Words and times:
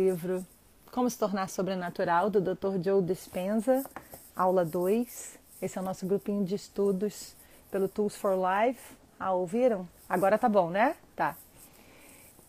livro 0.00 0.46
Como 0.90 1.08
se 1.08 1.18
tornar 1.18 1.48
sobrenatural 1.48 2.30
do 2.30 2.40
Dr. 2.40 2.82
Joe 2.82 3.02
Dispenza, 3.02 3.84
aula 4.34 4.64
2. 4.64 5.38
Esse 5.60 5.78
é 5.78 5.80
o 5.80 5.84
nosso 5.84 6.06
grupinho 6.06 6.44
de 6.44 6.54
estudos 6.54 7.36
pelo 7.70 7.86
Tools 7.86 8.16
for 8.16 8.34
Life. 8.34 8.80
Ah, 9.18 9.32
ouviram? 9.32 9.86
Agora 10.08 10.38
tá 10.38 10.48
bom, 10.48 10.70
né? 10.70 10.96
Tá. 11.14 11.36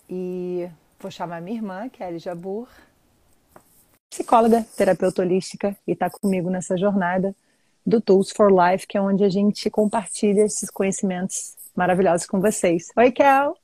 E 0.10 0.68
vou 1.00 1.12
chamar 1.12 1.42
minha 1.42 1.58
irmã, 1.58 1.90
Kelly 1.90 2.20
Jabur, 2.20 2.68
psicóloga, 4.10 4.66
terapeuta 4.76 5.22
holística, 5.22 5.78
e 5.86 5.96
tá 5.96 6.10
comigo 6.10 6.50
nessa 6.50 6.78
jornada 6.78 7.36
do 7.86 8.02
Tools 8.02 8.32
for 8.32 8.50
Life, 8.52 8.88
que 8.88 8.98
é 8.98 9.02
onde 9.02 9.24
a 9.24 9.30
gente 9.30 9.70
compartilha 9.70 10.46
esses 10.46 10.70
conhecimentos 10.70 11.56
maravilhosos 11.76 12.26
com 12.26 12.40
vocês. 12.42 12.88
Oi, 12.96 13.12
Kel! 13.12 13.56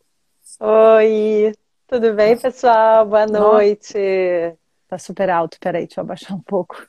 Oi! 0.60 1.54
Tudo 1.88 2.14
bem, 2.14 2.38
pessoal? 2.38 3.06
Boa 3.06 3.26
noite. 3.26 3.94
Nossa, 3.98 4.58
tá 4.90 4.98
super 4.98 5.30
alto. 5.30 5.58
Peraí, 5.58 5.86
deixa 5.86 6.02
eu 6.02 6.04
abaixar 6.04 6.36
um 6.36 6.42
pouco. 6.42 6.86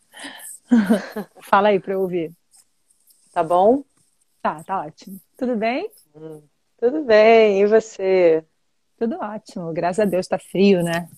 Fala 1.41 1.69
aí 1.69 1.79
para 1.79 1.93
eu 1.93 2.01
ouvir. 2.01 2.33
Tá 3.33 3.45
bom? 3.45 3.85
Tá, 4.43 4.61
tá 4.65 4.81
ótimo. 4.81 5.21
Tudo 5.37 5.55
bem? 5.55 5.89
Hum, 6.17 6.43
tudo 6.81 7.05
bem. 7.05 7.63
E 7.63 7.67
você? 7.67 8.45
Tudo 8.99 9.17
ótimo. 9.21 9.73
Graças 9.73 10.01
a 10.01 10.05
Deus 10.05 10.27
tá 10.27 10.37
frio, 10.37 10.83
né? 10.83 11.09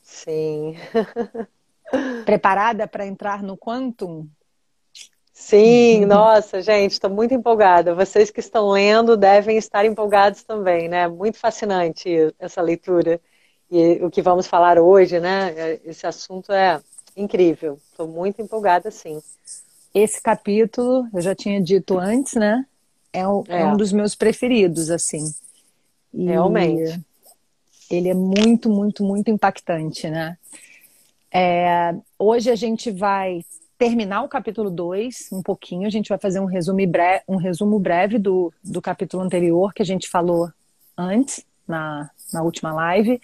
Sim. 0.00 0.76
Preparada 2.24 2.86
para 2.86 3.04
entrar 3.04 3.42
no 3.42 3.58
Quantum? 3.58 4.28
Sim, 5.38 6.04
nossa, 6.06 6.60
gente, 6.60 6.92
estou 6.92 7.08
muito 7.08 7.32
empolgada. 7.32 7.94
Vocês 7.94 8.28
que 8.28 8.40
estão 8.40 8.70
lendo 8.70 9.16
devem 9.16 9.56
estar 9.56 9.84
empolgados 9.84 10.42
também, 10.42 10.88
né? 10.88 11.06
Muito 11.06 11.38
fascinante 11.38 12.34
essa 12.40 12.60
leitura. 12.60 13.20
E 13.70 14.00
o 14.02 14.10
que 14.10 14.20
vamos 14.20 14.48
falar 14.48 14.78
hoje, 14.80 15.20
né? 15.20 15.78
Esse 15.84 16.06
assunto 16.06 16.52
é 16.52 16.80
incrível. 17.16 17.78
Estou 17.90 18.08
muito 18.08 18.42
empolgada, 18.42 18.90
sim. 18.90 19.22
Esse 19.94 20.20
capítulo, 20.20 21.06
eu 21.14 21.20
já 21.20 21.36
tinha 21.36 21.62
dito 21.62 21.98
antes, 21.98 22.34
né? 22.34 22.66
É, 23.12 23.26
um, 23.26 23.44
é. 23.48 23.60
é 23.62 23.66
um 23.66 23.76
dos 23.76 23.92
meus 23.92 24.16
preferidos, 24.16 24.90
assim. 24.90 25.32
E 26.12 26.26
Realmente. 26.26 27.00
Ele 27.88 28.08
é 28.08 28.14
muito, 28.14 28.68
muito, 28.68 29.04
muito 29.04 29.30
impactante, 29.30 30.10
né? 30.10 30.36
É, 31.32 31.94
hoje 32.18 32.50
a 32.50 32.56
gente 32.56 32.90
vai 32.90 33.42
terminar 33.78 34.22
o 34.22 34.28
capítulo 34.28 34.70
2 34.70 35.30
um 35.32 35.42
pouquinho. 35.42 35.86
A 35.86 35.90
gente 35.90 36.08
vai 36.08 36.18
fazer 36.18 36.40
um 36.40 36.44
resumo 36.44 36.84
breve, 36.86 37.22
um 37.28 37.36
resumo 37.36 37.78
breve 37.78 38.18
do, 38.18 38.52
do 38.62 38.82
capítulo 38.82 39.22
anterior 39.22 39.72
que 39.72 39.80
a 39.80 39.86
gente 39.86 40.08
falou 40.08 40.50
antes, 40.96 41.46
na, 41.66 42.10
na 42.32 42.42
última 42.42 42.72
live. 42.72 43.20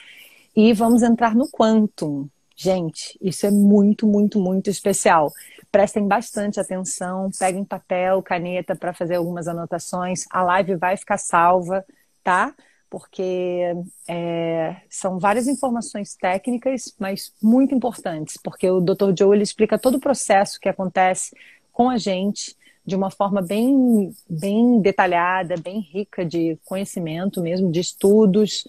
E 0.54 0.72
vamos 0.72 1.02
entrar 1.02 1.34
no 1.34 1.48
Quantum. 1.48 2.28
Gente, 2.56 3.18
isso 3.20 3.44
é 3.44 3.50
muito, 3.50 4.06
muito, 4.06 4.38
muito 4.38 4.70
especial. 4.70 5.32
Prestem 5.72 6.06
bastante 6.06 6.60
atenção, 6.60 7.28
peguem 7.36 7.64
papel, 7.64 8.22
caneta 8.22 8.76
para 8.76 8.94
fazer 8.94 9.16
algumas 9.16 9.48
anotações. 9.48 10.24
A 10.30 10.44
live 10.44 10.76
vai 10.76 10.96
ficar 10.96 11.18
salva, 11.18 11.84
tá? 12.22 12.54
Porque 12.94 13.74
é, 14.06 14.76
são 14.88 15.18
várias 15.18 15.48
informações 15.48 16.14
técnicas, 16.14 16.94
mas 16.96 17.34
muito 17.42 17.74
importantes, 17.74 18.36
porque 18.36 18.70
o 18.70 18.80
Dr. 18.80 19.12
Joe 19.18 19.36
ele 19.36 19.42
explica 19.42 19.76
todo 19.76 19.96
o 19.96 20.00
processo 20.00 20.60
que 20.60 20.68
acontece 20.68 21.36
com 21.72 21.90
a 21.90 21.98
gente 21.98 22.56
de 22.86 22.94
uma 22.94 23.10
forma 23.10 23.42
bem, 23.42 24.14
bem 24.30 24.80
detalhada, 24.80 25.56
bem 25.56 25.80
rica 25.80 26.24
de 26.24 26.56
conhecimento 26.64 27.42
mesmo, 27.42 27.68
de 27.68 27.80
estudos, 27.80 28.64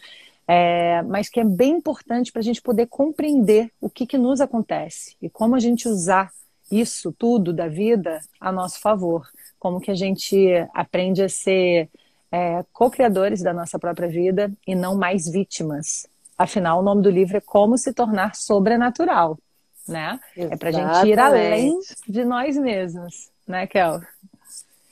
é, 0.47 1.03
mas 1.03 1.29
que 1.29 1.39
é 1.39 1.45
bem 1.45 1.73
importante 1.73 2.31
para 2.31 2.39
a 2.39 2.43
gente 2.43 2.63
poder 2.63 2.87
compreender 2.87 3.71
o 3.79 3.91
que, 3.91 4.07
que 4.07 4.17
nos 4.17 4.41
acontece 4.41 5.15
e 5.21 5.29
como 5.29 5.53
a 5.53 5.59
gente 5.59 5.87
usar 5.87 6.31
isso 6.71 7.13
tudo 7.15 7.53
da 7.53 7.67
vida 7.67 8.19
a 8.41 8.51
nosso 8.51 8.79
favor, 8.79 9.29
como 9.59 9.79
que 9.79 9.91
a 9.91 9.95
gente 9.95 10.47
aprende 10.73 11.21
a 11.21 11.29
ser 11.29 11.91
é, 12.35 12.65
co-criadores 12.73 13.41
da 13.41 13.53
nossa 13.53 13.79
própria 13.79 14.09
vida 14.09 14.51
e 14.67 14.75
não 14.75 14.97
mais 14.97 15.25
vítimas. 15.25 16.05
Afinal, 16.37 16.79
o 16.79 16.83
nome 16.83 17.01
do 17.01 17.09
livro 17.09 17.37
é 17.37 17.39
Como 17.39 17.77
se 17.77 17.93
tornar 17.93 18.35
sobrenatural, 18.35 19.39
né? 19.87 20.19
Exatamente. 20.35 20.53
É 20.53 20.57
para 20.57 20.69
a 20.69 20.71
gente 20.73 21.09
ir 21.09 21.17
além 21.17 21.79
de 22.05 22.25
nós 22.25 22.57
mesmos, 22.57 23.29
né, 23.47 23.65
Kel? 23.65 24.01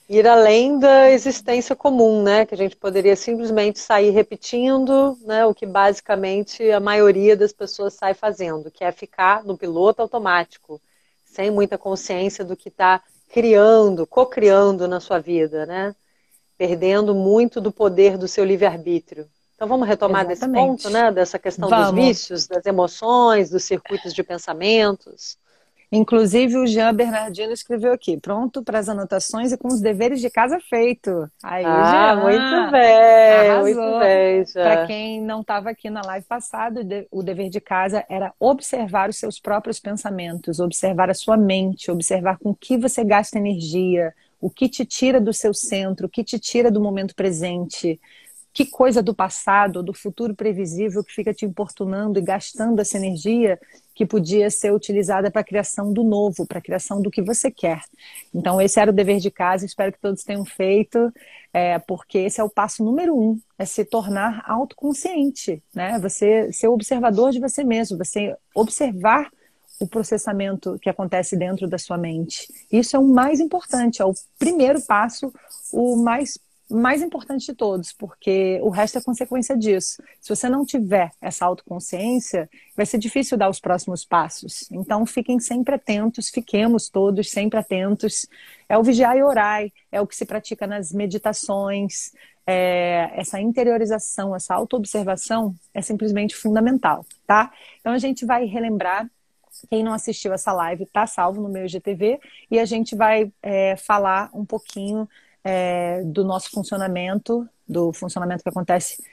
Ir 0.07 0.25
além 0.25 0.79
da 0.79 1.11
existência 1.11 1.75
comum, 1.75 2.23
né? 2.23 2.45
Que 2.45 2.55
a 2.55 2.57
gente 2.57 2.77
poderia 2.77 3.15
simplesmente 3.17 3.77
sair 3.77 4.11
repetindo, 4.11 5.17
né? 5.25 5.45
O 5.45 5.53
que 5.53 5.65
basicamente 5.65 6.71
a 6.71 6.79
maioria 6.79 7.35
das 7.35 7.51
pessoas 7.51 7.93
sai 7.93 8.13
fazendo, 8.13 8.71
que 8.71 8.85
é 8.85 8.91
ficar 8.93 9.43
no 9.43 9.57
piloto 9.57 10.01
automático, 10.01 10.79
sem 11.25 11.51
muita 11.51 11.77
consciência 11.77 12.45
do 12.45 12.55
que 12.55 12.69
está 12.69 13.01
criando, 13.29 14.07
co-criando 14.07 14.87
na 14.87 15.01
sua 15.01 15.19
vida, 15.19 15.65
né? 15.65 15.93
Perdendo 16.57 17.13
muito 17.13 17.59
do 17.59 17.71
poder 17.71 18.17
do 18.17 18.27
seu 18.27 18.43
livre-arbítrio. 18.43 19.27
Então 19.55 19.67
vamos 19.67 19.87
retomar 19.87 20.29
Exatamente. 20.29 20.77
desse 20.77 20.83
ponto, 20.83 20.89
né? 20.89 21.11
Dessa 21.11 21.39
questão 21.39 21.69
vamos. 21.69 21.91
dos 21.91 21.95
vícios, 21.95 22.47
das 22.47 22.65
emoções, 22.65 23.49
dos 23.49 23.63
circuitos 23.63 24.13
de 24.13 24.23
pensamentos. 24.23 25.37
Inclusive 25.95 26.57
o 26.57 26.65
Jean 26.65 26.91
Bernardino 26.91 27.53
escreveu 27.53 27.93
aqui, 27.93 28.19
pronto 28.19 28.63
para 28.63 28.79
as 28.79 28.89
anotações 28.89 29.51
e 29.51 29.57
com 29.57 29.67
os 29.67 29.79
deveres 29.79 30.19
de 30.19 30.27
casa 30.27 30.59
feito. 30.59 31.29
Aí, 31.43 31.63
ah, 31.63 32.15
Jean, 32.15 32.23
muito 32.23 32.71
bem, 32.71 33.51
arrasou. 33.51 33.61
muito 33.61 33.99
bem. 33.99 34.43
Para 34.53 34.87
quem 34.87 35.21
não 35.21 35.41
estava 35.41 35.69
aqui 35.69 35.91
na 35.91 36.01
live 36.01 36.25
passada, 36.25 36.81
o 37.11 37.21
dever 37.21 37.47
de 37.47 37.61
casa 37.61 38.03
era 38.09 38.33
observar 38.39 39.07
os 39.07 39.17
seus 39.17 39.39
próprios 39.39 39.79
pensamentos, 39.79 40.59
observar 40.59 41.11
a 41.11 41.13
sua 41.13 41.37
mente, 41.37 41.91
observar 41.91 42.39
com 42.39 42.55
que 42.55 42.75
você 42.75 43.03
gasta 43.03 43.37
energia, 43.37 44.15
o 44.43 44.49
que 44.49 44.67
te 44.67 44.83
tira 44.83 45.21
do 45.21 45.31
seu 45.31 45.53
centro, 45.53 46.07
o 46.07 46.09
que 46.09 46.21
te 46.21 46.37
tira 46.37 46.69
do 46.69 46.81
momento 46.81 47.15
presente, 47.15 47.97
que 48.51 48.65
coisa 48.65 49.01
do 49.01 49.15
passado, 49.15 49.81
do 49.81 49.93
futuro 49.93 50.35
previsível 50.35 51.01
que 51.01 51.13
fica 51.13 51.33
te 51.33 51.45
importunando 51.45 52.19
e 52.19 52.21
gastando 52.21 52.81
essa 52.81 52.97
energia 52.97 53.57
que 53.95 54.05
podia 54.05 54.49
ser 54.51 54.73
utilizada 54.73 55.31
para 55.31 55.39
a 55.39 55.45
criação 55.45 55.93
do 55.93 56.03
novo, 56.03 56.45
para 56.45 56.59
a 56.59 56.61
criação 56.61 57.01
do 57.01 57.09
que 57.09 57.21
você 57.21 57.49
quer. 57.49 57.83
Então, 58.35 58.61
esse 58.61 58.81
era 58.81 58.91
o 58.91 58.93
dever 58.93 59.21
de 59.21 59.31
casa, 59.31 59.65
espero 59.65 59.93
que 59.93 60.01
todos 60.01 60.25
tenham 60.25 60.43
feito, 60.43 61.09
é, 61.53 61.79
porque 61.79 62.17
esse 62.17 62.41
é 62.41 62.43
o 62.43 62.49
passo 62.49 62.83
número 62.83 63.17
um, 63.17 63.39
é 63.57 63.63
se 63.63 63.85
tornar 63.85 64.43
autoconsciente, 64.45 65.63
né? 65.73 65.97
Você 65.99 66.51
ser 66.51 66.67
observador 66.67 67.31
de 67.31 67.39
você 67.39 67.63
mesmo, 67.63 67.97
você 67.97 68.35
observar 68.53 69.31
o 69.83 69.87
processamento 69.87 70.79
que 70.81 70.89
acontece 70.89 71.35
dentro 71.35 71.67
da 71.67 71.77
sua 71.77 71.97
mente. 71.97 72.47
Isso 72.71 72.95
é 72.95 72.99
o 72.99 73.03
mais 73.03 73.41
importante, 73.41 74.01
é 74.01 74.05
o 74.05 74.13
primeiro 74.39 74.81
passo, 74.81 75.31
o 75.73 75.97
mais 75.97 76.39
mais 76.69 77.03
importante 77.03 77.45
de 77.45 77.53
todos, 77.53 77.91
porque 77.91 78.59
o 78.63 78.69
resto 78.69 78.97
é 78.97 79.01
consequência 79.01 79.55
disso. 79.55 80.01
Se 80.19 80.29
você 80.33 80.49
não 80.49 80.65
tiver 80.65 81.11
essa 81.21 81.45
autoconsciência, 81.45 82.49
vai 82.75 82.85
ser 82.85 82.97
difícil 82.97 83.37
dar 83.37 83.49
os 83.49 83.59
próximos 83.59 84.03
passos. 84.03 84.65
Então, 84.71 85.05
fiquem 85.05 85.39
sempre 85.39 85.75
atentos, 85.75 86.29
fiquemos 86.29 86.89
todos 86.89 87.29
sempre 87.29 87.59
atentos. 87.59 88.25
É 88.67 88.77
o 88.77 88.81
vigiar 88.81 89.15
e 89.15 89.21
orar, 89.21 89.63
é 89.91 90.01
o 90.01 90.07
que 90.07 90.15
se 90.15 90.25
pratica 90.25 90.65
nas 90.65 90.91
meditações. 90.91 92.11
É, 92.47 93.11
essa 93.13 93.39
interiorização, 93.39 94.35
essa 94.35 94.55
autoobservação 94.55 95.53
é 95.73 95.81
simplesmente 95.81 96.35
fundamental, 96.35 97.05
tá? 97.27 97.51
Então, 97.81 97.93
a 97.93 97.99
gente 97.99 98.25
vai 98.25 98.45
relembrar 98.45 99.07
quem 99.69 99.83
não 99.83 99.93
assistiu 99.93 100.33
essa 100.33 100.51
live 100.53 100.83
está 100.83 101.05
salvo 101.07 101.41
no 101.41 101.49
meu 101.49 101.65
IGTV 101.65 102.19
e 102.49 102.59
a 102.59 102.65
gente 102.65 102.95
vai 102.95 103.31
é, 103.41 103.75
falar 103.75 104.29
um 104.33 104.45
pouquinho 104.45 105.07
é, 105.43 106.03
do 106.03 106.23
nosso 106.23 106.49
funcionamento, 106.51 107.47
do 107.67 107.91
funcionamento 107.93 108.43
que 108.43 108.49
acontece 108.49 109.03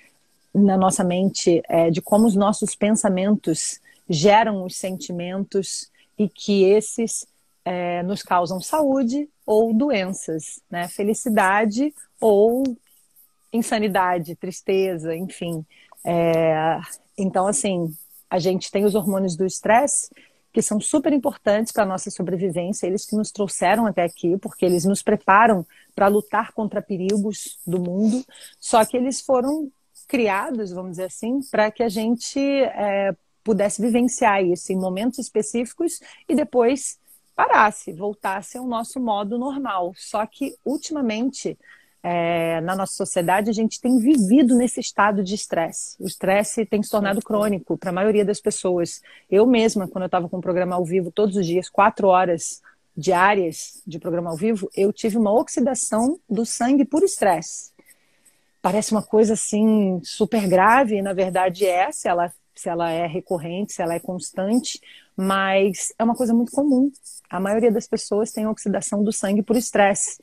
na 0.55 0.77
nossa 0.77 1.05
mente, 1.05 1.63
é, 1.69 1.91
de 1.91 2.03
como 2.03 2.27
os 2.27 2.35
nossos 2.35 2.75
pensamentos 2.75 3.81
geram 4.09 4.65
os 4.65 4.77
sentimentos 4.77 5.91
e 6.19 6.29
que 6.29 6.65
esses 6.65 7.27
é, 7.65 8.03
nos 8.03 8.23
causam 8.23 8.61
saúde 8.61 9.29
ou 9.47 9.73
doenças, 9.73 10.61
né? 10.71 10.89
Felicidade 10.89 11.95
ou 12.21 12.65
insanidade, 13.53 14.37
tristeza, 14.37 15.15
enfim. 15.15 15.65
É, 16.05 16.81
então, 17.17 17.47
assim, 17.47 17.95
a 18.29 18.39
gente 18.39 18.71
tem 18.71 18.85
os 18.85 18.95
hormônios 18.95 19.37
do 19.37 19.45
estresse 19.45 20.11
que 20.53 20.61
são 20.63 20.81
super 20.81 21.13
importantes 21.13 21.73
para 21.73 21.85
a 21.85 21.87
nossa 21.87 22.11
sobrevivência, 22.11 22.87
eles 22.87 23.07
que 23.07 23.17
nos 23.17 23.31
trouxeram 23.31 23.87
até 23.87 24.03
aqui, 24.03 24.37
porque 24.39 24.65
eles 24.65 24.85
nos 24.85 25.03
preparam 25.03 25.65
para 25.95 26.09
lutar 26.09 26.53
contra 26.53 26.83
perigos 26.83 27.59
do 27.67 27.81
mundo, 27.81 28.25
só 28.59 28.85
que 28.85 28.97
eles 28.97 29.21
foram 29.21 29.71
criados, 30.09 30.73
vamos 30.73 30.93
dizer 30.93 31.05
assim, 31.05 31.41
para 31.51 31.71
que 31.71 31.83
a 31.83 31.89
gente 31.89 32.41
é, 32.41 33.15
pudesse 33.45 33.81
vivenciar 33.81 34.45
isso 34.45 34.73
em 34.73 34.77
momentos 34.77 35.19
específicos 35.19 36.01
e 36.29 36.35
depois 36.35 36.99
parasse, 37.35 37.93
voltasse 37.93 38.59
ao 38.59 38.67
nosso 38.67 39.01
modo 39.01 39.39
normal. 39.39 39.95
Só 39.97 40.27
que, 40.27 40.57
ultimamente, 40.65 41.57
é, 42.03 42.61
na 42.63 42.75
nossa 42.75 42.95
sociedade, 42.95 43.51
a 43.51 43.53
gente 43.53 43.81
tem 43.81 43.99
vivido 43.99 44.57
nesse 44.57 44.81
estado 44.81 45.23
de 45.23 45.35
estresse. 45.35 45.97
O 46.01 46.07
estresse 46.07 46.65
tem 46.65 46.83
se 46.83 46.91
tornado 46.91 47.21
crônico 47.21 47.77
para 47.77 47.91
a 47.91 47.93
maioria 47.93 48.25
das 48.25 48.41
pessoas. 48.41 49.03
Eu 49.31 49.47
mesma, 49.47 49.87
quando 49.87 50.05
eu 50.05 50.07
estava 50.07 50.29
com 50.29 50.39
o 50.39 50.43
programa 50.43 50.77
ao 50.77 50.85
vivo 50.85 51.11
todos 51.11 51.37
os 51.37 51.47
dias, 51.47 51.69
quatro 51.69 52.09
horas 52.09 52.63
diárias 52.97 53.83
de 53.87 53.99
programa 53.99 54.31
ao 54.31 54.37
vivo, 54.37 54.71
eu 54.75 54.93
tive 54.93 55.17
uma 55.17 55.33
oxidação 55.33 56.19
do 56.29 56.45
sangue 56.45 56.85
por 56.85 57.03
estresse. 57.03 57.71
Parece 58.63 58.93
uma 58.93 59.03
coisa 59.03 59.35
assim 59.35 60.01
super 60.03 60.47
grave, 60.49 60.97
e 60.97 61.03
na 61.03 61.13
verdade 61.13 61.67
é, 61.67 61.91
se 61.93 62.09
ela, 62.09 62.33
se 62.55 62.69
ela 62.69 62.91
é 62.91 63.07
recorrente, 63.07 63.73
se 63.73 63.83
ela 63.83 63.95
é 63.95 64.01
constante, 64.01 64.81
mas 65.17 65.93
é 65.99 66.05
uma 66.05 66.15
coisa 66.15 66.35
muito 66.35 66.53
comum. 66.53 66.91
A 67.29 67.39
maioria 67.39 67.71
das 67.71 67.87
pessoas 67.87 68.33
tem 68.33 68.47
oxidação 68.47 69.05
do 69.05 69.13
sangue 69.13 69.43
por 69.43 69.57
estresse 69.57 70.19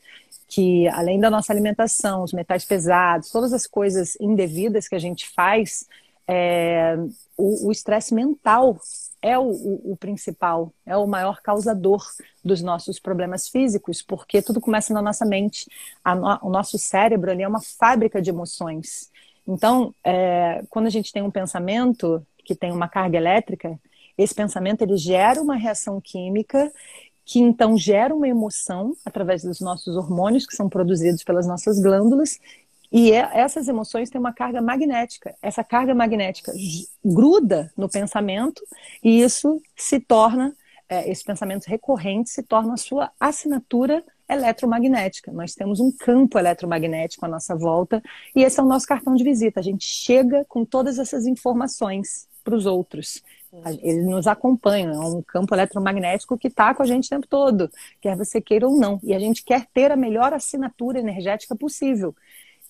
que 0.48 0.88
além 0.88 1.20
da 1.20 1.30
nossa 1.30 1.52
alimentação, 1.52 2.22
os 2.24 2.32
metais 2.32 2.64
pesados, 2.64 3.30
todas 3.30 3.52
as 3.52 3.66
coisas 3.66 4.16
indevidas 4.18 4.88
que 4.88 4.94
a 4.94 4.98
gente 4.98 5.28
faz, 5.28 5.86
é, 6.26 6.96
o 7.36 7.70
estresse 7.70 8.14
mental 8.14 8.78
é 9.20 9.38
o, 9.38 9.50
o, 9.50 9.92
o, 9.92 9.96
principal, 9.96 10.72
é 10.86 10.96
o 10.96 11.06
maior 11.06 11.40
causador 11.42 12.04
dos 12.44 12.62
nossos 12.62 12.98
problemas 12.98 13.48
físicos, 13.48 14.02
porque 14.02 14.40
tudo 14.40 14.60
começa 14.60 14.94
na 14.94 15.02
nossa 15.02 15.24
mente. 15.24 15.66
No, 16.04 16.48
o 16.48 16.50
nosso 16.50 16.78
cérebro 16.78 17.30
ali 17.30 17.42
é 17.42 17.48
uma 17.48 17.60
fábrica 17.60 18.22
de 18.22 18.30
emoções. 18.30 19.10
Então, 19.46 19.94
é, 20.04 20.62
quando 20.70 20.86
a 20.86 20.90
gente 20.90 21.12
tem 21.12 21.22
um 21.22 21.30
pensamento 21.30 22.24
que 22.44 22.54
tem 22.54 22.70
uma 22.70 22.88
carga 22.88 23.16
elétrica, 23.16 23.78
esse 24.16 24.34
pensamento 24.34 24.82
ele 24.82 24.96
gera 24.96 25.40
uma 25.40 25.56
reação 25.56 26.00
química 26.00 26.72
que 27.28 27.38
então 27.38 27.76
gera 27.76 28.14
uma 28.14 28.26
emoção 28.26 28.96
através 29.04 29.42
dos 29.42 29.60
nossos 29.60 29.94
hormônios 29.96 30.46
que 30.46 30.56
são 30.56 30.66
produzidos 30.66 31.22
pelas 31.22 31.46
nossas 31.46 31.78
glândulas 31.78 32.40
e 32.90 33.12
é, 33.12 33.28
essas 33.34 33.68
emoções 33.68 34.08
têm 34.08 34.18
uma 34.18 34.32
carga 34.32 34.62
magnética. 34.62 35.34
Essa 35.42 35.62
carga 35.62 35.94
magnética 35.94 36.50
gruda 37.04 37.70
no 37.76 37.86
pensamento 37.86 38.62
e 39.04 39.20
isso 39.20 39.60
se 39.76 40.00
torna, 40.00 40.56
é, 40.88 41.10
esses 41.10 41.22
pensamentos 41.22 41.66
recorrentes 41.66 42.32
se 42.32 42.42
tornam 42.42 42.72
a 42.72 42.78
sua 42.78 43.12
assinatura 43.20 44.02
eletromagnética. 44.26 45.30
Nós 45.30 45.54
temos 45.54 45.80
um 45.80 45.92
campo 45.92 46.38
eletromagnético 46.38 47.26
à 47.26 47.28
nossa 47.28 47.54
volta 47.54 48.02
e 48.34 48.42
esse 48.42 48.58
é 48.58 48.62
o 48.62 48.66
nosso 48.66 48.86
cartão 48.86 49.14
de 49.14 49.22
visita. 49.22 49.60
A 49.60 49.62
gente 49.62 49.84
chega 49.84 50.46
com 50.48 50.64
todas 50.64 50.98
essas 50.98 51.26
informações 51.26 52.26
para 52.42 52.56
os 52.56 52.64
outros. 52.64 53.22
Eles 53.82 54.04
nos 54.04 54.26
acompanham, 54.26 55.02
é 55.02 55.06
um 55.06 55.22
campo 55.22 55.54
eletromagnético 55.54 56.36
que 56.36 56.48
está 56.48 56.74
com 56.74 56.82
a 56.82 56.86
gente 56.86 57.06
o 57.06 57.10
tempo 57.10 57.26
todo, 57.26 57.70
quer 58.00 58.16
você 58.16 58.40
queira 58.40 58.68
ou 58.68 58.76
não. 58.78 59.00
E 59.02 59.14
a 59.14 59.18
gente 59.18 59.42
quer 59.42 59.66
ter 59.72 59.90
a 59.90 59.96
melhor 59.96 60.32
assinatura 60.34 60.98
energética 60.98 61.56
possível. 61.56 62.14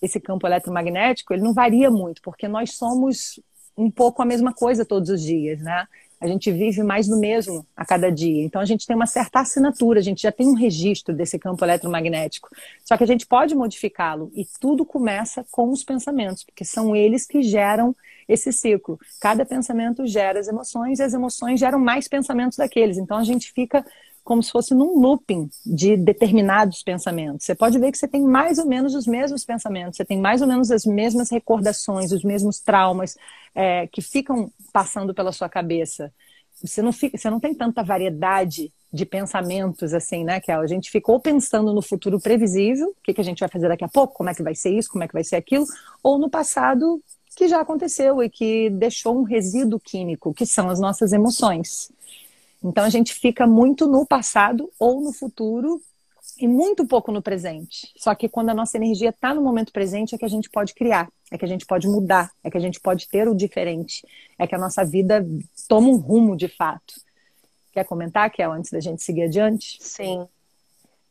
Esse 0.01 0.19
campo 0.19 0.47
eletromagnético, 0.47 1.33
ele 1.33 1.43
não 1.43 1.53
varia 1.53 1.91
muito, 1.91 2.21
porque 2.21 2.47
nós 2.47 2.75
somos 2.75 3.39
um 3.75 3.91
pouco 3.91 4.21
a 4.21 4.25
mesma 4.25 4.53
coisa 4.53 4.85
todos 4.85 5.09
os 5.09 5.21
dias, 5.21 5.61
né? 5.61 5.85
A 6.19 6.27
gente 6.27 6.51
vive 6.51 6.83
mais 6.83 7.07
do 7.07 7.17
mesmo 7.17 7.65
a 7.75 7.85
cada 7.85 8.11
dia. 8.11 8.43
Então 8.43 8.61
a 8.61 8.65
gente 8.65 8.85
tem 8.85 8.95
uma 8.95 9.05
certa 9.05 9.39
assinatura, 9.39 9.99
a 9.99 10.03
gente 10.03 10.21
já 10.21 10.31
tem 10.31 10.47
um 10.47 10.53
registro 10.53 11.15
desse 11.15 11.39
campo 11.39 11.63
eletromagnético. 11.63 12.49
Só 12.83 12.97
que 12.97 13.03
a 13.03 13.07
gente 13.07 13.25
pode 13.25 13.55
modificá-lo 13.55 14.29
e 14.35 14.45
tudo 14.59 14.85
começa 14.85 15.45
com 15.49 15.69
os 15.69 15.81
pensamentos, 15.81 16.43
porque 16.43 16.65
são 16.65 16.93
eles 16.93 17.25
que 17.25 17.41
geram 17.41 17.95
esse 18.29 18.53
ciclo. 18.53 18.99
Cada 19.19 19.43
pensamento 19.43 20.05
gera 20.05 20.39
as 20.39 20.47
emoções 20.47 20.99
e 20.99 21.03
as 21.03 21.13
emoções 21.15 21.59
geram 21.59 21.79
mais 21.79 22.07
pensamentos 22.07 22.57
daqueles. 22.57 22.97
Então 22.97 23.17
a 23.17 23.23
gente 23.23 23.51
fica 23.51 23.83
como 24.23 24.43
se 24.43 24.51
fosse 24.51 24.75
num 24.75 24.99
looping 24.99 25.49
de 25.65 25.97
determinados 25.97 26.83
pensamentos. 26.83 27.43
Você 27.43 27.55
pode 27.55 27.79
ver 27.79 27.91
que 27.91 27.97
você 27.97 28.07
tem 28.07 28.21
mais 28.21 28.59
ou 28.59 28.67
menos 28.67 28.93
os 28.93 29.07
mesmos 29.07 29.43
pensamentos, 29.43 29.97
você 29.97 30.05
tem 30.05 30.19
mais 30.19 30.41
ou 30.41 30.47
menos 30.47 30.69
as 30.69 30.85
mesmas 30.85 31.31
recordações, 31.31 32.11
os 32.11 32.23
mesmos 32.23 32.59
traumas 32.59 33.17
é, 33.55 33.87
que 33.87 34.03
ficam 34.03 34.51
passando 34.71 35.15
pela 35.15 35.31
sua 35.31 35.49
cabeça. 35.49 36.13
Você 36.61 36.81
não, 36.83 36.91
fica, 36.91 37.17
você 37.17 37.27
não 37.27 37.39
tem 37.39 37.55
tanta 37.55 37.81
variedade 37.81 38.71
de 38.93 39.05
pensamentos 39.05 39.93
assim, 39.93 40.23
né, 40.23 40.39
que 40.39 40.51
a 40.51 40.65
gente 40.67 40.91
ficou 40.91 41.19
pensando 41.19 41.73
no 41.73 41.81
futuro 41.81 42.19
previsível, 42.19 42.89
o 42.89 43.03
que, 43.03 43.13
que 43.13 43.21
a 43.21 43.23
gente 43.23 43.39
vai 43.39 43.49
fazer 43.49 43.67
daqui 43.67 43.83
a 43.83 43.87
pouco, 43.87 44.15
como 44.15 44.29
é 44.29 44.33
que 44.35 44.43
vai 44.43 44.55
ser 44.55 44.71
isso, 44.71 44.89
como 44.89 45.03
é 45.03 45.07
que 45.07 45.13
vai 45.13 45.23
ser 45.23 45.35
aquilo, 45.37 45.65
ou 46.03 46.17
no 46.17 46.29
passado 46.29 47.01
que 47.39 47.47
já 47.47 47.61
aconteceu 47.61 48.21
e 48.21 48.29
que 48.29 48.69
deixou 48.69 49.17
um 49.17 49.23
resíduo 49.23 49.79
químico, 49.79 50.33
que 50.33 50.45
são 50.45 50.69
as 50.69 50.77
nossas 50.77 51.13
emoções. 51.13 51.89
Então 52.61 52.83
a 52.83 52.89
gente 52.89 53.13
fica 53.13 53.47
muito 53.47 53.87
no 53.87 54.05
passado 54.05 54.69
ou 54.77 54.99
no 54.99 55.13
futuro 55.13 55.81
e 56.37 56.49
muito 56.49 56.85
pouco 56.85 57.13
no 57.13 57.21
presente. 57.21 57.93
Só 57.95 58.13
que 58.13 58.27
quando 58.27 58.49
a 58.49 58.53
nossa 58.53 58.75
energia 58.75 59.11
está 59.11 59.33
no 59.33 59.41
momento 59.41 59.71
presente 59.71 60.13
é 60.13 60.17
que 60.17 60.25
a 60.25 60.29
gente 60.29 60.49
pode 60.49 60.73
criar, 60.73 61.09
é 61.31 61.37
que 61.37 61.45
a 61.45 61.47
gente 61.47 61.65
pode 61.65 61.87
mudar, 61.87 62.29
é 62.43 62.51
que 62.51 62.57
a 62.57 62.59
gente 62.59 62.77
pode 62.77 63.07
ter 63.07 63.25
o 63.29 63.33
diferente, 63.33 64.05
é 64.37 64.45
que 64.45 64.53
a 64.53 64.59
nossa 64.59 64.83
vida 64.83 65.25
toma 65.65 65.87
um 65.87 65.95
rumo 65.95 66.35
de 66.35 66.49
fato. 66.49 66.93
Quer 67.71 67.85
comentar, 67.85 68.29
Kel, 68.31 68.51
antes 68.51 68.69
da 68.69 68.81
gente 68.81 69.01
seguir 69.01 69.23
adiante? 69.23 69.77
Sim. 69.79 70.27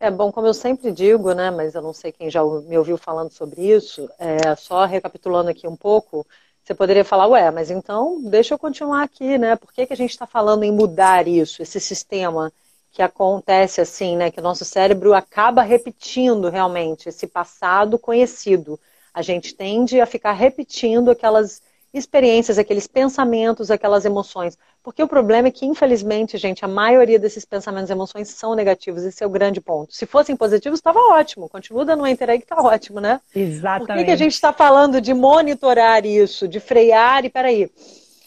É 0.01 0.11
bom, 0.11 0.31
como 0.31 0.47
eu 0.47 0.55
sempre 0.55 0.93
digo, 0.93 1.33
né, 1.33 1.51
mas 1.51 1.75
eu 1.75 1.83
não 1.83 1.93
sei 1.93 2.13
quem 2.13 2.31
já 2.31 2.43
me 2.45 2.79
ouviu 2.79 2.97
falando 2.97 3.33
sobre 3.33 3.63
isso, 3.63 4.09
é, 4.19 4.55
só 4.55 4.85
recapitulando 4.85 5.51
aqui 5.51 5.67
um 5.67 5.75
pouco, 5.77 6.25
você 6.63 6.73
poderia 6.75 7.05
falar, 7.05 7.27
ué, 7.27 7.51
mas 7.51 7.71
então 7.71 8.23
deixa 8.23 8.55
eu 8.55 8.59
continuar 8.59 9.03
aqui, 9.03 9.39
né? 9.39 9.57
Por 9.57 9.73
que, 9.73 9.87
que 9.87 9.93
a 9.93 9.97
gente 9.97 10.11
está 10.11 10.27
falando 10.27 10.63
em 10.63 10.71
mudar 10.71 11.27
isso, 11.27 11.63
esse 11.63 11.81
sistema 11.81 12.53
que 12.93 13.03
acontece 13.03 13.81
assim, 13.81 14.17
né? 14.17 14.31
Que 14.31 14.39
o 14.39 14.43
nosso 14.43 14.65
cérebro 14.65 15.15
acaba 15.15 15.63
repetindo 15.63 16.49
realmente 16.51 17.09
esse 17.09 17.27
passado 17.27 17.99
conhecido. 17.99 18.79
A 19.15 19.23
gente 19.23 19.55
tende 19.55 20.01
a 20.01 20.07
ficar 20.07 20.33
repetindo 20.33 21.11
aquelas 21.11 21.63
experiências, 21.93 22.59
aqueles 22.59 22.87
pensamentos, 22.87 23.71
aquelas 23.71 24.05
emoções. 24.05 24.59
Porque 24.83 25.03
o 25.03 25.09
problema 25.09 25.49
é 25.49 25.51
que, 25.51 25.65
infelizmente, 25.65 26.37
gente, 26.37 26.65
a 26.65 26.69
maioria 26.69 27.19
desses 27.19 27.45
pensamentos 27.45 27.91
e 27.91 27.93
emoções 27.93 28.29
são 28.29 28.55
negativos. 28.55 29.05
Esse 29.05 29.25
é 29.25 29.27
o 29.27 29.31
grande 29.31 29.61
ponto. 29.61 29.95
Se 29.95 30.07
fossem 30.07 30.37
positivos, 30.37 30.79
estava 30.79 30.99
ótimo. 30.99 31.49
Continua 31.49 31.85
dando 31.85 32.03
um 32.03 32.07
enter 32.07 32.31
aí 32.31 32.39
que 32.39 32.45
está 32.45 32.61
ótimo, 32.61 33.01
né? 33.01 33.21
Exatamente. 33.35 33.87
Por 33.87 33.97
que, 33.97 34.05
que 34.05 34.11
a 34.11 34.17
gente 34.17 34.35
está 34.35 34.53
falando 34.53 35.01
de 35.01 35.15
monitorar 35.15 36.05
isso, 36.05 36.47
de 36.47 36.61
frear 36.61 37.25
e, 37.25 37.31
peraí, 37.31 37.71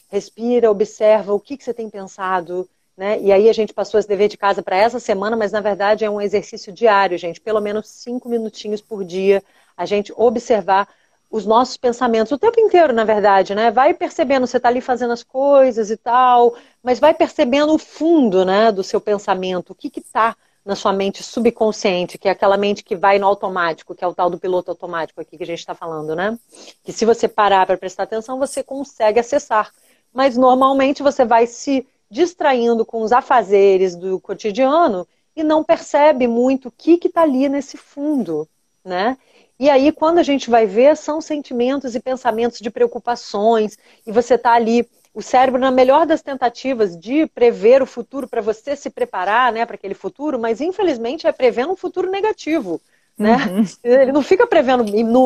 respira, 0.09 0.69
observa 0.69 1.33
o 1.33 1.39
que, 1.39 1.55
que 1.55 1.63
você 1.63 1.73
tem 1.73 1.89
pensado, 1.89 2.67
né? 2.97 3.19
E 3.21 3.31
aí 3.31 3.49
a 3.49 3.53
gente 3.53 3.73
passou 3.73 3.99
esse 3.99 4.09
dever 4.09 4.27
de 4.27 4.37
casa 4.37 4.61
para 4.61 4.75
essa 4.75 4.99
semana, 4.99 5.37
mas 5.37 5.51
na 5.51 5.61
verdade 5.61 6.03
é 6.03 6.09
um 6.09 6.19
exercício 6.19 6.73
diário, 6.73 7.17
gente. 7.17 7.39
Pelo 7.39 7.61
menos 7.61 7.87
cinco 7.87 8.27
minutinhos 8.27 8.81
por 8.81 9.03
dia, 9.03 9.41
a 9.77 9.85
gente 9.85 10.13
observar 10.15 10.87
os 11.31 11.45
nossos 11.45 11.77
pensamentos 11.77 12.31
o 12.31 12.37
tempo 12.37 12.59
inteiro, 12.59 12.91
na 12.91 13.05
verdade, 13.05 13.55
né? 13.55 13.71
Vai 13.71 13.93
percebendo, 13.93 14.45
você 14.45 14.57
está 14.57 14.67
ali 14.67 14.81
fazendo 14.81 15.13
as 15.13 15.23
coisas 15.23 15.89
e 15.89 15.95
tal, 15.95 16.55
mas 16.83 16.99
vai 16.99 17.13
percebendo 17.13 17.73
o 17.73 17.77
fundo, 17.77 18.43
né, 18.43 18.71
do 18.71 18.83
seu 18.83 18.99
pensamento, 18.99 19.71
o 19.71 19.75
que 19.75 19.89
está 19.97 20.35
na 20.63 20.75
sua 20.75 20.93
mente 20.93 21.23
subconsciente, 21.23 22.17
que 22.17 22.27
é 22.27 22.31
aquela 22.31 22.57
mente 22.57 22.83
que 22.83 22.95
vai 22.95 23.17
no 23.17 23.25
automático, 23.25 23.95
que 23.95 24.03
é 24.03 24.07
o 24.07 24.13
tal 24.13 24.29
do 24.29 24.37
piloto 24.37 24.69
automático 24.69 25.21
aqui 25.21 25.37
que 25.37 25.43
a 25.43 25.47
gente 25.47 25.59
está 25.59 25.73
falando, 25.73 26.15
né? 26.15 26.37
Que 26.83 26.91
se 26.91 27.05
você 27.05 27.27
parar 27.27 27.65
para 27.65 27.77
prestar 27.77 28.03
atenção, 28.03 28.37
você 28.37 28.61
consegue 28.61 29.19
acessar. 29.19 29.71
Mas 30.13 30.37
normalmente 30.37 31.01
você 31.01 31.25
vai 31.25 31.47
se 31.47 31.87
distraindo 32.09 32.85
com 32.85 33.01
os 33.01 33.11
afazeres 33.11 33.95
do 33.95 34.19
cotidiano 34.19 35.07
e 35.35 35.43
não 35.43 35.63
percebe 35.63 36.27
muito 36.27 36.67
o 36.67 36.71
que 36.71 36.99
está 37.05 37.21
ali 37.21 37.47
nesse 37.47 37.77
fundo, 37.77 38.47
né? 38.83 39.17
E 39.61 39.69
aí, 39.69 39.91
quando 39.91 40.17
a 40.17 40.23
gente 40.23 40.49
vai 40.49 40.65
ver, 40.65 40.97
são 40.97 41.21
sentimentos 41.21 41.93
e 41.93 41.99
pensamentos 41.99 42.57
de 42.59 42.71
preocupações, 42.71 43.77
e 44.07 44.11
você 44.11 44.33
está 44.33 44.53
ali, 44.53 44.89
o 45.13 45.21
cérebro, 45.21 45.61
na 45.61 45.69
melhor 45.69 46.07
das 46.07 46.23
tentativas 46.23 46.97
de 46.97 47.27
prever 47.27 47.79
o 47.79 47.85
futuro, 47.85 48.27
para 48.27 48.41
você 48.41 48.75
se 48.75 48.89
preparar 48.89 49.53
né, 49.53 49.63
para 49.63 49.75
aquele 49.75 49.93
futuro, 49.93 50.39
mas 50.39 50.61
infelizmente 50.61 51.27
é 51.27 51.31
prevendo 51.31 51.73
um 51.73 51.75
futuro 51.75 52.09
negativo. 52.09 52.81
Né? 53.17 53.35
Uhum. 53.35 53.63
Ele 53.83 54.11
não 54.11 54.23
fica 54.23 54.47
prevendo 54.47 54.83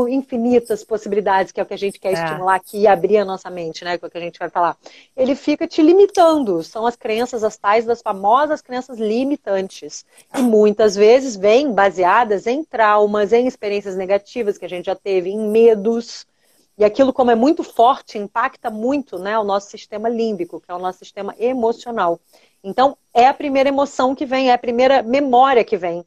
infinitas 0.09 0.83
possibilidades, 0.83 1.51
que 1.51 1.59
é 1.59 1.63
o 1.63 1.65
que 1.65 1.73
a 1.73 1.77
gente 1.77 1.99
quer 1.99 2.09
é. 2.09 2.13
estimular 2.13 2.55
aqui 2.55 2.79
e 2.79 2.87
abrir 2.87 3.17
a 3.17 3.25
nossa 3.25 3.49
mente, 3.49 3.85
né? 3.85 3.97
Que 3.97 4.03
é 4.03 4.07
o 4.07 4.11
que 4.11 4.17
a 4.17 4.21
gente 4.21 4.39
vai 4.39 4.49
falar. 4.49 4.77
Ele 5.15 5.33
fica 5.33 5.65
te 5.65 5.81
limitando. 5.81 6.61
São 6.63 6.85
as 6.85 6.95
crenças, 6.95 7.43
as 7.43 7.57
tais 7.57 7.85
das 7.85 8.01
famosas 8.01 8.61
crenças 8.61 8.97
limitantes. 8.97 10.05
E 10.37 10.41
muitas 10.41 10.95
vezes 10.95 11.35
vêm 11.35 11.71
baseadas 11.71 12.47
em 12.47 12.63
traumas, 12.63 13.31
em 13.31 13.47
experiências 13.47 13.95
negativas 13.95 14.57
que 14.57 14.65
a 14.65 14.69
gente 14.69 14.87
já 14.87 14.95
teve, 14.95 15.29
em 15.29 15.49
medos. 15.49 16.27
E 16.77 16.83
aquilo, 16.83 17.13
como 17.13 17.31
é 17.31 17.35
muito 17.35 17.63
forte, 17.63 18.17
impacta 18.17 18.69
muito 18.69 19.17
né, 19.17 19.39
o 19.39 19.43
nosso 19.45 19.69
sistema 19.69 20.09
límbico, 20.09 20.59
que 20.59 20.69
é 20.69 20.75
o 20.75 20.79
nosso 20.79 20.99
sistema 20.99 21.33
emocional. 21.39 22.19
Então, 22.61 22.97
é 23.13 23.27
a 23.27 23.33
primeira 23.33 23.69
emoção 23.69 24.13
que 24.13 24.25
vem, 24.25 24.49
é 24.49 24.53
a 24.53 24.57
primeira 24.57 25.01
memória 25.01 25.63
que 25.63 25.77
vem. 25.77 26.03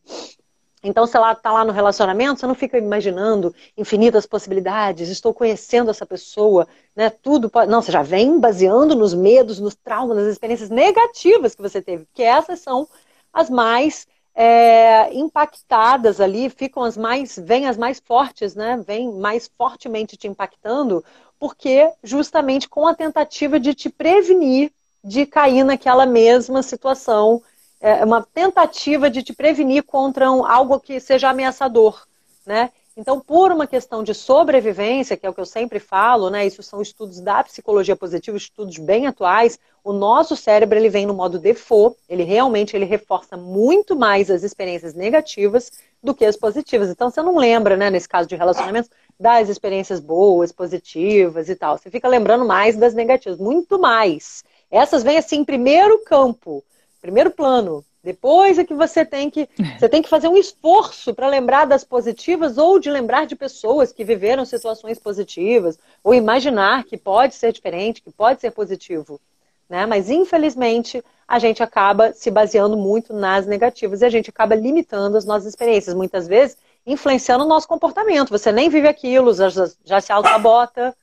Então, 0.82 1.06
se 1.06 1.16
ela 1.16 1.32
está 1.32 1.52
lá 1.52 1.64
no 1.64 1.72
relacionamento, 1.72 2.40
você 2.40 2.46
não 2.46 2.54
fica 2.54 2.78
imaginando 2.78 3.54
infinitas 3.76 4.26
possibilidades, 4.26 5.08
estou 5.08 5.34
conhecendo 5.34 5.90
essa 5.90 6.06
pessoa, 6.06 6.68
né? 6.94 7.10
Tudo 7.10 7.50
pode. 7.50 7.70
Não, 7.70 7.82
você 7.82 7.90
já 7.90 8.02
vem 8.02 8.38
baseando 8.38 8.94
nos 8.94 9.12
medos, 9.14 9.58
nos 9.58 9.74
traumas, 9.74 10.16
nas 10.16 10.26
experiências 10.26 10.70
negativas 10.70 11.54
que 11.54 11.62
você 11.62 11.82
teve, 11.82 12.06
que 12.14 12.22
essas 12.22 12.60
são 12.60 12.88
as 13.32 13.50
mais 13.50 14.06
é, 14.34 15.12
impactadas 15.14 16.20
ali, 16.20 16.48
ficam 16.48 16.84
as 16.84 16.96
mais, 16.96 17.36
vêm 17.36 17.66
as 17.66 17.76
mais 17.76 18.00
fortes, 18.00 18.54
né? 18.54 18.80
Vêm 18.86 19.12
mais 19.12 19.50
fortemente 19.58 20.16
te 20.16 20.28
impactando, 20.28 21.04
porque 21.40 21.90
justamente 22.04 22.68
com 22.68 22.86
a 22.86 22.94
tentativa 22.94 23.58
de 23.58 23.74
te 23.74 23.88
prevenir 23.88 24.70
de 25.02 25.26
cair 25.26 25.64
naquela 25.64 26.06
mesma 26.06 26.62
situação, 26.62 27.42
é 27.80 28.04
uma 28.04 28.22
tentativa 28.22 29.08
de 29.08 29.22
te 29.22 29.32
prevenir 29.32 29.82
contra 29.82 30.30
um, 30.30 30.44
algo 30.44 30.80
que 30.80 30.98
seja 31.00 31.30
ameaçador, 31.30 32.06
né? 32.46 32.70
Então, 32.96 33.20
por 33.20 33.52
uma 33.52 33.64
questão 33.64 34.02
de 34.02 34.12
sobrevivência, 34.12 35.16
que 35.16 35.24
é 35.24 35.30
o 35.30 35.32
que 35.32 35.40
eu 35.40 35.46
sempre 35.46 35.78
falo, 35.78 36.30
né? 36.30 36.44
Isso 36.44 36.64
são 36.64 36.82
estudos 36.82 37.20
da 37.20 37.44
psicologia 37.44 37.94
positiva, 37.94 38.36
estudos 38.36 38.76
bem 38.76 39.06
atuais. 39.06 39.56
O 39.84 39.92
nosso 39.92 40.34
cérebro 40.34 40.76
ele 40.76 40.88
vem 40.88 41.06
no 41.06 41.14
modo 41.14 41.38
default, 41.38 41.96
ele 42.08 42.24
realmente 42.24 42.74
ele 42.74 42.84
reforça 42.84 43.36
muito 43.36 43.94
mais 43.94 44.28
as 44.28 44.42
experiências 44.42 44.94
negativas 44.94 45.70
do 46.02 46.12
que 46.12 46.24
as 46.24 46.36
positivas. 46.36 46.88
Então, 46.88 47.08
você 47.08 47.22
não 47.22 47.36
lembra, 47.36 47.76
né, 47.76 47.88
nesse 47.88 48.08
caso 48.08 48.28
de 48.28 48.34
relacionamentos, 48.34 48.90
das 49.18 49.48
experiências 49.48 50.00
boas, 50.00 50.50
positivas 50.50 51.48
e 51.48 51.54
tal. 51.54 51.78
Você 51.78 51.90
fica 51.90 52.08
lembrando 52.08 52.44
mais 52.44 52.76
das 52.76 52.94
negativas, 52.94 53.38
muito 53.38 53.78
mais. 53.78 54.42
Essas 54.68 55.04
vêm 55.04 55.18
assim 55.18 55.36
em 55.36 55.44
primeiro 55.44 56.02
campo, 56.04 56.64
primeiro 57.00 57.30
plano. 57.30 57.84
Depois 58.02 58.58
é 58.58 58.64
que 58.64 58.74
você 58.74 59.04
tem 59.04 59.28
que 59.28 59.48
você 59.78 59.88
tem 59.88 60.00
que 60.00 60.08
fazer 60.08 60.28
um 60.28 60.36
esforço 60.36 61.12
para 61.12 61.28
lembrar 61.28 61.66
das 61.66 61.84
positivas 61.84 62.56
ou 62.56 62.78
de 62.78 62.90
lembrar 62.90 63.26
de 63.26 63.34
pessoas 63.34 63.92
que 63.92 64.04
viveram 64.04 64.44
situações 64.44 64.98
positivas 64.98 65.78
ou 66.02 66.14
imaginar 66.14 66.84
que 66.84 66.96
pode 66.96 67.34
ser 67.34 67.52
diferente, 67.52 68.00
que 68.00 68.10
pode 68.10 68.40
ser 68.40 68.52
positivo, 68.52 69.20
né? 69.68 69.84
Mas 69.84 70.08
infelizmente 70.08 71.02
a 71.26 71.38
gente 71.38 71.62
acaba 71.62 72.12
se 72.12 72.30
baseando 72.30 72.76
muito 72.76 73.12
nas 73.12 73.46
negativas 73.46 74.00
e 74.00 74.04
a 74.04 74.10
gente 74.10 74.30
acaba 74.30 74.54
limitando 74.54 75.16
as 75.18 75.24
nossas 75.26 75.48
experiências, 75.48 75.94
muitas 75.94 76.26
vezes 76.26 76.56
influenciando 76.86 77.44
o 77.44 77.48
nosso 77.48 77.68
comportamento. 77.68 78.30
Você 78.30 78.50
nem 78.50 78.70
vive 78.70 78.88
aquilo, 78.88 79.34
já, 79.34 79.48
já 79.84 80.00
se 80.00 80.10
auto-sabota, 80.10 80.96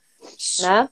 né? 0.62 0.90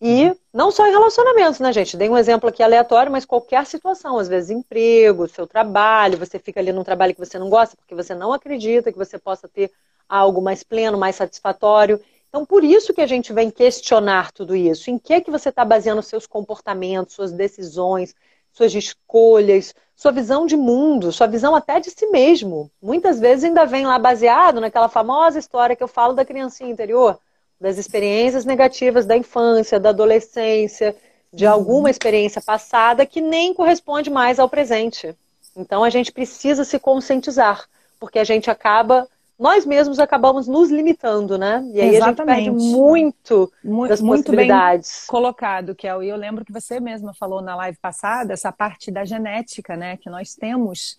E 0.00 0.34
não 0.52 0.70
só 0.70 0.86
em 0.86 0.90
relacionamentos, 0.90 1.58
né, 1.58 1.72
gente? 1.72 1.96
Dei 1.96 2.08
um 2.08 2.18
exemplo 2.18 2.48
aqui 2.48 2.62
aleatório, 2.62 3.10
mas 3.10 3.24
qualquer 3.24 3.64
situação, 3.64 4.18
às 4.18 4.28
vezes 4.28 4.50
emprego, 4.50 5.26
seu 5.26 5.46
trabalho, 5.46 6.18
você 6.18 6.38
fica 6.38 6.60
ali 6.60 6.72
num 6.72 6.84
trabalho 6.84 7.14
que 7.14 7.24
você 7.24 7.38
não 7.38 7.48
gosta 7.48 7.76
porque 7.76 7.94
você 7.94 8.14
não 8.14 8.32
acredita 8.32 8.92
que 8.92 8.98
você 8.98 9.18
possa 9.18 9.48
ter 9.48 9.70
algo 10.08 10.42
mais 10.42 10.62
pleno, 10.62 10.98
mais 10.98 11.16
satisfatório. 11.16 12.00
Então, 12.28 12.44
por 12.44 12.62
isso 12.62 12.92
que 12.92 13.00
a 13.00 13.06
gente 13.06 13.32
vem 13.32 13.50
questionar 13.50 14.32
tudo 14.32 14.54
isso. 14.54 14.90
Em 14.90 14.98
que 14.98 15.22
que 15.22 15.30
você 15.30 15.48
está 15.48 15.64
baseando 15.64 16.02
seus 16.02 16.26
comportamentos, 16.26 17.14
suas 17.14 17.32
decisões, 17.32 18.14
suas 18.52 18.74
escolhas, 18.74 19.74
sua 19.94 20.12
visão 20.12 20.44
de 20.44 20.56
mundo, 20.56 21.10
sua 21.10 21.26
visão 21.26 21.54
até 21.54 21.80
de 21.80 21.90
si 21.90 22.06
mesmo. 22.08 22.70
Muitas 22.82 23.18
vezes 23.18 23.44
ainda 23.44 23.64
vem 23.64 23.86
lá 23.86 23.98
baseado 23.98 24.60
naquela 24.60 24.88
famosa 24.88 25.38
história 25.38 25.74
que 25.74 25.82
eu 25.82 25.88
falo 25.88 26.12
da 26.12 26.24
criancinha 26.24 26.70
interior 26.70 27.18
das 27.60 27.78
experiências 27.78 28.44
negativas 28.44 29.06
da 29.06 29.16
infância, 29.16 29.80
da 29.80 29.90
adolescência, 29.90 30.94
de 31.32 31.46
uhum. 31.46 31.52
alguma 31.52 31.90
experiência 31.90 32.40
passada 32.40 33.06
que 33.06 33.20
nem 33.20 33.52
corresponde 33.52 34.10
mais 34.10 34.38
ao 34.38 34.48
presente. 34.48 35.14
Então 35.56 35.82
a 35.82 35.90
gente 35.90 36.12
precisa 36.12 36.64
se 36.64 36.78
conscientizar, 36.78 37.64
porque 37.98 38.18
a 38.18 38.24
gente 38.24 38.50
acaba, 38.50 39.08
nós 39.38 39.64
mesmos 39.64 39.98
acabamos 39.98 40.46
nos 40.46 40.70
limitando, 40.70 41.38
né? 41.38 41.66
E 41.72 41.80
aí 41.80 41.96
Exatamente. 41.96 42.30
a 42.30 42.34
gente 42.34 42.52
perde 42.52 42.76
muito, 42.76 43.52
muito 43.64 43.88
das 43.88 44.00
muito 44.00 44.24
possibilidades. 44.24 44.90
Bem 44.90 45.06
colocado, 45.08 45.74
Kel. 45.74 46.02
E 46.02 46.08
eu 46.08 46.16
lembro 46.16 46.44
que 46.44 46.52
você 46.52 46.78
mesma 46.78 47.14
falou 47.14 47.40
na 47.40 47.56
live 47.56 47.78
passada 47.78 48.34
essa 48.34 48.52
parte 48.52 48.90
da 48.90 49.04
genética, 49.04 49.76
né? 49.76 49.96
Que 49.96 50.10
nós 50.10 50.34
temos 50.34 50.96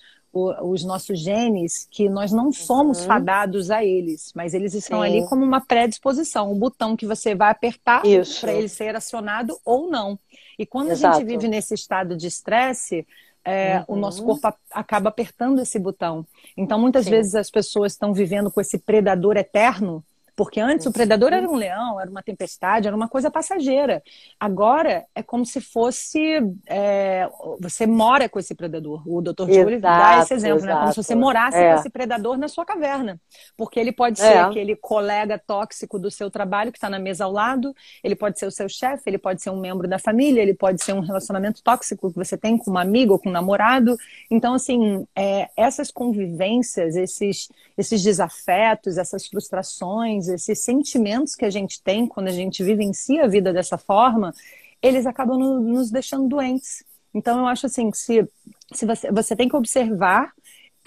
os 0.62 0.84
nossos 0.84 1.20
genes 1.20 1.88
que 1.89 2.10
nós 2.10 2.32
não 2.32 2.51
somos 2.51 3.01
uhum. 3.01 3.06
fadados 3.06 3.72
a 3.72 3.84
eles, 3.84 4.32
mas 4.36 4.53
eles 4.53 4.74
estão 4.74 5.01
Sim. 5.01 5.06
ali 5.06 5.27
como 5.27 5.44
uma 5.44 5.62
predisposição, 5.62 6.51
um 6.51 6.58
botão 6.58 6.96
que 6.96 7.06
você 7.06 7.36
vai 7.36 7.51
apertar 7.51 8.01
para 8.41 8.53
ele 8.53 8.70
ser 8.70 8.96
acionado 8.96 9.58
ou 9.65 9.89
não. 9.89 10.17
E 10.58 10.65
quando 10.65 10.91
Exato. 10.91 11.15
a 11.15 11.20
gente 11.20 11.27
vive 11.27 11.48
nesse 11.48 11.74
estado 11.74 12.15
de 12.15 12.27
estresse, 12.27 13.06
é, 13.44 13.79
uhum. 13.79 13.96
o 13.96 13.96
nosso 13.96 14.24
corpo 14.24 14.53
acaba 14.72 15.10
apertando 15.10 15.62
esse 15.62 15.79
botão. 15.79 16.25
Então, 16.56 16.77
muitas 16.77 17.06
Sim. 17.06 17.12
vezes 17.12 17.36
as 17.36 17.50
pessoas 17.50 17.94
estão 17.94 18.13
vivendo 18.13 18.51
com 18.51 18.60
esse 18.60 18.77
predador 18.77 19.38
eterno 19.38 20.03
porque 20.38 20.60
antes 20.60 20.86
o 20.86 20.91
predador 20.91 21.34
era 21.34 21.50
um 21.50 21.56
leão, 21.56 22.00
era 22.00 22.08
uma 22.08 22.22
tempestade, 22.22 22.86
era 22.86 22.96
uma 22.96 23.10
coisa 23.10 23.32
passageira. 23.32 24.03
Agora 24.39 25.03
é 25.15 25.24
como 25.24 25.44
se 25.44 25.60
fosse. 25.60 26.22
É, 26.67 27.27
você 27.60 27.88
mora 27.88 28.29
com 28.29 28.38
esse 28.38 28.53
predador. 28.53 29.01
O 29.08 29.20
Dr. 29.20 29.51
Júlio 29.51 29.82
dá 29.82 30.20
esse 30.22 30.36
exemplo, 30.36 30.60
exato. 30.60 30.75
né? 30.75 30.79
Como 30.82 30.94
se 30.94 31.03
você 31.03 31.15
morasse 31.15 31.58
é. 31.58 31.74
com 31.74 31.79
esse 31.79 31.89
predador 31.89 32.38
na 32.38 32.48
sua 32.48 32.63
caverna. 32.63 33.20
Porque 33.58 33.79
ele 33.79 33.91
pode 33.91 34.20
ser 34.20 34.34
é. 34.34 34.38
aquele 34.38 34.75
colega 34.75 35.39
tóxico 35.39 35.98
do 35.98 36.12
seu 36.12 36.29
trabalho 36.29 36.72
que 36.72 36.77
está 36.77 36.88
na 36.88 37.00
mesa 37.00 37.25
ao 37.25 37.32
lado, 37.32 37.74
ele 38.03 38.15
pode 38.15 38.38
ser 38.38 38.46
o 38.46 38.51
seu 38.51 38.70
chefe, 38.70 39.01
ele 39.08 39.17
pode 39.17 39.41
ser 39.41 39.50
um 39.50 39.60
membro 39.60 39.88
da 39.88 39.98
família, 39.98 40.39
ele 40.39 40.53
pode 40.53 40.84
ser 40.84 40.94
um 40.94 41.00
relacionamento 41.00 41.63
tóxico 41.63 42.12
que 42.12 42.15
você 42.15 42.38
tem 42.38 42.60
com 42.60 42.70
uma 42.70 42.82
amiga 42.82 43.12
ou 43.12 43.17
com 43.17 43.29
um 43.29 43.32
namorado. 43.32 43.98
Então, 44.29 44.53
assim, 44.53 45.08
é, 45.15 45.50
essas 45.58 45.89
convivências, 45.89 46.96
esses, 46.96 47.50
esses 47.75 48.03
desafetos, 48.03 49.00
essas 49.00 49.25
frustrações, 49.25 50.26
esses 50.27 50.63
sentimentos 50.63 51.36
que 51.36 51.46
a 51.46 51.50
gente 51.50 51.81
tem 51.81 52.07
quando 52.07 52.27
a 52.27 52.31
gente 52.31 52.63
vivencia 52.63 53.24
a 53.24 53.27
vida 53.27 53.53
dessa 53.53 53.77
forma, 53.77 54.34
eles 54.81 55.05
acabam 55.05 55.38
no, 55.38 55.60
nos 55.60 55.91
deixando 55.91 56.27
doentes. 56.27 56.84
Então, 57.13 57.39
eu 57.39 57.46
acho 57.48 57.65
assim, 57.65 57.89
que 57.89 57.98
se, 57.98 58.27
se 58.74 58.86
você, 58.86 59.12
você 59.12 59.36
tem 59.36 59.50
que 59.50 59.55
observar 59.55 60.31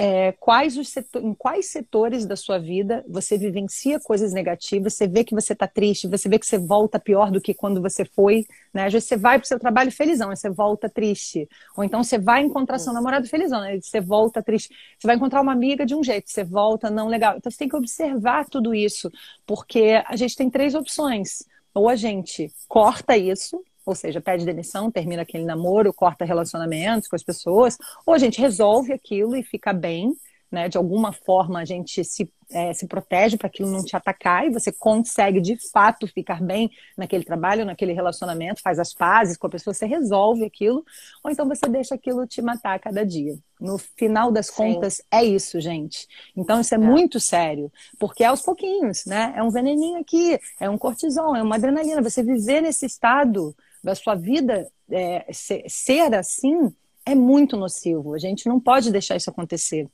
é, 0.02 0.32
quais 0.40 0.78
os 0.78 0.88
setor, 0.88 1.22
em 1.22 1.34
quais 1.34 1.66
setores 1.66 2.24
da 2.24 2.34
sua 2.34 2.58
vida 2.58 3.04
você 3.06 3.36
vivencia 3.36 4.00
coisas 4.00 4.32
negativas, 4.32 4.94
você 4.94 5.06
vê 5.06 5.22
que 5.22 5.34
você 5.34 5.52
está 5.52 5.68
triste, 5.68 6.08
você 6.08 6.26
vê 6.26 6.38
que 6.38 6.46
você 6.46 6.56
volta 6.56 6.98
pior 6.98 7.30
do 7.30 7.38
que 7.38 7.52
quando 7.52 7.82
você 7.82 8.06
foi, 8.06 8.46
né? 8.72 8.86
Às 8.86 8.94
vezes 8.94 9.08
você 9.10 9.18
vai 9.18 9.38
para 9.38 9.44
o 9.44 9.46
seu 9.48 9.60
trabalho 9.60 9.92
felizão, 9.92 10.30
aí 10.30 10.36
você 10.36 10.48
volta 10.48 10.88
triste. 10.88 11.46
Ou 11.76 11.84
então 11.84 12.02
você 12.02 12.16
vai 12.16 12.40
encontrar 12.40 12.78
seu 12.78 12.94
namorado 12.94 13.28
felizão, 13.28 13.60
aí 13.60 13.78
você 13.78 14.00
volta 14.00 14.42
triste. 14.42 14.70
Você 14.98 15.06
vai 15.06 15.16
encontrar 15.16 15.42
uma 15.42 15.52
amiga 15.52 15.84
de 15.84 15.94
um 15.94 16.02
jeito, 16.02 16.30
você 16.30 16.44
volta 16.44 16.88
não 16.88 17.06
legal. 17.06 17.36
Então 17.36 17.52
você 17.52 17.58
tem 17.58 17.68
que 17.68 17.76
observar 17.76 18.46
tudo 18.46 18.74
isso, 18.74 19.12
porque 19.46 20.02
a 20.06 20.16
gente 20.16 20.34
tem 20.34 20.48
três 20.48 20.74
opções. 20.74 21.44
Ou 21.74 21.90
a 21.90 21.94
gente 21.94 22.50
corta 22.66 23.18
isso, 23.18 23.62
ou 23.84 23.94
seja, 23.94 24.20
pede 24.20 24.44
demissão, 24.44 24.90
termina 24.90 25.22
aquele 25.22 25.44
namoro, 25.44 25.92
corta 25.92 26.24
relacionamentos 26.24 27.08
com 27.08 27.16
as 27.16 27.22
pessoas, 27.22 27.78
ou 28.06 28.14
a 28.14 28.18
gente 28.18 28.40
resolve 28.40 28.92
aquilo 28.92 29.36
e 29.36 29.42
fica 29.42 29.72
bem, 29.72 30.14
né? 30.50 30.68
De 30.68 30.76
alguma 30.76 31.12
forma 31.12 31.60
a 31.60 31.64
gente 31.64 32.04
se, 32.04 32.30
é, 32.50 32.74
se 32.74 32.86
protege 32.86 33.36
para 33.36 33.46
aquilo 33.46 33.70
não 33.70 33.84
te 33.84 33.94
atacar 33.94 34.46
e 34.46 34.50
você 34.50 34.72
consegue 34.72 35.40
de 35.40 35.56
fato 35.70 36.06
ficar 36.08 36.42
bem 36.42 36.70
naquele 36.96 37.24
trabalho, 37.24 37.64
naquele 37.64 37.92
relacionamento, 37.92 38.60
faz 38.60 38.78
as 38.78 38.92
pazes 38.92 39.36
com 39.36 39.46
a 39.46 39.50
pessoa, 39.50 39.72
você 39.72 39.86
resolve 39.86 40.44
aquilo, 40.44 40.84
ou 41.22 41.30
então 41.30 41.46
você 41.46 41.68
deixa 41.68 41.94
aquilo 41.94 42.26
te 42.26 42.42
matar 42.42 42.74
a 42.74 42.78
cada 42.78 43.06
dia. 43.06 43.38
No 43.60 43.78
final 43.78 44.32
das 44.32 44.46
Sim. 44.46 44.54
contas, 44.54 45.02
é 45.10 45.22
isso, 45.22 45.60
gente. 45.60 46.08
Então 46.36 46.60
isso 46.60 46.74
é, 46.74 46.78
é, 46.78 46.80
muito 46.80 47.20
sério, 47.20 47.70
porque 47.98 48.24
é 48.24 48.26
aos 48.26 48.42
pouquinhos, 48.42 49.04
né? 49.06 49.32
É 49.36 49.42
um 49.42 49.50
veneninho 49.50 50.00
aqui, 50.00 50.38
é 50.58 50.68
um 50.68 50.78
cortisol, 50.78 51.36
é 51.36 51.42
uma 51.42 51.56
adrenalina. 51.56 52.02
Você 52.02 52.22
viver 52.22 52.60
nesse 52.60 52.86
estado 52.86 53.54
da 53.82 53.94
sua 53.94 54.14
vida 54.14 54.70
é, 54.90 55.26
ser, 55.32 55.64
ser 55.68 56.14
assim 56.14 56.74
é 57.04 57.14
muito 57.14 57.56
nocivo. 57.56 58.14
A 58.14 58.18
gente 58.18 58.48
não 58.48 58.60
pode 58.60 58.90
deixar 58.90 59.16
isso 59.16 59.30
acontecer. 59.30 59.88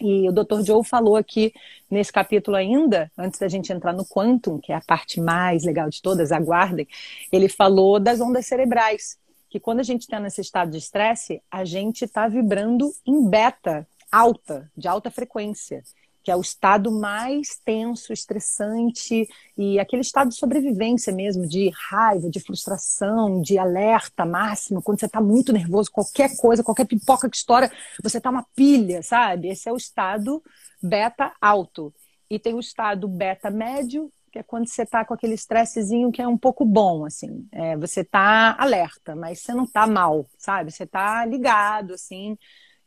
E 0.00 0.28
o 0.28 0.32
Dr. 0.32 0.62
Joe 0.62 0.84
falou 0.84 1.16
aqui 1.16 1.54
nesse 1.90 2.12
capítulo 2.12 2.56
ainda, 2.56 3.10
antes 3.16 3.38
da 3.38 3.48
gente 3.48 3.72
entrar 3.72 3.94
no 3.94 4.04
quantum, 4.04 4.58
que 4.58 4.72
é 4.72 4.74
a 4.74 4.80
parte 4.80 5.20
mais 5.20 5.64
legal 5.64 5.88
de 5.88 6.02
todas, 6.02 6.32
aguardem, 6.32 6.86
ele 7.32 7.48
falou 7.48 7.98
das 7.98 8.20
ondas 8.20 8.46
cerebrais, 8.46 9.18
que 9.48 9.58
quando 9.58 9.80
a 9.80 9.82
gente 9.82 10.02
está 10.02 10.20
nesse 10.20 10.42
estado 10.42 10.70
de 10.70 10.78
estresse, 10.78 11.40
a 11.50 11.64
gente 11.64 12.04
está 12.04 12.28
vibrando 12.28 12.92
em 13.06 13.26
beta 13.26 13.86
alta, 14.12 14.70
de 14.76 14.86
alta 14.86 15.10
frequência 15.10 15.82
que 16.26 16.30
é 16.32 16.34
o 16.34 16.40
estado 16.40 16.90
mais 16.90 17.56
tenso, 17.64 18.12
estressante 18.12 19.28
e 19.56 19.78
aquele 19.78 20.02
estado 20.02 20.30
de 20.30 20.34
sobrevivência 20.34 21.12
mesmo, 21.12 21.46
de 21.46 21.70
raiva, 21.88 22.28
de 22.28 22.40
frustração, 22.40 23.40
de 23.40 23.56
alerta 23.56 24.26
máximo, 24.26 24.82
quando 24.82 24.98
você 24.98 25.06
está 25.06 25.20
muito 25.20 25.52
nervoso, 25.52 25.88
qualquer 25.88 26.36
coisa, 26.36 26.64
qualquer 26.64 26.84
pipoca 26.84 27.30
que 27.30 27.36
estoura, 27.36 27.70
você 28.02 28.18
está 28.18 28.28
uma 28.28 28.44
pilha, 28.56 29.04
sabe? 29.04 29.50
Esse 29.50 29.68
é 29.68 29.72
o 29.72 29.76
estado 29.76 30.42
beta 30.82 31.32
alto. 31.40 31.94
E 32.28 32.40
tem 32.40 32.54
o 32.54 32.58
estado 32.58 33.06
beta 33.06 33.48
médio, 33.48 34.12
que 34.32 34.40
é 34.40 34.42
quando 34.42 34.66
você 34.66 34.82
está 34.82 35.04
com 35.04 35.14
aquele 35.14 35.34
estressezinho 35.34 36.10
que 36.10 36.20
é 36.20 36.26
um 36.26 36.36
pouco 36.36 36.64
bom, 36.64 37.04
assim. 37.04 37.46
É, 37.52 37.76
você 37.76 38.00
está 38.00 38.56
alerta, 38.58 39.14
mas 39.14 39.38
você 39.42 39.54
não 39.54 39.62
está 39.62 39.86
mal, 39.86 40.26
sabe? 40.36 40.72
Você 40.72 40.82
está 40.82 41.24
ligado, 41.24 41.94
assim, 41.94 42.36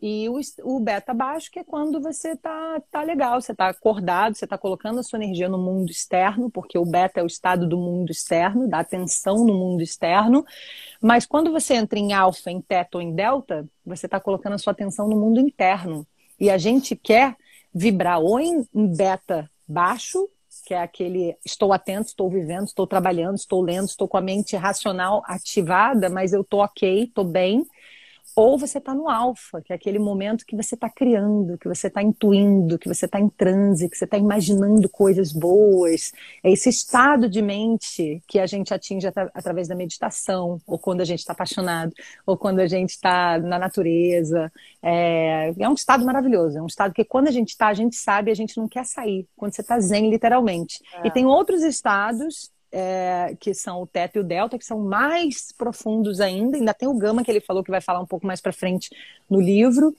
e 0.01 0.29
o, 0.29 0.39
o 0.63 0.79
beta 0.79 1.13
baixo, 1.13 1.51
que 1.51 1.59
é 1.59 1.63
quando 1.63 1.99
você 1.99 2.33
tá, 2.35 2.81
tá 2.89 3.03
legal, 3.03 3.41
você 3.41 3.53
tá 3.53 3.67
acordado, 3.67 4.35
você 4.35 4.47
tá 4.47 4.57
colocando 4.57 4.99
a 4.99 5.03
sua 5.03 5.19
energia 5.19 5.49
no 5.49 5.57
mundo 5.57 5.91
externo, 5.91 6.49
porque 6.49 6.77
o 6.77 6.85
beta 6.85 7.19
é 7.19 7.23
o 7.23 7.27
estado 7.27 7.67
do 7.67 7.77
mundo 7.77 8.09
externo, 8.09 8.67
da 8.67 8.79
atenção 8.79 9.45
no 9.45 9.53
mundo 9.53 9.81
externo. 9.81 10.45
Mas 11.01 11.25
quando 11.25 11.51
você 11.51 11.73
entra 11.73 11.99
em 11.99 12.13
alfa, 12.13 12.49
em 12.49 12.61
teta 12.61 12.97
ou 12.97 13.01
em 13.01 13.13
delta, 13.13 13.67
você 13.85 14.05
está 14.05 14.21
colocando 14.21 14.53
a 14.53 14.57
sua 14.57 14.71
atenção 14.71 15.07
no 15.09 15.17
mundo 15.17 15.41
interno. 15.41 16.07
E 16.39 16.49
a 16.49 16.57
gente 16.57 16.95
quer 16.95 17.35
vibrar 17.73 18.21
ou 18.21 18.39
em, 18.39 18.65
em 18.73 18.95
beta 18.95 19.51
baixo, 19.67 20.29
que 20.65 20.73
é 20.73 20.81
aquele 20.81 21.35
estou 21.43 21.73
atento, 21.73 22.07
estou 22.07 22.29
vivendo, 22.29 22.67
estou 22.67 22.87
trabalhando, 22.87 23.35
estou 23.35 23.61
lendo, 23.61 23.85
estou 23.85 24.07
com 24.07 24.17
a 24.17 24.21
mente 24.21 24.55
racional 24.55 25.21
ativada, 25.25 26.09
mas 26.09 26.31
eu 26.31 26.41
estou 26.41 26.61
ok, 26.61 27.03
estou 27.03 27.25
bem 27.25 27.65
ou 28.35 28.57
você 28.57 28.77
está 28.77 28.93
no 28.93 29.09
alfa, 29.09 29.61
que 29.61 29.73
é 29.73 29.75
aquele 29.75 29.99
momento 29.99 30.45
que 30.45 30.55
você 30.55 30.75
está 30.75 30.89
criando, 30.89 31.57
que 31.57 31.67
você 31.67 31.87
está 31.87 32.01
intuindo, 32.01 32.77
que 32.77 32.87
você 32.87 33.05
está 33.05 33.19
em 33.19 33.29
transe, 33.29 33.89
que 33.89 33.97
você 33.97 34.05
está 34.05 34.17
imaginando 34.17 34.87
coisas 34.89 35.31
boas. 35.31 36.13
É 36.43 36.51
esse 36.51 36.69
estado 36.69 37.29
de 37.29 37.41
mente 37.41 38.21
que 38.27 38.39
a 38.39 38.45
gente 38.45 38.73
atinge 38.73 39.07
at 39.07 39.15
através 39.33 39.67
da 39.67 39.75
meditação, 39.75 40.59
ou 40.65 40.79
quando 40.79 41.01
a 41.01 41.05
gente 41.05 41.19
está 41.19 41.33
apaixonado, 41.33 41.93
ou 42.25 42.37
quando 42.37 42.59
a 42.59 42.67
gente 42.67 42.91
está 42.91 43.37
na 43.37 43.59
natureza. 43.59 44.51
É... 44.81 45.53
é, 45.57 45.69
um 45.69 45.73
estado 45.73 46.05
maravilhoso, 46.05 46.57
é 46.57 46.61
um 46.61 46.67
estado 46.67 46.93
que 46.93 47.03
quando 47.03 47.27
a 47.27 47.31
gente 47.31 47.49
está, 47.49 47.67
a 47.67 47.73
gente 47.73 47.95
sabe, 47.95 48.31
a 48.31 48.35
gente 48.35 48.57
não 48.57 48.67
quer 48.67 48.85
sair. 48.85 49.27
Quando 49.35 49.53
você 49.53 49.61
está 49.61 49.79
zen, 49.79 50.09
literalmente. 50.09 50.81
É. 51.03 51.07
E 51.07 51.11
tem 51.11 51.25
outros 51.25 51.63
estados 51.63 52.51
é, 52.71 53.35
que 53.39 53.53
são 53.53 53.81
o 53.81 53.87
Teto 53.87 54.17
e 54.17 54.19
o 54.19 54.23
Delta, 54.23 54.57
que 54.57 54.65
são 54.65 54.79
mais 54.79 55.51
profundos 55.51 56.19
ainda. 56.19 56.57
Ainda 56.57 56.73
tem 56.73 56.87
o 56.87 56.97
Gama, 56.97 57.23
que 57.23 57.31
ele 57.31 57.41
falou 57.41 57.63
que 57.63 57.71
vai 57.71 57.81
falar 57.81 57.99
um 57.99 58.05
pouco 58.05 58.27
mais 58.27 58.41
para 58.41 58.53
frente 58.53 58.89
no 59.29 59.39
livro. 59.39 59.95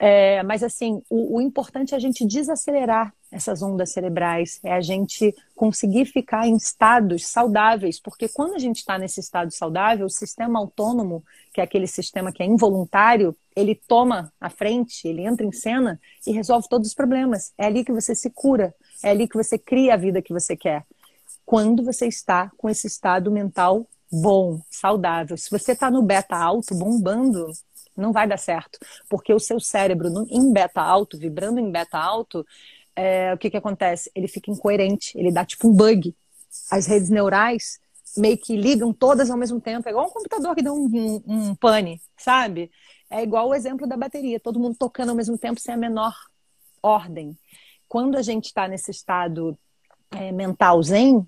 É, 0.00 0.42
mas, 0.44 0.62
assim, 0.62 1.02
o, 1.10 1.38
o, 1.38 1.40
importante 1.40 1.92
é 1.92 1.96
a 1.96 2.00
gente 2.00 2.24
desacelerar 2.24 3.12
essas 3.32 3.62
ondas 3.62 3.90
cerebrais, 3.90 4.60
é 4.62 4.72
a 4.72 4.80
gente 4.80 5.34
conseguir 5.56 6.06
ficar 6.06 6.46
em 6.46 6.56
estados 6.56 7.26
saudáveis, 7.26 8.00
porque 8.00 8.28
quando 8.28 8.54
a 8.54 8.58
gente 8.58 8.76
está 8.76 8.96
nesse 8.96 9.18
estado 9.18 9.50
saudável, 9.50 10.06
o 10.06 10.10
sistema 10.10 10.60
autônomo, 10.60 11.24
que 11.52 11.60
é 11.60 11.64
aquele 11.64 11.88
sistema 11.88 12.32
que 12.32 12.42
é 12.42 12.46
involuntário, 12.46 13.36
ele 13.56 13.74
toma 13.74 14.32
a 14.40 14.48
frente, 14.48 15.06
ele 15.08 15.22
entra 15.22 15.44
em 15.44 15.50
cena 15.50 16.00
e 16.24 16.30
resolve 16.30 16.68
todos 16.68 16.88
os 16.88 16.94
problemas. 16.94 17.52
É 17.58 17.66
ali 17.66 17.84
que 17.84 17.92
você 17.92 18.14
se 18.14 18.30
cura, 18.30 18.72
é 19.02 19.10
ali 19.10 19.26
que 19.26 19.36
você 19.36 19.58
cria 19.58 19.94
a 19.94 19.96
vida 19.96 20.22
que 20.22 20.32
você 20.32 20.56
quer 20.56 20.84
quando 21.48 21.82
você 21.82 22.06
está 22.06 22.52
com 22.58 22.68
esse 22.68 22.86
estado 22.86 23.30
mental 23.30 23.88
bom, 24.12 24.60
saudável. 24.70 25.34
Se 25.34 25.50
você 25.50 25.72
está 25.72 25.90
no 25.90 26.02
beta 26.02 26.36
alto, 26.36 26.74
bombando, 26.74 27.50
não 27.96 28.12
vai 28.12 28.28
dar 28.28 28.36
certo, 28.36 28.78
porque 29.08 29.32
o 29.32 29.40
seu 29.40 29.58
cérebro 29.58 30.26
em 30.28 30.52
beta 30.52 30.82
alto, 30.82 31.16
vibrando 31.16 31.58
em 31.58 31.70
beta 31.70 31.96
alto, 31.96 32.46
é, 32.94 33.32
o 33.32 33.38
que, 33.38 33.48
que 33.48 33.56
acontece? 33.56 34.10
Ele 34.14 34.28
fica 34.28 34.50
incoerente, 34.50 35.18
ele 35.18 35.32
dá 35.32 35.42
tipo 35.42 35.66
um 35.70 35.72
bug. 35.72 36.14
As 36.70 36.86
redes 36.86 37.08
neurais 37.08 37.80
meio 38.14 38.36
que 38.36 38.54
ligam 38.54 38.92
todas 38.92 39.30
ao 39.30 39.38
mesmo 39.38 39.58
tempo, 39.58 39.88
é 39.88 39.90
igual 39.90 40.06
um 40.06 40.10
computador 40.10 40.54
que 40.54 40.62
dá 40.62 40.70
um, 40.70 40.84
um, 40.84 41.22
um 41.26 41.54
pane, 41.54 41.98
sabe? 42.18 42.70
É 43.08 43.22
igual 43.22 43.48
o 43.48 43.54
exemplo 43.54 43.86
da 43.86 43.96
bateria, 43.96 44.38
todo 44.38 44.60
mundo 44.60 44.76
tocando 44.78 45.08
ao 45.08 45.16
mesmo 45.16 45.38
tempo 45.38 45.58
sem 45.58 45.72
a 45.72 45.78
menor 45.78 46.14
ordem. 46.82 47.38
Quando 47.88 48.18
a 48.18 48.22
gente 48.22 48.48
está 48.48 48.68
nesse 48.68 48.90
estado 48.90 49.58
é, 50.10 50.30
mental 50.30 50.82
zen, 50.82 51.26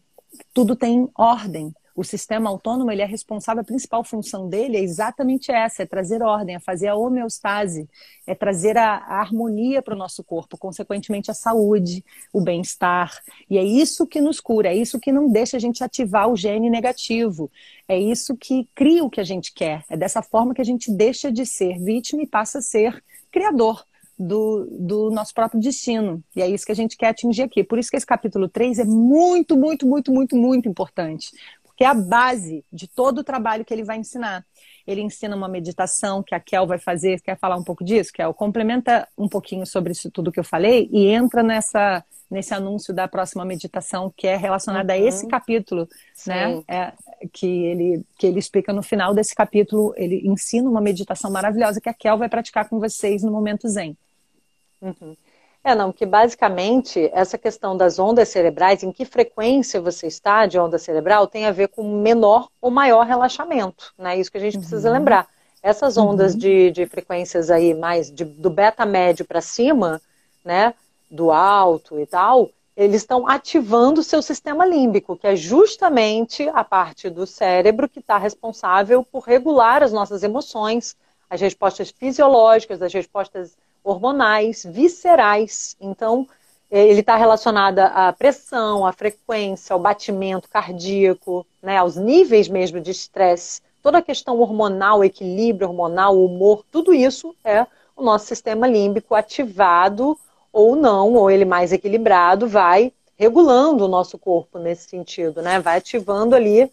tudo 0.52 0.76
tem 0.76 1.08
ordem. 1.14 1.72
O 1.94 2.04
sistema 2.04 2.48
autônomo 2.48 2.90
ele 2.90 3.02
é 3.02 3.04
responsável, 3.04 3.60
a 3.60 3.64
principal 3.64 4.02
função 4.02 4.48
dele 4.48 4.76
é 4.76 4.80
exatamente 4.80 5.52
essa: 5.52 5.82
é 5.82 5.86
trazer 5.86 6.22
ordem, 6.22 6.54
é 6.54 6.60
fazer 6.60 6.88
a 6.88 6.94
homeostase, 6.94 7.88
é 8.26 8.34
trazer 8.34 8.78
a, 8.78 8.96
a 8.96 9.20
harmonia 9.20 9.82
para 9.82 9.94
o 9.94 9.98
nosso 9.98 10.22
corpo, 10.24 10.56
consequentemente 10.56 11.30
a 11.30 11.34
saúde, 11.34 12.04
o 12.32 12.40
bem-estar. 12.40 13.18
E 13.50 13.58
é 13.58 13.62
isso 13.62 14.06
que 14.06 14.20
nos 14.20 14.40
cura, 14.40 14.68
é 14.68 14.74
isso 14.74 15.00
que 15.00 15.12
não 15.12 15.30
deixa 15.30 15.56
a 15.56 15.60
gente 15.60 15.84
ativar 15.84 16.30
o 16.30 16.36
gene 16.36 16.70
negativo, 16.70 17.50
é 17.86 17.98
isso 17.98 18.36
que 18.36 18.68
cria 18.74 19.04
o 19.04 19.10
que 19.10 19.20
a 19.20 19.24
gente 19.24 19.52
quer. 19.52 19.84
É 19.90 19.96
dessa 19.96 20.22
forma 20.22 20.54
que 20.54 20.62
a 20.62 20.64
gente 20.64 20.90
deixa 20.90 21.30
de 21.30 21.44
ser 21.44 21.78
vítima 21.80 22.22
e 22.22 22.26
passa 22.26 22.58
a 22.58 22.62
ser 22.62 23.02
criador 23.30 23.84
do, 24.20 24.66
do 24.78 25.10
nosso 25.10 25.32
próprio 25.32 25.58
destino. 25.58 26.22
E 26.36 26.42
é 26.42 26.46
isso 26.46 26.66
que 26.66 26.72
a 26.72 26.76
gente 26.76 26.94
quer 26.94 27.08
atingir 27.08 27.42
aqui. 27.42 27.64
Por 27.64 27.78
isso 27.78 27.90
que 27.90 27.96
esse 27.96 28.04
capítulo 28.04 28.48
3 28.50 28.80
é 28.80 28.84
muito, 28.84 29.56
muito, 29.56 29.86
muito, 29.86 30.12
muito, 30.12 30.36
muito 30.36 30.68
importante. 30.68 31.30
Porque 31.64 31.84
é 31.84 31.86
a 31.86 31.94
base 31.94 32.62
de 32.70 32.86
todo 32.86 33.20
o 33.20 33.24
trabalho 33.24 33.64
que 33.64 33.72
ele 33.72 33.82
vai 33.82 33.96
ensinar. 33.96 34.44
Ele 34.86 35.00
ensina 35.00 35.34
uma 35.34 35.48
meditação 35.48 36.22
que 36.22 36.34
a 36.34 36.40
Kel 36.40 36.66
vai 36.66 36.78
fazer. 36.78 37.22
Quer 37.22 37.38
falar 37.38 37.56
um 37.56 37.64
pouco 37.64 37.82
disso, 37.82 38.12
Kel? 38.12 38.34
Complementa 38.34 39.08
um 39.16 39.26
pouquinho 39.26 39.64
sobre 39.64 39.92
isso 39.92 40.10
tudo 40.10 40.30
que 40.30 40.38
eu 40.38 40.44
falei 40.44 40.90
e 40.92 41.06
entra 41.06 41.42
nessa 41.42 42.04
nesse 42.30 42.54
anúncio 42.54 42.94
da 42.94 43.08
próxima 43.08 43.44
meditação 43.44 44.12
que 44.16 44.24
é 44.24 44.36
relacionada 44.36 44.94
uhum. 44.94 45.02
a 45.02 45.02
esse 45.02 45.26
capítulo, 45.26 45.88
Sim. 46.14 46.30
né? 46.30 46.62
É, 46.68 46.92
que 47.32 47.46
ele 47.46 48.04
que 48.16 48.26
ele 48.26 48.38
explica 48.38 48.72
no 48.72 48.84
final 48.84 49.12
desse 49.12 49.34
capítulo, 49.34 49.92
ele 49.96 50.20
ensina 50.28 50.68
uma 50.70 50.80
meditação 50.80 51.28
maravilhosa 51.28 51.80
que 51.80 51.88
a 51.88 51.94
Kel 51.94 52.18
vai 52.18 52.28
praticar 52.28 52.68
com 52.68 52.78
vocês 52.78 53.24
no 53.24 53.32
momento 53.32 53.66
Zen. 53.68 53.96
Uhum. 54.80 55.16
É, 55.62 55.74
não, 55.74 55.92
que 55.92 56.06
basicamente 56.06 57.10
essa 57.12 57.36
questão 57.36 57.76
das 57.76 57.98
ondas 57.98 58.30
cerebrais, 58.30 58.82
em 58.82 58.90
que 58.90 59.04
frequência 59.04 59.80
você 59.80 60.06
está 60.06 60.46
de 60.46 60.58
onda 60.58 60.78
cerebral, 60.78 61.26
tem 61.26 61.44
a 61.44 61.52
ver 61.52 61.68
com 61.68 62.00
menor 62.00 62.48
ou 62.62 62.70
maior 62.70 63.04
relaxamento, 63.04 63.92
né? 63.98 64.18
Isso 64.18 64.32
que 64.32 64.38
a 64.38 64.40
gente 64.40 64.54
uhum. 64.54 64.60
precisa 64.60 64.90
lembrar. 64.90 65.28
Essas 65.62 65.98
ondas 65.98 66.32
uhum. 66.32 66.38
de, 66.38 66.70
de 66.70 66.86
frequências 66.86 67.50
aí 67.50 67.74
mais 67.74 68.10
de, 68.10 68.24
do 68.24 68.48
beta 68.48 68.86
médio 68.86 69.26
para 69.26 69.42
cima, 69.42 70.00
né? 70.42 70.72
Do 71.10 71.30
alto 71.30 72.00
e 72.00 72.06
tal, 72.06 72.48
eles 72.74 73.02
estão 73.02 73.28
ativando 73.28 74.00
o 74.00 74.04
seu 74.04 74.22
sistema 74.22 74.64
límbico, 74.64 75.14
que 75.14 75.26
é 75.26 75.36
justamente 75.36 76.48
a 76.54 76.64
parte 76.64 77.10
do 77.10 77.26
cérebro 77.26 77.86
que 77.86 77.98
está 77.98 78.16
responsável 78.16 79.04
por 79.04 79.24
regular 79.24 79.82
as 79.82 79.92
nossas 79.92 80.22
emoções, 80.22 80.96
as 81.28 81.42
respostas 81.42 81.90
fisiológicas, 81.90 82.80
as 82.80 82.94
respostas 82.94 83.58
hormonais, 83.82 84.64
viscerais. 84.68 85.76
Então, 85.80 86.26
é, 86.70 86.86
ele 86.86 87.00
está 87.00 87.16
relacionado 87.16 87.80
à 87.80 88.12
pressão, 88.12 88.86
à 88.86 88.92
frequência, 88.92 89.74
ao 89.74 89.80
batimento 89.80 90.48
cardíaco, 90.48 91.46
né, 91.62 91.76
aos 91.76 91.96
níveis 91.96 92.48
mesmo 92.48 92.80
de 92.80 92.90
estresse. 92.90 93.60
Toda 93.82 93.98
a 93.98 94.02
questão 94.02 94.38
hormonal, 94.38 95.02
equilíbrio 95.02 95.68
hormonal, 95.68 96.22
humor, 96.22 96.64
tudo 96.70 96.92
isso 96.92 97.34
é 97.44 97.66
o 97.96 98.02
nosso 98.02 98.26
sistema 98.26 98.66
límbico 98.66 99.14
ativado 99.14 100.16
ou 100.52 100.76
não, 100.76 101.14
ou 101.14 101.30
ele 101.30 101.44
mais 101.44 101.72
equilibrado, 101.72 102.48
vai 102.48 102.92
regulando 103.16 103.84
o 103.84 103.88
nosso 103.88 104.16
corpo 104.16 104.58
nesse 104.58 104.88
sentido, 104.88 105.42
né? 105.42 105.60
Vai 105.60 105.76
ativando 105.76 106.34
ali 106.34 106.72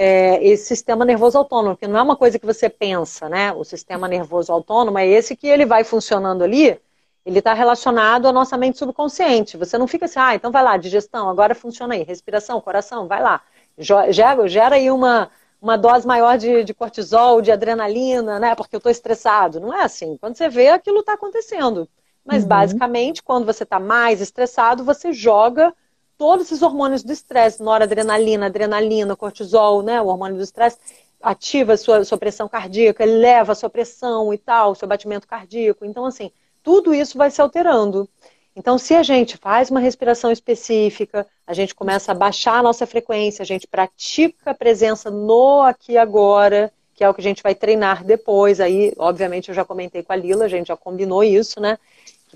é, 0.00 0.40
esse 0.46 0.64
sistema 0.64 1.04
nervoso 1.04 1.36
autônomo, 1.36 1.76
que 1.76 1.88
não 1.88 1.98
é 1.98 2.02
uma 2.02 2.14
coisa 2.14 2.38
que 2.38 2.46
você 2.46 2.68
pensa, 2.68 3.28
né? 3.28 3.52
O 3.52 3.64
sistema 3.64 4.06
nervoso 4.06 4.52
autônomo 4.52 4.96
é 4.96 5.04
esse 5.04 5.34
que 5.34 5.48
ele 5.48 5.66
vai 5.66 5.82
funcionando 5.82 6.42
ali, 6.44 6.80
ele 7.26 7.40
está 7.40 7.52
relacionado 7.52 8.28
à 8.28 8.32
nossa 8.32 8.56
mente 8.56 8.78
subconsciente. 8.78 9.56
Você 9.56 9.76
não 9.76 9.88
fica 9.88 10.04
assim, 10.04 10.20
ah, 10.20 10.36
então 10.36 10.52
vai 10.52 10.62
lá, 10.62 10.76
digestão, 10.76 11.28
agora 11.28 11.52
funciona 11.52 11.94
aí, 11.94 12.04
respiração, 12.04 12.60
coração, 12.60 13.08
vai 13.08 13.20
lá. 13.20 13.42
Gera, 13.76 14.46
gera 14.46 14.76
aí 14.76 14.88
uma, 14.88 15.32
uma 15.60 15.76
dose 15.76 16.06
maior 16.06 16.38
de, 16.38 16.62
de 16.62 16.72
cortisol, 16.72 17.42
de 17.42 17.50
adrenalina, 17.50 18.38
né? 18.38 18.54
Porque 18.54 18.76
eu 18.76 18.78
estou 18.78 18.92
estressado. 18.92 19.58
Não 19.58 19.74
é 19.74 19.82
assim. 19.82 20.16
Quando 20.16 20.36
você 20.36 20.48
vê, 20.48 20.68
aquilo 20.68 21.00
está 21.00 21.14
acontecendo. 21.14 21.88
Mas 22.24 22.44
uhum. 22.44 22.48
basicamente, 22.48 23.20
quando 23.20 23.44
você 23.44 23.64
está 23.64 23.80
mais 23.80 24.20
estressado, 24.20 24.84
você 24.84 25.12
joga 25.12 25.74
todos 26.18 26.46
esses 26.46 26.62
hormônios 26.62 27.04
do 27.04 27.12
estresse, 27.12 27.62
noradrenalina, 27.62 28.46
adrenalina, 28.46 29.16
cortisol, 29.16 29.82
né, 29.82 30.02
o 30.02 30.08
hormônio 30.08 30.36
do 30.36 30.42
estresse, 30.42 30.78
ativa 31.22 31.74
a 31.74 31.76
sua, 31.76 32.04
sua 32.04 32.18
pressão 32.18 32.48
cardíaca, 32.48 33.04
eleva 33.04 33.52
a 33.52 33.54
sua 33.54 33.70
pressão 33.70 34.34
e 34.34 34.38
tal, 34.38 34.74
seu 34.74 34.86
batimento 34.86 35.26
cardíaco. 35.26 35.84
Então, 35.84 36.04
assim, 36.04 36.30
tudo 36.62 36.92
isso 36.92 37.16
vai 37.16 37.30
se 37.30 37.40
alterando. 37.40 38.08
Então, 38.54 38.76
se 38.76 38.94
a 38.94 39.04
gente 39.04 39.36
faz 39.36 39.70
uma 39.70 39.78
respiração 39.78 40.32
específica, 40.32 41.26
a 41.46 41.54
gente 41.54 41.74
começa 41.74 42.10
a 42.10 42.14
baixar 42.14 42.58
a 42.58 42.62
nossa 42.62 42.86
frequência, 42.86 43.42
a 43.42 43.46
gente 43.46 43.68
pratica 43.68 44.50
a 44.50 44.54
presença 44.54 45.10
no 45.10 45.62
aqui 45.62 45.92
e 45.92 45.98
agora, 45.98 46.72
que 46.94 47.04
é 47.04 47.08
o 47.08 47.14
que 47.14 47.20
a 47.20 47.24
gente 47.24 47.40
vai 47.40 47.54
treinar 47.54 48.04
depois. 48.04 48.58
Aí, 48.58 48.92
obviamente, 48.98 49.48
eu 49.48 49.54
já 49.54 49.64
comentei 49.64 50.02
com 50.02 50.12
a 50.12 50.16
Lila, 50.16 50.46
a 50.46 50.48
gente 50.48 50.66
já 50.66 50.76
combinou 50.76 51.22
isso, 51.22 51.60
né? 51.60 51.78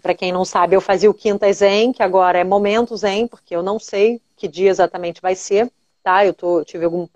Para 0.00 0.14
quem 0.14 0.32
não 0.32 0.44
sabe, 0.44 0.74
eu 0.74 0.80
fazia 0.80 1.10
o 1.10 1.14
Quinta 1.14 1.52
Zen, 1.52 1.92
que 1.92 2.02
agora 2.02 2.38
é 2.38 2.44
Momento 2.44 2.96
Zen, 2.96 3.26
porque 3.26 3.54
eu 3.54 3.62
não 3.62 3.78
sei 3.78 4.20
que 4.36 4.48
dia 4.48 4.70
exatamente 4.70 5.20
vai 5.20 5.34
ser, 5.34 5.70
tá? 6.02 6.24
Eu 6.24 6.34
tô, 6.34 6.64
tive 6.64 6.84
algum, 6.84 7.06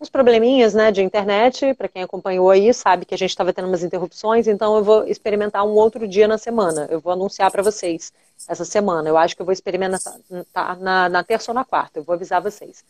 uns 0.00 0.08
probleminhas, 0.08 0.74
né, 0.74 0.92
de 0.92 1.02
internet, 1.02 1.74
para 1.74 1.88
quem 1.88 2.02
acompanhou 2.02 2.50
aí, 2.50 2.72
sabe 2.72 3.04
que 3.04 3.14
a 3.14 3.18
gente 3.18 3.30
estava 3.30 3.52
tendo 3.52 3.66
umas 3.66 3.82
interrupções, 3.82 4.46
então 4.46 4.76
eu 4.76 4.84
vou 4.84 5.04
experimentar 5.06 5.64
um 5.64 5.72
outro 5.72 6.06
dia 6.06 6.28
na 6.28 6.38
semana. 6.38 6.86
Eu 6.90 7.00
vou 7.00 7.12
anunciar 7.12 7.50
para 7.50 7.62
vocês 7.62 8.12
essa 8.46 8.64
semana. 8.64 9.08
Eu 9.08 9.16
acho 9.16 9.34
que 9.34 9.42
eu 9.42 9.46
vou 9.46 9.52
experimentar 9.52 10.14
na, 10.78 11.08
na 11.08 11.24
terça 11.24 11.50
ou 11.50 11.54
na 11.54 11.64
quarta, 11.64 11.98
eu 11.98 12.04
vou 12.04 12.14
avisar 12.14 12.40
vocês. 12.40 12.84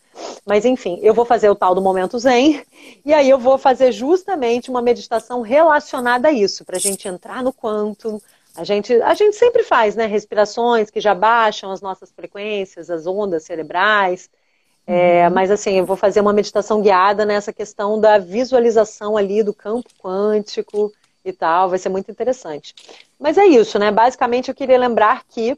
Mas 0.45 0.65
enfim, 0.67 0.99
eu 1.03 1.15
vou 1.15 1.25
fazer 1.25 1.49
o 1.49 1.55
tal 1.55 1.75
do 1.75 1.81
Momento 1.81 2.19
Zen, 2.19 2.63
e 3.05 3.15
aí 3.15 3.31
eu 3.31 3.39
vou 3.39 3.57
fazer 3.57 3.93
justamente 3.93 4.69
uma 4.69 4.83
meditação 4.83 5.41
relacionada 5.41 6.29
a 6.29 6.33
isso, 6.33 6.65
para 6.65 6.77
a 6.77 6.81
gente 6.81 7.09
entrar 7.09 7.43
no 7.43 7.53
quanto, 7.53 8.23
a 8.59 8.65
gente, 8.65 8.93
a 9.03 9.15
gente 9.15 9.37
sempre 9.37 9.63
faz, 9.63 9.95
né? 9.95 10.07
Respirações 10.07 10.91
que 10.91 11.01
já 11.01 11.15
baixam 11.15 11.71
as 11.71 11.81
nossas 11.81 12.11
frequências, 12.11 12.91
as 12.91 13.07
ondas 13.07 13.45
cerebrais. 13.45 14.29
É, 14.85 15.29
uhum. 15.29 15.35
Mas 15.35 15.51
assim, 15.51 15.79
eu 15.79 15.87
vou 15.87 15.97
fazer 15.97 16.21
uma 16.21 16.33
meditação 16.33 16.83
guiada 16.83 17.25
nessa 17.25 17.53
questão 17.53 18.01
da 18.01 18.19
visualização 18.19 19.17
ali 19.17 19.45
do 19.45 19.55
campo 19.55 19.89
quântico 20.03 20.93
e 21.25 21.33
tal, 21.33 21.69
vai 21.69 21.79
ser 21.79 21.89
muito 21.89 22.11
interessante. 22.11 22.75
Mas 23.19 23.39
é 23.39 23.47
isso, 23.47 23.79
né? 23.79 23.93
Basicamente 23.93 24.49
eu 24.49 24.55
queria 24.55 24.79
lembrar 24.79 25.23
que 25.29 25.57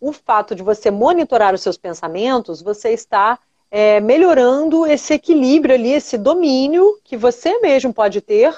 o 0.00 0.12
fato 0.12 0.52
de 0.52 0.64
você 0.64 0.90
monitorar 0.90 1.54
os 1.54 1.60
seus 1.60 1.76
pensamentos, 1.76 2.60
você 2.60 2.90
está 2.90 3.38
é, 3.70 4.00
melhorando 4.00 4.84
esse 4.84 5.14
equilíbrio 5.14 5.76
ali, 5.76 5.92
esse 5.92 6.18
domínio 6.18 6.98
que 7.04 7.16
você 7.16 7.60
mesmo 7.60 7.94
pode 7.94 8.20
ter 8.20 8.52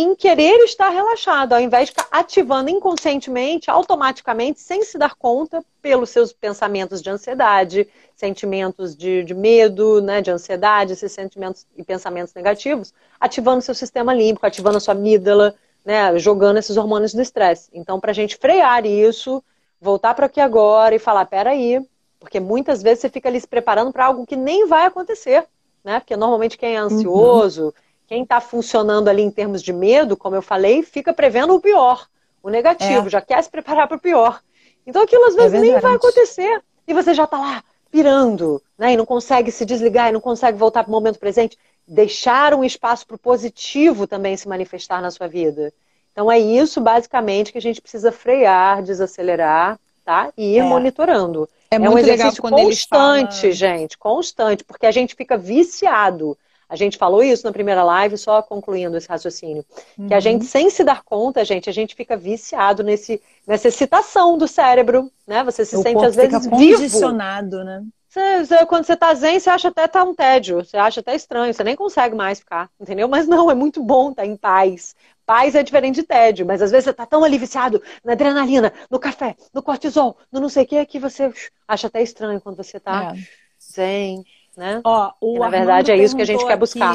em 0.00 0.14
querer 0.14 0.58
estar 0.64 0.88
relaxado, 0.90 1.54
ao 1.54 1.60
invés 1.60 1.86
de 1.86 1.92
ficar 1.92 2.08
ativando 2.10 2.68
inconscientemente, 2.68 3.70
automaticamente, 3.70 4.60
sem 4.60 4.82
se 4.82 4.98
dar 4.98 5.14
conta, 5.14 5.64
pelos 5.80 6.10
seus 6.10 6.32
pensamentos 6.32 7.00
de 7.00 7.08
ansiedade, 7.08 7.88
sentimentos 8.14 8.96
de, 8.96 9.24
de 9.24 9.34
medo, 9.34 10.02
né, 10.02 10.20
de 10.20 10.30
ansiedade, 10.30 10.92
esses 10.92 11.12
sentimentos 11.12 11.66
e 11.76 11.82
pensamentos 11.82 12.34
negativos, 12.34 12.92
ativando 13.20 13.62
seu 13.62 13.74
sistema 13.74 14.12
límbico, 14.12 14.44
ativando 14.44 14.76
a 14.76 14.80
sua 14.80 14.92
amígdala, 14.92 15.54
né, 15.84 16.18
jogando 16.18 16.58
esses 16.58 16.76
hormônios 16.76 17.14
do 17.14 17.22
estresse. 17.22 17.70
Então, 17.72 18.00
para 18.00 18.10
a 18.10 18.14
gente 18.14 18.36
frear 18.36 18.84
isso, 18.84 19.42
voltar 19.80 20.14
para 20.14 20.26
aqui 20.26 20.40
agora 20.40 20.94
e 20.94 20.98
falar, 20.98 21.24
peraí, 21.26 21.80
porque 22.18 22.40
muitas 22.40 22.82
vezes 22.82 23.00
você 23.00 23.08
fica 23.08 23.28
ali 23.28 23.40
se 23.40 23.46
preparando 23.46 23.92
para 23.92 24.06
algo 24.06 24.26
que 24.26 24.36
nem 24.36 24.66
vai 24.66 24.86
acontecer, 24.86 25.46
né? 25.84 26.00
Porque 26.00 26.16
normalmente 26.16 26.58
quem 26.58 26.74
é 26.74 26.78
ansioso, 26.78 27.66
uhum. 27.66 27.72
Quem 28.06 28.22
está 28.22 28.40
funcionando 28.40 29.08
ali 29.08 29.22
em 29.22 29.30
termos 29.30 29.62
de 29.62 29.72
medo, 29.72 30.16
como 30.16 30.36
eu 30.36 30.42
falei, 30.42 30.82
fica 30.82 31.12
prevendo 31.12 31.54
o 31.54 31.60
pior, 31.60 32.06
o 32.42 32.48
negativo, 32.48 33.06
é. 33.06 33.10
já 33.10 33.20
quer 33.20 33.42
se 33.42 33.50
preparar 33.50 33.88
para 33.88 33.96
o 33.96 34.00
pior. 34.00 34.40
Então 34.86 35.02
aquilo 35.02 35.24
às 35.24 35.34
é 35.34 35.38
vezes 35.38 35.54
é 35.54 35.60
nem 35.60 35.80
vai 35.80 35.94
acontecer. 35.94 36.62
E 36.86 36.94
você 36.94 37.12
já 37.12 37.24
está 37.24 37.38
lá 37.38 37.64
pirando, 37.90 38.62
né? 38.78 38.92
E 38.92 38.96
não 38.96 39.06
consegue 39.06 39.50
se 39.50 39.64
desligar, 39.64 40.08
e 40.08 40.12
não 40.12 40.20
consegue 40.20 40.58
voltar 40.58 40.84
para 40.84 40.90
o 40.90 40.92
momento 40.92 41.18
presente 41.18 41.58
deixar 41.86 42.54
um 42.54 42.64
espaço 42.64 43.06
para 43.06 43.16
o 43.16 43.18
positivo 43.18 44.06
também 44.06 44.36
se 44.36 44.48
manifestar 44.48 45.00
na 45.00 45.10
sua 45.10 45.28
vida. 45.28 45.72
Então 46.12 46.30
é 46.30 46.38
isso 46.38 46.80
basicamente 46.80 47.52
que 47.52 47.58
a 47.58 47.62
gente 47.62 47.80
precisa 47.80 48.10
frear, 48.10 48.82
desacelerar, 48.82 49.78
tá? 50.04 50.32
E 50.36 50.56
ir 50.56 50.58
é. 50.58 50.62
monitorando. 50.62 51.48
É, 51.70 51.76
é 51.76 51.90
um 51.90 51.98
exercício 51.98 52.42
constante, 52.42 53.40
fala... 53.40 53.52
gente, 53.52 53.98
constante, 53.98 54.64
porque 54.64 54.86
a 54.86 54.90
gente 54.90 55.14
fica 55.14 55.36
viciado. 55.36 56.36
A 56.68 56.76
gente 56.76 56.98
falou 56.98 57.22
isso 57.22 57.46
na 57.46 57.52
primeira 57.52 57.84
live, 57.84 58.18
só 58.18 58.42
concluindo 58.42 58.96
esse 58.96 59.08
raciocínio. 59.08 59.64
Uhum. 59.96 60.08
Que 60.08 60.14
a 60.14 60.20
gente, 60.20 60.42
uhum. 60.42 60.48
sem 60.48 60.70
se 60.70 60.82
dar 60.82 61.02
conta, 61.02 61.44
gente, 61.44 61.70
a 61.70 61.72
gente 61.72 61.94
fica 61.94 62.16
viciado 62.16 62.82
nesse, 62.82 63.22
nessa 63.46 63.68
excitação 63.68 64.36
do 64.36 64.48
cérebro, 64.48 65.10
né? 65.26 65.44
Você 65.44 65.64
se 65.64 65.76
o 65.76 65.82
sente, 65.82 66.04
às 66.04 66.16
vezes, 66.16 66.44
fica 66.44 66.50
condicionado, 66.50 67.62
né? 67.64 67.82
Você, 68.16 68.64
quando 68.64 68.84
você 68.86 68.96
tá 68.96 69.12
zen, 69.12 69.38
você 69.38 69.50
acha 69.50 69.68
até 69.68 69.86
tá 69.86 70.02
um 70.02 70.14
tédio, 70.14 70.64
você 70.64 70.78
acha 70.78 71.00
até 71.00 71.14
estranho, 71.14 71.52
você 71.52 71.62
nem 71.62 71.76
consegue 71.76 72.14
mais 72.14 72.38
ficar, 72.38 72.70
entendeu? 72.80 73.06
Mas 73.08 73.28
não, 73.28 73.50
é 73.50 73.54
muito 73.54 73.82
bom 73.82 74.10
estar 74.10 74.22
tá 74.22 74.26
em 74.26 74.36
paz. 74.36 74.96
Paz 75.26 75.54
é 75.54 75.62
diferente 75.62 75.96
de 75.96 76.02
tédio, 76.02 76.46
mas 76.46 76.62
às 76.62 76.70
vezes 76.70 76.84
você 76.84 76.94
tá 76.94 77.04
tão 77.04 77.22
ali 77.22 77.36
viciado 77.36 77.82
na 78.02 78.12
adrenalina, 78.12 78.72
no 78.90 78.98
café, 78.98 79.36
no 79.52 79.62
cortisol, 79.62 80.16
no 80.32 80.40
não 80.40 80.48
sei 80.48 80.64
o 80.64 80.66
que, 80.66 80.86
que 80.86 80.98
você 80.98 81.30
acha 81.68 81.88
até 81.88 82.00
estranho 82.00 82.40
quando 82.40 82.56
você 82.56 82.80
tá 82.80 83.12
é. 83.14 83.18
zen, 83.60 84.24
né? 84.56 84.80
Ó, 84.84 85.12
na 85.38 85.48
verdade 85.48 85.90
é 85.90 85.96
isso 85.96 86.16
que 86.16 86.22
a 86.22 86.26
gente 86.26 86.46
quer 86.46 86.56
buscar. 86.56 86.94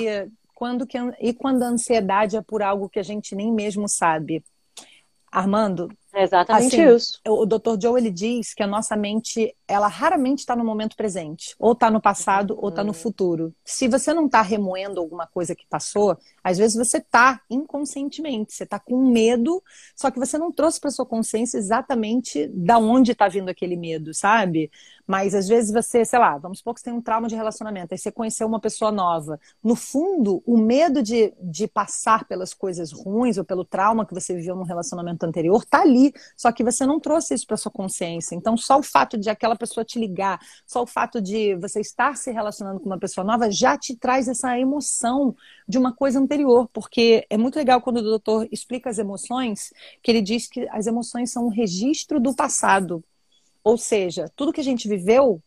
Quando 0.55 0.85
que, 0.85 0.97
e 1.19 1.33
quando 1.33 1.63
a 1.63 1.67
ansiedade 1.67 2.37
é 2.37 2.41
por 2.41 2.61
algo 2.61 2.89
que 2.89 2.99
a 2.99 3.03
gente 3.03 3.35
nem 3.35 3.51
mesmo 3.51 3.87
sabe? 3.87 4.43
Armando, 5.31 5.89
é 6.13 6.23
exatamente 6.23 6.75
assim, 6.75 6.95
isso. 6.95 7.21
O 7.25 7.45
Dr. 7.45 7.79
Joe 7.81 7.99
ele 7.99 8.11
diz 8.11 8.53
que 8.53 8.61
a 8.61 8.67
nossa 8.67 8.97
mente, 8.97 9.55
ela 9.65 9.87
raramente 9.87 10.39
está 10.39 10.57
no 10.57 10.65
momento 10.65 10.95
presente, 10.95 11.55
ou 11.57 11.71
está 11.71 11.89
no 11.89 12.01
passado, 12.01 12.53
uhum. 12.53 12.59
ou 12.63 12.69
está 12.69 12.83
no 12.83 12.93
futuro. 12.93 13.53
Se 13.63 13.87
você 13.87 14.13
não 14.13 14.25
está 14.25 14.41
remoendo 14.41 14.99
alguma 14.99 15.25
coisa 15.25 15.55
que 15.55 15.65
passou, 15.69 16.17
às 16.43 16.57
vezes 16.57 16.75
você 16.75 16.97
está 16.97 17.39
inconscientemente, 17.49 18.53
você 18.53 18.65
está 18.65 18.77
com 18.77 19.09
medo, 19.09 19.63
só 19.95 20.11
que 20.11 20.19
você 20.19 20.37
não 20.37 20.51
trouxe 20.51 20.81
para 20.81 20.91
sua 20.91 21.05
consciência 21.05 21.57
exatamente 21.57 22.47
da 22.49 22.77
onde 22.77 23.13
está 23.13 23.29
vindo 23.29 23.47
aquele 23.47 23.77
medo, 23.77 24.13
sabe? 24.13 24.69
Mas 25.11 25.35
às 25.35 25.45
vezes 25.45 25.73
você, 25.73 26.05
sei 26.05 26.17
lá, 26.17 26.37
vamos 26.37 26.59
supor 26.59 26.73
que 26.73 26.79
você 26.79 26.85
tem 26.85 26.93
um 26.93 27.01
trauma 27.01 27.27
de 27.27 27.35
relacionamento, 27.35 27.93
aí 27.93 27.97
você 27.97 28.09
conheceu 28.09 28.47
uma 28.47 28.61
pessoa 28.61 28.93
nova. 28.93 29.37
No 29.61 29.75
fundo, 29.75 30.41
o 30.45 30.57
medo 30.57 31.03
de, 31.03 31.33
de 31.37 31.67
passar 31.67 32.23
pelas 32.23 32.53
coisas 32.53 32.93
ruins 32.93 33.37
ou 33.37 33.43
pelo 33.43 33.65
trauma 33.65 34.05
que 34.05 34.13
você 34.13 34.33
viveu 34.33 34.55
no 34.55 34.63
relacionamento 34.63 35.25
anterior 35.25 35.65
tá 35.65 35.81
ali, 35.81 36.13
só 36.37 36.49
que 36.53 36.63
você 36.63 36.85
não 36.85 36.97
trouxe 36.97 37.33
isso 37.33 37.45
para 37.45 37.57
sua 37.57 37.69
consciência. 37.69 38.35
Então, 38.35 38.55
só 38.55 38.79
o 38.79 38.83
fato 38.83 39.17
de 39.17 39.29
aquela 39.29 39.57
pessoa 39.57 39.83
te 39.83 39.99
ligar, 39.99 40.39
só 40.65 40.81
o 40.81 40.87
fato 40.87 41.21
de 41.21 41.55
você 41.55 41.81
estar 41.81 42.15
se 42.15 42.31
relacionando 42.31 42.79
com 42.79 42.85
uma 42.85 42.97
pessoa 42.97 43.25
nova 43.25 43.51
já 43.51 43.77
te 43.77 43.97
traz 43.97 44.29
essa 44.29 44.57
emoção 44.57 45.35
de 45.67 45.77
uma 45.77 45.93
coisa 45.93 46.21
anterior, 46.21 46.69
porque 46.71 47.27
é 47.29 47.37
muito 47.37 47.57
legal 47.57 47.81
quando 47.81 47.97
o 47.97 48.01
doutor 48.01 48.47
explica 48.49 48.89
as 48.89 48.97
emoções, 48.97 49.73
que 50.01 50.09
ele 50.09 50.21
diz 50.21 50.47
que 50.47 50.69
as 50.69 50.87
emoções 50.87 51.33
são 51.33 51.47
um 51.47 51.49
registro 51.49 52.17
do 52.17 52.33
passado. 52.33 53.03
Ou 53.63 53.77
seja, 53.77 54.29
tudo 54.35 54.53
que 54.53 54.61
a 54.61 54.63
gente 54.63 54.87
viveu, 54.87 55.41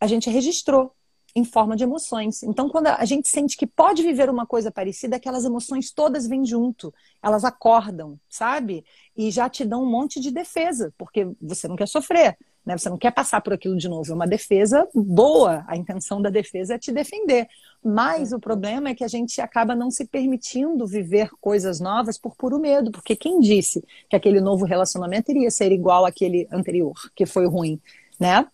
a 0.00 0.06
gente 0.06 0.28
registrou 0.28 0.92
em 1.34 1.44
forma 1.44 1.74
de 1.74 1.84
emoções. 1.84 2.42
Então, 2.42 2.68
quando 2.68 2.88
a 2.88 3.04
gente 3.04 3.28
sente 3.28 3.56
que 3.56 3.66
pode 3.66 4.02
viver 4.02 4.28
uma 4.28 4.46
coisa 4.46 4.70
parecida, 4.70 5.16
aquelas 5.16 5.44
emoções 5.44 5.90
todas 5.90 6.26
vêm 6.26 6.44
junto, 6.44 6.92
elas 7.22 7.44
acordam, 7.44 8.18
sabe? 8.28 8.84
E 9.16 9.30
já 9.30 9.48
te 9.48 9.64
dão 9.64 9.82
um 9.82 9.90
monte 9.90 10.20
de 10.20 10.30
defesa, 10.30 10.92
porque 10.98 11.26
você 11.40 11.66
não 11.66 11.76
quer 11.76 11.88
sofrer, 11.88 12.36
né? 12.64 12.76
Você 12.76 12.88
não 12.88 12.98
quer 12.98 13.10
passar 13.10 13.40
por 13.40 13.52
aquilo 13.52 13.76
de 13.76 13.88
novo. 13.88 14.10
É 14.10 14.14
uma 14.14 14.26
defesa 14.26 14.86
boa, 14.94 15.64
a 15.66 15.76
intenção 15.76 16.22
da 16.22 16.30
defesa 16.30 16.74
é 16.74 16.78
te 16.78 16.92
defender. 16.92 17.48
Mas 17.84 18.32
o 18.32 18.38
problema 18.38 18.90
é 18.90 18.94
que 18.94 19.04
a 19.04 19.08
gente 19.08 19.40
acaba 19.40 19.74
não 19.74 19.90
se 19.90 20.06
permitindo 20.06 20.86
viver 20.86 21.30
coisas 21.40 21.80
novas 21.80 22.16
por 22.16 22.36
puro 22.36 22.58
medo, 22.58 22.92
porque 22.92 23.16
quem 23.16 23.40
disse 23.40 23.82
que 24.08 24.16
aquele 24.16 24.40
novo 24.40 24.64
relacionamento 24.64 25.30
iria 25.30 25.50
ser 25.50 25.72
igual 25.72 26.04
àquele 26.04 26.46
anterior, 26.52 26.94
que 27.14 27.26
foi 27.26 27.46
ruim, 27.46 27.80
né? 28.18 28.46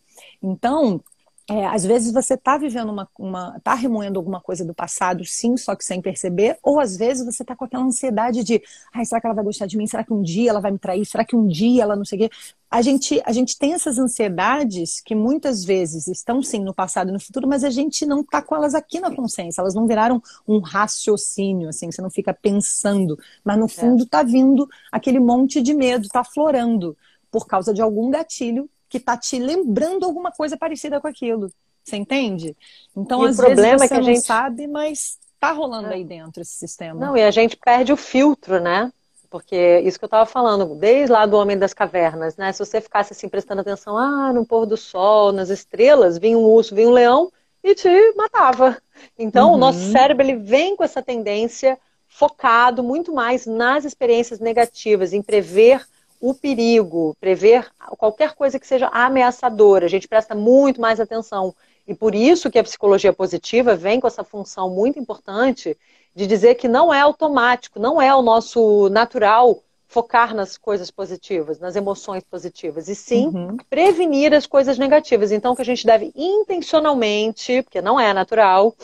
Então, 0.43 1.03
é, 1.51 1.65
às 1.67 1.83
vezes 1.83 2.13
você 2.13 2.35
está 2.35 2.59
vivendo 2.59 2.91
uma, 2.91 3.09
uma. 3.19 3.55
está 3.57 3.73
remoendo 3.73 4.19
alguma 4.19 4.39
coisa 4.39 4.67
do 4.67 4.75
passado, 4.75 5.25
sim, 5.25 5.57
só 5.57 5.75
que 5.75 5.83
sem 5.83 5.99
perceber, 6.03 6.59
ou 6.63 6.79
às 6.79 6.95
vezes 6.95 7.25
você 7.25 7.43
está 7.43 7.57
com 7.57 7.65
aquela 7.65 7.85
ansiedade 7.85 8.45
de 8.45 8.63
ai, 8.93 9.03
será 9.07 9.19
que 9.19 9.27
ela 9.27 9.35
vai 9.35 9.45
gostar 9.45 9.65
de 9.65 9.79
mim? 9.79 9.87
Será 9.87 10.05
que 10.05 10.13
um 10.13 10.23
dia 10.23 10.51
ela 10.51 10.61
vai 10.61 10.71
me 10.71 10.79
trair? 10.79 11.07
Será 11.07 11.25
que 11.25 11.35
um 11.35 11.47
dia 11.47 11.83
ela 11.85 11.97
não 11.97 12.05
sei 12.05 12.19
o 12.19 12.29
quê? 12.29 12.37
A 12.71 12.83
gente, 12.83 13.23
a 13.25 13.33
gente 13.33 13.59
tem 13.59 13.73
essas 13.73 13.99
ansiedades 13.99 15.01
que 15.01 15.15
muitas 15.15 15.65
vezes 15.65 16.07
estão 16.07 16.43
sim 16.43 16.63
no 16.63 16.75
passado 16.75 17.09
e 17.09 17.13
no 17.13 17.21
futuro, 17.21 17.49
mas 17.49 17.65
a 17.65 17.71
gente 17.71 18.05
não 18.05 18.21
está 18.21 18.43
com 18.43 18.55
elas 18.55 18.75
aqui 18.75 19.01
na 19.01 19.11
consciência, 19.15 19.63
elas 19.63 19.75
não 19.75 19.87
viraram 19.87 20.23
um 20.47 20.59
raciocínio, 20.59 21.71
assim, 21.71 21.91
você 21.91 22.03
não 22.03 22.11
fica 22.11 22.35
pensando, 22.35 23.19
mas 23.43 23.59
no 23.59 23.69
fundo 23.69 24.05
está 24.05 24.23
vindo 24.23 24.69
aquele 24.93 25.19
monte 25.19 25.63
de 25.63 25.73
medo, 25.73 26.05
está 26.05 26.23
florando 26.23 26.95
por 27.31 27.47
causa 27.47 27.73
de 27.73 27.81
algum 27.81 28.11
gatilho 28.11 28.69
que 28.89 28.99
tá 28.99 29.17
te 29.17 29.39
lembrando 29.39 30.05
alguma 30.05 30.31
coisa 30.31 30.57
parecida 30.57 31.01
com 31.01 31.07
aquilo. 31.07 31.51
Você 31.85 31.97
entende? 31.97 32.57
Então, 32.97 33.25
e 33.25 33.29
às 33.29 33.37
vezes 33.39 33.65
é 33.65 33.79
você 33.79 33.95
é 33.95 33.97
não 33.97 34.05
gente... 34.05 34.21
sabe, 34.21 34.67
mas 34.67 35.19
tá 35.41 35.53
rolando 35.53 35.89
é. 35.89 35.95
aí 35.95 36.05
dentro 36.05 36.43
esse 36.43 36.53
sistema. 36.53 36.99
Não, 36.99 37.17
e 37.17 37.23
a 37.23 37.31
gente 37.31 37.57
perde 37.57 37.93
o 37.93 37.97
filtro, 37.97 38.61
né? 38.61 38.93
Porque 39.31 39.81
isso 39.81 39.99
que 39.99 40.05
eu 40.05 40.09
estava 40.09 40.25
falando, 40.25 40.75
desde 40.75 41.13
lá 41.13 41.27
do 41.27 41.37
Homem 41.37 41.59
das 41.59 41.75
Cavernas, 41.75 42.37
né? 42.37 42.53
Se 42.53 42.59
você 42.59 42.81
ficasse 42.81 43.13
assim 43.13 43.29
prestando 43.29 43.61
atenção, 43.61 43.97
ah, 43.97 44.33
no 44.33 44.47
pôr 44.47 44.65
do 44.65 44.77
sol, 44.77 45.33
nas 45.33 45.51
estrelas, 45.51 46.19
vinha 46.19 46.39
um 46.39 46.45
urso, 46.45 46.75
vinha 46.75 46.89
um 46.89 46.93
leão 46.93 47.31
e 47.63 47.75
te 47.75 47.89
matava. 48.17 48.79
Então, 49.19 49.51
uhum. 49.51 49.55
o 49.55 49.59
nosso 49.59 49.93
cérebro 49.93 50.25
ele 50.25 50.37
vem 50.37 50.77
com 50.77 50.83
essa 50.83 51.03
tendência 51.03 51.79
focado 52.07 52.83
muito 52.83 53.13
mais 53.13 53.47
nas 53.47 53.85
experiências 53.85 54.41
negativas, 54.41 55.13
em 55.13 55.23
prever 55.23 55.87
o 56.21 56.35
perigo, 56.35 57.17
prever 57.21 57.71
qualquer 57.97 58.35
coisa 58.35 58.59
que 58.59 58.67
seja 58.67 58.89
ameaçadora. 58.89 59.87
A 59.87 59.89
gente 59.89 60.09
presta 60.09 60.35
muito 60.35 60.81
mais 60.81 61.01
atenção. 61.01 61.55
E 61.87 61.95
por 61.95 62.15
isso 62.15 62.51
que 62.51 62.59
a 62.59 62.65
psicologia 62.65 63.13
positiva 63.13 63.75
vem 63.75 63.99
com 63.99 64.07
essa 64.07 64.23
função 64.23 64.69
muito 64.69 64.99
importante 64.99 65.77
de 66.15 66.27
dizer 66.27 66.57
que 66.57 66.69
não 66.69 66.93
é 66.93 67.01
automático, 67.01 67.79
não 67.79 68.01
é 68.01 68.15
o 68.15 68.23
nosso 68.23 68.89
natural 68.91 69.63
focar 69.87 70.35
nas 70.35 70.59
coisas 70.59 70.91
positivas, 70.91 71.59
nas 71.59 71.75
emoções 71.75 72.23
positivas, 72.23 72.89
e 72.89 72.95
sim 72.95 73.29
uhum. 73.29 73.57
prevenir 73.71 74.35
as 74.35 74.47
coisas 74.47 74.79
negativas. 74.79 75.33
Então, 75.33 75.57
que 75.57 75.63
a 75.63 75.65
gente 75.65 75.87
deve 75.87 76.13
intencionalmente, 76.15 77.63
porque 77.63 77.81
não 77.81 77.99
é 77.99 78.13
natural, 78.13 78.75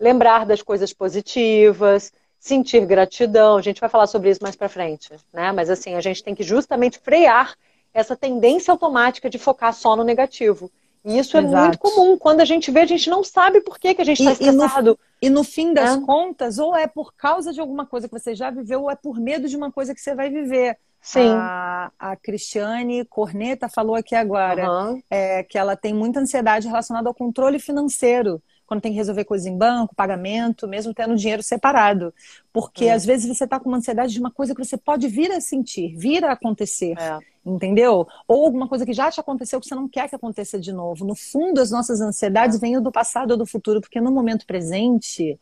lembrar 0.00 0.46
das 0.46 0.62
coisas 0.62 0.94
positivas, 0.94 2.10
sentir 2.46 2.86
gratidão. 2.86 3.56
A 3.56 3.62
gente 3.62 3.80
vai 3.80 3.90
falar 3.90 4.06
sobre 4.06 4.30
isso 4.30 4.42
mais 4.42 4.56
para 4.56 4.68
frente, 4.68 5.10
né? 5.32 5.52
Mas 5.52 5.68
assim, 5.68 5.94
a 5.94 6.00
gente 6.00 6.22
tem 6.22 6.34
que 6.34 6.42
justamente 6.42 6.98
frear 6.98 7.54
essa 7.92 8.14
tendência 8.14 8.70
automática 8.70 9.28
de 9.28 9.38
focar 9.38 9.72
só 9.72 9.96
no 9.96 10.04
negativo. 10.04 10.70
E 11.04 11.18
isso 11.18 11.36
Exato. 11.38 11.56
é 11.56 11.60
muito 11.60 11.78
comum. 11.78 12.18
Quando 12.18 12.40
a 12.40 12.44
gente 12.44 12.70
vê, 12.70 12.80
a 12.80 12.86
gente 12.86 13.08
não 13.08 13.22
sabe 13.22 13.60
por 13.60 13.78
que, 13.78 13.94
que 13.94 14.02
a 14.02 14.04
gente 14.04 14.18
está 14.18 14.32
estressado. 14.32 14.98
E 15.22 15.28
no, 15.28 15.34
e 15.34 15.38
no 15.38 15.44
fim 15.44 15.72
das 15.72 15.96
é. 15.96 16.00
contas, 16.00 16.58
ou 16.58 16.74
é 16.74 16.86
por 16.86 17.14
causa 17.14 17.52
de 17.52 17.60
alguma 17.60 17.86
coisa 17.86 18.08
que 18.08 18.18
você 18.18 18.34
já 18.34 18.50
viveu, 18.50 18.82
ou 18.82 18.90
é 18.90 18.96
por 18.96 19.18
medo 19.18 19.48
de 19.48 19.56
uma 19.56 19.70
coisa 19.70 19.94
que 19.94 20.00
você 20.00 20.14
vai 20.14 20.28
viver. 20.30 20.76
Sim. 21.00 21.28
A, 21.30 21.92
a 21.98 22.16
Cristiane 22.16 23.04
Corneta 23.04 23.68
falou 23.68 23.94
aqui 23.94 24.16
agora 24.16 24.68
uhum. 24.68 25.00
é, 25.08 25.44
que 25.44 25.56
ela 25.56 25.76
tem 25.76 25.94
muita 25.94 26.18
ansiedade 26.18 26.66
relacionada 26.66 27.08
ao 27.08 27.14
controle 27.14 27.60
financeiro 27.60 28.42
quando 28.66 28.80
tem 28.80 28.92
que 28.92 28.98
resolver 28.98 29.24
coisas 29.24 29.46
em 29.46 29.56
banco, 29.56 29.94
pagamento, 29.94 30.66
mesmo 30.66 30.92
tendo 30.92 31.16
dinheiro 31.16 31.42
separado. 31.42 32.12
Porque 32.52 32.86
é. 32.86 32.92
às 32.92 33.04
vezes 33.04 33.26
você 33.26 33.44
está 33.44 33.60
com 33.60 33.68
uma 33.68 33.78
ansiedade 33.78 34.12
de 34.12 34.20
uma 34.20 34.30
coisa 34.30 34.54
que 34.54 34.64
você 34.64 34.76
pode 34.76 35.08
vir 35.08 35.30
a 35.30 35.40
sentir, 35.40 35.94
vir 35.96 36.24
a 36.24 36.32
acontecer. 36.32 36.94
É. 36.98 37.18
Entendeu? 37.44 38.06
Ou 38.26 38.46
alguma 38.46 38.68
coisa 38.68 38.84
que 38.84 38.92
já 38.92 39.10
te 39.10 39.20
aconteceu 39.20 39.60
que 39.60 39.68
você 39.68 39.74
não 39.74 39.88
quer 39.88 40.08
que 40.08 40.16
aconteça 40.16 40.58
de 40.58 40.72
novo. 40.72 41.04
No 41.04 41.14
fundo, 41.14 41.60
as 41.60 41.70
nossas 41.70 42.00
ansiedades 42.00 42.56
é. 42.56 42.60
vêm 42.60 42.80
do 42.80 42.90
passado 42.90 43.32
ou 43.32 43.36
do 43.36 43.46
futuro, 43.46 43.80
porque 43.80 44.00
no 44.00 44.10
momento 44.10 44.44
presente, 44.46 45.38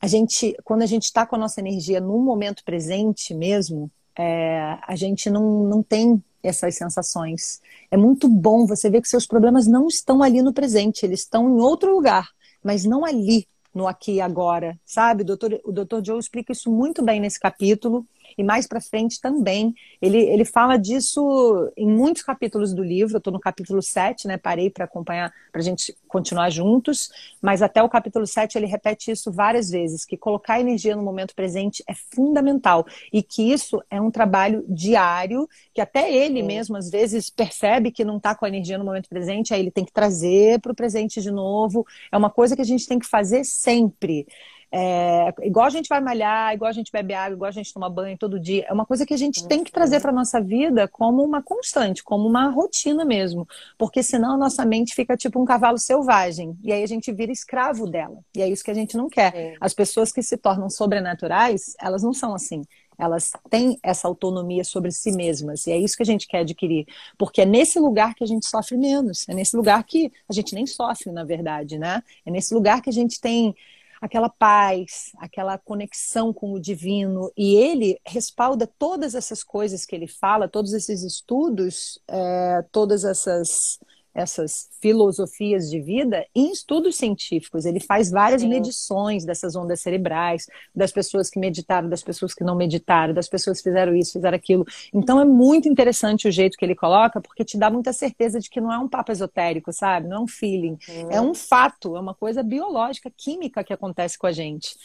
a 0.00 0.06
gente, 0.06 0.56
quando 0.64 0.82
a 0.82 0.86
gente 0.86 1.04
está 1.04 1.24
com 1.24 1.36
a 1.36 1.38
nossa 1.38 1.60
energia 1.60 2.00
no 2.00 2.18
momento 2.18 2.64
presente 2.64 3.34
mesmo, 3.34 3.90
é, 4.16 4.78
a 4.86 4.96
gente 4.96 5.30
não, 5.30 5.62
não 5.62 5.82
tem 5.82 6.22
essas 6.42 6.76
sensações. 6.76 7.60
É 7.90 7.96
muito 7.96 8.28
bom 8.28 8.66
você 8.66 8.90
ver 8.90 9.00
que 9.00 9.08
seus 9.08 9.26
problemas 9.26 9.66
não 9.66 9.86
estão 9.86 10.22
ali 10.22 10.42
no 10.42 10.52
presente, 10.52 11.04
eles 11.04 11.20
estão 11.20 11.48
em 11.48 11.60
outro 11.60 11.94
lugar, 11.94 12.28
mas 12.68 12.84
não 12.84 13.02
ali, 13.02 13.48
no 13.74 13.88
aqui 13.88 14.16
e 14.16 14.20
agora, 14.20 14.78
sabe? 14.84 15.22
O 15.22 15.24
doutor, 15.24 15.58
o 15.64 15.72
doutor 15.72 16.04
Joe 16.04 16.18
explica 16.18 16.52
isso 16.52 16.70
muito 16.70 17.02
bem 17.02 17.18
nesse 17.18 17.40
capítulo 17.40 18.06
e 18.38 18.44
mais 18.44 18.68
para 18.68 18.80
frente 18.80 19.20
também. 19.20 19.74
Ele, 20.00 20.18
ele 20.18 20.44
fala 20.44 20.76
disso 20.76 21.70
em 21.76 21.88
muitos 21.88 22.22
capítulos 22.22 22.72
do 22.72 22.84
livro, 22.84 23.16
eu 23.16 23.18
estou 23.18 23.32
no 23.32 23.40
capítulo 23.40 23.82
7, 23.82 24.28
né? 24.28 24.38
Parei 24.38 24.70
para 24.70 24.84
acompanhar, 24.84 25.32
para 25.50 25.60
a 25.60 25.64
gente 25.64 25.94
continuar 26.06 26.48
juntos, 26.50 27.10
mas 27.42 27.60
até 27.60 27.82
o 27.82 27.88
capítulo 27.88 28.26
7 28.26 28.56
ele 28.56 28.66
repete 28.66 29.10
isso 29.10 29.32
várias 29.32 29.68
vezes, 29.68 30.04
que 30.04 30.16
colocar 30.16 30.60
energia 30.60 30.94
no 30.94 31.02
momento 31.02 31.34
presente 31.34 31.82
é 31.88 31.94
fundamental 31.94 32.86
e 33.12 33.22
que 33.22 33.52
isso 33.52 33.82
é 33.90 34.00
um 34.00 34.10
trabalho 34.10 34.64
diário, 34.68 35.48
que 35.74 35.80
até 35.80 36.12
ele 36.12 36.42
mesmo 36.42 36.76
às 36.76 36.88
vezes 36.88 37.28
percebe 37.28 37.90
que 37.90 38.04
não 38.04 38.18
está 38.18 38.34
com 38.34 38.44
a 38.44 38.48
energia 38.48 38.78
no 38.78 38.84
momento 38.84 39.08
presente, 39.08 39.52
aí 39.52 39.60
ele 39.60 39.72
tem 39.72 39.84
que 39.84 39.92
trazer 39.92 40.60
para 40.60 40.70
o 40.70 40.76
presente 40.76 41.20
de 41.20 41.32
novo. 41.32 41.84
É 42.12 42.16
uma 42.16 42.30
coisa 42.30 42.54
que 42.54 42.62
a 42.62 42.64
gente 42.64 42.86
tem 42.86 43.00
que 43.00 43.06
fazer 43.06 43.44
sempre. 43.44 44.26
É, 44.70 45.32
igual 45.42 45.66
a 45.66 45.70
gente 45.70 45.88
vai 45.88 46.00
malhar, 46.00 46.52
igual 46.52 46.68
a 46.68 46.72
gente 46.72 46.92
bebe 46.92 47.14
água, 47.14 47.34
igual 47.34 47.48
a 47.48 47.52
gente 47.52 47.72
toma 47.72 47.88
banho 47.88 48.18
todo 48.18 48.38
dia. 48.38 48.66
É 48.68 48.72
uma 48.72 48.84
coisa 48.84 49.06
que 49.06 49.14
a 49.14 49.16
gente 49.16 49.46
tem 49.46 49.64
que 49.64 49.72
trazer 49.72 50.00
para 50.00 50.12
nossa 50.12 50.40
vida 50.40 50.86
como 50.88 51.22
uma 51.22 51.42
constante, 51.42 52.04
como 52.04 52.28
uma 52.28 52.48
rotina 52.50 53.04
mesmo. 53.04 53.46
Porque 53.78 54.02
senão 54.02 54.34
a 54.34 54.38
nossa 54.38 54.64
mente 54.64 54.94
fica 54.94 55.16
tipo 55.16 55.40
um 55.40 55.44
cavalo 55.44 55.78
selvagem. 55.78 56.56
E 56.62 56.72
aí 56.72 56.82
a 56.82 56.88
gente 56.88 57.10
vira 57.12 57.32
escravo 57.32 57.86
dela. 57.86 58.18
E 58.36 58.42
é 58.42 58.48
isso 58.48 58.62
que 58.62 58.70
a 58.70 58.74
gente 58.74 58.96
não 58.96 59.08
quer. 59.08 59.34
É. 59.34 59.54
As 59.60 59.72
pessoas 59.72 60.12
que 60.12 60.22
se 60.22 60.36
tornam 60.36 60.68
sobrenaturais, 60.68 61.74
elas 61.80 62.02
não 62.02 62.12
são 62.12 62.34
assim 62.34 62.62
elas 62.98 63.30
têm 63.48 63.78
essa 63.80 64.08
autonomia 64.08 64.64
sobre 64.64 64.90
si 64.90 65.12
mesmas. 65.12 65.66
E 65.68 65.70
é 65.70 65.78
isso 65.78 65.96
que 65.96 66.02
a 66.02 66.06
gente 66.06 66.26
quer 66.26 66.40
adquirir. 66.40 66.84
Porque 67.16 67.42
é 67.42 67.46
nesse 67.46 67.78
lugar 67.78 68.12
que 68.14 68.24
a 68.24 68.26
gente 68.26 68.46
sofre 68.46 68.76
menos. 68.76 69.26
É 69.28 69.34
nesse 69.34 69.56
lugar 69.56 69.84
que 69.84 70.12
a 70.28 70.32
gente 70.32 70.52
nem 70.52 70.66
sofre, 70.66 71.12
na 71.12 71.22
verdade, 71.22 71.78
né? 71.78 72.02
É 72.26 72.30
nesse 72.30 72.52
lugar 72.52 72.82
que 72.82 72.90
a 72.90 72.92
gente 72.92 73.20
tem 73.20 73.54
aquela 74.00 74.28
paz, 74.28 75.12
aquela 75.18 75.58
conexão 75.58 76.32
com 76.32 76.52
o 76.52 76.60
divino. 76.60 77.32
E 77.36 77.56
ele 77.56 78.00
respalda 78.06 78.66
todas 78.66 79.14
essas 79.14 79.42
coisas 79.42 79.84
que 79.84 79.94
ele 79.94 80.06
fala, 80.06 80.48
todos 80.48 80.72
esses 80.72 81.02
estudos, 81.02 81.98
é, 82.08 82.62
todas 82.70 83.04
essas 83.04 83.78
essas 84.14 84.68
filosofias 84.80 85.70
de 85.70 85.80
vida 85.80 86.26
em 86.34 86.50
estudos 86.50 86.96
científicos. 86.96 87.64
Ele 87.64 87.80
faz 87.80 88.10
várias 88.10 88.42
Sim. 88.42 88.48
medições 88.48 89.24
dessas 89.24 89.54
ondas 89.54 89.80
cerebrais, 89.80 90.46
das 90.74 90.92
pessoas 90.92 91.30
que 91.30 91.38
meditaram, 91.38 91.88
das 91.88 92.02
pessoas 92.02 92.34
que 92.34 92.44
não 92.44 92.56
meditaram, 92.56 93.14
das 93.14 93.28
pessoas 93.28 93.58
que 93.58 93.64
fizeram 93.64 93.94
isso, 93.94 94.12
fizeram 94.12 94.36
aquilo. 94.36 94.64
Então 94.92 95.20
é 95.20 95.24
muito 95.24 95.68
interessante 95.68 96.28
o 96.28 96.32
jeito 96.32 96.56
que 96.56 96.64
ele 96.64 96.74
coloca, 96.74 97.20
porque 97.20 97.44
te 97.44 97.58
dá 97.58 97.70
muita 97.70 97.92
certeza 97.92 98.40
de 98.40 98.50
que 98.50 98.60
não 98.60 98.72
é 98.72 98.78
um 98.78 98.88
papo 98.88 99.12
esotérico, 99.12 99.72
sabe? 99.72 100.08
Não 100.08 100.16
é 100.16 100.20
um 100.20 100.28
feeling. 100.28 100.78
É 101.10 101.20
um 101.20 101.34
fato, 101.34 101.96
é 101.96 102.00
uma 102.00 102.14
coisa 102.14 102.42
biológica, 102.42 103.10
química 103.16 103.62
que 103.64 103.72
acontece 103.72 104.18
com 104.18 104.26
a 104.26 104.32
gente. 104.32 104.76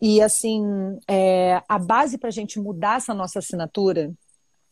E 0.00 0.22
assim, 0.22 0.98
é, 1.06 1.62
a 1.68 1.78
base 1.78 2.16
para 2.16 2.28
a 2.28 2.32
gente 2.32 2.58
mudar 2.58 2.96
essa 2.96 3.12
nossa 3.12 3.38
assinatura 3.38 4.12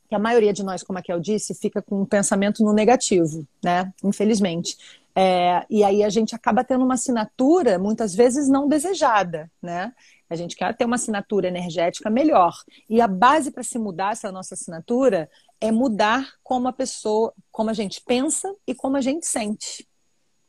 que 0.09 0.15
a 0.15 0.19
maioria 0.19 0.53
de 0.53 0.63
nós, 0.63 0.83
como 0.83 0.99
a 0.99 1.03
Kel 1.03 1.21
disse, 1.21 1.55
fica 1.55 1.83
com 1.83 2.03
um 2.03 2.07
pensamento 2.07 2.65
no 2.65 2.73
negativo, 2.73 3.47
né? 3.63 3.93
Infelizmente. 4.03 4.77
É, 5.15 5.67
e 5.69 5.83
aí 5.83 6.03
a 6.03 6.09
gente 6.09 6.35
acaba 6.35 6.65
tendo 6.65 6.85
uma 6.85 6.95
assinatura, 6.95 7.79
muitas 7.79 8.15
vezes 8.15 8.49
não 8.49 8.69
desejada, 8.69 9.51
né? 9.61 9.93
A 10.31 10.37
gente 10.37 10.55
quer 10.57 10.75
ter 10.77 10.85
uma 10.85 10.97
assinatura 10.97 11.49
energética 11.49 12.09
melhor. 12.09 12.55
E 12.89 13.01
a 13.01 13.09
base 13.09 13.51
para 13.51 13.63
se 13.63 13.79
mudar 13.79 14.13
essa 14.13 14.31
nossa 14.31 14.55
assinatura 14.55 15.29
é 15.61 15.73
mudar 15.73 16.35
como 16.43 16.69
a 16.69 16.73
pessoa, 16.73 17.33
como 17.51 17.69
a 17.69 17.73
gente 17.73 18.01
pensa 18.01 18.55
e 18.67 18.75
como 18.75 18.97
a 18.97 19.01
gente 19.01 19.27
sente. 19.27 19.89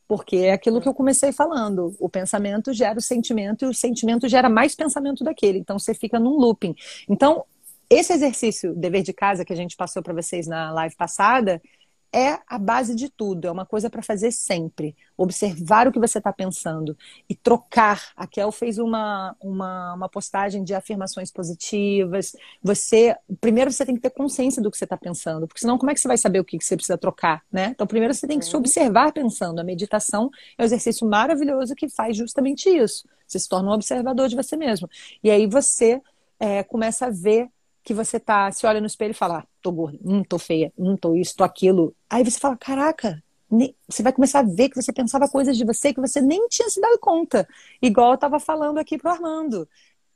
Porque 0.07 0.37
é 0.37 0.53
aquilo 0.53 0.81
que 0.81 0.87
eu 0.87 0.93
comecei 0.93 1.31
falando. 1.31 1.95
O 1.99 2.09
pensamento 2.09 2.73
gera 2.73 2.97
o 2.97 3.01
sentimento 3.01 3.63
e 3.63 3.67
o 3.67 3.73
sentimento 3.73 4.27
gera 4.27 4.49
mais 4.49 4.75
pensamento 4.75 5.23
daquele. 5.23 5.59
Então 5.59 5.79
você 5.79 5.93
fica 5.93 6.19
num 6.19 6.35
looping. 6.37 6.75
Então, 7.07 7.45
esse 7.89 8.13
exercício, 8.13 8.75
dever 8.75 9.01
de 9.01 9.13
casa, 9.13 9.43
que 9.43 9.53
a 9.53 9.55
gente 9.55 9.75
passou 9.75 10.03
para 10.03 10.13
vocês 10.13 10.47
na 10.47 10.71
live 10.71 10.95
passada, 10.95 11.61
é 12.11 12.39
a 12.47 12.57
base 12.57 12.95
de 12.95 13.09
tudo, 13.09 13.47
é 13.47 13.51
uma 13.51 13.65
coisa 13.65 13.89
para 13.89 14.01
fazer 14.01 14.31
sempre. 14.31 14.95
Observar 15.15 15.87
o 15.87 15.91
que 15.91 15.99
você 15.99 16.17
está 16.17 16.33
pensando 16.33 16.97
e 17.29 17.35
trocar. 17.35 18.11
A 18.15 18.25
Kel 18.25 18.51
fez 18.51 18.79
uma, 18.79 19.35
uma, 19.39 19.93
uma, 19.93 20.09
postagem 20.09 20.63
de 20.63 20.73
afirmações 20.73 21.31
positivas. 21.31 22.35
Você, 22.63 23.15
primeiro 23.39 23.71
você 23.71 23.85
tem 23.85 23.95
que 23.95 24.01
ter 24.01 24.09
consciência 24.09 24.61
do 24.61 24.71
que 24.71 24.77
você 24.77 24.85
está 24.85 24.97
pensando, 24.97 25.47
porque 25.47 25.59
senão 25.61 25.77
como 25.77 25.91
é 25.91 25.93
que 25.93 25.99
você 25.99 26.07
vai 26.07 26.17
saber 26.17 26.39
o 26.39 26.45
que, 26.45 26.57
que 26.57 26.65
você 26.65 26.75
precisa 26.75 26.97
trocar, 26.97 27.43
né? 27.51 27.67
Então 27.75 27.85
primeiro 27.85 28.13
você 28.13 28.27
tem 28.27 28.39
que 28.39 28.45
se 28.45 28.53
uhum. 28.53 28.59
observar 28.59 29.11
pensando. 29.11 29.59
A 29.59 29.63
meditação 29.63 30.31
é 30.57 30.63
um 30.63 30.65
exercício 30.65 31.07
maravilhoso 31.07 31.75
que 31.75 31.89
faz 31.89 32.17
justamente 32.17 32.69
isso. 32.69 33.07
Você 33.27 33.37
se 33.37 33.47
torna 33.47 33.69
um 33.69 33.73
observador 33.73 34.27
de 34.27 34.35
você 34.35 34.57
mesmo. 34.57 34.89
E 35.23 35.29
aí 35.29 35.45
você 35.45 36.01
é, 36.39 36.63
começa 36.63 37.05
a 37.07 37.09
ver 37.11 37.49
que 37.89 37.93
você 37.93 38.19
tá, 38.19 38.51
se 38.51 38.67
olha 38.67 38.79
no 38.79 38.85
espelho 38.85 39.11
e 39.11 39.15
fala, 39.15 39.39
ah, 39.39 39.47
tô 39.63 39.71
gorda, 39.71 39.97
hum, 40.05 40.23
tô 40.23 40.37
feia, 40.37 40.71
hum, 40.77 40.95
tô 40.95 41.15
isso, 41.15 41.35
tô 41.35 41.43
aquilo. 41.43 41.95
Aí 42.07 42.23
você 42.23 42.39
fala, 42.39 42.55
caraca, 42.55 43.23
você 43.89 44.03
vai 44.03 44.13
começar 44.13 44.41
a 44.41 44.43
ver 44.43 44.69
que 44.69 44.79
você 44.79 44.93
pensava 44.93 45.27
coisas 45.27 45.57
de 45.57 45.65
você 45.65 45.91
que 45.91 45.99
você 45.99 46.21
nem 46.21 46.47
tinha 46.49 46.69
se 46.69 46.79
dado 46.79 46.99
conta. 46.99 47.47
Igual 47.81 48.11
eu 48.11 48.17
tava 48.19 48.39
falando 48.39 48.77
aqui 48.77 48.95
pro 48.95 49.09
Armando 49.09 49.67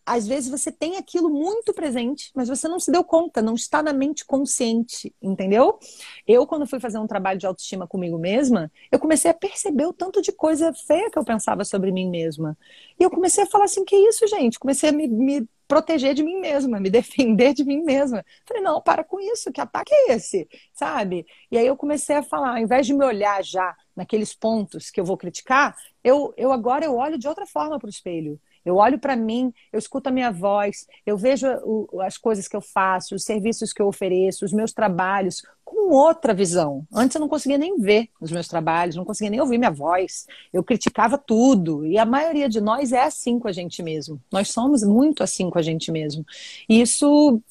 às 0.06 0.28
vezes 0.28 0.50
você 0.50 0.72
tem 0.72 0.98
aquilo 0.98 1.30
muito 1.30 1.74
presente, 1.74 2.30
mas 2.36 2.50
você 2.50 2.68
não 2.68 2.80
se 2.80 2.92
deu 2.92 3.04
conta, 3.04 3.42
não 3.42 3.54
está 3.54 3.82
na 3.82 3.94
mente 3.94 4.26
consciente, 4.26 5.14
entendeu? 5.22 5.80
Eu, 6.28 6.46
quando 6.46 6.68
fui 6.68 6.80
fazer 6.80 6.98
um 7.00 7.08
trabalho 7.08 7.40
de 7.40 7.46
autoestima 7.46 7.88
comigo 7.88 8.18
mesma, 8.18 8.72
eu 8.92 9.00
comecei 9.00 9.32
a 9.32 9.34
perceber 9.34 9.86
o 9.86 9.94
tanto 9.94 10.22
de 10.22 10.32
coisa 10.32 10.74
feia 10.74 11.10
que 11.10 11.18
eu 11.18 11.24
pensava 11.24 11.64
sobre 11.64 11.92
mim 11.92 12.10
mesma. 12.10 12.58
E 13.00 13.04
eu 13.04 13.10
comecei 13.10 13.44
a 13.44 13.48
falar 13.48 13.66
assim: 13.66 13.86
que 13.86 13.96
isso, 13.96 14.28
gente? 14.28 14.60
Comecei 14.60 14.90
a 14.90 14.92
me, 14.92 15.08
me 15.08 15.48
proteger 15.74 16.14
de 16.14 16.24
mim 16.24 16.40
mesma, 16.40 16.80
me 16.80 16.90
defender 16.92 17.54
de 17.54 17.64
mim 17.64 17.82
mesma. 17.84 18.24
Falei, 18.48 18.62
não, 18.62 18.80
para 18.82 19.04
com 19.04 19.20
isso, 19.20 19.52
que 19.52 19.60
ataque 19.60 19.92
é 19.94 20.14
esse? 20.14 20.48
Sabe? 20.72 21.26
E 21.50 21.58
aí 21.58 21.66
eu 21.66 21.76
comecei 21.76 22.16
a 22.16 22.24
falar, 22.24 22.52
ao 22.52 22.58
invés 22.60 22.86
de 22.86 22.94
me 22.94 23.04
olhar 23.04 23.44
já 23.44 23.76
naqueles 23.96 24.36
pontos 24.36 24.92
que 24.92 25.00
eu 25.02 25.06
vou 25.06 25.18
criticar, 25.18 25.76
eu, 26.04 26.34
eu 26.38 26.52
agora 26.52 26.86
eu 26.86 26.96
olho 26.96 27.18
de 27.18 27.28
outra 27.28 27.46
forma 27.48 27.80
para 27.80 27.88
o 27.88 27.90
espelho. 27.90 28.40
Eu 28.66 28.78
olho 28.78 29.00
para 29.00 29.16
mim, 29.16 29.54
eu 29.72 29.80
escuto 29.80 30.10
a 30.10 30.12
minha 30.12 30.32
voz, 30.32 30.88
eu 31.06 31.18
vejo 31.18 31.48
o, 31.64 32.02
as 32.02 32.18
coisas 32.18 32.48
que 32.48 32.56
eu 32.56 32.62
faço, 32.62 33.16
os 33.16 33.24
serviços 33.24 33.74
que 33.74 33.82
eu 33.82 33.88
ofereço, 33.88 34.46
os 34.46 34.54
meus 34.54 34.72
trabalhos 34.72 35.44
com 35.64 35.94
outra 35.94 36.34
visão. 36.34 36.86
Antes 36.94 37.16
eu 37.16 37.22
não 37.22 37.28
conseguia 37.28 37.58
nem 37.58 37.78
ver 37.78 38.10
os 38.22 38.32
meus 38.32 38.48
trabalhos, 38.48 38.96
não 38.96 39.06
conseguia 39.06 39.32
nem 39.32 39.42
ouvir 39.42 39.58
minha 39.58 39.72
voz. 39.72 40.26
Eu 40.52 40.64
criticava 40.64 41.18
tudo. 41.18 41.86
E 41.86 41.98
a 41.98 42.06
maioria 42.06 42.48
de 42.48 42.62
nós 42.62 42.92
é 42.92 43.02
assim 43.02 43.40
com 43.40 43.48
a 43.48 43.52
gente 43.52 43.82
mesmo. 43.82 44.22
Nós 44.32 44.50
somos 44.50 44.84
muito 44.84 45.24
assim 45.24 45.50
com 45.50 45.58
a 45.58 45.62
gente 45.62 45.92
mesmo. 45.92 46.26
E 46.70 46.82
isso 46.82 47.42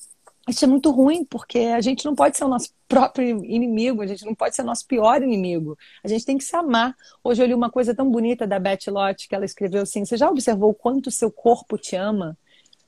isso 0.48 0.64
é 0.64 0.68
muito 0.68 0.90
ruim, 0.90 1.24
porque 1.24 1.58
a 1.58 1.80
gente 1.80 2.04
não 2.04 2.14
pode 2.14 2.36
ser 2.36 2.44
o 2.44 2.48
nosso 2.48 2.70
próprio 2.88 3.44
inimigo, 3.44 4.02
a 4.02 4.06
gente 4.06 4.24
não 4.24 4.34
pode 4.34 4.56
ser 4.56 4.62
o 4.62 4.66
nosso 4.66 4.86
pior 4.86 5.22
inimigo. 5.22 5.78
A 6.02 6.08
gente 6.08 6.24
tem 6.24 6.36
que 6.36 6.44
se 6.44 6.56
amar. 6.56 6.96
Hoje 7.22 7.42
eu 7.42 7.46
li 7.46 7.54
uma 7.54 7.70
coisa 7.70 7.94
tão 7.94 8.10
bonita 8.10 8.46
da 8.46 8.58
Beth 8.58 8.88
Lott, 8.88 9.28
que 9.28 9.34
ela 9.34 9.44
escreveu 9.44 9.82
assim: 9.82 10.04
Você 10.04 10.16
já 10.16 10.28
observou 10.28 10.74
quanto 10.74 11.10
seu 11.10 11.30
corpo 11.30 11.78
te 11.78 11.94
ama? 11.94 12.36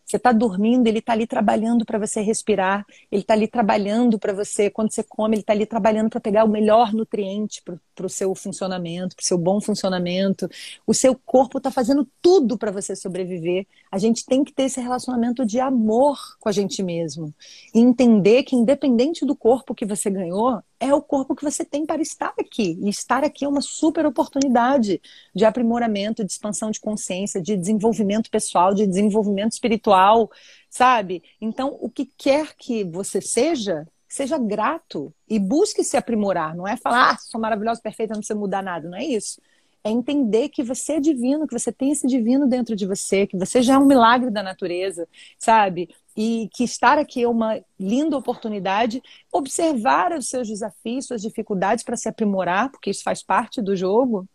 Você 0.05 0.17
está 0.17 0.33
dormindo, 0.33 0.87
ele 0.87 0.99
está 0.99 1.13
ali 1.13 1.27
trabalhando 1.27 1.85
para 1.85 1.99
você 1.99 2.21
respirar, 2.21 2.85
ele 3.11 3.23
está 3.23 3.33
ali 3.33 3.49
trabalhando 3.49 4.19
para 4.19 4.35
você, 4.35 4.69
quando 4.69 4.93
você 4.93 5.03
come, 5.03 5.37
ele 5.37 5.41
está 5.41 5.55
ali 5.55 5.65
trabalhando 5.65 6.11
para 6.11 6.21
pegar 6.21 6.45
o 6.45 6.49
melhor 6.49 6.93
nutriente 6.93 7.63
para 7.95 8.07
o 8.07 8.11
seu 8.11 8.35
funcionamento, 8.35 9.17
para 9.17 9.23
o 9.23 9.27
seu 9.27 9.39
bom 9.39 9.61
funcionamento. 9.61 10.49
O 10.87 10.93
seu 10.93 11.15
corpo 11.15 11.59
está 11.59 11.71
fazendo 11.71 12.09
tudo 12.21 12.59
para 12.59 12.71
você 12.71 12.97
sobreviver. 12.97 13.67
A 13.91 13.99
gente 13.99 14.27
tem 14.27 14.43
que 14.45 14.53
ter 14.53 14.65
esse 14.65 14.81
relacionamento 14.81 15.47
de 15.47 15.61
amor 15.61 16.19
com 16.41 16.49
a 16.49 16.53
gente 16.53 16.83
mesmo. 16.83 17.33
E 17.75 17.81
entender 17.81 18.43
que, 18.43 18.57
independente 18.57 19.25
do 19.25 19.37
corpo 19.37 19.75
que 19.75 19.87
você 19.87 20.11
ganhou, 20.11 20.63
é 20.81 20.93
o 20.93 21.01
corpo 21.01 21.35
que 21.35 21.45
você 21.45 21.65
tem 21.65 21.87
para 21.87 22.03
estar 22.03 22.35
aqui. 22.39 22.79
E 22.83 22.89
estar 22.89 23.25
aqui 23.25 23.45
é 23.45 23.49
uma 23.49 23.63
super 23.63 24.05
oportunidade 24.05 25.01
de 25.35 25.45
aprimoramento, 25.45 26.25
de 26.25 26.31
expansão 26.31 26.71
de 26.71 26.81
consciência, 26.81 27.41
de 27.41 27.57
desenvolvimento 27.57 28.31
pessoal, 28.31 28.75
de 28.75 28.87
desenvolvimento 28.87 29.53
espiritual, 29.53 30.31
sabe? 30.69 31.23
Então, 31.41 31.79
o 31.81 31.89
que 31.89 32.07
quer 32.19 32.55
que 32.57 32.85
você 32.85 33.21
seja, 33.21 33.87
seja 34.15 34.39
grato 34.39 35.13
e 35.29 35.41
busque 35.41 35.83
se 35.83 35.97
aprimorar. 35.97 36.55
Não 36.55 36.69
é 36.69 36.77
falar, 36.77 37.11
ah, 37.15 37.19
sou 37.19 37.41
maravilhosa, 37.41 37.81
perfeita, 37.83 38.15
não 38.15 38.21
precisa 38.21 38.39
mudar 38.39 38.63
nada. 38.63 38.89
Não 38.89 38.97
é 38.97 39.05
isso. 39.05 39.41
é 39.83 39.91
entender 39.91 40.51
que 40.51 40.63
você 40.63 40.95
é 40.95 41.01
divino, 41.01 41.47
que 41.49 41.59
você 41.59 41.73
tem 41.73 41.91
esse 41.91 42.07
divino 42.07 42.47
dentro 42.47 42.77
de 42.77 42.87
você, 42.87 43.27
que 43.27 43.37
você 43.37 43.61
já 43.61 43.75
é 43.75 43.79
um 43.79 43.87
milagre 43.87 44.31
da 44.31 44.43
natureza, 44.43 45.09
sabe? 45.39 45.89
E 46.17 46.49
que 46.55 46.63
estar 46.65 46.97
aqui 46.97 47.25
é 47.25 47.29
uma 47.29 47.61
linda 47.79 48.17
oportunidade, 48.17 49.03
observar 49.33 50.13
os 50.13 50.29
seus 50.29 50.47
desafios, 50.49 51.07
suas 51.07 51.21
dificuldades 51.21 51.85
para 51.85 51.97
se 51.97 52.09
aprimorar, 52.09 52.71
porque 52.71 52.91
isso 52.91 53.03
faz 53.03 53.23
parte 53.23 53.61
do 53.61 53.75
jogo, 53.77 54.29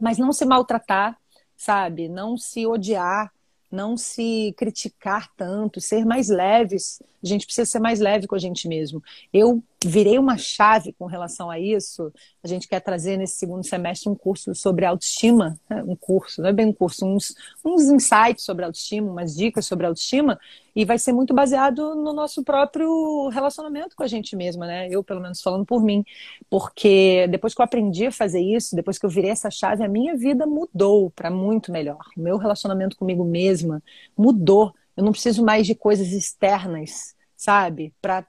mas 0.00 0.18
não 0.18 0.32
se 0.32 0.44
maltratar, 0.46 1.18
sabe? 1.56 2.08
Não 2.08 2.36
se 2.36 2.64
odiar, 2.66 3.32
não 3.76 3.96
se 3.96 4.54
criticar 4.56 5.30
tanto, 5.36 5.80
ser 5.80 6.04
mais 6.04 6.28
leves. 6.28 7.00
A 7.22 7.26
gente 7.26 7.44
precisa 7.44 7.70
ser 7.70 7.78
mais 7.78 8.00
leve 8.00 8.26
com 8.26 8.34
a 8.34 8.38
gente 8.38 8.66
mesmo. 8.66 9.02
Eu 9.32 9.62
virei 9.84 10.18
uma 10.18 10.36
chave 10.36 10.92
com 10.92 11.06
relação 11.06 11.50
a 11.50 11.58
isso. 11.58 12.12
A 12.42 12.48
gente 12.48 12.66
quer 12.66 12.80
trazer 12.80 13.16
nesse 13.16 13.36
segundo 13.36 13.64
semestre 13.64 14.08
um 14.08 14.14
curso 14.14 14.54
sobre 14.54 14.84
autoestima, 14.84 15.58
né? 15.68 15.82
um 15.86 15.94
curso, 15.94 16.40
não 16.40 16.48
é 16.48 16.52
bem 16.52 16.66
um 16.66 16.72
curso, 16.72 17.04
uns, 17.04 17.34
uns 17.64 17.82
insights 17.82 18.44
sobre 18.44 18.64
autoestima, 18.64 19.10
umas 19.10 19.34
dicas 19.34 19.66
sobre 19.66 19.86
autoestima, 19.86 20.38
e 20.74 20.84
vai 20.84 20.98
ser 20.98 21.12
muito 21.12 21.34
baseado 21.34 21.94
no 21.94 22.12
nosso 22.12 22.42
próprio 22.42 23.28
relacionamento 23.28 23.96
com 23.96 24.02
a 24.02 24.06
gente 24.06 24.36
mesma, 24.36 24.66
né? 24.66 24.88
Eu, 24.90 25.02
pelo 25.02 25.20
menos, 25.20 25.40
falando 25.40 25.64
por 25.64 25.82
mim. 25.82 26.04
Porque 26.50 27.26
depois 27.28 27.54
que 27.54 27.60
eu 27.60 27.64
aprendi 27.64 28.06
a 28.06 28.12
fazer 28.12 28.40
isso, 28.40 28.76
depois 28.76 28.98
que 28.98 29.06
eu 29.06 29.10
virei 29.10 29.30
essa 29.30 29.50
chave, 29.50 29.82
a 29.82 29.88
minha 29.88 30.14
vida 30.16 30.46
mudou 30.46 31.10
para 31.10 31.30
muito 31.30 31.72
melhor. 31.72 32.04
O 32.16 32.20
meu 32.20 32.36
relacionamento 32.36 32.96
comigo 32.96 33.24
mesma 33.24 33.82
mudou. 34.16 34.74
Eu 34.94 35.04
não 35.04 35.12
preciso 35.12 35.42
mais 35.44 35.66
de 35.66 35.74
coisas 35.74 36.12
externas, 36.12 37.14
sabe? 37.36 37.94
Para 38.00 38.26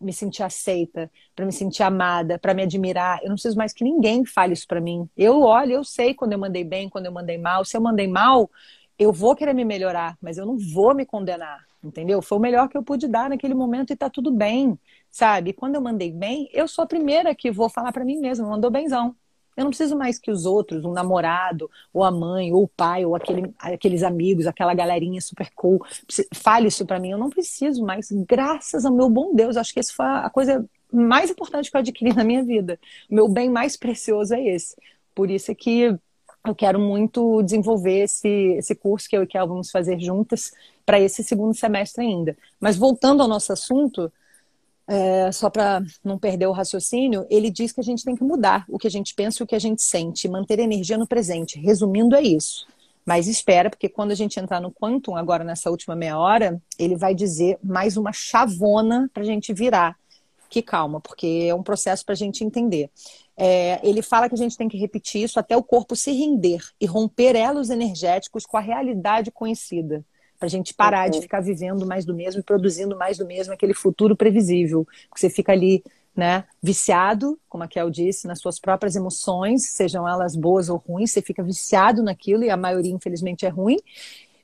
me 0.00 0.12
sentir 0.12 0.42
aceita, 0.42 1.10
para 1.34 1.44
me 1.44 1.52
sentir 1.52 1.82
amada, 1.82 2.38
para 2.38 2.54
me 2.54 2.62
admirar. 2.62 3.20
Eu 3.22 3.28
não 3.28 3.34
preciso 3.34 3.56
mais 3.56 3.72
que 3.72 3.84
ninguém 3.84 4.24
fale 4.24 4.54
isso 4.54 4.66
para 4.66 4.80
mim. 4.80 5.08
Eu 5.16 5.42
olho, 5.42 5.72
eu 5.72 5.84
sei 5.84 6.14
quando 6.14 6.32
eu 6.32 6.38
mandei 6.38 6.64
bem, 6.64 6.88
quando 6.88 7.06
eu 7.06 7.12
mandei 7.12 7.38
mal. 7.38 7.64
Se 7.64 7.76
eu 7.76 7.80
mandei 7.80 8.08
mal, 8.08 8.50
eu 8.98 9.12
vou 9.12 9.34
querer 9.34 9.54
me 9.54 9.64
melhorar, 9.64 10.16
mas 10.20 10.38
eu 10.38 10.46
não 10.46 10.58
vou 10.58 10.94
me 10.94 11.06
condenar, 11.06 11.64
entendeu? 11.82 12.20
Foi 12.22 12.38
o 12.38 12.40
melhor 12.40 12.68
que 12.68 12.76
eu 12.76 12.82
pude 12.82 13.08
dar 13.08 13.30
naquele 13.30 13.54
momento 13.54 13.92
e 13.92 13.96
tá 13.96 14.10
tudo 14.10 14.30
bem, 14.30 14.78
sabe? 15.10 15.52
Quando 15.52 15.74
eu 15.76 15.80
mandei 15.80 16.12
bem, 16.12 16.48
eu 16.52 16.68
sou 16.68 16.84
a 16.84 16.86
primeira 16.86 17.34
que 17.34 17.50
vou 17.50 17.68
falar 17.68 17.92
para 17.92 18.04
mim 18.04 18.18
mesma, 18.18 18.48
mandou 18.48 18.70
benzão. 18.70 19.16
Eu 19.60 19.64
não 19.64 19.70
preciso 19.70 19.94
mais 19.94 20.18
que 20.18 20.30
os 20.30 20.46
outros, 20.46 20.86
um 20.86 20.92
namorado, 20.92 21.70
ou 21.92 22.02
a 22.02 22.10
mãe, 22.10 22.50
ou 22.50 22.62
o 22.62 22.68
pai, 22.68 23.04
ou 23.04 23.14
aquele, 23.14 23.54
aqueles 23.58 24.02
amigos, 24.02 24.46
aquela 24.46 24.72
galerinha 24.72 25.20
super 25.20 25.50
cool, 25.54 25.84
fale 26.34 26.68
isso 26.68 26.86
para 26.86 26.98
mim. 26.98 27.10
Eu 27.10 27.18
não 27.18 27.28
preciso 27.28 27.84
mais, 27.84 28.10
graças 28.10 28.86
ao 28.86 28.92
meu 28.92 29.10
bom 29.10 29.34
Deus. 29.34 29.58
Acho 29.58 29.74
que 29.74 29.80
isso 29.80 29.94
foi 29.94 30.06
a 30.06 30.30
coisa 30.30 30.64
mais 30.90 31.30
importante 31.30 31.70
que 31.70 31.76
eu 31.76 31.80
adquiri 31.80 32.14
na 32.14 32.24
minha 32.24 32.42
vida. 32.42 32.80
O 33.10 33.14
meu 33.14 33.28
bem 33.28 33.50
mais 33.50 33.76
precioso 33.76 34.34
é 34.34 34.42
esse. 34.42 34.74
Por 35.14 35.30
isso 35.30 35.50
é 35.50 35.54
que 35.54 35.94
eu 36.46 36.54
quero 36.54 36.80
muito 36.80 37.42
desenvolver 37.42 38.04
esse, 38.04 38.28
esse 38.56 38.74
curso 38.74 39.10
que 39.10 39.16
eu 39.16 39.24
e 39.24 39.26
que 39.26 39.38
vamos 39.38 39.70
fazer 39.70 40.00
juntas 40.00 40.52
para 40.86 40.98
esse 40.98 41.22
segundo 41.22 41.54
semestre 41.54 42.02
ainda. 42.02 42.34
Mas 42.58 42.78
voltando 42.78 43.22
ao 43.22 43.28
nosso 43.28 43.52
assunto, 43.52 44.10
é, 44.90 45.30
só 45.30 45.48
para 45.48 45.80
não 46.02 46.18
perder 46.18 46.48
o 46.48 46.52
raciocínio, 46.52 47.24
ele 47.30 47.48
diz 47.48 47.70
que 47.70 47.78
a 47.78 47.84
gente 47.84 48.04
tem 48.04 48.16
que 48.16 48.24
mudar 48.24 48.64
o 48.68 48.76
que 48.76 48.88
a 48.88 48.90
gente 48.90 49.14
pensa 49.14 49.40
e 49.40 49.44
o 49.44 49.46
que 49.46 49.54
a 49.54 49.58
gente 49.60 49.80
sente, 49.80 50.28
manter 50.28 50.58
energia 50.58 50.98
no 50.98 51.06
presente. 51.06 51.60
Resumindo, 51.60 52.16
é 52.16 52.22
isso. 52.22 52.66
Mas 53.06 53.28
espera, 53.28 53.70
porque 53.70 53.88
quando 53.88 54.10
a 54.10 54.16
gente 54.16 54.40
entrar 54.40 54.60
no 54.60 54.72
Quantum, 54.72 55.16
agora 55.16 55.44
nessa 55.44 55.70
última 55.70 55.94
meia 55.94 56.18
hora, 56.18 56.60
ele 56.76 56.96
vai 56.96 57.14
dizer 57.14 57.56
mais 57.62 57.96
uma 57.96 58.12
chavona 58.12 59.08
para 59.14 59.22
a 59.22 59.26
gente 59.26 59.54
virar. 59.54 59.96
Que 60.48 60.60
calma, 60.60 61.00
porque 61.00 61.46
é 61.48 61.54
um 61.54 61.62
processo 61.62 62.04
para 62.04 62.14
a 62.14 62.16
gente 62.16 62.42
entender. 62.42 62.90
É, 63.36 63.80
ele 63.88 64.02
fala 64.02 64.28
que 64.28 64.34
a 64.34 64.38
gente 64.38 64.56
tem 64.56 64.68
que 64.68 64.76
repetir 64.76 65.22
isso 65.22 65.38
até 65.38 65.56
o 65.56 65.62
corpo 65.62 65.94
se 65.94 66.10
render 66.10 66.64
e 66.80 66.84
romper 66.84 67.36
elos 67.36 67.70
energéticos 67.70 68.44
com 68.44 68.56
a 68.56 68.60
realidade 68.60 69.30
conhecida 69.30 70.04
para 70.40 70.46
a 70.46 70.50
gente 70.50 70.72
parar 70.72 71.04
uhum. 71.04 71.10
de 71.10 71.20
ficar 71.20 71.40
vivendo 71.40 71.86
mais 71.86 72.06
do 72.06 72.14
mesmo 72.14 72.40
e 72.40 72.42
produzindo 72.42 72.96
mais 72.96 73.18
do 73.18 73.26
mesmo, 73.26 73.52
aquele 73.52 73.74
futuro 73.74 74.16
previsível. 74.16 74.86
Que 75.14 75.20
você 75.20 75.28
fica 75.28 75.52
ali, 75.52 75.84
né, 76.16 76.44
viciado, 76.62 77.38
como 77.46 77.62
a 77.62 77.68
Kel 77.68 77.90
disse, 77.90 78.26
nas 78.26 78.40
suas 78.40 78.58
próprias 78.58 78.96
emoções, 78.96 79.68
sejam 79.68 80.08
elas 80.08 80.34
boas 80.34 80.70
ou 80.70 80.78
ruins, 80.78 81.12
você 81.12 81.20
fica 81.20 81.42
viciado 81.42 82.02
naquilo 82.02 82.42
e 82.42 82.48
a 82.48 82.56
maioria, 82.56 82.90
infelizmente, 82.90 83.44
é 83.44 83.50
ruim. 83.50 83.76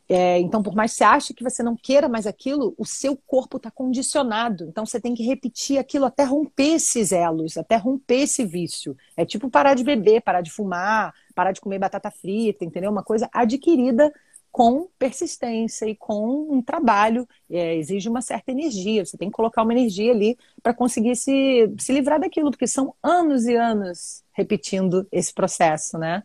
É, 0.07 0.39
então, 0.39 0.63
por 0.63 0.75
mais 0.75 0.93
que 0.93 0.99
você 0.99 1.05
ache 1.05 1.35
que 1.35 1.43
você 1.43 1.63
não 1.63 1.75
queira 1.75 2.11
mais 2.11 2.27
aquilo, 2.27 2.75
o 2.77 2.85
seu 2.85 3.17
corpo 3.17 3.57
está 3.57 3.71
condicionado. 3.71 4.65
Então, 4.65 4.85
você 4.85 5.01
tem 5.01 5.15
que 5.15 5.25
repetir 5.25 5.79
aquilo 5.79 6.05
até 6.05 6.25
romper 6.25 6.75
esses 6.75 7.11
elos, 7.11 7.57
até 7.57 7.77
romper 7.77 8.21
esse 8.21 8.45
vício. 8.45 8.95
É 9.17 9.25
tipo 9.25 9.49
parar 9.49 9.75
de 9.75 9.83
beber, 9.83 10.21
parar 10.21 10.43
de 10.43 10.51
fumar, 10.53 11.13
parar 11.35 11.53
de 11.53 11.61
comer 11.61 11.79
batata 11.79 12.11
frita, 12.11 12.67
entendeu? 12.67 12.91
Uma 12.91 13.03
coisa 13.03 13.31
adquirida 13.33 14.13
com 14.57 14.89
persistência 14.99 15.85
e 15.85 15.95
com 15.95 16.49
um 16.51 16.63
trabalho, 16.63 17.29
é, 17.51 17.77
exige 17.77 18.09
uma 18.09 18.23
certa 18.23 18.53
energia. 18.53 19.05
Você 19.05 19.19
tem 19.19 19.29
que 19.29 19.35
colocar 19.37 19.63
uma 19.63 19.75
energia 19.75 20.11
ali 20.11 20.39
para 20.63 20.73
conseguir 20.73 21.15
se, 21.15 21.71
se 21.79 21.93
livrar 21.93 22.19
daquilo, 22.19 22.51
porque 22.51 22.67
são 22.67 22.95
anos 23.03 23.45
e 23.45 23.55
anos 23.55 24.25
repetindo 24.33 25.07
esse 25.13 25.35
processo, 25.35 25.99
né? 25.99 26.23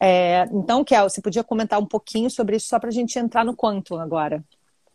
É, 0.00 0.48
então, 0.54 0.82
Kel, 0.82 1.06
você 1.06 1.20
podia 1.20 1.44
comentar 1.44 1.78
um 1.78 1.84
pouquinho 1.84 2.30
sobre 2.30 2.56
isso 2.56 2.66
só 2.66 2.78
para 2.78 2.88
a 2.88 2.92
gente 2.92 3.18
entrar 3.18 3.44
no 3.44 3.54
quanto 3.54 3.94
agora. 3.96 4.42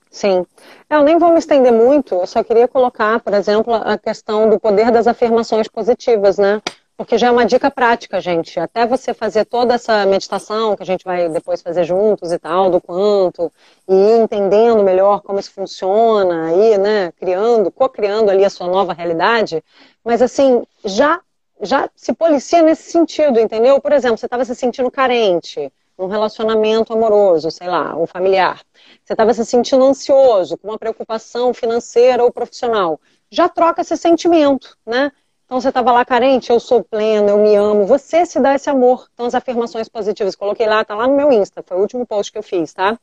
Sim. 0.10 0.44
Eu 0.90 1.04
nem 1.04 1.20
vou 1.20 1.34
me 1.34 1.38
estender 1.38 1.72
muito, 1.72 2.16
eu 2.16 2.26
só 2.26 2.44
queria 2.44 2.68
colocar, 2.68 3.20
por 3.20 3.36
exemplo, 3.36 3.76
a 3.76 3.96
questão 3.96 4.50
do 4.50 4.60
poder 4.60 4.90
das 4.90 5.06
afirmações 5.06 5.68
positivas, 5.68 6.40
né? 6.40 6.60
Porque 6.98 7.18
já 7.18 7.28
é 7.28 7.32
uma 7.32 7.46
dica 7.46 7.70
prática, 7.70 8.22
gente. 8.22 8.58
Até 8.60 8.86
você 8.88 9.14
fazer 9.14 9.46
toda 9.46 9.74
essa 9.74 10.06
meditação 10.06 10.76
que 10.76 10.84
a 10.84 10.86
gente 10.86 11.04
vai 11.04 11.28
depois 11.28 11.62
fazer 11.62 11.84
juntos 11.84 12.32
e 12.32 12.40
tal, 12.40 12.70
do 12.70 12.80
quanto, 12.80 13.52
e 13.88 13.94
ir 13.94 14.22
entendendo 14.22 14.84
melhor 14.84 15.22
como 15.22 15.40
isso 15.40 15.52
funciona, 15.52 16.48
aí, 16.48 16.78
né, 16.78 17.12
criando, 17.20 17.70
co-criando 17.70 18.32
ali 18.32 18.46
a 18.46 18.50
sua 18.50 18.68
nova 18.68 18.94
realidade. 18.94 19.64
Mas 20.04 20.22
assim, 20.22 20.64
já 20.86 21.20
já 21.62 21.90
se 21.96 22.14
policia 22.14 22.62
nesse 22.62 22.92
sentido, 22.92 23.40
entendeu? 23.40 23.80
Por 23.80 23.92
exemplo, 23.94 24.18
você 24.18 24.26
estava 24.26 24.44
se 24.46 24.56
sentindo 24.56 24.92
carente 24.92 25.72
num 25.98 26.08
relacionamento 26.08 26.92
amoroso, 26.94 27.50
sei 27.50 27.68
lá, 27.68 27.96
ou 27.96 28.06
familiar. 28.06 28.62
Você 29.04 29.14
estava 29.14 29.34
se 29.34 29.46
sentindo 29.46 29.86
ansioso, 29.86 30.58
com 30.58 30.68
uma 30.68 30.78
preocupação 30.78 31.54
financeira 31.54 32.24
ou 32.24 32.32
profissional. 32.32 33.00
Já 33.32 33.48
troca 33.48 33.82
esse 33.82 33.96
sentimento, 33.96 34.78
né? 34.86 35.12
Então 35.56 35.62
você 35.62 35.70
estava 35.70 35.94
lá 35.94 36.04
carente, 36.04 36.50
eu 36.50 36.60
sou 36.60 36.84
pleno, 36.84 37.30
eu 37.30 37.38
me 37.38 37.56
amo. 37.56 37.86
Você 37.86 38.26
se 38.26 38.42
dá 38.42 38.56
esse 38.56 38.70
amor. 38.70 39.08
Então 39.14 39.26
as 39.26 39.34
afirmações 39.34 39.88
positivas, 39.88 40.36
coloquei 40.36 40.68
lá, 40.68 40.84
tá 40.84 40.94
lá 40.94 41.08
no 41.08 41.16
meu 41.16 41.32
Insta, 41.32 41.64
foi 41.66 41.78
o 41.78 41.80
último 41.80 42.06
post 42.06 42.30
que 42.30 42.38
eu 42.38 42.44
fiz, 42.44 42.74
tá? 42.74 43.00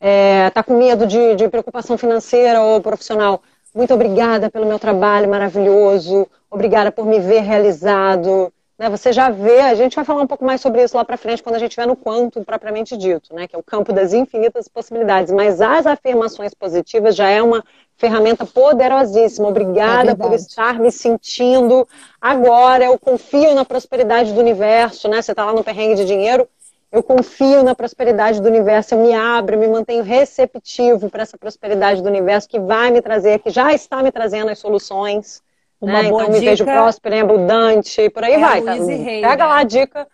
É, 0.00 0.48
tá 0.48 0.62
com 0.62 0.78
medo 0.78 1.06
de, 1.06 1.34
de 1.34 1.46
preocupação 1.50 1.98
financeira 1.98 2.62
ou 2.62 2.80
profissional. 2.80 3.42
Muito 3.74 3.92
obrigada 3.92 4.48
pelo 4.48 4.64
meu 4.64 4.78
trabalho 4.78 5.28
maravilhoso. 5.28 6.26
Obrigada 6.50 6.90
por 6.90 7.04
me 7.04 7.20
ver 7.20 7.40
realizado. 7.40 8.50
Né, 8.78 8.88
você 8.88 9.12
já 9.12 9.28
vê, 9.28 9.60
a 9.60 9.74
gente 9.74 9.94
vai 9.94 10.04
falar 10.06 10.22
um 10.22 10.26
pouco 10.26 10.42
mais 10.42 10.62
sobre 10.62 10.82
isso 10.82 10.96
lá 10.96 11.04
para 11.04 11.18
frente 11.18 11.42
quando 11.42 11.56
a 11.56 11.58
gente 11.58 11.72
estiver 11.72 11.86
no 11.86 11.94
quanto 11.94 12.42
propriamente 12.42 12.96
dito, 12.96 13.34
né, 13.34 13.46
que 13.46 13.54
é 13.54 13.58
o 13.58 13.62
campo 13.62 13.92
das 13.92 14.14
infinitas 14.14 14.68
possibilidades. 14.68 15.30
Mas 15.30 15.60
as 15.60 15.84
afirmações 15.84 16.54
positivas 16.54 17.14
já 17.14 17.28
é 17.28 17.42
uma 17.42 17.62
ferramenta 18.00 18.46
poderosíssima. 18.46 19.48
Obrigada 19.48 20.12
é 20.12 20.14
por 20.14 20.32
estar 20.32 20.80
me 20.80 20.90
sentindo 20.90 21.86
agora. 22.18 22.86
Eu 22.86 22.98
confio 22.98 23.54
na 23.54 23.64
prosperidade 23.64 24.32
do 24.32 24.40
universo, 24.40 25.06
né? 25.06 25.20
Você 25.20 25.32
está 25.32 25.44
lá 25.44 25.52
no 25.52 25.62
perrengue 25.62 25.96
de 25.96 26.06
dinheiro. 26.06 26.48
Eu 26.90 27.02
confio 27.02 27.62
na 27.62 27.72
prosperidade 27.72 28.40
do 28.40 28.48
universo, 28.48 28.94
eu 28.94 28.98
me 28.98 29.14
abro, 29.14 29.54
eu 29.54 29.60
me 29.60 29.68
mantenho 29.68 30.02
receptivo 30.02 31.08
para 31.08 31.22
essa 31.22 31.38
prosperidade 31.38 32.02
do 32.02 32.08
universo 32.08 32.48
que 32.48 32.58
vai 32.58 32.90
me 32.90 33.00
trazer, 33.00 33.38
que 33.38 33.50
já 33.50 33.72
está 33.72 34.02
me 34.02 34.10
trazendo 34.10 34.50
as 34.50 34.58
soluções. 34.58 35.40
Uma 35.80 36.02
né? 36.02 36.08
boa 36.08 36.22
então, 36.22 36.34
dica... 36.34 36.40
me 36.40 36.50
vejo 36.50 36.64
próspera, 36.64 37.20
abundante, 37.20 38.10
por 38.10 38.24
aí 38.24 38.32
é 38.32 38.38
vai. 38.38 38.62
Tá? 38.62 38.72
Pega 38.74 39.36
né? 39.36 39.44
lá 39.44 39.58
a 39.58 39.62
dica. 39.62 40.08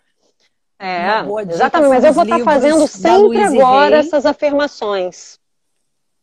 É, 0.79 1.07
exatamente, 1.49 1.89
mas 1.89 2.03
eu 2.03 2.13
vou 2.13 2.23
estar 2.23 2.37
tá 2.37 2.43
fazendo 2.43 2.87
sempre 2.87 3.41
agora 3.41 3.97
essas 3.97 4.27
afirmações. 4.27 5.39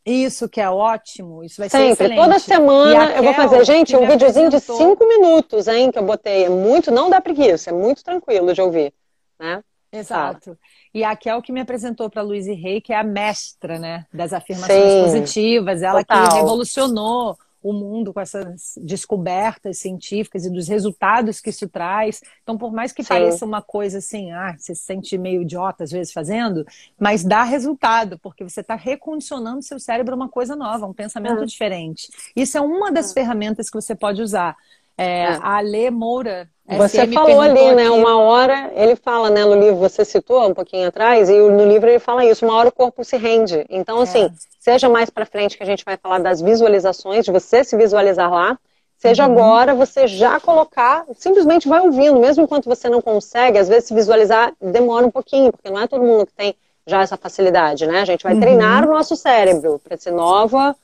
Isso 0.06 0.48
que 0.48 0.60
é 0.60 0.68
ótimo, 0.68 1.42
isso 1.42 1.56
vai 1.58 1.68
Sempre, 1.70 1.96
ser 1.96 2.04
excelente. 2.04 2.20
toda 2.20 2.38
semana 2.38 3.12
eu 3.12 3.22
vou 3.22 3.32
fazer, 3.32 3.64
gente, 3.64 3.96
um 3.96 4.06
videozinho 4.06 4.50
de 4.50 4.60
cinco 4.60 5.06
minutos, 5.08 5.66
hein, 5.66 5.90
que 5.90 5.98
eu 5.98 6.04
botei. 6.04 6.44
É 6.44 6.48
muito, 6.50 6.90
não 6.90 7.08
dá 7.08 7.20
preguiça, 7.20 7.70
é 7.70 7.72
muito 7.72 8.04
tranquilo 8.04 8.52
de 8.52 8.60
ouvir, 8.60 8.92
né? 9.38 9.62
Exato. 9.90 10.58
E 10.92 11.04
a 11.04 11.14
Kel 11.16 11.40
que 11.40 11.52
me 11.52 11.60
apresentou 11.60 12.10
para 12.10 12.20
Luiz 12.20 12.46
Rei, 12.46 12.80
que 12.80 12.92
é 12.92 12.96
a 12.96 13.04
mestra, 13.04 13.78
né, 13.78 14.04
das 14.12 14.32
afirmações 14.32 14.92
Sim, 14.92 15.02
positivas, 15.04 15.82
ela 15.82 16.00
total. 16.04 16.28
que 16.28 16.34
revolucionou 16.34 17.36
o 17.64 17.72
mundo 17.72 18.12
com 18.12 18.20
essas 18.20 18.78
descobertas 18.82 19.78
científicas 19.78 20.44
e 20.44 20.50
dos 20.50 20.68
resultados 20.68 21.40
que 21.40 21.48
isso 21.48 21.66
traz. 21.66 22.20
Então, 22.42 22.58
por 22.58 22.70
mais 22.70 22.92
que 22.92 23.02
Sim. 23.02 23.08
pareça 23.08 23.46
uma 23.46 23.62
coisa 23.62 23.98
assim, 23.98 24.30
ah, 24.32 24.54
você 24.54 24.74
se 24.74 24.82
sente 24.82 25.16
meio 25.16 25.40
idiota 25.40 25.82
às 25.82 25.90
vezes 25.90 26.12
fazendo, 26.12 26.66
mas 27.00 27.24
dá 27.24 27.42
resultado, 27.42 28.18
porque 28.18 28.44
você 28.44 28.60
está 28.60 28.74
recondicionando 28.74 29.62
seu 29.62 29.80
cérebro 29.80 30.12
a 30.12 30.16
uma 30.16 30.28
coisa 30.28 30.54
nova, 30.54 30.84
um 30.86 30.92
pensamento 30.92 31.42
é. 31.42 31.46
diferente. 31.46 32.10
Isso 32.36 32.58
é 32.58 32.60
uma 32.60 32.92
das 32.92 33.10
é. 33.12 33.14
ferramentas 33.14 33.70
que 33.70 33.80
você 33.80 33.94
pode 33.94 34.20
usar. 34.20 34.54
É, 34.98 35.22
é. 35.22 35.26
A 35.36 35.56
Alê 35.56 35.90
Moura, 35.90 36.50
Você 36.66 37.06
SM 37.06 37.12
falou 37.12 37.40
ali, 37.40 37.74
né? 37.74 37.86
Aqui... 37.86 37.96
Uma 37.96 38.18
hora, 38.18 38.72
ele 38.74 38.96
fala, 38.96 39.28
né, 39.28 39.44
no 39.44 39.54
livro, 39.54 39.76
você 39.76 40.04
citou 40.04 40.48
um 40.48 40.54
pouquinho 40.54 40.88
atrás, 40.88 41.28
e 41.28 41.38
no 41.38 41.64
livro 41.66 41.88
ele 41.88 41.98
fala 41.98 42.24
isso, 42.24 42.44
uma 42.44 42.54
hora 42.54 42.70
o 42.70 42.72
corpo 42.72 43.04
se 43.04 43.16
rende. 43.16 43.66
Então, 43.68 44.00
assim, 44.00 44.24
é. 44.24 44.30
seja 44.58 44.88
mais 44.88 45.10
para 45.10 45.26
frente 45.26 45.56
que 45.58 45.62
a 45.62 45.66
gente 45.66 45.84
vai 45.84 45.96
falar 45.96 46.18
das 46.20 46.40
visualizações, 46.40 47.24
de 47.24 47.30
você 47.30 47.62
se 47.62 47.76
visualizar 47.76 48.32
lá, 48.32 48.58
seja 48.96 49.26
uhum. 49.26 49.32
agora 49.32 49.74
você 49.74 50.06
já 50.06 50.40
colocar, 50.40 51.04
simplesmente 51.16 51.68
vai 51.68 51.80
ouvindo, 51.80 52.18
mesmo 52.18 52.44
enquanto 52.44 52.64
você 52.64 52.88
não 52.88 53.02
consegue, 53.02 53.58
às 53.58 53.68
vezes 53.68 53.88
se 53.88 53.94
visualizar 53.94 54.52
demora 54.58 55.06
um 55.06 55.10
pouquinho, 55.10 55.52
porque 55.52 55.68
não 55.68 55.80
é 55.80 55.86
todo 55.86 56.02
mundo 56.02 56.26
que 56.26 56.32
tem 56.32 56.54
já 56.86 57.02
essa 57.02 57.16
facilidade, 57.16 57.86
né? 57.86 58.00
A 58.00 58.04
gente 58.04 58.22
vai 58.22 58.34
uhum. 58.34 58.40
treinar 58.40 58.86
o 58.88 58.92
nosso 58.92 59.16
cérebro 59.16 59.80
para 59.82 59.96
ser 59.96 60.12
nova 60.12 60.74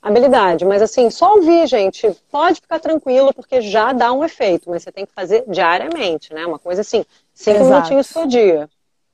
habilidade. 0.00 0.64
Mas 0.64 0.82
assim, 0.82 1.10
só 1.10 1.34
ouvir, 1.34 1.66
gente, 1.66 2.10
pode 2.30 2.60
ficar 2.60 2.78
tranquilo, 2.80 3.32
porque 3.34 3.60
já 3.60 3.92
dá 3.92 4.12
um 4.12 4.24
efeito, 4.24 4.70
mas 4.70 4.82
você 4.82 4.92
tem 4.92 5.06
que 5.06 5.12
fazer 5.12 5.44
diariamente, 5.48 6.32
né? 6.32 6.46
Uma 6.46 6.58
coisa 6.58 6.80
assim, 6.80 7.04
cinco 7.34 7.58
Exato. 7.58 7.74
minutinhos 7.74 8.12
por 8.12 8.26
dia. 8.26 8.68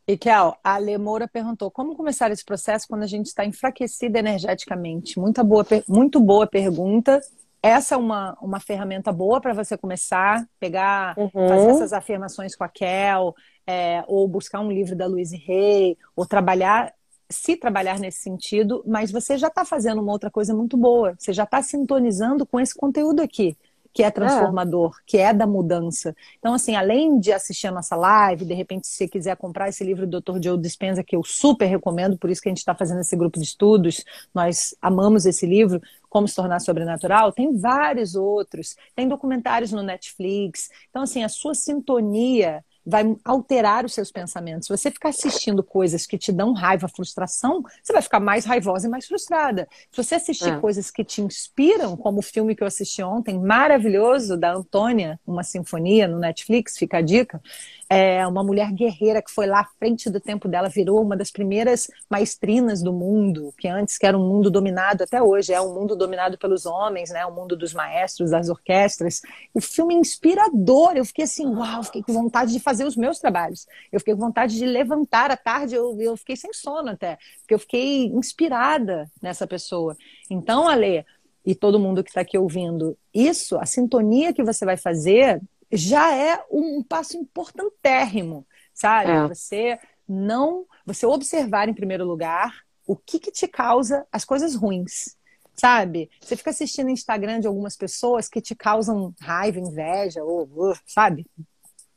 E 0.08 0.16
Kel, 0.16 0.56
a 0.62 0.78
Lemoura 0.78 1.26
perguntou 1.26 1.68
como 1.68 1.96
começar 1.96 2.30
esse 2.30 2.44
processo 2.44 2.86
quando 2.88 3.02
a 3.02 3.08
gente 3.08 3.26
está 3.26 3.44
enfraquecida 3.44 4.20
energeticamente. 4.20 5.18
Muito 5.18 5.42
boa, 5.42 5.66
muito 5.88 6.20
boa 6.20 6.46
pergunta. 6.46 7.20
Essa 7.60 7.96
é 7.96 7.98
uma, 7.98 8.38
uma 8.40 8.60
ferramenta 8.60 9.12
boa 9.12 9.40
para 9.40 9.52
você 9.52 9.76
começar, 9.76 10.46
pegar, 10.60 11.18
uhum. 11.18 11.48
fazer 11.48 11.70
essas 11.70 11.92
afirmações 11.92 12.54
com 12.54 12.62
a 12.62 12.68
Kel, 12.68 13.34
é, 13.66 14.04
ou 14.06 14.28
buscar 14.28 14.60
um 14.60 14.70
livro 14.70 14.94
da 14.94 15.06
Louise 15.06 15.42
Hay, 15.48 15.98
ou 16.14 16.24
trabalhar 16.24 16.94
se 17.28 17.56
trabalhar 17.56 17.98
nesse 17.98 18.18
sentido, 18.18 18.82
mas 18.86 19.10
você 19.10 19.36
já 19.36 19.48
está 19.48 19.64
fazendo 19.64 20.00
uma 20.00 20.12
outra 20.12 20.30
coisa 20.30 20.54
muito 20.54 20.76
boa. 20.76 21.14
Você 21.18 21.32
já 21.32 21.44
está 21.44 21.62
sintonizando 21.62 22.46
com 22.46 22.60
esse 22.60 22.74
conteúdo 22.74 23.20
aqui, 23.20 23.56
que 23.92 24.02
é 24.02 24.10
transformador, 24.10 24.94
é. 24.98 25.02
que 25.06 25.18
é 25.18 25.32
da 25.32 25.46
mudança. 25.46 26.14
Então, 26.38 26.54
assim, 26.54 26.76
além 26.76 27.18
de 27.18 27.32
assistir 27.32 27.66
a 27.66 27.72
nossa 27.72 27.96
live, 27.96 28.44
de 28.44 28.54
repente, 28.54 28.86
se 28.86 28.94
você 28.94 29.08
quiser 29.08 29.36
comprar 29.36 29.68
esse 29.68 29.82
livro 29.82 30.06
do 30.06 30.20
Dr. 30.20 30.38
Joe 30.42 30.58
Dispenza, 30.58 31.02
que 31.02 31.16
eu 31.16 31.24
super 31.24 31.66
recomendo, 31.66 32.18
por 32.18 32.30
isso 32.30 32.40
que 32.42 32.48
a 32.48 32.50
gente 32.50 32.58
está 32.58 32.74
fazendo 32.74 33.00
esse 33.00 33.16
grupo 33.16 33.38
de 33.38 33.44
estudos, 33.46 34.04
nós 34.34 34.76
amamos 34.80 35.26
esse 35.26 35.46
livro, 35.46 35.80
Como 36.08 36.28
se 36.28 36.34
tornar 36.36 36.60
sobrenatural, 36.60 37.32
tem 37.32 37.56
vários 37.56 38.14
outros, 38.14 38.76
tem 38.94 39.08
documentários 39.08 39.72
no 39.72 39.82
Netflix. 39.82 40.70
Então, 40.90 41.02
assim, 41.02 41.24
a 41.24 41.28
sua 41.28 41.54
sintonia 41.54 42.64
vai 42.86 43.16
alterar 43.24 43.84
os 43.84 43.92
seus 43.92 44.12
pensamentos. 44.12 44.68
Se 44.68 44.76
você 44.76 44.90
ficar 44.90 45.08
assistindo 45.08 45.62
coisas 45.62 46.06
que 46.06 46.16
te 46.16 46.30
dão 46.30 46.52
raiva, 46.52 46.86
frustração, 46.86 47.62
você 47.82 47.92
vai 47.92 48.00
ficar 48.00 48.20
mais 48.20 48.44
raivosa 48.44 48.86
e 48.86 48.90
mais 48.90 49.06
frustrada. 49.06 49.68
Se 49.90 50.02
você 50.02 50.14
assistir 50.14 50.50
é. 50.50 50.60
coisas 50.60 50.90
que 50.90 51.02
te 51.02 51.20
inspiram, 51.20 51.96
como 51.96 52.20
o 52.20 52.22
filme 52.22 52.54
que 52.54 52.62
eu 52.62 52.66
assisti 52.66 53.02
ontem, 53.02 53.38
maravilhoso, 53.38 54.36
da 54.36 54.52
Antônia, 54.52 55.18
uma 55.26 55.42
sinfonia 55.42 56.06
no 56.06 56.18
Netflix, 56.18 56.78
fica 56.78 56.98
a 56.98 57.02
dica 57.02 57.42
é 57.88 58.26
uma 58.26 58.42
mulher 58.42 58.72
guerreira 58.72 59.22
que 59.22 59.30
foi 59.30 59.46
lá 59.46 59.60
à 59.60 59.64
frente 59.78 60.10
do 60.10 60.20
tempo 60.20 60.48
dela, 60.48 60.68
virou 60.68 61.00
uma 61.00 61.16
das 61.16 61.30
primeiras 61.30 61.88
maestrinas 62.10 62.82
do 62.82 62.92
mundo, 62.92 63.54
que 63.56 63.68
antes 63.68 63.96
que 63.96 64.04
era 64.06 64.18
um 64.18 64.28
mundo 64.28 64.50
dominado, 64.50 65.04
até 65.04 65.22
hoje 65.22 65.52
é 65.52 65.60
um 65.60 65.72
mundo 65.72 65.94
dominado 65.94 66.36
pelos 66.36 66.66
homens, 66.66 67.10
né? 67.10 67.24
O 67.24 67.34
mundo 67.34 67.56
dos 67.56 67.72
maestros, 67.72 68.30
das 68.30 68.48
orquestras. 68.48 69.20
O 69.54 69.60
filme 69.60 69.94
é 69.94 69.98
inspirador. 69.98 70.96
Eu 70.96 71.04
fiquei 71.04 71.24
assim, 71.24 71.46
uau, 71.46 71.84
fiquei 71.84 72.02
com 72.02 72.12
vontade 72.12 72.52
de 72.52 72.60
fazer 72.60 72.84
os 72.84 72.96
meus 72.96 73.18
trabalhos. 73.18 73.66
Eu 73.92 74.00
fiquei 74.00 74.14
com 74.14 74.20
vontade 74.20 74.56
de 74.56 74.66
levantar 74.66 75.30
à 75.30 75.36
tarde, 75.36 75.74
eu, 75.76 75.96
eu 76.00 76.16
fiquei 76.16 76.36
sem 76.36 76.52
sono 76.52 76.90
até, 76.90 77.18
porque 77.40 77.54
eu 77.54 77.58
fiquei 77.58 78.06
inspirada 78.06 79.10
nessa 79.22 79.46
pessoa. 79.46 79.96
Então, 80.28 80.66
Ale, 80.66 81.04
e 81.44 81.54
todo 81.54 81.78
mundo 81.78 82.02
que 82.02 82.10
está 82.10 82.22
aqui 82.22 82.36
ouvindo, 82.36 82.98
isso, 83.14 83.56
a 83.56 83.64
sintonia 83.64 84.32
que 84.32 84.42
você 84.42 84.64
vai 84.64 84.76
fazer 84.76 85.40
já 85.72 86.14
é 86.14 86.44
um 86.50 86.82
passo 86.82 87.16
importantérrimo, 87.16 88.46
sabe? 88.72 89.10
É. 89.10 89.28
Você 89.28 89.78
não, 90.08 90.66
você 90.84 91.06
observar 91.06 91.68
em 91.68 91.74
primeiro 91.74 92.04
lugar 92.04 92.64
o 92.86 92.96
que, 92.96 93.18
que 93.18 93.32
te 93.32 93.48
causa 93.48 94.06
as 94.12 94.24
coisas 94.24 94.54
ruins, 94.54 95.16
sabe? 95.54 96.08
Você 96.20 96.36
fica 96.36 96.50
assistindo 96.50 96.88
Instagram 96.88 97.40
de 97.40 97.48
algumas 97.48 97.76
pessoas 97.76 98.28
que 98.28 98.40
te 98.40 98.54
causam 98.54 99.12
raiva, 99.20 99.58
inveja, 99.58 100.22
ou, 100.22 100.44
uh, 100.44 100.78
sabe? 100.86 101.26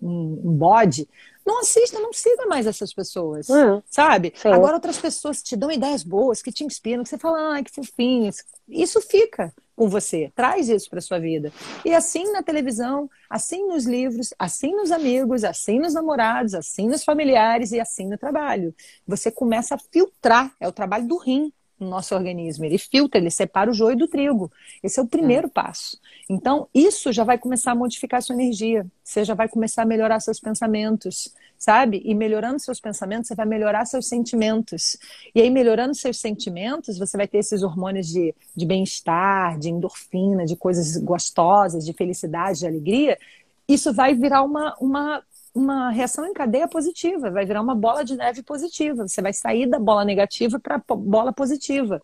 Um, 0.02 0.42
um 0.46 0.54
bode. 0.54 1.08
Não 1.46 1.62
assista, 1.62 2.00
não 2.00 2.14
siga 2.14 2.46
mais 2.46 2.68
essas 2.68 2.94
pessoas, 2.94 3.50
é. 3.50 3.82
sabe? 3.90 4.32
Sim. 4.36 4.50
Agora 4.50 4.76
outras 4.76 4.98
pessoas 4.98 5.42
te 5.42 5.56
dão 5.56 5.72
ideias 5.72 6.04
boas, 6.04 6.42
que 6.42 6.52
te 6.52 6.64
inspiram, 6.64 7.04
que 7.04 7.10
você 7.10 7.18
fala, 7.18 7.54
ai, 7.54 7.64
que 7.64 7.74
fofinho. 7.74 8.32
Isso 8.68 9.02
fica 9.02 9.54
com 9.76 9.90
você. 9.90 10.32
Traz 10.36 10.70
isso 10.70 10.90
para 10.90 11.02
sua 11.02 11.20
vida. 11.20 11.52
E 11.86 11.94
assim 11.94 12.32
na 12.32 12.44
televisão, 12.44 13.10
assim 13.30 13.66
nos 13.66 13.86
livros, 13.86 14.34
assim 14.38 14.76
nos 14.76 14.92
amigos, 14.92 15.44
assim 15.44 15.80
nos 15.80 15.94
namorados, 15.94 16.54
assim 16.54 16.88
nos 16.88 17.04
familiares 17.04 17.72
e 17.72 17.80
assim 17.80 18.06
no 18.06 18.18
trabalho. 18.18 18.76
Você 19.08 19.32
começa 19.32 19.76
a 19.76 19.80
filtrar, 19.80 20.54
é 20.60 20.68
o 20.68 20.72
trabalho 20.72 21.08
do 21.08 21.18
rim 21.18 21.52
no 21.80 21.90
nosso 21.90 22.14
organismo. 22.16 22.66
Ele 22.66 22.78
filtra, 22.78 23.20
ele 23.20 23.30
separa 23.30 23.70
o 23.70 23.74
joio 23.74 23.98
do 23.98 24.08
trigo. 24.08 24.52
Esse 24.84 25.00
é 25.00 25.04
o 25.04 25.08
primeiro 25.08 25.48
é. 25.48 25.50
passo. 25.50 25.98
Então, 26.30 26.68
isso 26.74 27.12
já 27.12 27.24
vai 27.24 27.38
começar 27.38 27.72
a 27.72 27.76
modificar 27.76 28.18
a 28.20 28.22
sua 28.22 28.36
energia. 28.36 28.86
Você 29.04 29.24
já 29.24 29.34
vai 29.34 29.48
começar 29.48 29.84
a 29.84 29.86
melhorar 29.86 30.20
seus 30.20 30.40
pensamentos 30.40 31.34
sabe? 31.60 32.02
E 32.06 32.16
melhorando 32.16 32.58
seus 32.58 32.80
pensamentos, 32.80 33.28
você 33.28 33.36
vai 33.36 33.46
melhorar 33.46 33.84
seus 33.84 34.08
sentimentos. 34.08 34.98
E 35.36 35.42
aí, 35.42 35.50
melhorando 35.50 35.94
seus 35.94 36.18
sentimentos, 36.18 36.98
você 36.98 37.18
vai 37.18 37.28
ter 37.28 37.40
esses 37.40 37.62
hormônios 37.62 38.08
de, 38.08 38.34
de 38.56 38.66
bem-estar, 38.66 39.60
de 39.60 39.70
endorfina, 39.70 40.46
de 40.46 40.56
coisas 40.56 40.96
gostosas, 40.96 41.86
de 41.86 41.92
felicidade, 41.92 42.60
de 42.60 42.68
alegria. 42.68 43.20
Isso 43.68 43.94
vai 43.94 44.16
virar 44.16 44.42
uma, 44.42 44.74
uma, 44.80 45.22
uma 45.54 45.90
reação 45.90 46.26
em 46.26 46.34
cadeia 46.34 46.68
positiva, 46.68 47.32
vai 47.32 47.46
virar 47.46 47.62
uma 47.62 47.76
bola 47.76 48.04
de 48.04 48.16
neve 48.16 48.44
positiva. 48.44 49.08
Você 49.08 49.22
vai 49.22 49.34
sair 49.34 49.68
da 49.68 49.80
bola 49.80 50.06
negativa 50.06 50.60
para 50.60 50.76
a 50.76 50.96
bola 50.96 51.34
positiva. 51.34 52.02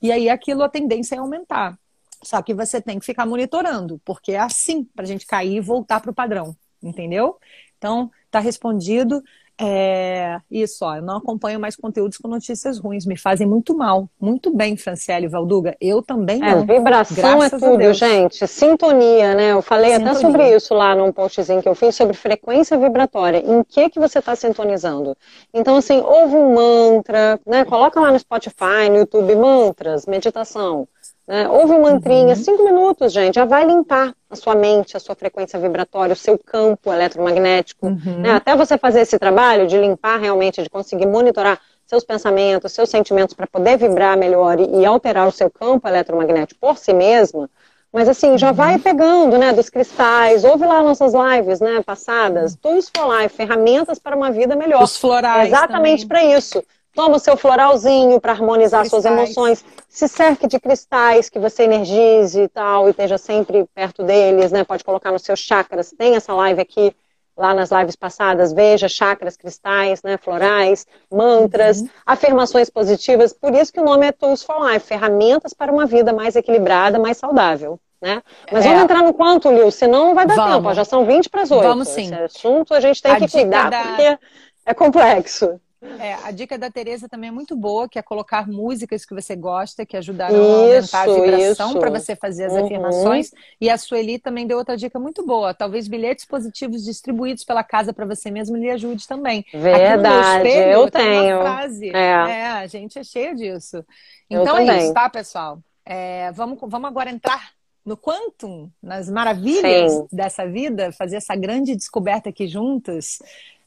E 0.00 0.12
aí, 0.12 0.28
aquilo, 0.28 0.62
a 0.62 0.68
tendência 0.68 1.16
é 1.16 1.18
aumentar. 1.18 1.78
Só 2.22 2.40
que 2.40 2.54
você 2.54 2.80
tem 2.80 2.98
que 2.98 3.04
ficar 3.04 3.26
monitorando, 3.26 4.00
porque 4.04 4.32
é 4.32 4.38
assim 4.38 4.84
para 4.84 5.04
a 5.04 5.06
gente 5.08 5.26
cair 5.26 5.56
e 5.56 5.60
voltar 5.60 6.00
para 6.00 6.10
o 6.10 6.14
padrão, 6.14 6.56
entendeu? 6.82 7.38
Então, 7.76 8.10
Está 8.34 8.40
respondido. 8.40 9.22
É, 9.60 10.38
isso, 10.50 10.84
ó, 10.84 10.96
eu 10.96 11.02
não 11.02 11.18
acompanho 11.18 11.60
mais 11.60 11.76
conteúdos 11.76 12.18
com 12.18 12.26
notícias 12.26 12.78
ruins, 12.78 13.06
me 13.06 13.16
fazem 13.16 13.46
muito 13.46 13.76
mal. 13.76 14.08
Muito 14.20 14.54
bem, 14.54 14.76
Franciele 14.76 15.28
Valduga. 15.28 15.76
Eu 15.80 16.02
também 16.02 16.42
é, 16.42 16.54
não. 16.54 16.66
Vibração 16.66 17.42
é 17.42 17.48
tudo, 17.50 17.92
gente. 17.92 18.46
Sintonia, 18.48 19.34
né? 19.34 19.52
Eu 19.52 19.62
falei 19.62 19.92
Sintonia. 19.92 20.10
até 20.10 20.20
sobre 20.20 20.56
isso 20.56 20.74
lá 20.74 20.96
num 20.96 21.12
postzinho 21.12 21.62
que 21.62 21.68
eu 21.68 21.74
fiz 21.74 21.94
sobre 21.94 22.14
frequência 22.14 22.76
vibratória. 22.76 23.38
Em 23.38 23.62
que 23.62 23.90
que 23.90 24.00
você 24.00 24.18
está 24.18 24.34
sintonizando? 24.34 25.16
Então, 25.52 25.76
assim, 25.76 26.00
ouve 26.00 26.34
um 26.34 26.54
mantra, 26.54 27.38
né? 27.46 27.64
Coloca 27.64 28.00
lá 28.00 28.10
no 28.10 28.18
Spotify, 28.18 28.88
no 28.90 28.96
YouTube, 28.96 29.36
mantras, 29.36 30.04
meditação. 30.06 30.88
Né? 31.26 31.48
Ouve 31.48 31.72
um 31.72 31.82
mantrinha, 31.82 32.34
uhum. 32.34 32.36
cinco 32.36 32.64
minutos, 32.64 33.12
gente, 33.12 33.36
já 33.36 33.44
vai 33.44 33.64
limpar 33.64 34.14
a 34.28 34.36
sua 34.36 34.54
mente, 34.54 34.96
a 34.96 35.00
sua 35.00 35.14
frequência 35.14 35.58
vibratória, 35.58 36.12
o 36.12 36.16
seu 36.16 36.38
campo 36.38 36.92
eletromagnético. 36.92 37.86
Uhum. 37.86 38.18
Né? 38.20 38.32
Até 38.32 38.54
você 38.54 38.76
fazer 38.76 39.00
esse 39.00 39.18
trabalho 39.18 39.66
de 39.66 39.78
limpar 39.78 40.18
realmente, 40.18 40.62
de 40.62 40.68
conseguir 40.68 41.06
monitorar 41.06 41.58
seus 41.86 42.04
pensamentos, 42.04 42.72
seus 42.72 42.90
sentimentos 42.90 43.34
para 43.34 43.46
poder 43.46 43.78
vibrar 43.78 44.16
melhor 44.16 44.58
e, 44.60 44.80
e, 44.80 44.86
alterar 44.86 45.26
o 45.26 45.32
seu 45.32 45.50
campo 45.50 45.86
eletromagnético 45.88 46.60
por 46.60 46.78
si 46.78 46.92
mesma. 46.92 47.48
Mas 47.92 48.08
assim, 48.08 48.36
já 48.36 48.48
uhum. 48.48 48.54
vai 48.54 48.78
pegando, 48.78 49.38
né, 49.38 49.52
dos 49.52 49.70
cristais, 49.70 50.44
ouve 50.44 50.66
lá 50.66 50.82
nossas 50.82 51.12
lives, 51.14 51.60
né, 51.60 51.80
passadas, 51.84 52.56
Tools 52.56 52.90
for 52.94 53.06
Life, 53.16 53.36
ferramentas 53.36 53.98
para 53.98 54.16
uma 54.16 54.30
vida 54.30 54.56
melhor. 54.56 54.82
Os 54.82 54.96
florais. 54.96 55.46
Exatamente 55.46 56.06
para 56.06 56.24
isso. 56.24 56.62
Toma 56.94 57.16
o 57.16 57.18
seu 57.18 57.36
floralzinho 57.36 58.20
para 58.20 58.32
harmonizar 58.32 58.80
cristais. 58.82 59.02
suas 59.02 59.12
emoções. 59.12 59.64
Se 59.88 60.06
cerque 60.06 60.46
de 60.46 60.60
cristais 60.60 61.28
que 61.28 61.38
você 61.38 61.64
energize 61.64 62.40
e 62.40 62.48
tal, 62.48 62.86
e 62.86 62.90
esteja 62.90 63.18
sempre 63.18 63.66
perto 63.74 64.04
deles, 64.04 64.52
né? 64.52 64.62
Pode 64.64 64.84
colocar 64.84 65.10
nos 65.10 65.22
seus 65.22 65.40
chakras. 65.40 65.92
Tem 65.96 66.14
essa 66.14 66.32
live 66.32 66.60
aqui, 66.60 66.94
lá 67.36 67.52
nas 67.52 67.70
lives 67.70 67.96
passadas. 67.96 68.52
Veja 68.52 68.88
chakras, 68.88 69.36
cristais, 69.36 70.02
né? 70.02 70.16
Florais, 70.16 70.86
mantras, 71.10 71.80
uhum. 71.80 71.88
afirmações 72.06 72.70
positivas. 72.70 73.32
Por 73.32 73.52
isso 73.54 73.72
que 73.72 73.80
o 73.80 73.84
nome 73.84 74.06
é 74.06 74.12
Tools 74.12 74.44
for 74.44 74.70
Life 74.70 74.86
ferramentas 74.86 75.52
para 75.52 75.72
uma 75.72 75.86
vida 75.86 76.12
mais 76.12 76.36
equilibrada, 76.36 76.98
mais 76.98 77.16
saudável. 77.16 77.80
Né? 78.00 78.22
Mas 78.52 78.66
é. 78.66 78.68
vamos 78.68 78.84
entrar 78.84 79.02
no 79.02 79.14
quanto, 79.14 79.50
Lil, 79.50 79.70
senão 79.70 80.08
não 80.08 80.14
vai 80.14 80.26
dar 80.26 80.34
vamos. 80.34 80.56
tempo. 80.56 80.74
Já 80.74 80.84
são 80.84 81.06
20 81.06 81.30
para 81.30 81.42
as 81.42 81.50
8. 81.50 81.62
Vamos 81.62 81.88
sim. 81.88 82.04
Esse 82.04 82.14
assunto 82.14 82.74
a 82.74 82.80
gente 82.80 83.02
tem 83.02 83.12
a 83.12 83.16
que 83.18 83.30
cuidar, 83.30 83.70
da... 83.70 83.82
porque 83.82 84.18
é 84.66 84.74
complexo. 84.74 85.58
É, 85.98 86.14
a 86.24 86.30
dica 86.30 86.58
da 86.58 86.70
Tereza 86.70 87.08
também 87.08 87.28
é 87.28 87.32
muito 87.32 87.54
boa, 87.54 87.88
que 87.88 87.98
é 87.98 88.02
colocar 88.02 88.48
músicas 88.48 89.04
que 89.04 89.14
você 89.14 89.36
gosta, 89.36 89.84
que 89.84 89.96
ajudarão 89.96 90.36
isso, 90.78 90.96
a 90.96 91.00
aumentar 91.00 91.02
a 91.02 91.14
vibração 91.14 91.74
para 91.74 91.90
você 91.90 92.16
fazer 92.16 92.46
as 92.46 92.52
uhum. 92.52 92.64
afirmações. 92.64 93.30
E 93.60 93.68
a 93.68 93.76
Sueli 93.76 94.18
também 94.18 94.46
deu 94.46 94.58
outra 94.58 94.76
dica 94.76 94.98
muito 94.98 95.24
boa. 95.24 95.52
Talvez 95.52 95.86
bilhetes 95.86 96.24
positivos 96.24 96.84
distribuídos 96.84 97.44
pela 97.44 97.62
casa 97.62 97.92
para 97.92 98.06
você 98.06 98.30
mesmo 98.30 98.56
lhe 98.56 98.70
ajude 98.70 99.06
também. 99.06 99.44
Verdade, 99.52 100.48
espelho, 100.48 100.72
eu 100.72 100.90
tenho. 100.90 101.40
Frase. 101.40 101.90
É. 101.90 101.98
é. 101.98 102.46
a 102.46 102.66
gente 102.66 102.98
é 102.98 103.04
cheia 103.04 103.34
disso. 103.34 103.84
Então 104.28 104.56
é 104.58 104.78
isso, 104.78 104.94
tá, 104.94 105.08
pessoal? 105.10 105.58
É, 105.84 106.32
vamos, 106.32 106.58
vamos 106.62 106.88
agora 106.88 107.10
entrar 107.10 107.52
no 107.84 107.96
quantum, 107.96 108.70
nas 108.82 109.10
maravilhas 109.10 109.92
Sim. 109.92 110.06
dessa 110.10 110.46
vida, 110.46 110.90
fazer 110.92 111.16
essa 111.16 111.36
grande 111.36 111.76
descoberta 111.76 112.30
aqui 112.30 112.48
juntas, 112.48 113.18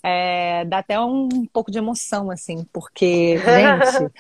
é, 0.04 0.66
dá 0.66 0.80
até 0.80 1.00
um 1.00 1.46
pouco 1.52 1.72
de 1.72 1.78
emoção, 1.78 2.32
assim, 2.32 2.66
porque, 2.72 3.38
gente, 3.40 4.12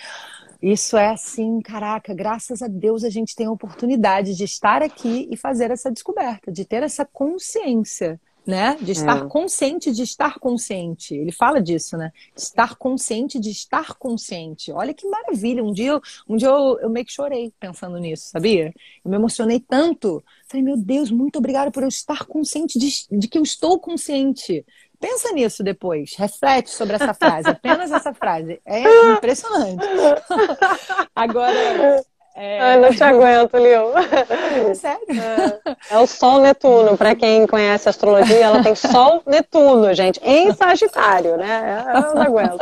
isso 0.61 0.97
é 0.97 1.09
assim, 1.09 1.61
caraca, 1.61 2.13
graças 2.13 2.61
a 2.61 2.67
Deus 2.67 3.03
a 3.03 3.09
gente 3.09 3.35
tem 3.35 3.45
a 3.47 3.51
oportunidade 3.51 4.35
de 4.35 4.43
estar 4.43 4.81
aqui 4.81 5.27
e 5.31 5.37
fazer 5.37 5.71
essa 5.71 5.91
descoberta, 5.91 6.51
de 6.51 6.65
ter 6.65 6.83
essa 6.83 7.05
consciência 7.05 8.19
né? 8.47 8.77
De 8.81 8.93
estar 8.93 9.25
é. 9.25 9.27
consciente 9.27 9.91
de 9.91 10.03
estar 10.03 10.39
consciente. 10.39 11.13
Ele 11.13 11.33
fala 11.33 11.61
disso, 11.61 11.97
né? 11.97 12.13
Estar 12.33 12.75
consciente 12.77 13.37
de 13.37 13.49
estar 13.49 13.95
consciente. 13.95 14.71
Olha 14.71 14.93
que 14.93 15.05
maravilha. 15.05 15.61
Um 15.61 15.73
dia, 15.73 15.91
eu, 15.91 16.01
um 16.29 16.37
dia 16.37 16.47
eu, 16.47 16.79
eu 16.79 16.89
meio 16.89 17.05
que 17.05 17.11
chorei 17.11 17.51
pensando 17.59 17.97
nisso, 17.97 18.29
sabia? 18.29 18.73
Eu 19.03 19.11
me 19.11 19.17
emocionei 19.17 19.59
tanto. 19.59 20.23
Falei, 20.47 20.63
meu 20.63 20.77
Deus, 20.77 21.11
muito 21.11 21.39
obrigada 21.39 21.69
por 21.69 21.83
eu 21.83 21.89
estar 21.89 22.25
consciente 22.25 22.79
de, 22.79 23.05
de 23.11 23.27
que 23.27 23.37
eu 23.37 23.43
estou 23.43 23.77
consciente. 23.79 24.65
Pensa 24.99 25.31
nisso 25.31 25.63
depois, 25.63 26.15
reflete 26.17 26.71
sobre 26.71 26.95
essa 26.95 27.13
frase, 27.13 27.49
apenas 27.49 27.91
essa 27.91 28.13
frase. 28.13 28.59
É 28.65 29.11
impressionante. 29.11 29.85
Agora, 31.15 32.03
é... 32.39 32.59
Ai, 32.59 32.79
não 32.79 32.93
te 32.93 33.03
aguento, 33.03 33.57
Lil. 33.57 34.75
Sério? 34.75 35.07
É, 35.09 35.95
é 35.95 35.97
o 35.97 36.05
Sol 36.05 36.39
Netuno. 36.39 36.95
Para 36.95 37.15
quem 37.15 37.47
conhece 37.47 37.89
astrologia, 37.89 38.45
ela 38.45 38.61
tem 38.61 38.75
Sol 38.75 39.23
Netuno, 39.25 39.91
gente, 39.95 40.19
em 40.23 40.53
Sagitário, 40.53 41.35
né? 41.35 41.83
Eu 41.95 42.13
não 42.13 42.21
aguento. 42.21 42.59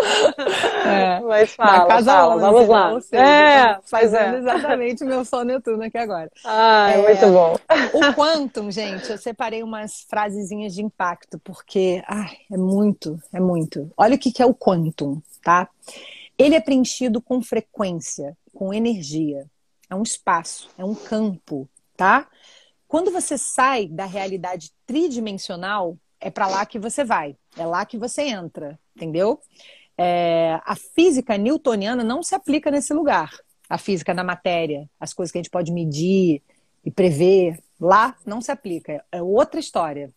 É. 0.86 1.20
Mas 1.20 1.54
fala, 1.56 1.88
casa 1.88 2.12
fala, 2.14 2.36
11, 2.36 2.42
vamos 2.42 2.68
lá. 2.70 3.02
Seja, 3.02 3.22
é, 3.22 3.80
fazendo 3.84 4.36
é. 4.36 4.38
exatamente 4.38 5.04
o 5.04 5.08
meu 5.08 5.26
Sol 5.26 5.44
Netuno 5.44 5.84
aqui 5.84 5.98
agora. 5.98 6.32
Ah, 6.46 6.92
é, 6.92 6.98
muito 6.98 7.28
bom. 7.28 7.58
O 7.94 8.14
Quantum, 8.14 8.72
gente, 8.72 9.12
eu 9.12 9.18
separei 9.18 9.62
umas 9.62 10.06
frasezinhas 10.10 10.74
de 10.74 10.82
impacto, 10.82 11.38
porque 11.44 12.02
ai, 12.08 12.38
é 12.50 12.56
muito, 12.56 13.20
é 13.34 13.42
muito. 13.42 13.92
Olha 13.98 14.16
o 14.16 14.18
que 14.18 14.42
é 14.42 14.46
o 14.46 14.54
Quantum, 14.54 15.22
tá? 15.44 15.68
Ele 16.38 16.56
é 16.56 16.62
preenchido 16.62 17.22
com 17.22 17.42
frequência, 17.42 18.38
com 18.54 18.74
energia 18.74 19.46
é 19.90 19.96
um 19.96 20.04
espaço, 20.04 20.70
é 20.78 20.84
um 20.84 20.96
campo, 20.96 21.70
tá? 21.96 22.28
Quando 22.88 23.12
você 23.12 23.38
sai 23.38 23.88
da 23.88 24.06
realidade 24.06 24.72
tridimensional, 24.86 25.98
é 26.20 26.30
para 26.30 26.48
lá 26.48 26.66
que 26.66 26.80
você 26.80 27.04
vai, 27.04 27.36
é 27.58 27.66
lá 27.66 27.86
que 27.86 27.98
você 27.98 28.24
entra, 28.24 28.80
entendeu? 28.96 29.40
É, 29.98 30.60
a 30.66 30.76
física 30.76 31.38
newtoniana 31.38 32.04
não 32.04 32.22
se 32.22 32.36
aplica 32.36 32.70
nesse 32.70 32.94
lugar. 32.94 33.32
A 33.68 33.78
física 33.78 34.14
da 34.14 34.24
matéria, 34.24 34.90
as 35.00 35.14
coisas 35.14 35.32
que 35.32 35.38
a 35.38 35.42
gente 35.42 35.52
pode 35.52 35.72
medir 35.72 36.42
e 36.84 36.92
prever, 36.92 37.60
lá 37.80 38.16
não 38.26 38.42
se 38.42 38.52
aplica. 38.52 39.04
É 39.12 39.22
outra 39.22 39.60
história. 39.60 40.14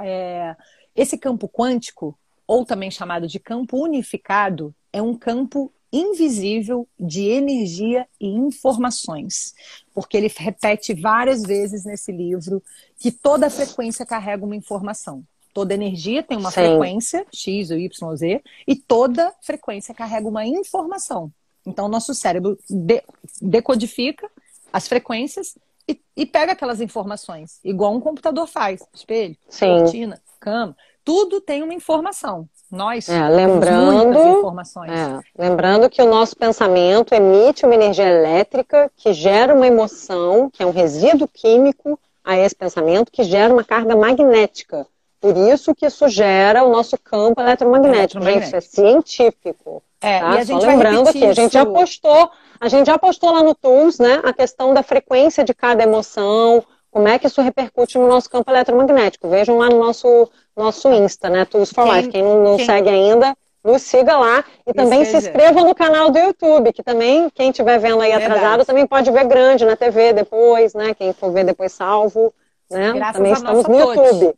É, 0.00 0.54
esse 0.94 1.18
campo 1.18 1.48
quântico, 1.48 2.18
ou 2.46 2.64
também 2.64 2.90
chamado 2.90 3.26
de 3.26 3.38
campo 3.38 3.76
unificado, 3.82 4.74
é 4.92 5.02
um 5.02 5.16
campo 5.16 5.72
invisível 5.92 6.86
de 6.98 7.28
energia 7.28 8.06
e 8.20 8.26
informações, 8.26 9.54
porque 9.94 10.16
ele 10.16 10.32
repete 10.34 10.94
várias 10.94 11.42
vezes 11.42 11.84
nesse 11.84 12.12
livro 12.12 12.62
que 12.98 13.10
toda 13.10 13.50
frequência 13.50 14.04
carrega 14.04 14.44
uma 14.44 14.56
informação. 14.56 15.24
Toda 15.54 15.74
energia 15.74 16.22
tem 16.22 16.38
uma 16.38 16.50
Sim. 16.50 16.60
frequência, 16.60 17.26
X 17.32 17.70
ou 17.70 17.78
Y 17.78 18.08
ou 18.08 18.16
Z, 18.16 18.42
e 18.66 18.76
toda 18.76 19.34
frequência 19.40 19.94
carrega 19.94 20.28
uma 20.28 20.46
informação. 20.46 21.32
Então, 21.66 21.88
nosso 21.88 22.14
cérebro 22.14 22.58
de 22.68 23.02
decodifica 23.40 24.30
as 24.72 24.86
frequências 24.86 25.56
e, 25.88 26.00
e, 26.16 26.26
pega 26.26 26.52
aquelas 26.52 26.80
informações, 26.80 27.60
igual 27.64 27.94
um 27.94 28.00
computador 28.00 28.46
faz. 28.46 28.82
Espelho, 28.92 29.36
Sim. 29.48 29.66
cortina, 29.66 30.22
cama, 30.38 30.76
tudo 31.02 31.40
tem 31.40 31.62
uma 31.62 31.72
informação. 31.72 32.48
Nós 32.70 33.08
é, 33.08 33.28
lembrando, 33.28 34.18
informações. 34.18 34.90
É, 34.90 35.20
lembrando 35.38 35.88
que 35.88 36.02
o 36.02 36.08
nosso 36.08 36.36
pensamento 36.36 37.14
emite 37.14 37.64
uma 37.64 37.74
energia 37.74 38.08
elétrica 38.08 38.90
que 38.96 39.12
gera 39.14 39.54
uma 39.54 39.66
emoção, 39.66 40.50
que 40.50 40.62
é 40.62 40.66
um 40.66 40.70
resíduo 40.70 41.26
químico 41.26 41.98
a 42.22 42.36
esse 42.36 42.54
pensamento, 42.54 43.10
que 43.10 43.24
gera 43.24 43.52
uma 43.52 43.64
carga 43.64 43.96
magnética. 43.96 44.86
Por 45.20 45.36
isso 45.36 45.74
que 45.74 45.86
isso 45.86 46.06
gera 46.08 46.62
o 46.62 46.70
nosso 46.70 46.96
campo 46.98 47.40
eletromagnético. 47.40 48.22
Gente, 48.22 48.44
isso 48.44 48.56
é 48.56 48.60
científico. 48.60 49.82
É, 50.00 50.20
tá? 50.20 50.44
Só 50.44 50.58
lembrando 50.58 51.12
que 51.12 51.24
a 51.24 51.32
gente 51.32 51.52
já 51.54 51.66
postou, 51.66 52.30
a 52.60 52.68
gente 52.68 52.86
já 52.86 52.98
postou 52.98 53.32
lá 53.32 53.42
no 53.42 53.54
Tools, 53.54 53.98
né, 53.98 54.20
a 54.22 54.32
questão 54.32 54.72
da 54.72 54.82
frequência 54.82 55.42
de 55.42 55.52
cada 55.52 55.82
emoção, 55.82 56.62
como 56.98 57.06
é 57.06 57.16
que 57.16 57.28
isso 57.28 57.40
repercute 57.40 57.96
no 57.96 58.08
nosso 58.08 58.28
campo 58.28 58.50
eletromagnético. 58.50 59.28
Vejam 59.28 59.56
lá 59.58 59.68
no 59.68 59.78
nosso, 59.78 60.28
nosso 60.56 60.92
Insta, 60.92 61.30
né? 61.30 61.44
Tools 61.44 61.70
for 61.70 61.84
quem, 61.84 61.94
Life. 61.94 62.08
Quem 62.08 62.24
não, 62.24 62.42
não 62.42 62.56
quem... 62.56 62.66
segue 62.66 62.88
ainda, 62.88 63.36
nos 63.62 63.82
siga 63.82 64.18
lá. 64.18 64.44
E 64.66 64.74
também 64.74 65.04
se 65.04 65.16
inscreva 65.16 65.60
no 65.60 65.76
canal 65.76 66.10
do 66.10 66.18
YouTube, 66.18 66.72
que 66.72 66.82
também, 66.82 67.30
quem 67.30 67.50
estiver 67.50 67.78
vendo 67.78 68.00
aí 68.00 68.10
Verdade. 68.10 68.32
atrasado, 68.32 68.64
também 68.64 68.84
pode 68.84 69.12
ver 69.12 69.24
grande 69.26 69.64
na 69.64 69.76
TV 69.76 70.12
depois, 70.12 70.74
né? 70.74 70.92
Quem 70.92 71.12
for 71.12 71.30
ver 71.30 71.44
depois 71.44 71.70
salvo. 71.70 72.34
Né? 72.68 72.92
Graças 72.92 73.16
também 73.16 73.32
estamos 73.32 73.64
no 73.64 73.78
YouTube. 73.78 74.34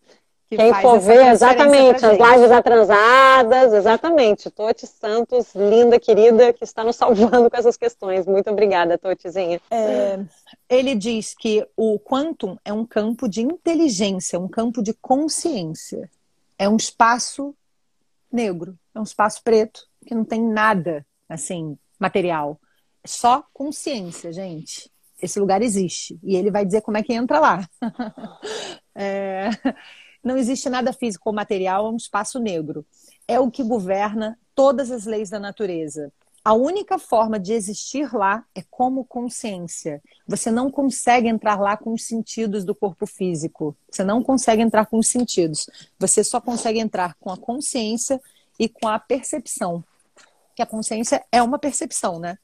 Quem 0.57 0.74
for 0.74 0.98
ver, 0.98 1.28
exatamente, 1.28 2.05
as 2.05 2.18
lives 2.18 2.51
atrasadas, 2.51 3.72
exatamente. 3.72 4.51
Toti 4.51 4.84
Santos, 4.84 5.55
linda, 5.55 5.98
querida, 6.01 6.53
que 6.53 6.64
está 6.64 6.82
nos 6.82 6.96
salvando 6.96 7.48
com 7.48 7.57
essas 7.57 7.76
questões. 7.76 8.26
Muito 8.26 8.51
obrigada, 8.51 8.98
Totizinha. 8.98 9.61
É, 9.70 10.18
ele 10.68 10.96
diz 10.96 11.34
que 11.34 11.64
o 11.76 12.01
quantum 12.01 12.57
é 12.64 12.72
um 12.72 12.84
campo 12.84 13.28
de 13.28 13.42
inteligência, 13.42 14.40
um 14.40 14.48
campo 14.48 14.82
de 14.82 14.92
consciência. 14.92 16.11
É 16.59 16.68
um 16.68 16.76
espaço 16.76 17.55
negro, 18.30 18.76
é 18.92 18.98
um 18.98 19.05
espaço 19.05 19.42
preto, 19.44 19.86
que 20.05 20.16
não 20.16 20.24
tem 20.24 20.42
nada, 20.42 21.07
assim, 21.28 21.78
material. 21.96 22.61
É 23.05 23.09
só 23.09 23.44
consciência, 23.53 24.32
gente. 24.32 24.90
Esse 25.22 25.38
lugar 25.38 25.62
existe. 25.62 26.18
E 26.24 26.34
ele 26.34 26.51
vai 26.51 26.64
dizer 26.64 26.80
como 26.80 26.96
é 26.96 27.05
que 27.05 27.12
entra 27.12 27.38
lá. 27.38 27.68
é 28.96 29.51
não 30.22 30.36
existe 30.36 30.68
nada 30.68 30.92
físico 30.92 31.28
ou 31.28 31.34
material, 31.34 31.86
é 31.86 31.90
um 31.90 31.96
espaço 31.96 32.38
negro. 32.38 32.84
É 33.26 33.38
o 33.38 33.50
que 33.50 33.62
governa 33.62 34.38
todas 34.54 34.90
as 34.90 35.06
leis 35.06 35.30
da 35.30 35.38
natureza. 35.38 36.12
A 36.42 36.54
única 36.54 36.98
forma 36.98 37.38
de 37.38 37.52
existir 37.52 38.14
lá 38.14 38.44
é 38.54 38.62
como 38.70 39.04
consciência. 39.04 40.02
Você 40.26 40.50
não 40.50 40.70
consegue 40.70 41.28
entrar 41.28 41.60
lá 41.60 41.76
com 41.76 41.92
os 41.92 42.04
sentidos 42.04 42.64
do 42.64 42.74
corpo 42.74 43.06
físico. 43.06 43.76
Você 43.90 44.02
não 44.02 44.22
consegue 44.22 44.62
entrar 44.62 44.86
com 44.86 44.98
os 44.98 45.08
sentidos. 45.08 45.68
Você 45.98 46.24
só 46.24 46.40
consegue 46.40 46.78
entrar 46.78 47.14
com 47.20 47.30
a 47.30 47.36
consciência 47.36 48.20
e 48.58 48.68
com 48.68 48.88
a 48.88 48.98
percepção. 48.98 49.84
Que 50.56 50.62
a 50.62 50.66
consciência 50.66 51.22
é 51.30 51.42
uma 51.42 51.58
percepção, 51.58 52.18
né? 52.18 52.38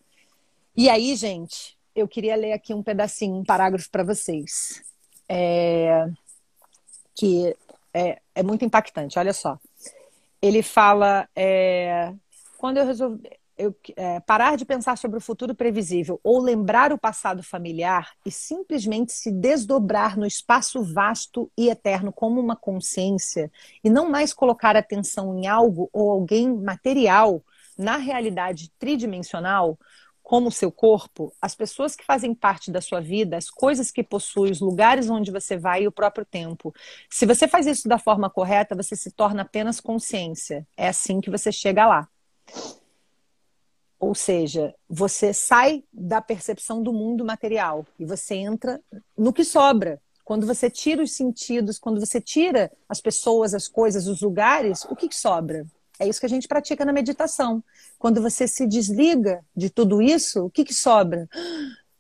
E 0.76 0.90
aí, 0.90 1.16
gente, 1.16 1.76
eu 1.94 2.06
queria 2.06 2.36
ler 2.36 2.52
aqui 2.52 2.74
um 2.74 2.82
pedacinho, 2.82 3.36
um 3.36 3.44
parágrafo 3.44 3.90
para 3.90 4.04
vocês. 4.04 4.82
É... 5.26 6.06
Que 7.14 7.56
é, 7.96 8.20
é 8.34 8.42
muito 8.42 8.62
impactante. 8.62 9.18
Olha 9.18 9.32
só. 9.32 9.58
Ele 10.42 10.62
fala: 10.62 11.26
é, 11.34 12.12
quando 12.58 12.76
eu 12.76 12.86
resolvi. 12.86 13.22
Eu, 13.58 13.74
é, 13.96 14.20
parar 14.20 14.54
de 14.54 14.66
pensar 14.66 14.98
sobre 14.98 15.16
o 15.16 15.20
futuro 15.20 15.54
previsível 15.54 16.20
ou 16.22 16.42
lembrar 16.42 16.92
o 16.92 16.98
passado 16.98 17.42
familiar 17.42 18.10
e 18.22 18.30
simplesmente 18.30 19.14
se 19.14 19.32
desdobrar 19.32 20.18
no 20.18 20.26
espaço 20.26 20.84
vasto 20.84 21.50
e 21.56 21.70
eterno 21.70 22.12
como 22.12 22.38
uma 22.38 22.54
consciência 22.54 23.50
e 23.82 23.88
não 23.88 24.10
mais 24.10 24.34
colocar 24.34 24.76
atenção 24.76 25.38
em 25.38 25.46
algo 25.46 25.88
ou 25.90 26.10
alguém 26.10 26.54
material 26.54 27.42
na 27.78 27.96
realidade 27.96 28.70
tridimensional, 28.78 29.78
como 30.26 30.48
o 30.48 30.52
seu 30.52 30.72
corpo, 30.72 31.32
as 31.40 31.54
pessoas 31.54 31.94
que 31.94 32.04
fazem 32.04 32.34
parte 32.34 32.68
da 32.68 32.80
sua 32.80 33.00
vida, 33.00 33.36
as 33.36 33.48
coisas 33.48 33.92
que 33.92 34.02
possui, 34.02 34.50
os 34.50 34.60
lugares 34.60 35.08
onde 35.08 35.30
você 35.30 35.56
vai 35.56 35.84
e 35.84 35.86
o 35.86 35.92
próprio 35.92 36.24
tempo. 36.24 36.74
Se 37.08 37.24
você 37.24 37.46
faz 37.46 37.64
isso 37.64 37.88
da 37.88 37.96
forma 37.96 38.28
correta, 38.28 38.74
você 38.74 38.96
se 38.96 39.12
torna 39.12 39.42
apenas 39.42 39.80
consciência. 39.80 40.66
É 40.76 40.88
assim 40.88 41.20
que 41.20 41.30
você 41.30 41.52
chega 41.52 41.86
lá. 41.86 42.08
Ou 44.00 44.16
seja, 44.16 44.74
você 44.88 45.32
sai 45.32 45.84
da 45.92 46.20
percepção 46.20 46.82
do 46.82 46.92
mundo 46.92 47.24
material 47.24 47.86
e 47.96 48.04
você 48.04 48.34
entra 48.34 48.80
no 49.16 49.32
que 49.32 49.44
sobra. 49.44 50.02
Quando 50.24 50.44
você 50.44 50.68
tira 50.68 51.04
os 51.04 51.12
sentidos, 51.12 51.78
quando 51.78 52.00
você 52.00 52.20
tira 52.20 52.72
as 52.88 53.00
pessoas, 53.00 53.54
as 53.54 53.68
coisas, 53.68 54.08
os 54.08 54.22
lugares, 54.22 54.84
o 54.86 54.96
que, 54.96 55.08
que 55.08 55.16
sobra? 55.16 55.64
É 55.98 56.06
isso 56.06 56.20
que 56.20 56.26
a 56.26 56.28
gente 56.28 56.48
pratica 56.48 56.84
na 56.84 56.92
meditação. 56.92 57.62
Quando 57.98 58.20
você 58.20 58.46
se 58.46 58.66
desliga 58.66 59.44
de 59.56 59.70
tudo 59.70 60.02
isso, 60.02 60.46
o 60.46 60.50
que, 60.50 60.64
que 60.64 60.74
sobra? 60.74 61.28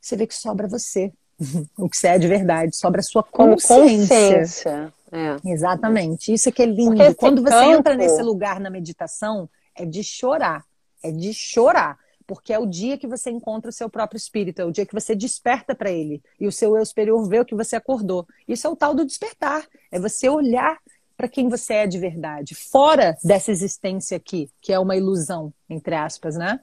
Você 0.00 0.16
vê 0.16 0.26
que 0.26 0.34
sobra 0.34 0.68
você. 0.68 1.12
o 1.76 1.88
que 1.88 1.96
você 1.96 2.08
é 2.08 2.18
de 2.18 2.28
verdade, 2.28 2.76
sobra 2.76 3.00
a 3.00 3.04
sua 3.04 3.22
consciência. 3.22 4.38
consciência. 4.38 4.94
É. 5.12 5.50
Exatamente. 5.50 6.32
Isso 6.32 6.48
é 6.48 6.52
que 6.52 6.62
é 6.62 6.66
lindo. 6.66 7.14
Quando 7.16 7.42
você 7.42 7.50
campo... 7.50 7.72
entra 7.72 7.94
nesse 7.94 8.22
lugar 8.22 8.60
na 8.60 8.70
meditação, 8.70 9.48
é 9.74 9.84
de 9.84 10.02
chorar. 10.02 10.64
É 11.02 11.10
de 11.10 11.32
chorar. 11.32 11.98
porque 12.26 12.52
é 12.52 12.58
o 12.58 12.66
dia 12.66 12.98
que 12.98 13.06
você 13.06 13.30
encontra 13.30 13.70
o 13.70 13.72
seu 13.72 13.88
próprio 13.88 14.18
espírito, 14.18 14.60
é 14.60 14.64
o 14.64 14.72
dia 14.72 14.84
que 14.84 14.92
você 14.92 15.14
desperta 15.14 15.76
para 15.76 15.92
ele 15.92 16.20
e 16.40 16.48
o 16.48 16.52
seu 16.52 16.76
eu 16.76 16.84
superior 16.84 17.28
vê 17.28 17.38
o 17.38 17.44
que 17.44 17.54
você 17.54 17.76
acordou. 17.76 18.26
Isso 18.48 18.66
é 18.66 18.70
o 18.70 18.74
tal 18.74 18.94
do 18.94 19.06
despertar, 19.06 19.64
é 19.92 20.00
você 20.00 20.28
olhar 20.28 20.76
para 21.16 21.28
quem 21.28 21.48
você 21.48 21.74
é 21.74 21.86
de 21.86 21.98
verdade, 21.98 22.54
fora 22.54 23.16
dessa 23.24 23.50
existência 23.50 24.16
aqui, 24.16 24.50
que 24.60 24.72
é 24.72 24.78
uma 24.78 24.96
ilusão, 24.96 25.52
entre 25.68 25.94
aspas, 25.94 26.36
né? 26.36 26.60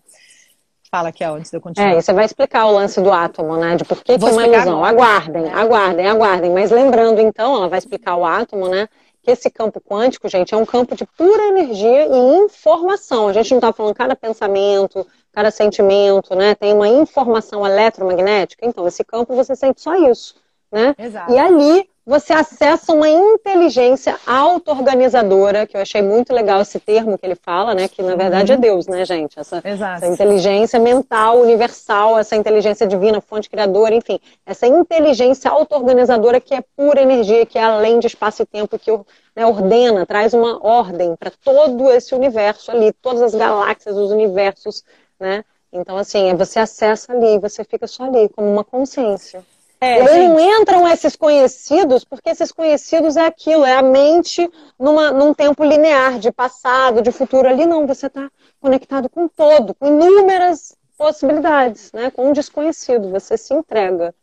Fala 0.91 1.09
aqui, 1.09 1.23
antes 1.23 1.49
de 1.49 1.57
eu 1.57 1.61
continuar. 1.61 1.89
É, 1.89 1.99
você 1.99 2.13
vai 2.13 2.23
explicar 2.23 2.67
o 2.67 2.71
lance 2.71 3.01
do 3.01 3.11
átomo, 3.11 3.57
né? 3.57 3.75
De 3.75 3.83
por 3.83 4.03
que, 4.03 4.15
que 4.15 4.23
é 4.23 4.31
uma 4.31 4.45
ilusão. 4.45 4.85
Aguardem, 4.85 5.45
é. 5.45 5.51
aguardem, 5.51 6.07
aguardem. 6.07 6.51
Mas 6.51 6.69
lembrando, 6.69 7.19
então, 7.19 7.55
ela 7.55 7.67
vai 7.67 7.79
explicar 7.79 8.15
o 8.15 8.23
átomo, 8.23 8.69
né? 8.69 8.87
Que 9.23 9.31
esse 9.31 9.49
campo 9.49 9.81
quântico, 9.81 10.29
gente, 10.29 10.53
é 10.53 10.57
um 10.57 10.67
campo 10.67 10.95
de 10.95 11.03
pura 11.17 11.47
energia 11.47 12.05
e 12.05 12.45
informação. 12.45 13.27
A 13.27 13.33
gente 13.33 13.49
não 13.49 13.57
está 13.57 13.73
falando 13.73 13.95
cada 13.95 14.15
pensamento, 14.15 15.07
cada 15.31 15.49
sentimento, 15.49 16.35
né? 16.35 16.53
Tem 16.53 16.71
uma 16.71 16.87
informação 16.87 17.65
eletromagnética. 17.65 18.63
Então, 18.63 18.87
esse 18.87 19.03
campo 19.03 19.33
você 19.35 19.55
sente 19.55 19.81
só 19.81 19.95
isso, 19.95 20.35
né? 20.71 20.93
Exato. 20.99 21.31
E 21.31 21.39
ali 21.39 21.89
você 22.05 22.33
acessa 22.33 22.91
uma 22.91 23.09
inteligência 23.09 24.19
auto-organizadora, 24.27 25.65
que 25.65 25.77
eu 25.77 25.81
achei 25.81 26.01
muito 26.01 26.33
legal 26.33 26.61
esse 26.61 26.77
termo 26.77 27.17
que 27.17 27.25
ele 27.25 27.35
fala, 27.35 27.73
né? 27.73 27.87
Que 27.87 28.01
na 28.01 28.15
verdade 28.15 28.51
é 28.51 28.55
uhum. 28.55 28.59
é 28.59 28.61
Deus, 28.61 28.87
né, 28.87 29.05
gente? 29.05 29.39
Essa, 29.39 29.61
essa, 29.63 30.05
inteligência 30.07 30.79
mental 30.79 31.39
universal, 31.39 32.19
essa 32.19 32.35
inteligência 32.35 32.85
divina, 32.85 33.21
fonte 33.21 33.49
criadora, 33.49 33.95
enfim, 33.95 34.19
essa 34.45 34.67
inteligência 34.67 35.49
auto-organizadora 35.49 36.41
que 36.41 36.53
é 36.53 36.61
pura 36.75 37.01
energia, 37.01 37.45
que 37.45 37.57
é 37.57 37.63
além 37.63 37.99
de 37.99 38.07
espaço 38.07 38.41
e 38.41 38.45
tempo, 38.45 38.77
que 38.77 38.91
né, 39.33 39.45
ordena, 39.45 40.05
traz 40.05 40.33
uma 40.33 40.61
ordem 40.61 41.15
para 41.15 41.31
todo 41.43 41.89
esse 41.89 42.13
universo 42.13 42.69
ali, 42.69 42.91
todas 42.91 43.21
as 43.21 43.33
galáxias, 43.33 43.95
os 43.95 44.11
universos, 44.11 44.83
né? 45.17 45.45
Então, 45.71 45.97
assim, 45.97 46.35
você 46.35 46.59
acessa 46.59 47.13
ali, 47.13 47.39
você 47.39 47.63
fica 47.63 47.87
só 47.87 48.03
ali, 48.03 48.29
como 48.29 48.47
uma 48.47 48.63
consciência. 48.63 49.43
É, 49.83 50.01
e 50.01 50.07
aí 50.07 50.27
não 50.29 50.39
entram 50.39 50.87
esses 50.87 51.13
conhecidos, 51.13 52.05
porque 52.05 52.29
esses 52.29 52.53
conhecidos 52.53 53.17
é 53.17 53.25
aquilo, 53.25 53.65
é 53.65 53.73
a 53.73 53.81
mente 53.81 54.49
numa, 54.79 55.11
num 55.11 55.33
tempo 55.33 55.61
linear, 55.61 56.19
de 56.19 56.31
passado, 56.31 57.01
de 57.01 57.11
futuro. 57.11 57.49
Ali 57.49 57.65
não, 57.65 57.85
você 57.85 58.07
está 58.07 58.31
conectado 58.61 59.09
com 59.09 59.27
todo, 59.27 59.75
com 59.75 59.87
inúmeras 59.87 60.73
possibilidades, 60.97 61.91
né? 61.91 62.09
Com 62.09 62.29
um 62.29 62.31
desconhecido, 62.31 63.09
você 63.09 63.37
se 63.37 63.53
entrega. 63.53 64.15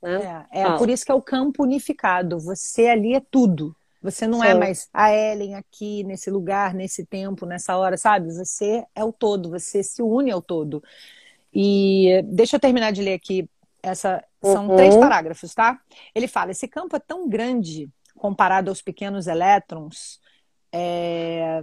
Né? 0.00 0.46
É, 0.50 0.62
é 0.62 0.78
por 0.78 0.88
isso 0.88 1.04
que 1.04 1.12
é 1.12 1.14
o 1.14 1.20
campo 1.20 1.62
unificado. 1.62 2.38
Você 2.40 2.88
ali 2.88 3.14
é 3.14 3.20
tudo. 3.30 3.76
Você 4.02 4.26
não 4.26 4.42
é 4.42 4.48
Sim. 4.48 4.52
é 4.52 4.58
mais 4.58 4.88
a 4.94 5.12
Ellen 5.14 5.56
aqui, 5.56 6.04
nesse 6.04 6.30
lugar, 6.30 6.72
nesse 6.72 7.04
tempo, 7.04 7.44
nessa 7.44 7.76
hora, 7.76 7.98
sabe? 7.98 8.32
Você 8.32 8.82
é 8.94 9.04
o 9.04 9.12
todo, 9.12 9.50
você 9.50 9.82
se 9.82 10.02
une 10.02 10.30
ao 10.30 10.40
todo. 10.40 10.82
E 11.54 12.22
deixa 12.24 12.56
eu 12.56 12.60
terminar 12.60 12.92
de 12.92 13.02
ler 13.02 13.12
aqui 13.12 13.46
essa 13.82 14.22
são 14.42 14.68
uhum. 14.68 14.76
três 14.76 14.96
parágrafos, 14.96 15.54
tá? 15.54 15.80
Ele 16.14 16.28
fala: 16.28 16.52
esse 16.52 16.68
campo 16.68 16.96
é 16.96 17.00
tão 17.00 17.28
grande 17.28 17.90
comparado 18.16 18.70
aos 18.70 18.80
pequenos 18.80 19.26
elétrons. 19.26 20.20
É... 20.72 21.62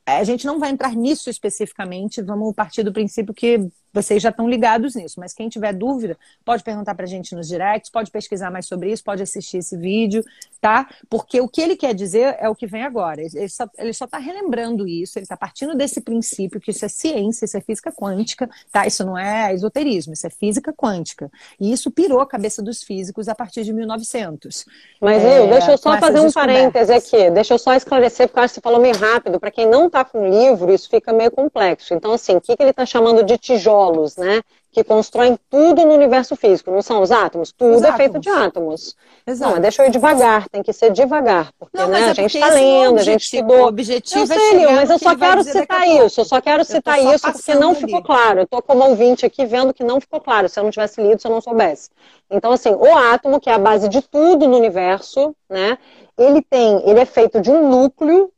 A 0.05 0.23
gente 0.23 0.45
não 0.45 0.59
vai 0.59 0.69
entrar 0.69 0.95
nisso 0.95 1.29
especificamente, 1.29 2.21
vamos 2.21 2.53
partir 2.53 2.83
do 2.83 2.93
princípio 2.93 3.33
que 3.33 3.67
vocês 3.95 4.21
já 4.21 4.27
estão 4.27 4.49
ligados 4.49 4.93
nisso, 4.93 5.21
mas 5.21 5.33
quem 5.33 5.47
tiver 5.47 5.73
dúvida, 5.73 6.17
pode 6.43 6.61
perguntar 6.63 6.93
para 6.93 7.05
a 7.05 7.07
gente 7.07 7.33
nos 7.33 7.47
directs, 7.47 7.89
pode 7.89 8.11
pesquisar 8.11 8.51
mais 8.51 8.65
sobre 8.65 8.91
isso, 8.91 9.01
pode 9.01 9.23
assistir 9.23 9.59
esse 9.59 9.77
vídeo, 9.77 10.21
tá? 10.59 10.89
Porque 11.09 11.39
o 11.39 11.47
que 11.47 11.61
ele 11.61 11.77
quer 11.77 11.93
dizer 11.93 12.35
é 12.37 12.49
o 12.49 12.55
que 12.55 12.67
vem 12.67 12.83
agora. 12.83 13.21
Ele 13.21 13.93
só 13.93 14.03
está 14.03 14.17
relembrando 14.17 14.85
isso, 14.85 15.17
ele 15.17 15.23
está 15.23 15.37
partindo 15.37 15.73
desse 15.75 16.01
princípio 16.01 16.59
que 16.59 16.71
isso 16.71 16.83
é 16.83 16.89
ciência, 16.89 17.45
isso 17.45 17.55
é 17.55 17.61
física 17.61 17.89
quântica, 17.89 18.49
tá? 18.69 18.85
Isso 18.85 19.05
não 19.05 19.17
é 19.17 19.53
esoterismo, 19.53 20.11
isso 20.11 20.27
é 20.27 20.29
física 20.29 20.73
quântica. 20.73 21.31
E 21.57 21.71
isso 21.71 21.89
pirou 21.89 22.19
a 22.19 22.27
cabeça 22.27 22.61
dos 22.61 22.83
físicos 22.83 23.29
a 23.29 23.35
partir 23.35 23.63
de 23.63 23.71
1900. 23.71 24.65
Mas, 24.99 25.23
é, 25.23 25.47
deixa 25.47 25.71
eu 25.71 25.77
só 25.77 25.97
fazer 25.97 26.19
um 26.19 26.31
parêntese 26.31 26.91
aqui, 26.91 27.31
deixa 27.31 27.53
eu 27.53 27.57
só 27.57 27.73
esclarecer, 27.73 28.27
porque 28.27 28.39
eu 28.39 28.43
acho 28.43 28.53
que 28.55 28.59
você 28.59 28.61
falou 28.61 28.81
meio 28.81 28.97
rápido. 28.97 29.39
Para 29.39 29.51
quem 29.51 29.65
não 29.65 29.87
está 29.87 30.03
com 30.03 30.27
livro, 30.27 30.73
isso 30.73 30.89
fica 30.89 31.13
meio 31.13 31.31
complexo. 31.31 31.93
Então, 31.93 32.11
assim, 32.11 32.35
o 32.35 32.41
que, 32.41 32.57
que 32.57 32.61
ele 32.61 32.71
está 32.71 32.85
chamando 32.85 33.23
de 33.23 33.37
tijolo? 33.37 33.84
Polos, 33.85 34.17
né? 34.17 34.41
Que 34.71 34.83
constroem 34.83 35.39
tudo 35.49 35.85
no 35.85 35.93
universo 35.93 36.35
físico, 36.35 36.69
não 36.69 36.81
são 36.81 37.01
os 37.01 37.11
átomos? 37.11 37.51
Tudo 37.53 37.77
os 37.77 37.83
é 37.83 37.87
átomos. 37.87 37.97
feito 37.97 38.19
de 38.19 38.29
átomos. 38.29 38.95
Exato. 39.25 39.53
Não, 39.53 39.61
deixa 39.61 39.83
eu 39.83 39.87
ir 39.87 39.91
devagar, 39.91 40.49
tem 40.49 40.61
que 40.61 40.73
ser 40.73 40.91
devagar, 40.91 41.51
porque 41.57 41.77
não, 41.77 41.87
né, 41.87 42.01
é 42.01 42.09
a 42.09 42.13
gente 42.13 42.35
está 42.35 42.49
lendo, 42.49 42.99
a 42.99 43.03
gente 43.03 43.23
estudou. 43.23 43.63
O 43.63 43.67
objetivo 43.67 44.21
eu 44.21 44.27
sei, 44.27 44.65
é 44.65 44.71
mas 44.73 44.89
eu 44.89 44.99
só 44.99 45.15
quero 45.15 45.43
citar 45.43 45.87
isso, 45.87 46.21
eu 46.21 46.25
só 46.25 46.41
quero 46.41 46.65
citar 46.65 46.99
isso 47.01 47.31
porque 47.31 47.55
não 47.55 47.71
ali. 47.71 47.79
ficou 47.79 48.03
claro. 48.03 48.39
Eu 48.39 48.43
estou 48.43 48.61
como 48.61 48.83
ouvinte 48.83 49.25
aqui 49.25 49.45
vendo 49.45 49.73
que 49.73 49.83
não 49.83 50.01
ficou 50.01 50.19
claro, 50.19 50.49
se 50.49 50.59
eu 50.59 50.63
não 50.63 50.71
tivesse 50.71 51.01
lido, 51.01 51.21
se 51.21 51.27
eu 51.27 51.31
não 51.31 51.41
soubesse. 51.41 51.89
Então, 52.29 52.51
assim, 52.51 52.71
o 52.71 52.95
átomo, 52.97 53.39
que 53.39 53.49
é 53.49 53.53
a 53.53 53.59
base 53.59 53.87
de 53.87 54.01
tudo 54.01 54.47
no 54.47 54.57
universo, 54.57 55.35
né? 55.49 55.77
Ele 56.17 56.41
tem, 56.41 56.89
ele 56.89 56.99
é 56.99 57.05
feito 57.05 57.39
de 57.39 57.51
um 57.51 57.69
núcleo 57.69 58.31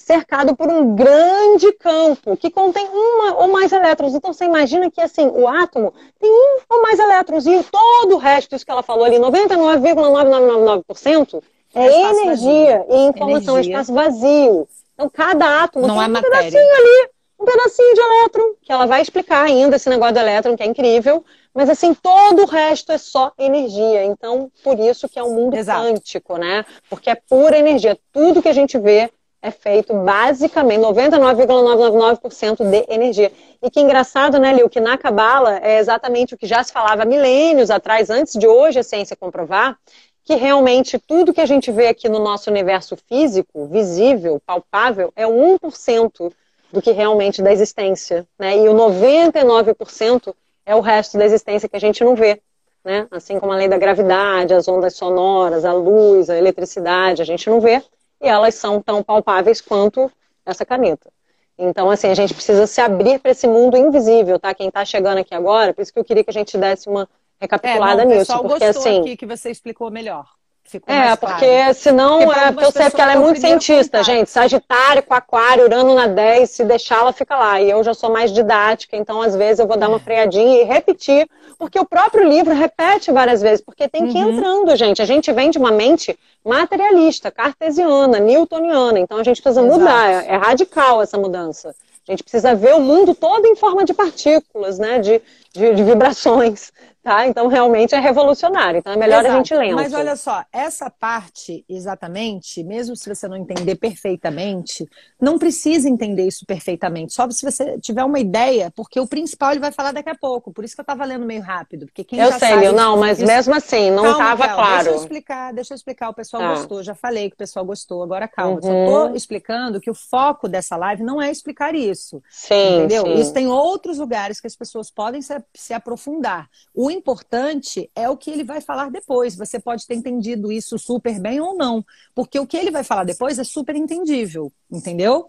cercado 0.00 0.56
por 0.56 0.68
um 0.68 0.94
grande 0.94 1.72
campo 1.74 2.36
que 2.36 2.50
contém 2.50 2.88
uma 2.88 3.38
ou 3.42 3.48
mais 3.48 3.70
elétrons. 3.72 4.14
Então 4.14 4.32
você 4.32 4.44
imagina 4.44 4.90
que 4.90 5.00
assim, 5.00 5.26
o 5.26 5.46
átomo 5.46 5.92
tem 6.18 6.30
um 6.30 6.58
ou 6.68 6.82
mais 6.82 6.98
elétrons 6.98 7.46
e 7.46 7.62
todo 7.64 8.14
o 8.14 8.18
resto, 8.18 8.56
isso 8.56 8.64
que 8.64 8.70
ela 8.70 8.82
falou 8.82 9.04
ali, 9.04 9.18
99,9999% 9.18 11.42
é, 11.74 11.86
é 11.86 12.10
energia 12.10 12.78
vazio. 12.78 12.86
e 12.90 12.96
informação, 13.08 13.56
é 13.56 13.60
energia. 13.60 13.76
é 13.76 13.80
espaço 13.80 13.94
vazio. 13.94 14.66
Então 14.94 15.10
cada 15.10 15.62
átomo 15.64 15.86
Não 15.86 15.96
tem 15.96 16.04
é 16.04 16.08
um 16.08 16.10
matéria. 16.10 16.36
pedacinho 16.38 16.74
ali, 16.76 17.08
um 17.38 17.44
pedacinho 17.44 17.94
de 17.94 18.00
elétron, 18.00 18.54
que 18.62 18.72
ela 18.72 18.86
vai 18.86 19.02
explicar 19.02 19.44
ainda 19.44 19.76
esse 19.76 19.88
negócio 19.88 20.14
do 20.14 20.20
elétron, 20.20 20.56
que 20.56 20.62
é 20.62 20.66
incrível, 20.66 21.24
mas 21.54 21.68
assim, 21.68 21.94
todo 21.94 22.42
o 22.42 22.46
resto 22.46 22.92
é 22.92 22.98
só 22.98 23.32
energia. 23.38 24.04
Então, 24.04 24.50
por 24.64 24.78
isso 24.78 25.08
que 25.08 25.18
é 25.18 25.22
um 25.22 25.34
mundo 25.34 25.56
Exato. 25.56 25.82
quântico, 25.82 26.36
né? 26.36 26.64
Porque 26.88 27.10
é 27.10 27.14
pura 27.14 27.58
energia. 27.58 27.98
Tudo 28.12 28.42
que 28.42 28.48
a 28.48 28.52
gente 28.52 28.78
vê 28.78 29.10
é 29.42 29.50
feito 29.50 29.94
basicamente 29.94 30.80
99,999% 30.80 32.64
de 32.68 32.84
energia. 32.92 33.32
E 33.62 33.70
que 33.70 33.80
engraçado, 33.80 34.38
né, 34.38 34.52
Lil, 34.52 34.68
que 34.68 34.80
na 34.80 34.98
Cabala 34.98 35.58
é 35.62 35.78
exatamente 35.78 36.34
o 36.34 36.38
que 36.38 36.46
já 36.46 36.62
se 36.62 36.72
falava 36.72 37.04
milênios 37.04 37.70
atrás, 37.70 38.10
antes 38.10 38.38
de 38.38 38.46
hoje 38.46 38.78
a 38.78 38.82
ciência 38.82 39.16
comprovar, 39.16 39.78
que 40.24 40.34
realmente 40.34 40.98
tudo 40.98 41.32
que 41.32 41.40
a 41.40 41.46
gente 41.46 41.72
vê 41.72 41.88
aqui 41.88 42.08
no 42.08 42.18
nosso 42.18 42.50
universo 42.50 42.96
físico, 43.08 43.66
visível, 43.66 44.40
palpável, 44.44 45.12
é 45.16 45.26
1% 45.26 46.32
do 46.72 46.80
que 46.80 46.92
realmente 46.92 47.42
da 47.42 47.52
existência, 47.52 48.26
né? 48.38 48.56
E 48.56 48.68
o 48.68 48.74
99% 48.74 50.34
é 50.64 50.74
o 50.76 50.80
resto 50.80 51.18
da 51.18 51.24
existência 51.24 51.68
que 51.68 51.76
a 51.76 51.80
gente 51.80 52.04
não 52.04 52.14
vê, 52.14 52.40
né? 52.84 53.08
Assim 53.10 53.40
como 53.40 53.52
a 53.52 53.56
lei 53.56 53.68
da 53.68 53.76
gravidade, 53.76 54.54
as 54.54 54.68
ondas 54.68 54.94
sonoras, 54.94 55.64
a 55.64 55.72
luz, 55.72 56.30
a 56.30 56.36
eletricidade, 56.36 57.22
a 57.22 57.24
gente 57.24 57.50
não 57.50 57.60
vê, 57.60 57.82
e 58.20 58.28
elas 58.28 58.54
são 58.54 58.80
tão 58.82 59.02
palpáveis 59.02 59.60
quanto 59.60 60.10
essa 60.44 60.64
caneta. 60.64 61.10
Então, 61.56 61.90
assim, 61.90 62.08
a 62.08 62.14
gente 62.14 62.32
precisa 62.32 62.66
se 62.66 62.80
abrir 62.80 63.18
para 63.18 63.32
esse 63.32 63.46
mundo 63.46 63.76
invisível, 63.76 64.38
tá? 64.38 64.54
Quem 64.54 64.68
está 64.68 64.84
chegando 64.84 65.18
aqui 65.18 65.34
agora, 65.34 65.74
por 65.74 65.82
isso 65.82 65.92
que 65.92 65.98
eu 65.98 66.04
queria 66.04 66.24
que 66.24 66.30
a 66.30 66.32
gente 66.32 66.56
desse 66.56 66.88
uma 66.88 67.08
recapitulada 67.38 68.02
é, 68.02 68.04
não, 68.06 68.16
nisso. 68.16 68.38
Porque 68.42 68.64
assim. 68.64 69.00
aqui 69.00 69.16
que 69.16 69.26
você 69.26 69.50
explicou 69.50 69.90
melhor. 69.90 70.26
Ficou 70.70 70.94
é, 70.94 71.16
porque 71.16 71.74
senão 71.74 72.20
porque 72.20 72.38
é, 72.38 72.64
eu 72.64 72.70
sei 72.70 72.90
que 72.90 73.00
ela 73.00 73.14
é 73.14 73.16
muito 73.16 73.40
cientista, 73.40 73.98
contato. 73.98 74.14
gente. 74.14 74.30
Sagitário 74.30 75.02
com 75.02 75.12
aquário, 75.12 75.64
Urano 75.64 75.96
na 75.96 76.06
10, 76.06 76.48
se 76.48 76.64
deixar 76.64 77.00
ela 77.00 77.12
fica 77.12 77.36
lá. 77.36 77.60
E 77.60 77.68
eu 77.68 77.82
já 77.82 77.92
sou 77.92 78.08
mais 78.08 78.32
didática, 78.32 78.96
então 78.96 79.20
às 79.20 79.34
vezes 79.34 79.58
eu 79.58 79.66
vou 79.66 79.76
dar 79.76 79.88
uma 79.88 79.98
freadinha 79.98 80.62
e 80.62 80.64
repetir, 80.64 81.28
porque 81.58 81.76
o 81.76 81.84
próprio 81.84 82.22
livro 82.22 82.54
repete 82.54 83.10
várias 83.10 83.42
vezes, 83.42 83.60
porque 83.60 83.88
tem 83.88 84.06
que 84.06 84.16
ir 84.16 84.24
uhum. 84.24 84.30
entrando, 84.30 84.76
gente. 84.76 85.02
A 85.02 85.04
gente 85.04 85.32
vem 85.32 85.50
de 85.50 85.58
uma 85.58 85.72
mente 85.72 86.16
materialista, 86.44 87.32
cartesiana, 87.32 88.20
newtoniana, 88.20 89.00
então 89.00 89.18
a 89.18 89.24
gente 89.24 89.42
precisa 89.42 89.66
Exato. 89.66 89.80
mudar, 89.80 90.08
é, 90.08 90.34
é 90.34 90.36
radical 90.36 91.02
essa 91.02 91.18
mudança. 91.18 91.74
A 92.08 92.12
gente 92.12 92.22
precisa 92.22 92.54
ver 92.54 92.76
o 92.76 92.80
mundo 92.80 93.12
todo 93.12 93.44
em 93.44 93.56
forma 93.56 93.84
de 93.84 93.92
partículas, 93.92 94.78
né? 94.78 95.00
De, 95.00 95.20
de, 95.52 95.74
de 95.74 95.82
vibrações. 95.82 96.72
Tá? 97.02 97.26
Então, 97.26 97.46
realmente 97.46 97.94
é 97.94 97.98
revolucionário. 97.98 98.78
Então, 98.78 98.92
é 98.92 98.96
melhor 98.96 99.20
Exato. 99.20 99.34
a 99.34 99.36
gente 99.38 99.54
lendo. 99.54 99.76
Mas 99.76 99.94
olha 99.94 100.14
só, 100.16 100.44
essa 100.52 100.90
parte, 100.90 101.64
exatamente, 101.66 102.62
mesmo 102.62 102.94
se 102.94 103.08
você 103.08 103.26
não 103.26 103.38
entender 103.38 103.76
perfeitamente, 103.76 104.86
não 105.18 105.38
precisa 105.38 105.88
entender 105.88 106.26
isso 106.26 106.44
perfeitamente. 106.44 107.14
Só 107.14 107.28
se 107.30 107.42
você 107.42 107.78
tiver 107.80 108.04
uma 108.04 108.18
ideia, 108.18 108.70
porque 108.76 109.00
o 109.00 109.06
principal 109.06 109.52
ele 109.52 109.60
vai 109.60 109.72
falar 109.72 109.92
daqui 109.92 110.10
a 110.10 110.14
pouco. 110.14 110.52
Por 110.52 110.62
isso 110.62 110.74
que 110.74 110.80
eu 110.80 110.82
estava 110.82 111.06
lendo 111.06 111.24
meio 111.24 111.40
rápido. 111.40 111.86
Porque 111.86 112.04
quem 112.04 112.18
eu 112.18 112.32
já 112.32 112.38
sei, 112.38 112.48
sabe, 112.50 112.72
não, 112.72 112.98
mas 112.98 113.18
isso... 113.18 113.26
mesmo 113.26 113.54
assim, 113.54 113.90
não 113.90 114.10
estava 114.12 114.48
claro. 114.48 114.84
Deixa 114.84 114.90
eu 114.90 114.96
explicar, 114.96 115.54
deixa 115.54 115.72
eu 115.72 115.76
explicar. 115.76 116.10
O 116.10 116.14
pessoal 116.14 116.42
tá. 116.42 116.48
gostou, 116.50 116.82
já 116.82 116.94
falei 116.94 117.30
que 117.30 117.34
o 117.34 117.38
pessoal 117.38 117.64
gostou. 117.64 118.02
Agora 118.02 118.28
calma, 118.28 118.56
uhum. 118.56 118.60
só 118.60 118.70
estou 118.70 119.16
explicando 119.16 119.80
que 119.80 119.90
o 119.90 119.94
foco 119.94 120.48
dessa 120.48 120.76
live 120.76 121.02
não 121.02 121.20
é 121.20 121.30
explicar 121.30 121.74
isso. 121.74 122.22
Sim, 122.28 122.76
entendeu? 122.76 123.04
Sim. 123.04 123.14
Isso 123.14 123.32
tem 123.32 123.46
outros 123.46 123.96
lugares 123.96 124.38
que 124.38 124.46
as 124.46 124.54
pessoas 124.54 124.90
podem 124.90 125.22
se, 125.22 125.34
se 125.54 125.72
aprofundar. 125.72 126.46
O 126.74 126.90
importante 127.00 127.90
é 127.94 128.08
o 128.08 128.16
que 128.16 128.30
ele 128.30 128.44
vai 128.44 128.60
falar 128.60 128.90
depois. 128.90 129.34
Você 129.34 129.58
pode 129.58 129.86
ter 129.86 129.94
entendido 129.94 130.52
isso 130.52 130.78
super 130.78 131.18
bem 131.18 131.40
ou 131.40 131.56
não, 131.56 131.84
porque 132.14 132.38
o 132.38 132.46
que 132.46 132.56
ele 132.56 132.70
vai 132.70 132.84
falar 132.84 133.04
depois 133.04 133.38
é 133.38 133.44
super 133.44 133.74
entendível, 133.74 134.52
entendeu? 134.70 135.28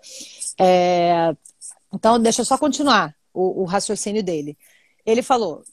É... 0.60 1.36
Então, 1.94 2.20
deixa 2.20 2.42
eu 2.42 2.46
só 2.46 2.58
continuar 2.58 3.16
o, 3.34 3.62
o 3.62 3.66
raciocínio 3.66 4.24
dele. 4.24 4.58
Ele 5.06 5.24
falou: 5.24 5.64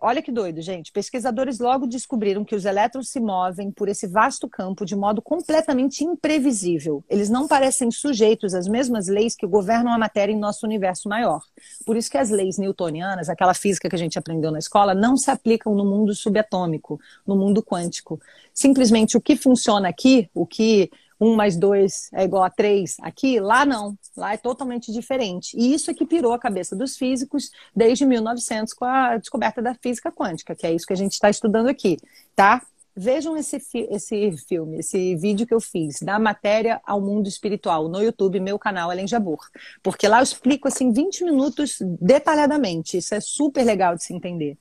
Olha 0.00 0.22
que 0.22 0.30
doido, 0.30 0.60
gente. 0.62 0.92
Pesquisadores 0.92 1.58
logo 1.58 1.86
descobriram 1.86 2.44
que 2.44 2.54
os 2.54 2.64
elétrons 2.64 3.08
se 3.08 3.18
movem 3.18 3.70
por 3.70 3.88
esse 3.88 4.06
vasto 4.06 4.48
campo 4.48 4.84
de 4.84 4.94
modo 4.94 5.20
completamente 5.20 6.04
imprevisível. 6.04 7.02
Eles 7.08 7.28
não 7.28 7.48
parecem 7.48 7.90
sujeitos 7.90 8.54
às 8.54 8.68
mesmas 8.68 9.08
leis 9.08 9.34
que 9.34 9.46
governam 9.46 9.92
a 9.92 9.98
matéria 9.98 10.32
em 10.32 10.38
nosso 10.38 10.64
universo 10.64 11.08
maior. 11.08 11.42
Por 11.84 11.96
isso 11.96 12.10
que 12.10 12.18
as 12.18 12.30
leis 12.30 12.58
newtonianas, 12.58 13.28
aquela 13.28 13.54
física 13.54 13.88
que 13.88 13.96
a 13.96 13.98
gente 13.98 14.18
aprendeu 14.18 14.50
na 14.50 14.58
escola, 14.58 14.94
não 14.94 15.16
se 15.16 15.30
aplicam 15.30 15.74
no 15.74 15.84
mundo 15.84 16.14
subatômico, 16.14 17.00
no 17.26 17.36
mundo 17.36 17.62
quântico. 17.62 18.20
Simplesmente 18.52 19.16
o 19.16 19.20
que 19.20 19.36
funciona 19.36 19.88
aqui, 19.88 20.30
o 20.32 20.46
que 20.46 20.90
um 21.20 21.34
mais 21.34 21.56
dois 21.56 22.08
é 22.12 22.24
igual 22.24 22.42
a 22.42 22.50
três 22.50 22.96
aqui, 23.00 23.40
lá 23.40 23.64
não. 23.64 23.96
Lá 24.16 24.34
é 24.34 24.36
totalmente 24.36 24.92
diferente. 24.92 25.56
E 25.56 25.74
isso 25.74 25.90
é 25.90 25.94
que 25.94 26.06
pirou 26.06 26.32
a 26.32 26.38
cabeça 26.38 26.74
dos 26.74 26.96
físicos 26.96 27.50
desde 27.74 28.04
1900 28.04 28.72
com 28.74 28.84
a 28.84 29.16
descoberta 29.16 29.62
da 29.62 29.74
física 29.74 30.10
quântica, 30.10 30.54
que 30.54 30.66
é 30.66 30.72
isso 30.72 30.86
que 30.86 30.92
a 30.92 30.96
gente 30.96 31.12
está 31.12 31.30
estudando 31.30 31.68
aqui, 31.68 31.96
tá? 32.34 32.62
Vejam 32.96 33.36
esse, 33.36 33.58
fi 33.58 33.88
esse 33.90 34.36
filme, 34.48 34.78
esse 34.78 35.16
vídeo 35.16 35.46
que 35.46 35.54
eu 35.54 35.60
fiz, 35.60 36.00
da 36.00 36.16
matéria 36.16 36.80
ao 36.84 37.00
mundo 37.00 37.28
espiritual, 37.28 37.88
no 37.88 38.00
YouTube, 38.00 38.38
meu 38.38 38.56
canal 38.56 38.92
Ellen 38.92 39.08
Jabur. 39.08 39.40
Porque 39.82 40.06
lá 40.06 40.20
eu 40.20 40.22
explico, 40.22 40.68
assim, 40.68 40.92
20 40.92 41.24
minutos 41.24 41.78
detalhadamente. 42.00 42.98
Isso 42.98 43.12
é 43.14 43.20
super 43.20 43.64
legal 43.64 43.96
de 43.96 44.04
se 44.04 44.14
entender. 44.14 44.56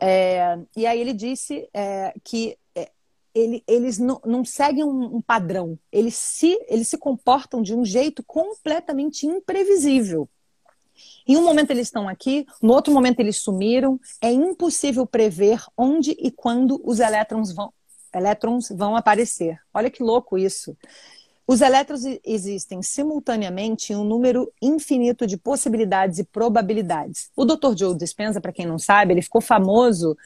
É, 0.00 0.58
e 0.76 0.84
aí 0.84 1.00
ele 1.00 1.12
disse 1.12 1.68
é, 1.72 2.12
que 2.24 2.58
ele, 3.34 3.62
eles 3.66 3.98
não, 3.98 4.20
não 4.24 4.44
seguem 4.44 4.84
um, 4.84 5.16
um, 5.16 5.20
padrão, 5.20 5.78
eles 5.90 6.14
se, 6.14 6.58
eles 6.68 6.88
se 6.88 6.96
comportam 6.96 7.60
de 7.60 7.74
um 7.74 7.84
jeito 7.84 8.22
completamente 8.22 9.26
imprevisível. 9.26 10.28
Em 11.26 11.36
um 11.36 11.44
momento 11.44 11.70
eles 11.70 11.88
estão 11.88 12.08
aqui, 12.08 12.46
no 12.62 12.72
outro 12.72 12.92
momento 12.92 13.18
eles 13.18 13.38
sumiram. 13.38 13.98
É 14.20 14.30
impossível 14.30 15.04
prever 15.06 15.60
onde 15.76 16.12
e 16.12 16.30
quando 16.30 16.80
os 16.84 17.00
elétrons 17.00 17.52
vão, 17.52 17.72
elétrons 18.14 18.68
vão 18.68 18.94
aparecer. 18.94 19.58
Olha 19.72 19.90
que 19.90 20.02
louco 20.02 20.38
isso. 20.38 20.76
Os 21.46 21.60
elétrons 21.60 22.02
existem 22.24 22.82
simultaneamente 22.82 23.92
em 23.92 23.96
um 23.96 24.04
número 24.04 24.50
infinito 24.62 25.26
de 25.26 25.36
possibilidades 25.36 26.18
e 26.18 26.24
probabilidades. 26.24 27.30
O 27.36 27.44
Dr. 27.44 27.76
Joe 27.76 27.96
Dispenza, 27.96 28.40
para 28.40 28.52
quem 28.52 28.64
não 28.64 28.78
sabe, 28.78 29.12
ele 29.12 29.20
ficou 29.20 29.42
famoso 29.42 30.16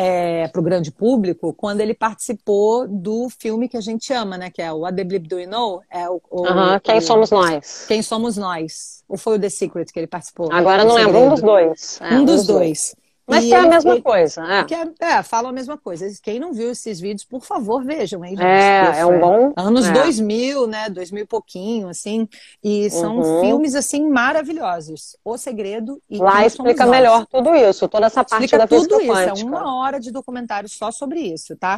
é, 0.00 0.46
para 0.46 0.60
o 0.60 0.62
grande 0.62 0.92
público 0.92 1.52
quando 1.52 1.80
ele 1.80 1.92
participou 1.92 2.86
do 2.86 3.28
filme 3.28 3.68
que 3.68 3.76
a 3.76 3.80
gente 3.80 4.12
ama, 4.12 4.38
né? 4.38 4.48
Que 4.48 4.62
é 4.62 4.72
o 4.72 4.78
What 4.78 4.96
the 4.96 5.02
Blip 5.02 5.26
Do 5.26 5.40
You 5.40 5.50
Know? 5.50 5.82
É 5.90 6.08
o, 6.08 6.22
o, 6.30 6.44
Quem 6.84 6.98
o, 6.98 7.02
Somos 7.02 7.30
Nós. 7.32 7.84
Quem 7.88 8.00
Somos 8.00 8.36
Nós. 8.36 9.02
Ou 9.08 9.18
foi 9.18 9.36
o 9.36 9.40
The 9.40 9.48
Secret 9.48 9.86
que 9.92 9.98
ele 9.98 10.06
participou? 10.06 10.52
Agora 10.52 10.84
não 10.84 10.94
lembro, 10.94 11.18
um 11.18 11.30
dos 11.30 11.42
dois. 11.42 11.98
É, 12.00 12.14
um, 12.14 12.24
dos, 12.24 12.46
dois. 12.46 12.46
dois. 12.46 12.96
Mas 13.28 13.44
e 13.44 13.48
que 13.48 13.54
é 13.54 13.58
a 13.58 13.68
mesma 13.68 14.00
coisa. 14.00 14.42
É. 14.42 14.64
Que 14.64 14.74
é, 14.74 14.88
é, 15.00 15.22
falam 15.22 15.50
a 15.50 15.52
mesma 15.52 15.76
coisa. 15.76 16.08
Quem 16.22 16.40
não 16.40 16.52
viu 16.52 16.70
esses 16.70 16.98
vídeos, 16.98 17.24
por 17.24 17.44
favor, 17.44 17.84
vejam. 17.84 18.24
Hein? 18.24 18.36
É, 18.40 19.00
é 19.00 19.06
um 19.06 19.20
bom... 19.20 19.52
Anos 19.54 19.86
é. 19.86 19.92
2000, 19.92 20.66
né? 20.66 20.88
2000 20.88 21.24
e 21.24 21.26
pouquinho, 21.26 21.88
assim. 21.88 22.26
E 22.64 22.88
são 22.90 23.18
uhum. 23.18 23.40
filmes, 23.42 23.74
assim, 23.74 24.08
maravilhosos. 24.08 25.16
O 25.22 25.36
Segredo 25.36 26.00
e 26.08 26.16
Lá 26.16 26.46
explica 26.46 26.86
melhor 26.86 27.26
tudo 27.26 27.54
isso, 27.54 27.86
toda 27.88 28.06
essa 28.06 28.24
parte 28.24 28.44
explica 28.44 28.58
da 28.58 28.66
tudo 28.66 29.00
isso. 29.00 29.12
É 29.12 29.32
uma 29.44 29.78
hora 29.78 30.00
de 30.00 30.10
documentário 30.10 30.68
só 30.68 30.90
sobre 30.90 31.20
isso, 31.20 31.54
tá? 31.56 31.76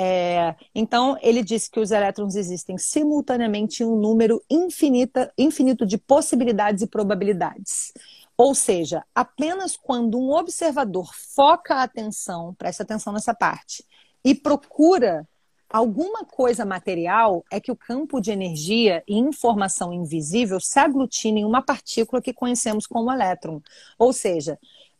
É, 0.00 0.54
então, 0.72 1.18
ele 1.20 1.42
disse 1.42 1.68
que 1.68 1.80
os 1.80 1.90
elétrons 1.90 2.36
existem 2.36 2.78
simultaneamente 2.78 3.82
em 3.82 3.86
um 3.86 3.96
número 3.96 4.40
infinita, 4.48 5.32
infinito 5.36 5.84
de 5.84 5.98
possibilidades 5.98 6.82
e 6.82 6.86
probabilidades. 6.86 7.92
Ou 8.38 8.54
seja, 8.54 9.04
apenas 9.12 9.76
quando 9.76 10.16
um 10.16 10.30
observador 10.30 11.12
foca 11.12 11.74
a 11.74 11.82
atenção, 11.82 12.54
presta 12.54 12.84
atenção 12.84 13.12
nessa 13.12 13.34
parte, 13.34 13.84
e 14.24 14.32
procura 14.32 15.28
alguma 15.68 16.24
coisa 16.24 16.64
material, 16.64 17.44
é 17.50 17.58
que 17.60 17.72
o 17.72 17.76
campo 17.76 18.20
de 18.20 18.30
energia 18.30 19.02
e 19.08 19.18
informação 19.18 19.92
invisível 19.92 20.60
se 20.60 20.78
aglutina 20.78 21.40
em 21.40 21.44
uma 21.44 21.60
partícula 21.60 22.22
que 22.22 22.32
conhecemos 22.32 22.86
como 22.86 23.12
elétron. 23.12 23.60
Ou 23.98 24.12
seja, 24.12 24.56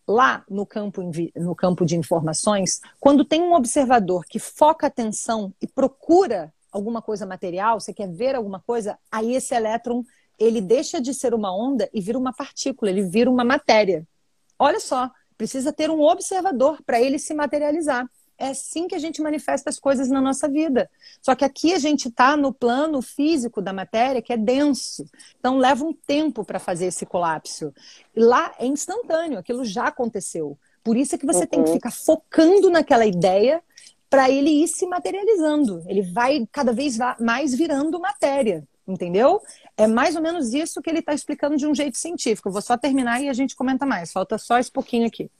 lá 0.06 0.44
no 0.50 0.66
campo, 0.66 1.00
no 1.36 1.54
campo 1.54 1.86
de 1.86 1.96
informações, 1.96 2.80
quando 2.98 3.24
tem 3.24 3.40
um 3.40 3.54
observador 3.54 4.24
que 4.26 4.40
foca 4.40 4.86
a 4.86 4.88
atenção 4.88 5.54
e 5.62 5.66
procura 5.66 6.52
alguma 6.72 7.00
coisa 7.00 7.24
material, 7.24 7.80
você 7.80 7.94
quer 7.94 8.10
ver 8.10 8.34
alguma 8.34 8.60
coisa, 8.60 8.98
aí 9.12 9.34
esse 9.34 9.54
elétron 9.54 10.04
ele 10.38 10.60
deixa 10.60 11.00
de 11.00 11.12
ser 11.12 11.34
uma 11.34 11.54
onda 11.54 11.88
e 11.92 12.00
vira 12.00 12.18
uma 12.18 12.32
partícula, 12.32 12.90
ele 12.90 13.02
vira 13.02 13.30
uma 13.30 13.44
matéria. 13.44 14.06
Olha 14.58 14.80
só, 14.80 15.10
precisa 15.36 15.72
ter 15.72 15.90
um 15.90 16.00
observador 16.00 16.82
para 16.84 17.00
ele 17.00 17.18
se 17.18 17.34
materializar. 17.34 18.08
É 18.40 18.50
assim 18.50 18.86
que 18.86 18.94
a 18.94 18.98
gente 19.00 19.20
manifesta 19.20 19.68
as 19.68 19.80
coisas 19.80 20.08
na 20.08 20.20
nossa 20.20 20.48
vida. 20.48 20.88
Só 21.20 21.34
que 21.34 21.44
aqui 21.44 21.74
a 21.74 21.78
gente 21.78 22.06
está 22.08 22.36
no 22.36 22.52
plano 22.52 23.02
físico 23.02 23.60
da 23.60 23.72
matéria, 23.72 24.22
que 24.22 24.32
é 24.32 24.36
denso. 24.36 25.04
Então 25.40 25.58
leva 25.58 25.84
um 25.84 25.92
tempo 25.92 26.44
para 26.44 26.60
fazer 26.60 26.86
esse 26.86 27.04
colapso. 27.04 27.74
E 28.14 28.20
lá 28.20 28.54
é 28.58 28.66
instantâneo, 28.66 29.38
aquilo 29.38 29.64
já 29.64 29.88
aconteceu. 29.88 30.56
Por 30.84 30.96
isso 30.96 31.16
é 31.16 31.18
que 31.18 31.26
você 31.26 31.40
uhum. 31.40 31.46
tem 31.46 31.62
que 31.64 31.70
uhum. 31.70 31.74
ficar 31.74 31.90
focando 31.90 32.70
naquela 32.70 33.04
ideia 33.04 33.60
para 34.08 34.30
ele 34.30 34.50
ir 34.50 34.68
se 34.68 34.86
materializando. 34.86 35.82
Ele 35.88 36.02
vai 36.02 36.46
cada 36.52 36.72
vez 36.72 36.96
mais 37.18 37.52
virando 37.52 37.98
matéria 37.98 38.64
entendeu? 38.88 39.42
É 39.78 39.86
mais 39.86 40.16
ou 40.16 40.22
menos 40.22 40.52
isso 40.52 40.82
que 40.82 40.90
ele 40.90 40.98
está 40.98 41.14
explicando 41.14 41.56
de 41.56 41.64
um 41.64 41.72
jeito 41.72 41.96
científico. 41.96 42.48
Eu 42.48 42.52
vou 42.52 42.60
só 42.60 42.76
terminar 42.76 43.22
e 43.22 43.28
a 43.28 43.32
gente 43.32 43.54
comenta 43.54 43.86
mais. 43.86 44.10
Falta 44.10 44.36
só 44.36 44.58
esse 44.58 44.72
pouquinho 44.72 45.06
aqui. 45.06 45.30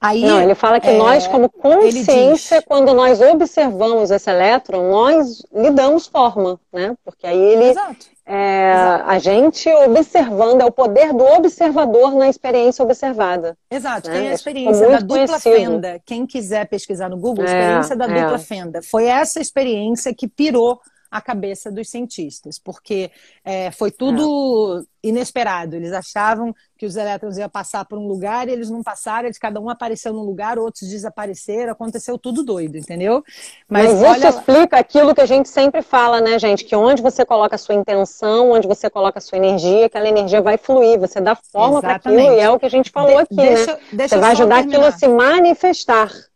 Aí, 0.00 0.22
Não, 0.22 0.40
ele 0.40 0.54
fala 0.54 0.80
que 0.80 0.88
é, 0.88 0.96
nós, 0.96 1.26
como 1.26 1.50
consciência, 1.50 2.58
diz, 2.58 2.66
quando 2.66 2.94
nós 2.94 3.20
observamos 3.20 4.12
esse 4.12 4.30
elétron, 4.30 4.90
nós 4.90 5.42
lhe 5.52 5.70
damos 5.70 6.06
forma, 6.06 6.58
né? 6.72 6.96
Porque 7.04 7.26
aí 7.26 7.36
ele. 7.36 7.64
Exato. 7.64 8.06
É, 8.24 8.72
Exato. 8.72 9.10
A 9.10 9.18
gente 9.18 9.68
observando, 9.68 10.60
é 10.60 10.64
o 10.64 10.70
poder 10.70 11.12
do 11.12 11.24
observador 11.24 12.14
na 12.14 12.28
experiência 12.28 12.84
observada. 12.84 13.56
Exato, 13.70 14.08
né? 14.08 14.18
tem 14.18 14.28
a 14.28 14.34
experiência 14.34 14.88
da 14.88 14.98
dupla 15.00 15.26
conhecido. 15.26 15.56
fenda. 15.56 16.00
Quem 16.06 16.26
quiser 16.26 16.66
pesquisar 16.68 17.08
no 17.08 17.16
Google, 17.16 17.44
a 17.44 17.48
é, 17.48 17.50
experiência 17.50 17.94
é, 17.94 17.96
da 17.96 18.06
dupla 18.06 18.36
é. 18.36 18.38
fenda. 18.38 18.82
Foi 18.82 19.06
essa 19.06 19.40
experiência 19.40 20.14
que 20.14 20.28
pirou 20.28 20.78
a 21.10 21.20
cabeça 21.20 21.70
dos 21.70 21.88
cientistas, 21.88 22.58
porque 22.58 23.10
é, 23.44 23.70
foi 23.70 23.90
tudo 23.90 24.84
é. 24.84 25.08
inesperado. 25.08 25.74
Eles 25.74 25.92
achavam 25.92 26.54
que 26.76 26.84
os 26.84 26.96
elétrons 26.96 27.38
iam 27.38 27.48
passar 27.48 27.84
por 27.86 27.98
um 27.98 28.06
lugar 28.06 28.48
e 28.48 28.52
eles 28.52 28.70
não 28.70 28.82
passaram, 28.82 29.26
eles 29.26 29.38
cada 29.38 29.58
um 29.60 29.70
apareceu 29.70 30.12
num 30.12 30.22
lugar, 30.22 30.58
outros 30.58 30.88
desapareceram, 30.88 31.72
aconteceu 31.72 32.18
tudo 32.18 32.44
doido, 32.44 32.76
entendeu? 32.76 33.24
Mas, 33.68 33.92
Mas 33.92 34.02
olha... 34.02 34.28
isso 34.28 34.38
explica 34.38 34.78
aquilo 34.78 35.14
que 35.14 35.20
a 35.20 35.26
gente 35.26 35.48
sempre 35.48 35.82
fala, 35.82 36.20
né, 36.20 36.38
gente? 36.38 36.64
Que 36.64 36.76
onde 36.76 37.00
você 37.00 37.24
coloca 37.24 37.54
a 37.54 37.58
sua 37.58 37.74
intenção, 37.74 38.50
onde 38.50 38.68
você 38.68 38.90
coloca 38.90 39.18
a 39.18 39.22
sua 39.22 39.38
energia, 39.38 39.86
aquela 39.86 40.08
energia 40.08 40.42
vai 40.42 40.58
fluir, 40.58 41.00
você 41.00 41.20
dá 41.20 41.34
forma 41.34 41.80
para 41.80 41.94
aquilo 41.96 42.20
e 42.20 42.38
é 42.38 42.50
o 42.50 42.58
que 42.58 42.66
a 42.66 42.70
gente 42.70 42.90
falou 42.90 43.16
de 43.16 43.22
aqui, 43.22 43.34
deixa, 43.34 43.72
né? 43.72 43.80
Deixa 43.92 44.14
você 44.14 44.20
vai 44.20 44.32
ajudar 44.32 44.56
terminar. 44.56 44.76
aquilo 44.76 44.86
a 44.86 44.92
se 44.92 45.08
manifestar 45.08 46.27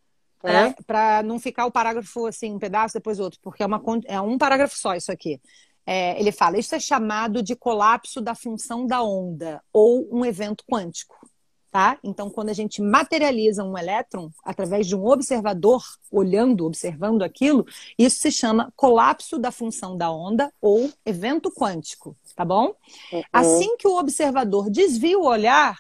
né? 0.43 0.74
Para 0.86 1.22
não 1.22 1.38
ficar 1.38 1.66
o 1.66 1.70
parágrafo 1.70 2.26
assim, 2.26 2.53
um 2.53 2.59
pedaço, 2.59 2.95
depois 2.95 3.20
outro, 3.20 3.38
porque 3.43 3.62
é, 3.62 3.66
uma, 3.66 3.82
é 4.07 4.20
um 4.20 4.38
parágrafo 4.38 4.76
só 4.76 4.95
isso 4.95 5.12
aqui. 5.12 5.40
É, 5.86 6.18
ele 6.20 6.32
fala: 6.32 6.59
isso 6.59 6.74
é 6.74 6.80
chamado 6.80 7.43
de 7.43 7.57
colapso 7.57 8.20
da 8.20 8.34
função 8.34 8.86
da 8.86 9.03
onda 9.03 9.62
ou 9.72 10.09
um 10.12 10.24
evento 10.24 10.64
quântico. 10.70 11.16
Tá? 11.70 11.99
Então, 12.05 12.28
quando 12.28 12.51
a 12.51 12.53
gente 12.53 12.82
materializa 12.82 13.64
um 13.64 13.78
elétron 13.78 14.30
através 14.45 14.86
de 14.86 14.95
um 14.95 15.07
observador 15.07 15.82
olhando, 16.11 16.66
observando 16.66 17.22
aquilo, 17.22 17.64
isso 17.99 18.18
se 18.18 18.30
chama 18.30 18.70
colapso 18.76 19.38
da 19.38 19.51
função 19.51 19.97
da 19.97 20.12
onda 20.12 20.53
ou 20.61 20.93
evento 21.07 21.51
quântico, 21.51 22.14
tá 22.36 22.45
bom? 22.45 22.74
Uhum. 23.11 23.22
Assim 23.32 23.74
que 23.78 23.88
o 23.88 23.97
observador 23.99 24.68
desvia 24.68 25.18
o 25.18 25.24
olhar, 25.24 25.78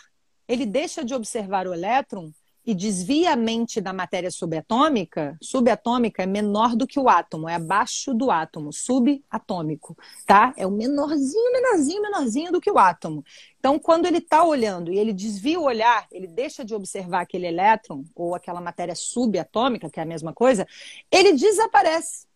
ele 0.48 0.64
deixa 0.64 1.04
de 1.04 1.12
observar 1.12 1.66
o 1.66 1.74
elétron 1.74 2.32
e 2.64 2.74
desvia 2.74 3.32
a 3.32 3.36
mente 3.36 3.80
da 3.80 3.92
matéria 3.92 4.30
subatômica, 4.30 5.36
subatômica 5.42 6.22
é 6.22 6.26
menor 6.26 6.76
do 6.76 6.86
que 6.86 6.98
o 6.98 7.08
átomo, 7.08 7.48
é 7.48 7.54
abaixo 7.54 8.14
do 8.14 8.30
átomo, 8.30 8.72
subatômico, 8.72 9.96
tá? 10.26 10.54
É 10.56 10.66
o 10.66 10.70
menorzinho, 10.70 11.52
menorzinho, 11.52 12.02
menorzinho 12.02 12.52
do 12.52 12.60
que 12.60 12.70
o 12.70 12.78
átomo. 12.78 13.24
Então, 13.58 13.78
quando 13.78 14.06
ele 14.06 14.18
está 14.18 14.44
olhando 14.44 14.92
e 14.92 14.98
ele 14.98 15.12
desvia 15.12 15.58
o 15.58 15.64
olhar, 15.64 16.06
ele 16.10 16.26
deixa 16.26 16.64
de 16.64 16.74
observar 16.74 17.22
aquele 17.22 17.46
elétron 17.46 18.04
ou 18.14 18.34
aquela 18.34 18.60
matéria 18.60 18.94
subatômica, 18.94 19.90
que 19.90 19.98
é 19.98 20.02
a 20.02 20.06
mesma 20.06 20.32
coisa, 20.32 20.66
ele 21.10 21.32
desaparece. 21.32 22.26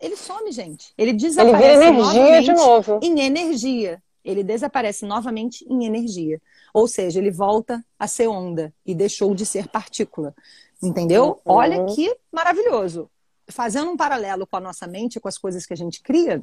Ele 0.00 0.16
some, 0.16 0.50
gente. 0.50 0.92
Ele 0.98 1.12
desaparece 1.12 1.64
ele 1.64 1.78
vira 1.78 1.88
energia 1.88 2.42
de 2.42 2.52
novo. 2.52 3.00
em 3.02 3.20
energia. 3.20 4.02
Ele 4.24 4.42
desaparece 4.42 5.04
novamente 5.04 5.64
em 5.68 5.84
energia. 5.84 6.40
Ou 6.74 6.88
seja, 6.88 7.20
ele 7.20 7.30
volta 7.30 7.84
a 7.96 8.08
ser 8.08 8.26
onda 8.26 8.74
e 8.84 8.96
deixou 8.96 9.32
de 9.32 9.46
ser 9.46 9.68
partícula. 9.68 10.34
Entendeu? 10.82 11.40
Uhum. 11.46 11.54
Olha 11.54 11.86
que 11.86 12.14
maravilhoso. 12.32 13.08
Fazendo 13.48 13.92
um 13.92 13.96
paralelo 13.96 14.44
com 14.44 14.56
a 14.56 14.60
nossa 14.60 14.84
mente, 14.84 15.20
com 15.20 15.28
as 15.28 15.38
coisas 15.38 15.64
que 15.64 15.72
a 15.72 15.76
gente 15.76 16.02
cria, 16.02 16.42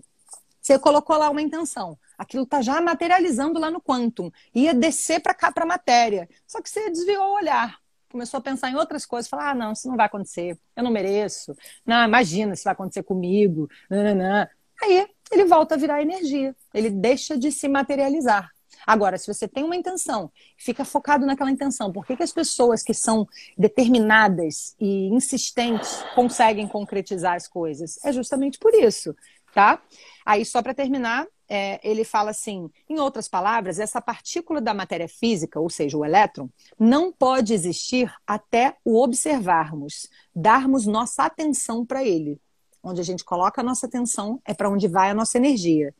você 0.62 0.80
colocou 0.80 1.18
lá 1.18 1.30
uma 1.30 1.42
intenção. 1.42 2.00
Aquilo 2.18 2.44
está 2.44 2.62
já 2.62 2.80
materializando 2.80 3.60
lá 3.60 3.70
no 3.70 3.82
quantum. 3.82 4.32
Ia 4.56 4.74
descer 4.74 5.20
para 5.20 5.34
cá, 5.34 5.52
para 5.52 5.66
a 5.66 5.68
matéria. 5.68 6.30
Só 6.48 6.62
que 6.62 6.70
você 6.70 6.90
desviou 6.90 7.26
o 7.26 7.36
olhar. 7.36 7.78
Começou 8.10 8.38
a 8.38 8.42
pensar 8.42 8.70
em 8.70 8.76
outras 8.76 9.06
coisas. 9.06 9.30
Falar, 9.30 9.50
ah, 9.50 9.56
não, 9.56 9.74
isso 9.74 9.88
não 9.88 9.98
vai 9.98 10.06
acontecer. 10.06 10.58
Eu 10.78 10.84
não 10.84 10.92
mereço. 10.92 11.54
Não, 11.86 12.06
imagina 12.06 12.56
se 12.56 12.64
vai 12.64 12.74
acontecer 12.74 13.04
comigo. 13.04 13.68
Não, 13.90 14.04
não, 14.04 14.16
não. 14.16 14.48
Aí 14.82 15.08
ele 15.32 15.46
volta 15.46 15.76
a 15.76 15.78
virar 15.78 16.02
energia. 16.02 16.56
Ele 16.74 16.90
deixa 16.90 17.38
de 17.38 17.52
se 17.52 17.68
materializar. 17.68 18.50
Agora, 18.86 19.18
se 19.18 19.28
você 19.28 19.48
tem 19.48 19.64
uma 19.64 19.76
intenção, 19.76 20.32
fica 20.58 20.84
focado 20.84 21.26
naquela 21.26 21.52
intenção. 21.52 21.92
Por 21.92 22.06
que, 22.06 22.16
que 22.16 22.24
as 22.24 22.32
pessoas 22.32 22.84
que 22.84 22.94
são 22.94 23.28
determinadas 23.58 24.76
e 24.80 25.08
insistentes 25.08 26.04
conseguem 26.16 26.68
concretizar 26.68 27.36
as 27.36 27.48
coisas? 27.48 28.00
É 28.04 28.12
justamente 28.12 28.58
por 28.58 28.74
isso, 28.74 29.16
tá? 29.54 29.82
Aí, 30.26 30.46
só 30.46 30.62
para 30.62 30.74
terminar, 30.74 31.28
é, 31.54 31.82
ele 31.84 32.06
fala 32.06 32.32
assim: 32.32 32.70
em 32.88 32.98
outras 32.98 33.28
palavras, 33.28 33.78
essa 33.78 34.02
partícula 34.02 34.62
da 34.62 34.74
matéria 34.74 35.10
física, 35.10 35.60
ou 35.60 35.70
seja, 35.70 35.98
o 35.98 36.06
elétron, 36.06 36.50
não 36.80 37.12
pode 37.12 37.54
existir 37.54 38.10
até 38.26 38.78
o 38.86 39.04
observarmos, 39.04 40.10
darmos 40.34 40.86
nossa 40.86 41.24
atenção 41.24 41.86
para 41.86 42.06
ele. 42.06 42.40
Onde 42.82 43.02
a 43.02 43.04
gente 43.04 43.24
coloca 43.24 43.62
a 43.62 43.64
nossa 43.64 43.86
atenção 43.86 44.42
é 44.46 44.54
para 44.54 44.70
onde 44.70 44.88
vai 44.88 45.12
a 45.12 45.14
nossa 45.14 45.38
energia. 45.38 45.94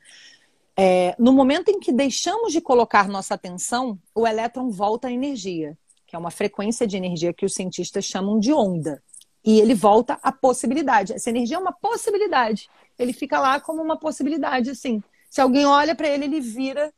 É, 0.78 1.16
no 1.20 1.34
momento 1.34 1.70
em 1.70 1.80
que 1.80 1.92
deixamos 1.92 2.54
de 2.54 2.62
colocar 2.62 3.08
nossa 3.08 3.34
atenção, 3.34 4.00
o 4.16 4.26
elétron 4.26 4.70
volta 4.70 5.08
à 5.08 5.12
energia, 5.12 5.78
que 6.08 6.16
é 6.16 6.20
uma 6.20 6.32
frequência 6.32 6.88
de 6.88 6.98
energia 6.98 7.34
que 7.34 7.46
os 7.46 7.54
cientistas 7.54 8.06
chamam 8.06 8.40
de 8.40 8.54
onda. 8.54 9.02
E 9.44 9.60
ele 9.60 9.74
volta 9.74 10.20
à 10.22 10.32
possibilidade. 10.32 11.14
Essa 11.14 11.30
energia 11.30 11.58
é 11.58 11.60
uma 11.60 11.74
possibilidade. 11.74 12.70
Ele 12.98 13.12
fica 13.12 13.40
lá 13.40 13.60
como 13.60 13.82
uma 13.82 13.98
possibilidade, 13.98 14.70
assim. 14.70 15.04
Se 15.30 15.42
alguém 15.42 15.66
olha 15.66 15.96
para 15.96 16.08
ele, 16.08 16.26
ele 16.26 16.40
vira 16.40 16.94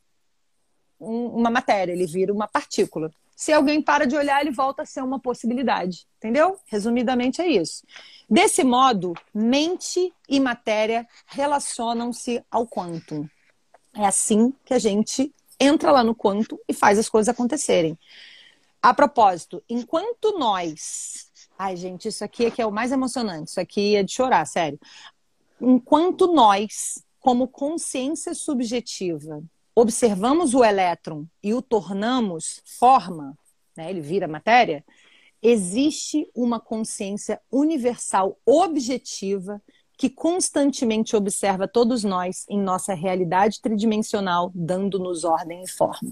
um, 1.00 1.28
uma 1.28 1.50
matéria, 1.50 1.94
ele 1.94 2.06
vira 2.06 2.34
uma 2.34 2.48
partícula. 2.48 3.12
Se 3.36 3.52
alguém 3.52 3.82
para 3.82 4.06
de 4.06 4.16
olhar, 4.16 4.42
ele 4.42 4.52
volta 4.52 4.84
a 4.84 4.86
ser 4.86 5.02
uma 5.02 5.20
possibilidade. 5.20 6.06
Entendeu? 6.18 6.58
Resumidamente 6.66 7.42
é 7.42 7.48
isso. 7.48 7.86
Desse 8.30 8.64
modo, 8.64 9.14
mente 9.34 10.14
e 10.28 10.40
matéria 10.40 11.08
relacionam-se 11.28 12.44
ao 12.50 12.68
quantum. 12.68 13.28
É 13.96 14.06
assim 14.06 14.54
que 14.66 14.74
a 14.74 14.80
gente 14.80 15.34
entra 15.60 15.92
lá 15.92 16.04
no 16.04 16.16
quanto 16.16 16.60
e 16.68 16.74
faz 16.74 16.98
as 16.98 17.08
coisas 17.08 17.30
acontecerem. 17.30 17.98
A 18.82 18.94
propósito, 18.94 19.64
enquanto 19.70 20.38
nós. 20.38 21.32
Ai, 21.58 21.78
gente, 21.78 22.08
isso 22.08 22.24
aqui 22.24 22.46
é 22.46 22.52
que 22.52 22.62
é 22.62 22.66
o 22.66 22.72
mais 22.72 22.92
emocionante. 22.92 23.52
Isso 23.52 23.60
aqui 23.60 23.96
é 23.96 24.04
de 24.04 24.12
chorar, 24.12 24.46
sério. 24.46 24.80
Enquanto 25.62 26.34
nós, 26.34 27.04
como 27.20 27.48
consciência 27.48 28.34
subjetiva, 28.34 29.42
observamos 29.76 30.54
o 30.54 30.64
elétron 30.64 31.26
e 31.42 31.54
o 31.54 31.62
tornamos 31.62 32.62
forma, 32.66 33.38
né, 33.76 33.90
ele 33.90 34.02
vira 34.02 34.28
matéria, 34.28 34.84
existe 35.42 36.30
uma 36.36 36.60
consciência 36.60 37.40
universal 37.52 38.38
objetiva 38.46 39.62
que 40.04 40.10
constantemente 40.10 41.16
observa 41.16 41.66
todos 41.66 42.04
nós 42.04 42.46
em 42.50 42.60
nossa 42.60 42.94
realidade 42.94 43.62
tridimensional, 43.62 44.52
dando-nos 44.54 45.24
ordem 45.24 45.64
e 45.64 45.70
forma. 45.70 46.12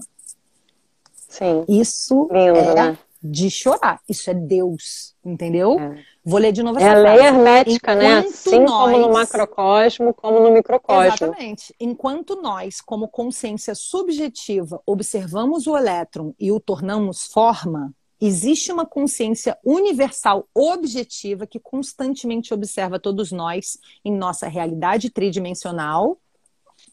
Sim. 1.28 1.62
Isso 1.68 2.26
Lindo, 2.32 2.58
é 2.58 2.74
né? 2.74 2.98
de 3.22 3.50
chorar. 3.50 4.00
Isso 4.08 4.30
é 4.30 4.34
Deus, 4.34 5.14
entendeu? 5.22 5.78
É. 5.78 6.02
Vou 6.24 6.40
ler 6.40 6.52
de 6.52 6.62
novo 6.62 6.78
essa 6.78 6.88
É 6.88 6.90
a 6.90 6.94
lei 6.94 7.26
hermética, 7.26 7.94
né? 7.94 8.20
Assim 8.20 8.60
nós... 8.60 8.70
como 8.70 8.96
no 8.96 9.12
macrocosmo, 9.12 10.14
como 10.14 10.40
no 10.40 10.50
microcosmo. 10.50 11.26
Exatamente. 11.26 11.74
Enquanto 11.78 12.40
nós, 12.40 12.80
como 12.80 13.08
consciência 13.08 13.74
subjetiva, 13.74 14.80
observamos 14.86 15.66
o 15.66 15.76
elétron 15.76 16.32
e 16.40 16.50
o 16.50 16.58
tornamos 16.58 17.26
forma, 17.26 17.92
Existe 18.24 18.70
uma 18.70 18.86
consciência 18.86 19.58
universal 19.64 20.48
objetiva 20.54 21.44
que 21.44 21.58
constantemente 21.58 22.54
observa 22.54 23.00
todos 23.00 23.32
nós 23.32 23.76
em 24.04 24.12
nossa 24.12 24.46
realidade 24.46 25.10
tridimensional, 25.10 26.16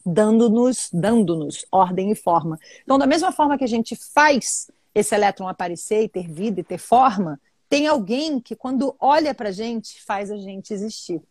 dando-nos 0.04 0.90
dando-nos 0.92 1.64
ordem 1.70 2.10
e 2.10 2.16
forma. 2.16 2.58
Então, 2.82 2.98
da 2.98 3.06
mesma 3.06 3.30
forma 3.30 3.56
que 3.56 3.62
a 3.62 3.68
gente 3.68 3.94
faz 3.94 4.68
esse 4.92 5.14
elétron 5.14 5.46
aparecer 5.46 6.02
e 6.02 6.08
ter 6.08 6.26
vida 6.26 6.62
e 6.62 6.64
ter 6.64 6.78
forma, 6.78 7.40
tem 7.68 7.86
alguém 7.86 8.40
que 8.40 8.56
quando 8.56 8.96
olha 8.98 9.32
para 9.32 9.50
a 9.50 9.52
gente 9.52 10.02
faz 10.02 10.32
a 10.32 10.36
gente 10.36 10.74
existir. 10.74 11.22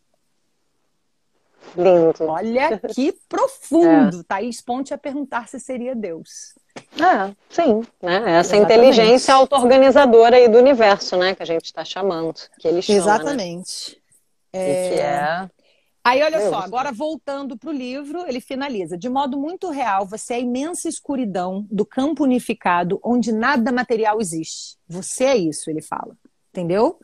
Lindo. 1.76 2.24
Olha 2.24 2.78
que 2.94 3.12
profundo. 3.28 4.20
É. 4.20 4.22
Thaís 4.26 4.60
Ponte 4.60 4.92
a 4.92 4.98
perguntar 4.98 5.48
se 5.48 5.60
seria 5.60 5.94
Deus. 5.94 6.54
É, 6.96 7.34
sim, 7.48 7.82
né? 8.02 8.38
Essa 8.38 8.56
Exatamente. 8.56 8.64
inteligência 8.64 9.34
auto-organizadora 9.34 10.36
aí 10.36 10.48
do 10.48 10.58
universo, 10.58 11.16
né? 11.16 11.34
Que 11.34 11.42
a 11.42 11.46
gente 11.46 11.66
está 11.66 11.84
chamando, 11.84 12.40
que 12.58 12.66
ele 12.66 12.82
chama, 12.82 12.98
né? 12.98 13.04
Exatamente. 13.04 14.02
Né? 14.52 14.60
É... 14.60 14.88
que 14.88 15.00
é... 15.00 15.50
Aí, 16.02 16.22
olha 16.22 16.38
Deus. 16.38 16.50
só, 16.50 16.60
agora 16.60 16.90
voltando 16.90 17.58
para 17.58 17.68
o 17.68 17.72
livro, 17.72 18.24
ele 18.26 18.40
finaliza. 18.40 18.96
De 18.96 19.08
modo 19.08 19.38
muito 19.38 19.68
real, 19.68 20.06
você 20.06 20.32
é 20.32 20.36
a 20.36 20.40
imensa 20.40 20.88
escuridão 20.88 21.66
do 21.70 21.84
campo 21.84 22.24
unificado 22.24 22.98
onde 23.04 23.30
nada 23.30 23.70
material 23.70 24.18
existe. 24.18 24.78
Você 24.88 25.24
é 25.24 25.36
isso, 25.36 25.68
ele 25.68 25.82
fala. 25.82 26.16
Entendeu? 26.50 26.98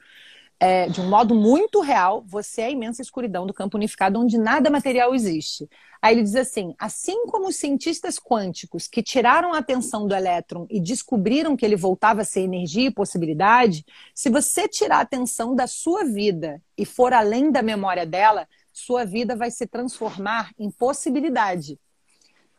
É, 0.58 0.88
de 0.88 1.00
um 1.00 1.08
modo 1.08 1.34
muito 1.34 1.80
real, 1.80 2.24
você 2.26 2.62
é 2.62 2.66
a 2.66 2.70
imensa 2.70 3.02
escuridão 3.02 3.46
do 3.46 3.52
campo 3.52 3.76
unificado 3.76 4.18
onde 4.18 4.38
nada 4.38 4.70
material 4.70 5.14
existe. 5.14 5.68
Aí 6.00 6.14
ele 6.14 6.22
diz 6.22 6.34
assim: 6.34 6.74
assim 6.78 7.26
como 7.26 7.48
os 7.48 7.56
cientistas 7.56 8.18
quânticos 8.18 8.88
que 8.88 9.02
tiraram 9.02 9.52
a 9.52 9.58
atenção 9.58 10.06
do 10.06 10.14
elétron 10.14 10.66
e 10.70 10.80
descobriram 10.80 11.56
que 11.56 11.64
ele 11.64 11.76
voltava 11.76 12.22
a 12.22 12.24
ser 12.24 12.40
energia 12.40 12.88
e 12.88 12.90
possibilidade, 12.90 13.84
se 14.14 14.30
você 14.30 14.66
tirar 14.66 14.98
a 14.98 15.02
atenção 15.02 15.54
da 15.54 15.66
sua 15.66 16.04
vida 16.04 16.62
e 16.76 16.86
for 16.86 17.12
além 17.12 17.50
da 17.50 17.62
memória 17.62 18.06
dela, 18.06 18.48
sua 18.72 19.04
vida 19.04 19.36
vai 19.36 19.50
se 19.50 19.66
transformar 19.66 20.52
em 20.58 20.70
possibilidade. 20.70 21.78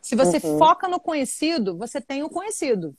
Se 0.01 0.15
você 0.15 0.37
uhum. 0.37 0.57
foca 0.57 0.87
no 0.87 0.99
conhecido, 0.99 1.77
você 1.77 1.99
tem 1.99 2.23
o 2.23 2.29
conhecido. 2.29 2.95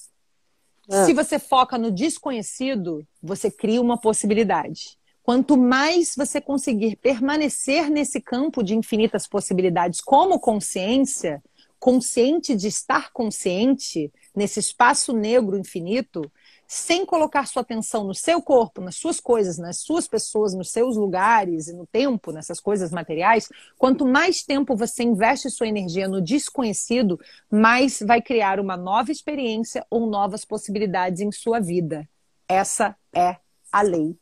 É. 0.90 1.04
Se 1.04 1.12
você 1.12 1.38
foca 1.38 1.76
no 1.76 1.90
desconhecido, 1.90 3.06
você 3.22 3.50
cria 3.50 3.80
uma 3.80 3.98
possibilidade. 3.98 4.96
Quanto 5.22 5.58
mais 5.58 6.14
você 6.16 6.40
conseguir 6.40 6.96
permanecer 6.96 7.90
nesse 7.90 8.20
campo 8.20 8.62
de 8.62 8.74
infinitas 8.74 9.26
possibilidades 9.26 10.00
como 10.00 10.40
consciência, 10.40 11.42
consciente 11.78 12.56
de 12.56 12.68
estar 12.68 13.12
consciente, 13.12 14.10
nesse 14.34 14.58
espaço 14.58 15.12
negro 15.12 15.58
infinito, 15.58 16.30
sem 16.70 17.06
colocar 17.06 17.46
sua 17.46 17.62
atenção 17.62 18.04
no 18.04 18.14
seu 18.14 18.42
corpo, 18.42 18.82
nas 18.82 18.96
suas 18.96 19.18
coisas, 19.18 19.56
nas 19.56 19.78
suas 19.78 20.06
pessoas, 20.06 20.52
nos 20.52 20.70
seus 20.70 20.98
lugares 20.98 21.66
e 21.66 21.72
no 21.72 21.86
tempo, 21.86 22.30
nessas 22.30 22.60
coisas 22.60 22.90
materiais, 22.90 23.48
quanto 23.78 24.04
mais 24.04 24.42
tempo 24.42 24.76
você 24.76 25.02
investe 25.02 25.48
sua 25.48 25.66
energia 25.66 26.06
no 26.06 26.20
desconhecido, 26.20 27.18
mais 27.50 28.00
vai 28.06 28.20
criar 28.20 28.60
uma 28.60 28.76
nova 28.76 29.10
experiência 29.10 29.86
ou 29.88 30.06
novas 30.06 30.44
possibilidades 30.44 31.22
em 31.22 31.32
sua 31.32 31.58
vida. 31.58 32.06
Essa 32.46 32.94
é 33.14 33.36
a 33.72 33.80
lei. 33.80 34.14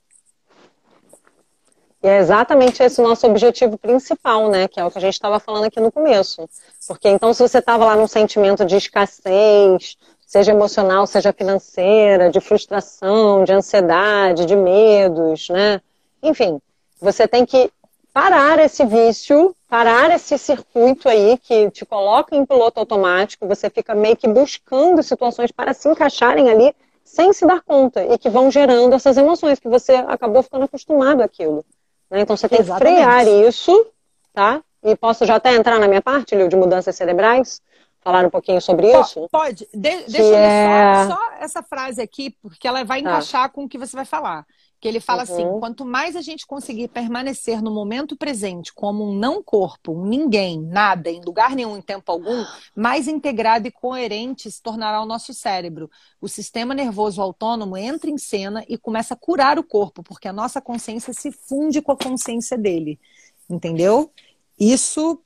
E 2.03 2.09
é 2.09 2.19
exatamente 2.19 2.81
esse 2.81 3.01
o 3.01 3.05
nosso 3.05 3.27
objetivo 3.27 3.77
principal, 3.77 4.49
né? 4.49 4.69
Que 4.69 4.79
é 4.79 4.85
o 4.85 4.91
que 4.93 4.99
a 4.99 5.01
gente 5.01 5.15
estava 5.15 5.41
falando 5.41 5.65
aqui 5.65 5.81
no 5.81 5.91
começo. 5.91 6.49
Porque 6.87 7.09
então, 7.09 7.35
se 7.35 7.43
você 7.43 7.59
estava 7.59 7.85
lá 7.85 7.97
num 7.97 8.07
sentimento 8.07 8.65
de 8.65 8.77
escassez, 8.77 9.97
seja 10.27 10.51
emocional, 10.51 11.07
seja 11.07 11.33
financeira, 11.33 12.29
de 12.31 12.41
frustração, 12.41 13.45
de 13.45 13.53
ansiedade, 13.53 14.45
de 14.45 14.57
medos, 14.57 15.49
né? 15.49 15.81
Enfim, 16.21 16.61
você 17.01 17.29
tem 17.29 17.47
que 17.47 17.71
parar 18.13 18.59
esse 18.59 18.85
vício, 18.85 19.55
parar 19.69 20.11
esse 20.11 20.37
circuito 20.37 21.09
aí 21.09 21.39
que 21.39 21.71
te 21.71 21.87
coloca 21.87 22.35
em 22.35 22.45
piloto 22.45 22.81
automático, 22.81 23.47
você 23.47 23.71
fica 23.71 23.95
meio 23.95 24.17
que 24.17 24.27
buscando 24.27 25.03
situações 25.03 25.53
para 25.53 25.73
se 25.73 25.89
encaixarem 25.89 26.51
ali 26.51 26.75
sem 27.05 27.33
se 27.33 27.47
dar 27.47 27.63
conta 27.63 28.05
e 28.05 28.19
que 28.19 28.29
vão 28.29 28.51
gerando 28.51 28.95
essas 28.95 29.17
emoções 29.17 29.61
que 29.61 29.69
você 29.69 29.93
acabou 29.95 30.43
ficando 30.43 30.65
acostumado 30.65 31.23
àquilo. 31.23 31.65
Né? 32.11 32.21
Então 32.21 32.37
você 32.37 32.49
tem 32.49 32.61
Exatamente. 32.61 32.97
que 32.97 33.03
frear 33.03 33.29
isso, 33.29 33.87
tá? 34.33 34.61
E 34.83 34.97
posso 34.97 35.25
já 35.25 35.37
até 35.37 35.55
entrar 35.55 35.79
na 35.79 35.87
minha 35.87 36.03
parte, 36.03 36.35
Lil, 36.35 36.49
de 36.49 36.57
mudanças 36.57 36.97
cerebrais? 36.97 37.61
Falar 38.07 38.25
um 38.25 38.31
pouquinho 38.31 38.61
sobre 38.61 38.89
isso? 39.01 39.29
Pode. 39.33 39.67
De 39.75 39.79
deixa 39.79 40.23
eu 40.23 40.35
é... 40.37 41.09
só, 41.09 41.17
só, 41.17 41.33
essa 41.41 41.63
frase 41.63 42.01
aqui, 42.01 42.31
porque 42.41 42.69
ela 42.69 42.85
vai 42.85 43.03
tá. 43.03 43.11
encaixar 43.11 43.43
tá. 43.43 43.49
com 43.49 43.65
o 43.65 43.69
que 43.69 43.77
você 43.77 43.97
vai 43.97 44.05
falar. 44.05 44.47
Que 44.79 44.87
ele 44.87 45.01
fala 45.01 45.23
assim, 45.23 45.43
uhum. 45.43 45.51
assim: 45.53 45.61
quanto 45.61 45.85
mais 45.85 46.15
a 46.15 46.21
gente 46.21 46.47
conseguir 46.47 46.87
permanecer 46.89 47.61
no 47.61 47.75
momento 47.75 48.17
presente 48.17 48.73
como 48.73 49.05
um 49.05 49.15
não 49.15 49.43
corpo, 49.43 49.93
um 49.93 50.05
ninguém, 50.05 50.61
nada, 50.61 51.11
em 51.11 51.21
lugar 51.21 51.57
nenhum, 51.57 51.77
em 51.77 51.81
tempo 51.81 52.13
algum, 52.13 52.45
mais 52.77 53.09
integrado 53.09 53.67
e 53.67 53.73
coerente 53.73 54.51
se 54.51 54.63
tornará 54.63 55.03
o 55.03 55.07
nosso 55.07 55.35
cérebro. 55.35 55.91
O 56.21 56.29
sistema 56.29 56.75
nervoso 56.75 57.21
autônomo 57.21 57.77
entra 57.77 58.09
em 58.09 58.19
cena 58.19 58.65
e 58.69 58.79
começa 58.79 59.15
a 59.15 59.17
curar 59.17 59.59
o 59.59 59.65
corpo, 59.65 60.03
porque 60.03 60.29
a 60.29 60.33
nossa 60.33 60.61
consciência 60.61 61.13
se 61.13 61.33
funde 61.33 61.83
com 61.83 61.91
a 61.91 61.97
consciência 61.97 62.57
dele. 62.57 63.01
Entendeu? 63.49 64.13
Isso 64.59 65.21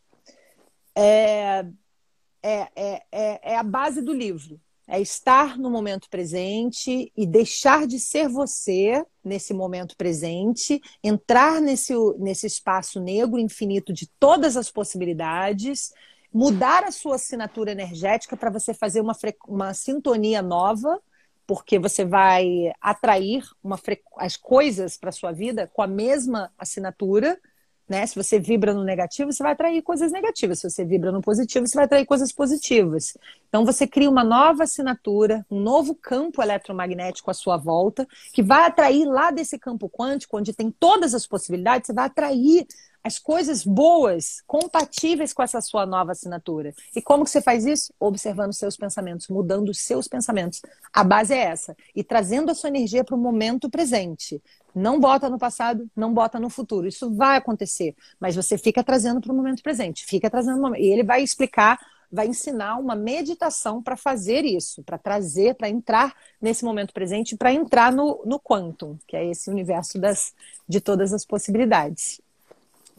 é, 0.96 1.66
é, 2.42 2.68
é, 2.74 3.02
é, 3.12 3.52
é 3.52 3.56
a 3.56 3.62
base 3.62 4.02
do 4.02 4.12
livro. 4.12 4.60
É 4.86 5.00
estar 5.00 5.56
no 5.56 5.70
momento 5.70 6.10
presente 6.10 7.12
e 7.16 7.24
deixar 7.24 7.86
de 7.86 8.00
ser 8.00 8.28
você 8.28 9.04
nesse 9.24 9.54
momento 9.54 9.96
presente, 9.96 10.80
entrar 11.02 11.60
nesse, 11.60 11.94
nesse 12.18 12.48
espaço 12.48 13.00
negro 13.00 13.38
infinito 13.38 13.92
de 13.92 14.08
todas 14.18 14.56
as 14.56 14.68
possibilidades, 14.68 15.92
mudar 16.32 16.82
a 16.82 16.90
sua 16.90 17.14
assinatura 17.14 17.70
energética 17.70 18.36
para 18.36 18.50
você 18.50 18.74
fazer 18.74 19.00
uma, 19.00 19.16
uma 19.46 19.74
sintonia 19.74 20.42
nova, 20.42 21.00
porque 21.46 21.78
você 21.78 22.04
vai 22.04 22.72
atrair 22.80 23.44
uma 23.62 23.78
as 24.16 24.36
coisas 24.36 24.96
para 24.96 25.12
sua 25.12 25.32
vida 25.32 25.68
com 25.72 25.82
a 25.82 25.86
mesma 25.86 26.52
assinatura 26.58 27.38
né? 27.90 28.06
Se 28.06 28.14
você 28.14 28.38
vibra 28.38 28.72
no 28.72 28.84
negativo, 28.84 29.32
você 29.32 29.42
vai 29.42 29.50
atrair 29.50 29.82
coisas 29.82 30.12
negativas. 30.12 30.60
Se 30.60 30.70
você 30.70 30.84
vibra 30.84 31.10
no 31.10 31.20
positivo, 31.20 31.66
você 31.66 31.74
vai 31.74 31.86
atrair 31.86 32.06
coisas 32.06 32.30
positivas. 32.30 33.18
Então 33.48 33.64
você 33.66 33.84
cria 33.84 34.08
uma 34.08 34.22
nova 34.22 34.62
assinatura, 34.62 35.44
um 35.50 35.58
novo 35.58 35.92
campo 35.96 36.40
eletromagnético 36.40 37.32
à 37.32 37.34
sua 37.34 37.56
volta, 37.56 38.06
que 38.32 38.44
vai 38.44 38.64
atrair 38.64 39.04
lá 39.06 39.32
desse 39.32 39.58
campo 39.58 39.90
quântico, 39.90 40.38
onde 40.38 40.52
tem 40.52 40.70
todas 40.70 41.14
as 41.14 41.26
possibilidades, 41.26 41.88
você 41.88 41.92
vai 41.92 42.06
atrair 42.06 42.64
as 43.02 43.18
coisas 43.18 43.64
boas, 43.64 44.42
compatíveis 44.46 45.32
com 45.32 45.42
essa 45.42 45.60
sua 45.60 45.86
nova 45.86 46.12
assinatura. 46.12 46.74
E 46.94 47.00
como 47.00 47.24
que 47.24 47.30
você 47.30 47.40
faz 47.40 47.64
isso? 47.64 47.92
Observando 47.98 48.52
seus 48.52 48.76
pensamentos, 48.76 49.28
mudando 49.28 49.70
os 49.70 49.80
seus 49.80 50.06
pensamentos. 50.06 50.60
A 50.92 51.02
base 51.02 51.32
é 51.32 51.38
essa. 51.38 51.76
E 51.94 52.04
trazendo 52.04 52.50
a 52.50 52.54
sua 52.54 52.68
energia 52.68 53.02
para 53.02 53.14
o 53.14 53.18
momento 53.18 53.70
presente. 53.70 54.42
Não 54.74 55.00
bota 55.00 55.30
no 55.30 55.38
passado, 55.38 55.90
não 55.96 56.12
bota 56.12 56.38
no 56.38 56.50
futuro. 56.50 56.86
Isso 56.86 57.12
vai 57.14 57.36
acontecer. 57.38 57.94
Mas 58.20 58.36
você 58.36 58.58
fica 58.58 58.84
trazendo 58.84 59.20
para 59.20 59.32
o 59.32 59.36
momento 59.36 59.62
presente. 59.62 60.04
Fica 60.04 60.28
trazendo. 60.28 60.76
E 60.76 60.86
ele 60.92 61.02
vai 61.02 61.22
explicar 61.22 61.78
vai 62.12 62.26
ensinar 62.26 62.76
uma 62.76 62.96
meditação 62.96 63.80
para 63.80 63.96
fazer 63.96 64.44
isso, 64.44 64.82
para 64.82 64.98
trazer, 64.98 65.54
para 65.54 65.68
entrar 65.68 66.12
nesse 66.40 66.64
momento 66.64 66.92
presente, 66.92 67.36
para 67.36 67.52
entrar 67.52 67.92
no, 67.92 68.20
no 68.26 68.40
quantum, 68.40 68.98
que 69.06 69.16
é 69.16 69.24
esse 69.30 69.48
universo 69.48 69.96
das, 69.96 70.34
de 70.68 70.80
todas 70.80 71.12
as 71.12 71.24
possibilidades. 71.24 72.20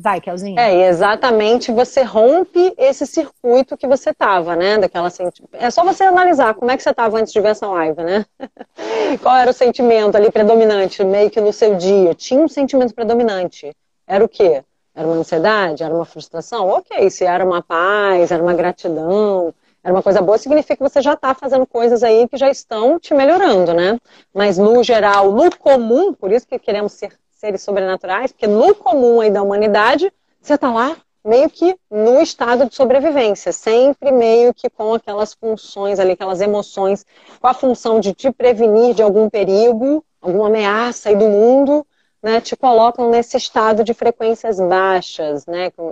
Vai, 0.03 0.19
Kelzinha. 0.19 0.59
É, 0.59 0.87
exatamente 0.87 1.71
você 1.71 2.01
rompe 2.01 2.73
esse 2.75 3.05
circuito 3.05 3.77
que 3.77 3.85
você 3.85 4.11
tava, 4.11 4.55
né? 4.55 4.79
Daquela 4.79 5.11
senti... 5.11 5.43
É 5.53 5.69
só 5.69 5.83
você 5.83 6.03
analisar 6.03 6.55
como 6.55 6.71
é 6.71 6.77
que 6.77 6.81
você 6.81 6.91
tava 6.91 7.19
antes 7.19 7.31
de 7.31 7.39
ver 7.39 7.49
essa 7.49 7.67
live, 7.67 8.01
né? 8.01 8.25
Qual 9.21 9.37
era 9.37 9.51
o 9.51 9.53
sentimento 9.53 10.15
ali 10.15 10.31
predominante, 10.31 11.03
meio 11.03 11.29
que 11.29 11.39
no 11.39 11.53
seu 11.53 11.75
dia? 11.75 12.15
Tinha 12.15 12.43
um 12.43 12.47
sentimento 12.47 12.95
predominante. 12.95 13.75
Era 14.07 14.25
o 14.25 14.27
quê? 14.27 14.63
Era 14.95 15.07
uma 15.07 15.17
ansiedade? 15.17 15.83
Era 15.83 15.93
uma 15.93 16.05
frustração? 16.05 16.67
Ok, 16.67 17.07
se 17.11 17.23
era 17.23 17.45
uma 17.45 17.61
paz, 17.61 18.31
era 18.31 18.41
uma 18.41 18.55
gratidão, 18.55 19.53
era 19.83 19.93
uma 19.93 20.01
coisa 20.01 20.19
boa, 20.19 20.37
significa 20.37 20.77
que 20.77 20.83
você 20.83 20.99
já 20.99 21.13
está 21.13 21.35
fazendo 21.35 21.67
coisas 21.67 22.01
aí 22.01 22.27
que 22.27 22.37
já 22.37 22.49
estão 22.49 22.99
te 22.99 23.13
melhorando, 23.13 23.71
né? 23.71 23.99
Mas 24.33 24.57
no 24.57 24.83
geral, 24.83 25.31
no 25.31 25.55
comum, 25.55 26.11
por 26.11 26.31
isso 26.31 26.47
que 26.47 26.57
queremos 26.57 26.93
ser 26.93 27.20
seres 27.41 27.63
sobrenaturais, 27.63 28.31
porque 28.31 28.45
no 28.45 28.75
comum 28.75 29.19
aí 29.19 29.31
da 29.31 29.41
humanidade, 29.41 30.13
você 30.39 30.53
está 30.53 30.71
lá 30.71 30.95
meio 31.25 31.49
que 31.49 31.75
no 31.89 32.21
estado 32.21 32.67
de 32.67 32.75
sobrevivência, 32.75 33.51
sempre 33.51 34.11
meio 34.11 34.53
que 34.53 34.69
com 34.69 34.93
aquelas 34.93 35.33
funções 35.33 35.99
ali, 35.99 36.11
aquelas 36.11 36.39
emoções, 36.39 37.03
com 37.39 37.47
a 37.47 37.53
função 37.53 37.99
de 37.99 38.13
te 38.13 38.31
prevenir 38.31 38.93
de 38.93 39.01
algum 39.01 39.27
perigo, 39.27 40.05
alguma 40.21 40.47
ameaça 40.47 41.09
aí 41.09 41.15
do 41.15 41.25
mundo, 41.25 41.85
né, 42.21 42.39
te 42.39 42.55
colocam 42.55 43.09
nesse 43.09 43.37
estado 43.37 43.83
de 43.83 43.93
frequências 43.95 44.59
baixas, 44.59 45.47
né, 45.47 45.71
com 45.71 45.91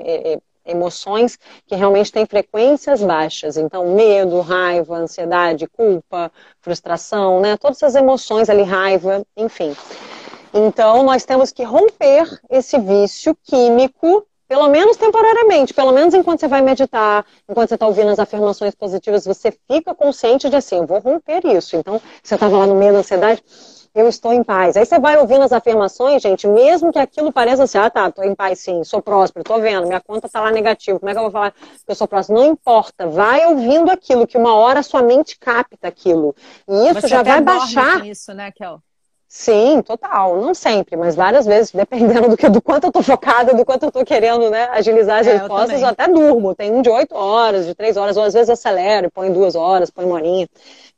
emoções 0.64 1.40
que 1.66 1.76
realmente 1.76 2.12
têm 2.12 2.28
frequências 2.28 3.02
baixas. 3.02 3.58
Então, 3.58 3.96
medo, 3.96 4.40
raiva, 4.42 4.98
ansiedade, 4.98 5.68
culpa, 5.68 6.32
frustração, 6.62 7.40
né, 7.40 7.58
todas 7.58 7.78
essas 7.78 7.96
emoções 7.96 8.52
ali, 8.52 8.62
raiva, 8.62 9.24
enfim. 9.36 9.76
Então, 10.54 11.04
nós 11.04 11.26
temos 11.26 11.52
que 11.52 11.64
romper 11.64 12.40
esse 12.50 12.78
vício 12.80 13.38
químico, 13.44 14.26
pelo 14.48 14.68
menos 14.68 14.98
temporariamente, 14.98 15.74
pelo 15.76 15.92
menos 15.92 16.14
enquanto 16.16 16.40
você 16.40 16.48
vai 16.48 16.62
meditar, 16.62 17.24
enquanto 17.48 17.70
você 17.70 17.76
está 17.76 17.86
ouvindo 17.86 18.10
as 18.10 18.18
afirmações 18.18 18.74
positivas, 18.74 19.26
você 19.26 19.54
fica 19.72 19.94
consciente 19.94 20.50
de 20.50 20.56
assim, 20.56 20.78
eu 20.78 20.88
vou 20.88 21.00
romper 21.00 21.46
isso. 21.46 21.76
Então, 21.76 22.02
você 22.24 22.34
estava 22.34 22.58
lá 22.58 22.66
no 22.66 22.76
meio 22.76 22.94
da 22.94 23.00
ansiedade, 23.00 23.44
eu 23.94 24.08
estou 24.08 24.34
em 24.34 24.44
paz. 24.44 24.76
Aí 24.76 24.86
você 24.86 25.00
vai 25.00 25.18
ouvindo 25.18 25.44
as 25.44 25.52
afirmações, 25.52 26.22
gente, 26.22 26.48
mesmo 26.48 26.92
que 26.92 26.98
aquilo 26.98 27.32
pareça 27.32 27.64
assim, 27.64 27.78
ah 27.78 27.90
tá, 27.90 28.08
estou 28.08 28.24
em 28.24 28.34
paz 28.34 28.60
sim, 28.60 28.84
sou 28.84 29.04
próspero, 29.04 29.44
estou 29.44 29.62
vendo, 29.62 29.86
minha 29.86 30.02
conta 30.02 30.26
está 30.26 30.42
lá 30.42 30.52
negativa, 30.52 31.00
como 31.00 31.10
é 31.12 31.14
que 31.14 31.20
eu 31.20 31.24
vou 31.24 31.32
falar 31.32 31.52
que 31.52 31.60
eu 31.88 31.96
sou 31.96 32.08
próspero? 32.08 32.40
Não 32.40 32.48
importa, 32.48 33.08
vai 33.08 33.46
ouvindo 33.46 33.92
aquilo, 33.92 34.26
que 34.26 34.38
uma 34.38 34.56
hora 34.56 34.80
a 34.80 34.84
sua 34.84 35.04
mente 35.04 35.38
capta 35.38 35.88
aquilo. 35.88 36.36
E 36.68 36.88
isso 36.90 37.02
Você 37.02 37.08
já 37.08 37.22
vai 37.22 37.40
baixar. 37.40 38.04
Isso, 38.04 38.34
né, 38.34 38.52
Kel? 38.52 38.82
Sim, 39.32 39.84
total. 39.84 40.42
Não 40.42 40.56
sempre, 40.56 40.98
mas 40.98 41.16
várias 41.16 41.46
vezes, 41.46 41.72
dependendo 41.72 42.30
do, 42.30 42.36
que, 42.36 42.50
do 42.50 42.60
quanto 42.60 42.86
eu 42.88 42.92
tô 42.92 43.04
focada, 43.04 43.54
do 43.54 43.64
quanto 43.64 43.86
eu 43.86 43.92
tô 43.92 44.04
querendo, 44.04 44.50
né, 44.50 44.68
agilizar 44.72 45.20
as 45.20 45.28
é, 45.28 45.38
respostas, 45.38 45.76
eu, 45.76 45.82
eu, 45.82 45.88
até 45.88 46.08
durmo. 46.08 46.56
Tem 46.56 46.74
um 46.74 46.82
de 46.82 46.90
oito 46.90 47.14
horas, 47.14 47.68
de 47.68 47.76
três 47.76 47.96
horas, 47.96 48.18
ou 48.18 48.24
às 48.24 48.34
vezes 48.34 48.50
acelero, 48.50 49.12
põe 49.12 49.32
duas 49.32 49.54
horas, 49.54 49.92
põe 49.92 50.04
uma 50.04 50.16
horinha. 50.16 50.50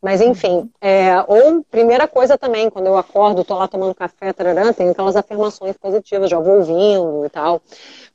Mas 0.02 0.22
enfim, 0.22 0.72
é, 0.80 1.22
ou 1.28 1.62
primeira 1.70 2.08
coisa 2.08 2.38
também, 2.38 2.70
quando 2.70 2.88
eu 2.88 2.98
acordo, 2.98 3.44
tô 3.44 3.54
lá 3.56 3.68
tomando 3.68 3.94
café, 3.94 4.32
tararã, 4.32 4.72
tem 4.72 4.90
aquelas 4.90 5.18
afirmações 5.18 5.76
positivas, 5.76 6.30
já 6.30 6.40
vou 6.40 6.60
ouvindo 6.60 7.26
e 7.26 7.30
tal. 7.30 7.62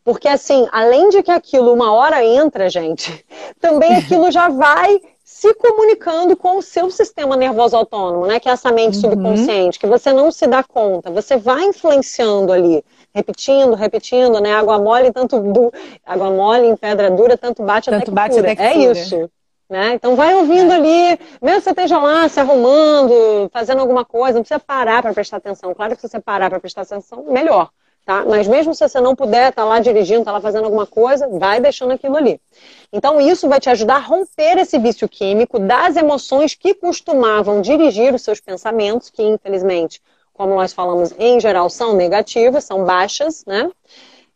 Porque 0.03 0.29
assim, 0.29 0.67
além 0.73 1.11
de 1.11 1.23
que 1.23 1.31
aquilo 1.31 1.75
uma 1.75 1.93
hora 1.93 2.25
entra, 2.25 2.71
gente, 2.71 3.23
também 3.61 3.95
aquilo 3.95 4.31
já 4.31 4.49
vai 4.49 4.99
se 5.39 5.53
comunicando 5.53 6.34
com 6.34 6.57
o 6.57 6.62
seu 6.62 6.91
sistema 6.91 7.37
nervoso 7.37 7.76
autônomo, 7.76 8.26
né? 8.26 8.41
Que 8.41 8.49
é 8.49 8.53
essa 8.53 8.72
mente 8.72 8.95
uhum. 8.97 9.03
subconsciente, 9.03 9.78
que 9.78 9.87
você 9.87 10.11
não 10.11 10.32
se 10.32 10.47
dá 10.47 10.62
conta. 10.62 11.11
Você 11.11 11.37
vai 11.37 11.62
influenciando 11.64 12.51
ali, 12.51 12.82
repetindo, 13.14 13.74
repetindo, 13.74 14.41
né? 14.41 14.55
Água 14.55 14.78
mole, 14.78 15.12
tanto 15.12 15.39
du... 15.39 15.70
água 16.07 16.30
mole 16.30 16.66
em 16.66 16.74
pedra 16.74 17.11
dura, 17.11 17.37
tanto 17.37 17.62
bate 17.62 17.91
tanto 17.91 17.97
até 17.97 18.05
que 18.07 18.11
bate 18.11 18.34
cura. 18.37 18.53
Até 18.53 18.57
que 18.57 18.62
é 18.62 18.72
cura. 18.72 18.99
isso. 18.99 19.30
Né? 19.68 19.93
Então 19.93 20.16
vai 20.16 20.34
ouvindo 20.34 20.72
é. 20.72 20.76
ali, 20.76 21.18
mesmo 21.43 21.59
que 21.59 21.64
você 21.64 21.70
esteja 21.70 21.99
lá 21.99 22.26
se 22.30 22.41
arrumando, 22.41 23.51
fazendo 23.53 23.82
alguma 23.82 24.07
coisa, 24.07 24.39
não 24.39 24.43
precisa 24.43 24.59
parar 24.59 25.03
para 25.03 25.12
prestar 25.12 25.37
atenção. 25.37 25.74
Claro 25.74 25.95
que 25.95 26.01
se 26.01 26.09
você 26.09 26.18
parar 26.18 26.49
para 26.49 26.61
prestar 26.61 26.82
atenção, 26.82 27.24
melhor. 27.28 27.68
Tá? 28.07 28.25
Mas 28.25 28.47
mesmo 28.47 28.73
se 28.73 28.89
você 28.89 29.01
não 29.01 29.17
puder, 29.17 29.53
tá 29.53 29.65
lá 29.65 29.81
dirigindo, 29.81 30.25
tá 30.25 30.31
lá 30.31 30.41
fazendo 30.41 30.67
alguma 30.67 30.87
coisa, 30.87 31.27
vai 31.27 31.61
deixando 31.61 31.91
aquilo 31.91 32.17
ali. 32.17 32.41
Então 32.93 33.21
isso 33.21 33.49
vai 33.49 33.59
te 33.59 33.69
ajudar 33.69 33.97
a 33.97 33.99
romper 33.99 34.59
esse 34.59 34.79
vício 34.79 35.09
químico 35.09 35.59
das 35.59 35.97
emoções 35.97 36.55
que 36.55 36.73
costumavam 36.73 37.61
dirigir 37.61 38.15
os 38.15 38.23
seus 38.23 38.41
pensamentos, 38.41 39.11
que 39.11 39.25
infelizmente, 39.25 40.01
como 40.33 40.55
nós 40.55 40.73
falamos, 40.73 41.13
em 41.19 41.41
geral 41.41 41.69
são 41.69 41.97
negativas, 41.97 42.63
são 42.63 42.85
baixas, 42.85 43.45
né? 43.45 43.69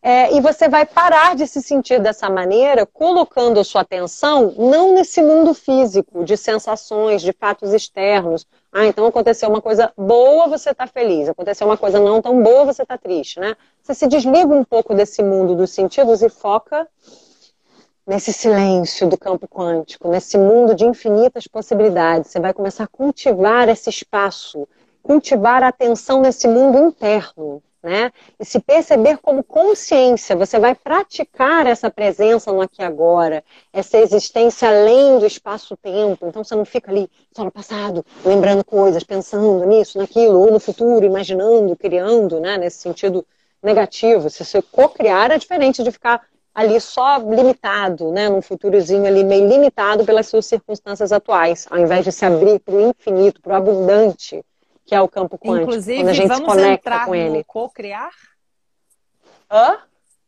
É, 0.03 0.34
e 0.34 0.40
você 0.40 0.66
vai 0.66 0.86
parar 0.86 1.36
de 1.36 1.46
se 1.46 1.61
sentir 1.61 2.01
dessa 2.01 2.30
maneira, 2.30 2.86
colocando 2.86 3.61
a 3.61 3.64
sua 3.64 3.82
atenção 3.82 4.55
não 4.57 4.94
nesse 4.94 5.20
mundo 5.20 5.53
físico, 5.53 6.24
de 6.24 6.38
sensações, 6.38 7.20
de 7.20 7.32
fatos 7.34 7.74
externos. 7.74 8.46
Ah, 8.72 8.86
então 8.86 9.05
aconteceu 9.05 9.51
uma 9.51 9.61
coisa 9.61 9.92
boa, 9.94 10.48
você 10.48 10.70
está 10.70 10.86
feliz. 10.86 11.28
Aconteceu 11.28 11.66
uma 11.66 11.76
coisa 11.76 12.01
não 12.01 12.22
tão 12.22 12.42
boa, 12.42 12.64
você 12.64 12.82
está 12.82 12.96
triste, 12.96 13.38
né? 13.38 13.55
Você 13.82 13.92
se 13.92 14.07
desliga 14.07 14.55
um 14.55 14.64
pouco 14.64 14.94
desse 14.94 15.22
mundo 15.22 15.55
dos 15.55 15.70
sentidos 15.70 16.22
e 16.22 16.30
foca 16.30 16.88
nesse 18.07 18.32
silêncio 18.32 19.07
do 19.07 19.18
campo 19.18 19.46
quântico, 19.46 20.09
nesse 20.09 20.38
mundo 20.38 20.74
de 20.74 20.86
infinitas 20.86 21.46
possibilidades. 21.46 22.30
Você 22.30 22.40
vai 22.40 22.55
começar 22.55 22.84
a 22.84 22.88
cultivar 22.88 23.68
esse 23.68 23.90
espaço, 23.90 24.66
cultivar 25.03 25.62
a 25.62 25.68
atenção 25.68 26.22
nesse 26.22 26.48
mundo 26.48 26.78
interno 26.78 27.62
né? 27.83 28.12
E 28.39 28.45
se 28.45 28.61
perceber 28.61 29.18
como 29.18 29.43
consciência, 29.43 30.37
você 30.37 30.59
vai 30.59 30.74
praticar 30.74 31.66
essa 31.66 31.91
presença 31.91 32.53
no 32.53 32.61
aqui 32.61 32.83
e 32.83 32.85
agora, 32.85 33.43
essa 33.72 33.99
existência 33.99 34.68
além 34.68 35.18
do 35.18 35.26
espaço-tempo. 35.26 36.26
Então 36.26 36.45
você 36.45 36.55
não 36.55 36.64
fica 36.64 36.91
ali 36.91 37.11
só 37.35 37.45
no 37.45 37.51
passado, 37.51 38.05
lembrando 38.24 38.64
coisas, 38.64 39.03
pensando 39.03 39.64
nisso, 39.64 39.99
naquilo, 39.99 40.39
ou 40.41 40.51
no 40.53 40.61
futuro, 40.61 41.05
imaginando, 41.05 41.76
criando, 41.76 42.39
né? 42.41 42.59
Nesse 42.59 42.78
sentido 42.78 43.26
negativo. 43.62 44.28
Se 44.28 44.45
você 44.45 44.62
co-criar 44.62 45.31
é 45.31 45.39
diferente 45.39 45.83
de 45.83 45.91
ficar 45.91 46.22
ali 46.55 46.81
só 46.81 47.16
limitado, 47.18 48.11
né? 48.12 48.28
Num 48.28 48.43
futurozinho 48.43 49.07
ali 49.07 49.24
meio 49.24 49.49
limitado 49.49 50.05
pelas 50.05 50.26
suas 50.26 50.47
circunstâncias 50.47 51.12
atuais, 51.12 51.66
ao 51.70 51.78
invés 51.78 52.05
de 52.05 52.12
se 52.12 52.24
abrir 52.24 52.61
para 52.61 52.74
o 52.74 52.91
infinito, 52.91 53.41
para 53.41 53.55
o 53.55 53.57
abundante 53.57 54.45
que 54.91 54.95
é 54.97 55.01
o 55.01 55.07
campo 55.07 55.38
quântico. 55.38 55.70
Inclusive, 55.70 56.01
quando 56.01 56.09
a 56.09 56.12
gente 56.12 56.34
se 56.34 56.43
conecta 56.43 57.05
com 57.07 57.14
ele. 57.14 57.45
co-criar? 57.45 58.11
Hã? 59.49 59.78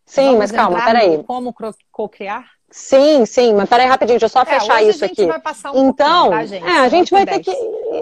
Sim, 0.07 0.27
vamos 0.27 0.39
mas 0.39 0.53
calma, 0.53 0.85
peraí. 0.85 1.25
Como 1.25 1.53
co-criar? 1.91 2.49
Sim, 2.71 3.27
sim, 3.27 3.55
mas 3.55 3.69
peraí 3.69 3.89
rapidinho, 3.89 4.21
deixa 4.21 4.27
eu 4.27 4.31
só 4.31 4.43
é, 4.43 4.61
fechar 4.61 4.81
isso 4.85 5.05
aqui. 5.05 5.27
Um 5.75 5.89
então, 5.89 6.31
tá, 6.31 6.45
gente? 6.45 6.65
é, 6.65 6.79
a 6.79 6.89
gente 6.89 7.11
vai 7.11 7.27
ter 7.27 7.41
que 7.41 7.51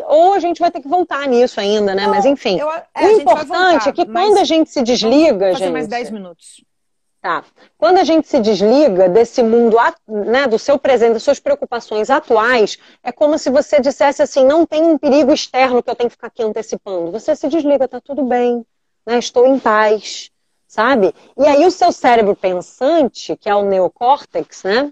ou 0.07 0.35
a 0.35 0.39
gente 0.39 0.61
vai 0.61 0.71
ter 0.71 0.83
que 0.83 0.89
voltar 0.89 1.27
nisso 1.27 1.59
ainda, 1.59 1.95
né? 1.95 2.03
Não, 2.03 2.11
mas 2.11 2.27
enfim, 2.27 2.61
eu, 2.61 2.71
é, 2.71 3.07
o 3.07 3.11
importante 3.13 3.49
voltar, 3.49 3.89
é 3.89 3.93
que 3.93 4.05
quando 4.05 4.37
a 4.37 4.45
gente 4.45 4.69
se 4.69 4.83
desliga, 4.83 5.53
fazer 5.53 5.65
gente. 5.65 5.73
mais 5.73 5.89
10 5.89 6.11
minutos. 6.11 6.63
Tá. 7.21 7.45
Quando 7.77 7.99
a 7.99 8.05
gente 8.05 8.27
se 8.29 8.41
desliga 8.41 9.07
desse 9.07 9.43
mundo, 9.43 9.77
né, 10.09 10.47
do 10.47 10.59
seu 10.59 10.79
presente, 10.79 11.13
das 11.13 11.23
suas 11.23 11.39
preocupações 11.39 12.09
atuais, 12.09 12.79
é 13.03 13.13
como 13.13 13.39
se 13.39 13.51
você 13.51 13.79
dissesse 13.79 14.23
assim: 14.23 14.47
não 14.47 14.65
tem 14.65 14.83
um 14.83 14.97
perigo 14.97 15.31
externo 15.31 15.83
que 15.83 15.91
eu 15.91 15.95
tenho 15.95 16.09
que 16.09 16.17
ficar 16.17 16.29
aqui 16.29 16.43
antecipando. 16.43 17.13
Você 17.13 17.37
se 17.37 17.47
desliga, 17.49 17.87
tá 17.87 18.01
tudo 18.01 18.25
bem, 18.25 18.65
né, 19.07 19.19
estou 19.19 19.47
em 19.47 19.59
paz, 19.59 20.31
sabe? 20.67 21.15
E 21.37 21.45
aí 21.45 21.67
o 21.67 21.71
seu 21.71 21.93
cérebro 21.93 22.35
pensante, 22.35 23.37
que 23.37 23.51
é 23.51 23.55
o 23.55 23.67
neocórtex, 23.67 24.63
né? 24.65 24.91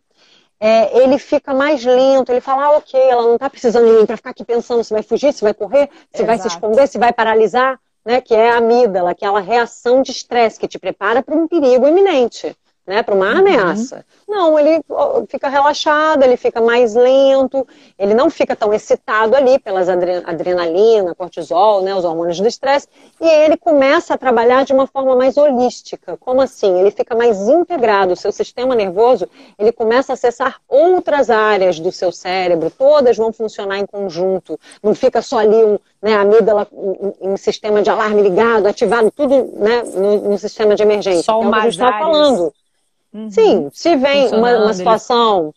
É, 0.61 1.03
ele 1.03 1.19
fica 1.19 1.55
mais 1.55 1.83
lento, 1.83 2.31
ele 2.31 2.43
fala, 2.43 2.65
ah, 2.65 2.71
ok, 2.73 3.01
ela 3.01 3.23
não 3.23 3.37
está 3.37 3.49
precisando 3.49 3.87
de 3.87 3.93
mim 3.93 4.05
para 4.05 4.17
ficar 4.17 4.31
aqui 4.31 4.45
pensando 4.45 4.85
se 4.85 4.93
vai 4.93 5.03
fugir, 5.03 5.33
se 5.33 5.43
vai 5.43 5.55
correr, 5.55 5.89
se 6.11 6.23
Exato. 6.23 6.27
vai 6.27 6.39
se 6.39 6.49
esconder, 6.49 6.89
se 6.89 6.99
vai 6.99 7.13
paralisar 7.13 7.81
né, 8.09 8.23
que 8.23 8.35
é 8.35 8.49
a 8.49 8.57
amígdala, 8.57 9.11
aquela 9.11 9.39
reação 9.39 10.01
de 10.01 10.13
estresse 10.13 10.59
que 10.59 10.67
te 10.67 10.79
prepara 10.79 11.23
para 11.23 11.35
um 11.35 11.47
perigo 11.47 11.87
iminente 11.87 12.57
né, 12.89 13.03
para 13.03 13.15
uma 13.15 13.31
uhum. 13.31 13.39
ameaça. 13.41 14.03
Não, 14.27 14.59
ele 14.59 14.83
fica 15.29 15.47
relaxado, 15.49 16.23
ele 16.23 16.39
fica 16.39 16.59
mais 16.59 16.95
lento, 16.95 17.69
ele 17.99 18.15
não 18.15 18.31
fica 18.31 18.57
tão 18.57 18.73
excitado 18.73 19.37
ali 19.37 19.59
pelas 19.59 19.91
adrenalina, 19.91 21.15
cortisol, 21.15 21.83
né, 21.83 21.95
os 21.95 22.05
hormônios 22.05 22.41
do 22.41 22.49
estresse, 22.49 22.89
e 23.21 23.29
ele 23.29 23.59
começa 23.59 24.15
a 24.15 24.19
trabalhar 24.19 24.65
de 24.65 24.73
uma 24.73 24.87
forma 24.87 25.15
mais 25.15 25.37
holística. 25.37 26.17
Como 26.17 26.41
assim? 26.41 26.81
Ele 26.81 26.91
fica 26.91 27.15
mais 27.15 27.39
integrado, 27.47 28.15
o 28.15 28.17
seu 28.17 28.33
sistema 28.33 28.75
nervoso, 28.75 29.29
ele 29.59 29.71
começa 29.71 30.13
a 30.13 30.15
acessar 30.15 30.57
outras 30.67 31.29
áreas 31.29 31.79
do 31.79 31.93
seu 31.93 32.11
cérebro, 32.11 32.71
todas 32.71 33.19
vão 33.19 33.33
funcionar 33.35 33.79
em 33.79 33.87
conjunto, 33.87 34.59
não 34.83 34.95
fica 34.95 35.21
só 35.21 35.41
ali 35.41 35.63
um, 35.63 35.79
né, 36.01 36.15
a 36.15 36.23
amígdala 36.23 36.67
em 37.21 37.29
um 37.29 37.37
sistema 37.37 37.83
de 37.83 37.91
alarme 37.91 38.23
ligado, 38.23 38.67
ativado, 38.67 39.11
tudo 39.11 39.53
né, 39.57 39.83
no, 39.95 40.31
no 40.31 40.39
sistema 40.39 40.75
de 40.75 40.83
emergência. 40.83 41.25
Só 41.25 41.43
é 41.43 41.47
o 41.47 41.51
que 41.51 41.59
a 41.59 41.61
gente 41.61 41.73
está 41.73 41.99
falando. 41.99 42.53
Uhum. 43.19 43.31
Sim, 43.33 43.69
se 43.73 43.97
vem 43.97 44.29
uma, 44.29 44.57
uma, 44.59 44.73
situação. 44.73 45.53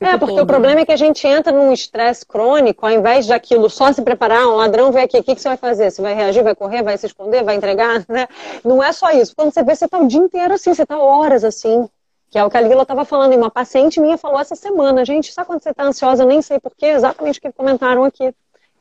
É, 0.00 0.16
porque 0.16 0.34
todo. 0.34 0.44
o 0.44 0.46
problema 0.46 0.80
é 0.80 0.86
que 0.86 0.92
a 0.92 0.96
gente 0.96 1.26
entra 1.26 1.52
num 1.52 1.72
estresse 1.72 2.24
crônico, 2.24 2.86
ao 2.86 2.92
invés 2.92 3.26
de 3.26 3.32
aquilo 3.32 3.68
só 3.68 3.92
se 3.92 4.00
preparar, 4.00 4.46
um 4.46 4.54
ladrão 4.54 4.92
vem 4.92 5.02
aqui, 5.02 5.18
o 5.18 5.24
que, 5.24 5.34
que 5.34 5.40
você 5.40 5.48
vai 5.48 5.56
fazer? 5.56 5.90
Você 5.90 6.00
vai 6.00 6.14
reagir, 6.14 6.44
vai 6.44 6.54
correr, 6.54 6.84
vai 6.84 6.96
se 6.96 7.06
esconder, 7.06 7.42
vai 7.42 7.56
entregar? 7.56 8.04
Né? 8.08 8.28
Não 8.64 8.80
é 8.80 8.92
só 8.92 9.10
isso. 9.10 9.34
Quando 9.34 9.52
você 9.52 9.64
vê, 9.64 9.74
você 9.74 9.86
está 9.86 9.98
o 9.98 10.06
dia 10.06 10.20
inteiro 10.20 10.54
assim, 10.54 10.72
você 10.72 10.84
está 10.84 10.96
horas 10.96 11.42
assim. 11.42 11.88
Que 12.30 12.38
é 12.38 12.44
o 12.44 12.50
que 12.50 12.56
a 12.56 12.60
Lila 12.60 12.82
estava 12.82 13.04
falando, 13.04 13.32
e 13.32 13.36
uma 13.36 13.50
paciente 13.50 14.00
minha 14.00 14.16
falou 14.16 14.40
essa 14.40 14.54
semana, 14.54 15.04
gente, 15.04 15.32
sabe 15.32 15.48
quando 15.48 15.62
você 15.62 15.70
está 15.70 15.84
ansiosa, 15.84 16.22
eu 16.22 16.28
nem 16.28 16.42
sei 16.42 16.60
porquê, 16.60 16.86
exatamente 16.86 17.40
o 17.40 17.42
que 17.42 17.50
comentaram 17.52 18.04
aqui. 18.04 18.32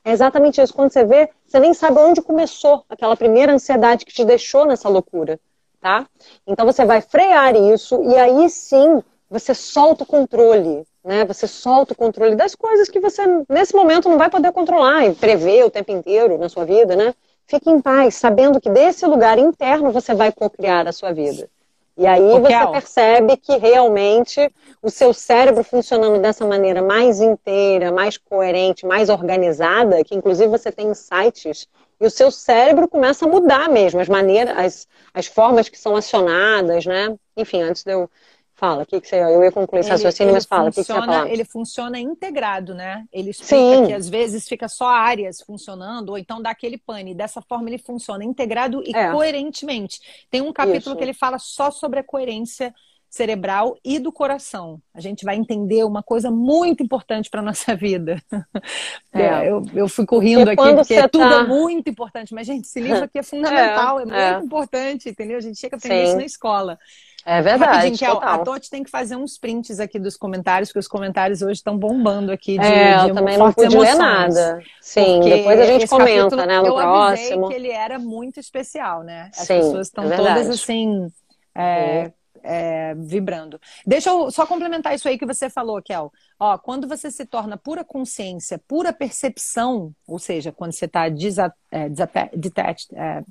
É 0.05 0.11
exatamente 0.11 0.61
isso. 0.61 0.73
Quando 0.73 0.91
você 0.91 1.03
vê, 1.03 1.29
você 1.47 1.59
nem 1.59 1.73
sabe 1.73 1.97
onde 1.99 2.21
começou 2.21 2.83
aquela 2.89 3.15
primeira 3.17 3.53
ansiedade 3.53 4.05
que 4.05 4.13
te 4.13 4.23
deixou 4.23 4.65
nessa 4.65 4.87
loucura 4.87 5.39
tá? 5.83 6.07
Então 6.47 6.65
você 6.65 6.85
vai 6.85 7.01
frear 7.01 7.53
isso 7.57 8.01
e 8.03 8.15
aí 8.15 8.49
sim 8.49 9.03
você 9.29 9.53
solta 9.53 10.05
o 10.05 10.07
controle, 10.07 10.83
né? 11.03 11.25
Você 11.25 11.45
solta 11.45 11.91
o 11.91 11.97
controle 11.97 12.35
das 12.35 12.55
coisas 12.55 12.87
que 12.87 13.01
você 13.01 13.21
nesse 13.49 13.75
momento 13.75 14.07
não 14.07 14.17
vai 14.17 14.29
poder 14.29 14.53
controlar 14.53 15.05
e 15.05 15.13
prever 15.13 15.65
o 15.65 15.69
tempo 15.69 15.91
inteiro 15.91 16.37
na 16.37 16.47
sua 16.47 16.63
vida, 16.63 16.95
né? 16.95 17.13
Fique 17.45 17.69
em 17.69 17.81
paz, 17.81 18.15
sabendo 18.15 18.61
que 18.61 18.69
desse 18.69 19.05
lugar 19.05 19.37
interno 19.37 19.91
você 19.91 20.13
vai 20.13 20.31
co-criar 20.31 20.87
a 20.87 20.93
sua 20.93 21.11
vida. 21.11 21.49
E 21.97 22.07
aí 22.07 22.39
você 22.39 22.67
percebe 22.71 23.37
que 23.37 23.57
realmente 23.57 24.49
o 24.81 24.89
seu 24.89 25.13
cérebro 25.13 25.63
funcionando 25.65 26.19
dessa 26.19 26.47
maneira 26.47 26.81
mais 26.81 27.19
inteira, 27.19 27.91
mais 27.91 28.17
coerente, 28.17 28.85
mais 28.85 29.09
organizada, 29.09 30.03
que 30.03 30.15
inclusive 30.15 30.47
você 30.47 30.71
tem 30.71 30.87
insights 30.87 31.67
e 31.99 32.05
o 32.05 32.09
seu 32.09 32.31
cérebro 32.31 32.87
começa 32.87 33.25
a 33.25 33.27
mudar 33.27 33.69
mesmo, 33.69 33.99
as 33.99 34.09
maneiras, 34.09 34.57
as, 34.57 34.87
as 35.13 35.25
formas 35.25 35.69
que 35.69 35.77
são 35.77 35.95
acionadas, 35.95 36.85
né? 36.85 37.15
Enfim, 37.35 37.61
antes 37.61 37.83
de 37.83 37.91
eu. 37.91 38.09
Fala, 38.55 38.83
o 38.83 38.85
que, 38.85 39.01
que 39.01 39.07
você. 39.07 39.15
Eu 39.15 39.43
ia 39.43 39.51
concluir 39.51 39.81
esse 39.81 39.89
raciocínio, 39.89 40.31
mas 40.31 40.45
fala, 40.45 40.69
o 40.69 40.71
que, 40.71 40.81
que 40.81 40.83
você 40.85 40.93
fala? 40.93 41.27
Ele 41.27 41.43
funciona 41.43 41.99
integrado, 41.99 42.75
né? 42.75 43.03
Ele 43.11 43.31
explica 43.31 43.55
Sim. 43.55 43.87
que 43.87 43.93
às 43.93 44.07
vezes 44.07 44.47
fica 44.47 44.69
só 44.69 44.87
áreas 44.87 45.41
funcionando, 45.41 46.09
ou 46.09 46.17
então 46.17 46.41
dá 46.41 46.51
aquele 46.51 46.77
pane. 46.77 47.15
Dessa 47.15 47.41
forma 47.41 47.67
ele 47.67 47.79
funciona 47.79 48.23
integrado 48.23 48.83
e 48.85 48.95
é. 48.95 49.11
coerentemente. 49.11 49.99
Tem 50.29 50.39
um 50.39 50.53
capítulo 50.53 50.91
Isso. 50.91 50.95
que 50.95 51.03
ele 51.03 51.13
fala 51.13 51.39
só 51.39 51.71
sobre 51.71 51.99
a 51.99 52.03
coerência 52.03 52.73
cerebral 53.13 53.77
e 53.85 53.99
do 53.99 54.11
coração. 54.11 54.81
A 54.91 54.99
gente 54.99 55.23
vai 55.23 55.35
entender 55.35 55.83
uma 55.83 56.01
coisa 56.01 56.31
muito 56.31 56.81
importante 56.81 57.29
para 57.29 57.41
a 57.41 57.43
nossa 57.43 57.75
vida. 57.77 58.19
É. 59.13 59.47
eu, 59.47 59.63
eu 59.71 59.87
fui 59.87 60.03
correndo 60.03 60.45
porque 60.45 60.61
aqui 60.61 60.75
porque 60.75 61.09
tudo 61.09 61.29
tá... 61.29 61.41
é 61.41 61.43
muito 61.43 61.87
importante, 61.87 62.33
mas, 62.33 62.47
gente, 62.47 62.65
esse 62.65 62.79
livro 62.79 63.03
aqui 63.03 63.19
é 63.19 63.21
fundamental, 63.23 63.99
é, 63.99 64.01
é 64.01 64.05
muito 64.05 64.17
é. 64.17 64.39
importante, 64.39 65.09
entendeu? 65.09 65.37
A 65.37 65.41
gente 65.41 65.59
chega 65.59 65.75
a 65.75 65.77
aprender 65.77 66.01
Sim. 66.01 66.07
isso 66.07 66.17
na 66.17 66.25
escola. 66.25 66.79
É 67.23 67.39
verdade. 67.39 67.95
Kel, 67.99 68.19
a 68.19 68.39
Toti 68.39 68.67
tem 68.67 68.83
que 68.83 68.89
fazer 68.89 69.15
uns 69.15 69.37
prints 69.37 69.79
aqui 69.79 69.99
dos 69.99 70.17
comentários, 70.17 70.69
porque 70.69 70.79
os 70.79 70.87
comentários 70.87 71.43
hoje 71.43 71.53
estão 71.53 71.77
bombando 71.77 72.31
aqui 72.31 72.57
de, 72.57 72.65
é, 72.65 72.97
de 72.97 73.09
eu 73.09 73.15
também 73.15 73.37
não 73.37 73.53
pude 73.53 73.75
emoções. 73.75 73.95
ler 73.95 73.95
nada. 73.95 74.59
Sim, 74.81 75.19
depois 75.21 75.59
a 75.59 75.65
gente 75.65 75.87
comenta, 75.87 76.47
né, 76.47 76.59
no 76.59 76.65
eu 76.65 76.75
próximo. 76.75 77.47
que 77.47 77.53
ele 77.53 77.69
era 77.69 77.99
muito 77.99 78.39
especial, 78.39 79.03
né? 79.03 79.29
As 79.31 79.45
Sim, 79.45 79.59
pessoas 79.59 79.87
estão 79.87 80.11
é 80.11 80.17
todas 80.17 80.49
assim. 80.49 81.07
É, 81.55 82.11
é, 82.43 82.93
vibrando. 82.95 83.59
Deixa 83.85 84.09
eu 84.09 84.29
só 84.29 84.45
complementar 84.45 84.93
isso 84.93 85.07
aí 85.07 85.17
que 85.17 85.25
você 85.25 85.49
falou, 85.49 85.81
Kel. 85.81 86.11
Ó, 86.39 86.57
quando 86.57 86.87
você 86.87 87.09
se 87.09 87.25
torna 87.25 87.57
pura 87.57 87.83
consciência, 87.83 88.61
pura 88.67 88.91
percepção, 88.93 89.93
ou 90.05 90.19
seja, 90.19 90.51
quando 90.51 90.73
você 90.73 90.85
está 90.85 91.05
é, 91.07 91.89
detached, 92.35 92.89
é, 92.95 93.23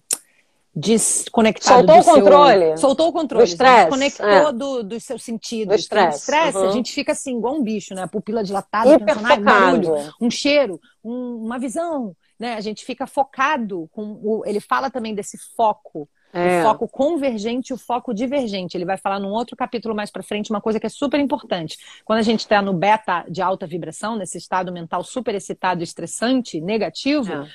desconectado 0.74 1.86
soltou 1.86 2.01
o 2.01 2.05
controle 2.05 2.66
seu, 2.68 2.76
soltou 2.78 3.09
o 3.09 3.12
controle 3.12 3.44
do 3.44 3.48
estresse 3.48 3.90
desconectou 3.90 4.26
é. 4.26 4.52
do, 4.52 4.82
dos 4.82 5.05
seus 5.05 5.22
sentidos 5.22 5.68
do 5.68 5.78
estresse 5.78 6.20
estresse 6.20 6.56
uhum. 6.56 6.68
a 6.68 6.72
gente 6.72 6.90
fica 6.94 7.12
assim 7.12 7.36
igual 7.36 7.56
um 7.56 7.62
bicho 7.62 7.94
né 7.94 8.05
a 8.05 8.09
pupila 8.09 8.43
dilatada 8.43 8.98
pensando, 8.98 9.26
ah, 9.26 9.36
barulho, 9.36 9.94
um 10.18 10.30
cheiro 10.30 10.80
um, 11.05 11.44
uma 11.44 11.59
visão 11.59 12.16
né 12.40 12.55
a 12.55 12.60
gente 12.62 12.86
fica 12.86 13.06
focado 13.06 13.86
com 13.93 14.18
o, 14.22 14.43
ele 14.47 14.60
fala 14.60 14.90
também 14.90 15.14
desse 15.14 15.36
foco 15.55 16.09
é. 16.32 16.60
O 16.60 16.62
foco 16.64 16.88
convergente 16.88 17.72
e 17.72 17.74
o 17.74 17.78
foco 17.78 18.14
divergente. 18.14 18.76
Ele 18.76 18.84
vai 18.84 18.96
falar 18.96 19.20
num 19.20 19.30
outro 19.30 19.54
capítulo 19.54 19.94
mais 19.94 20.10
para 20.10 20.22
frente 20.22 20.50
uma 20.50 20.60
coisa 20.60 20.80
que 20.80 20.86
é 20.86 20.90
super 20.90 21.20
importante. 21.20 21.78
Quando 22.04 22.20
a 22.20 22.22
gente 22.22 22.40
está 22.40 22.62
no 22.62 22.72
beta 22.72 23.24
de 23.28 23.42
alta 23.42 23.66
vibração, 23.66 24.16
nesse 24.16 24.38
estado 24.38 24.72
mental 24.72 25.04
super 25.04 25.34
excitado, 25.34 25.82
estressante, 25.82 26.60
negativo, 26.60 27.32
é 27.32 27.48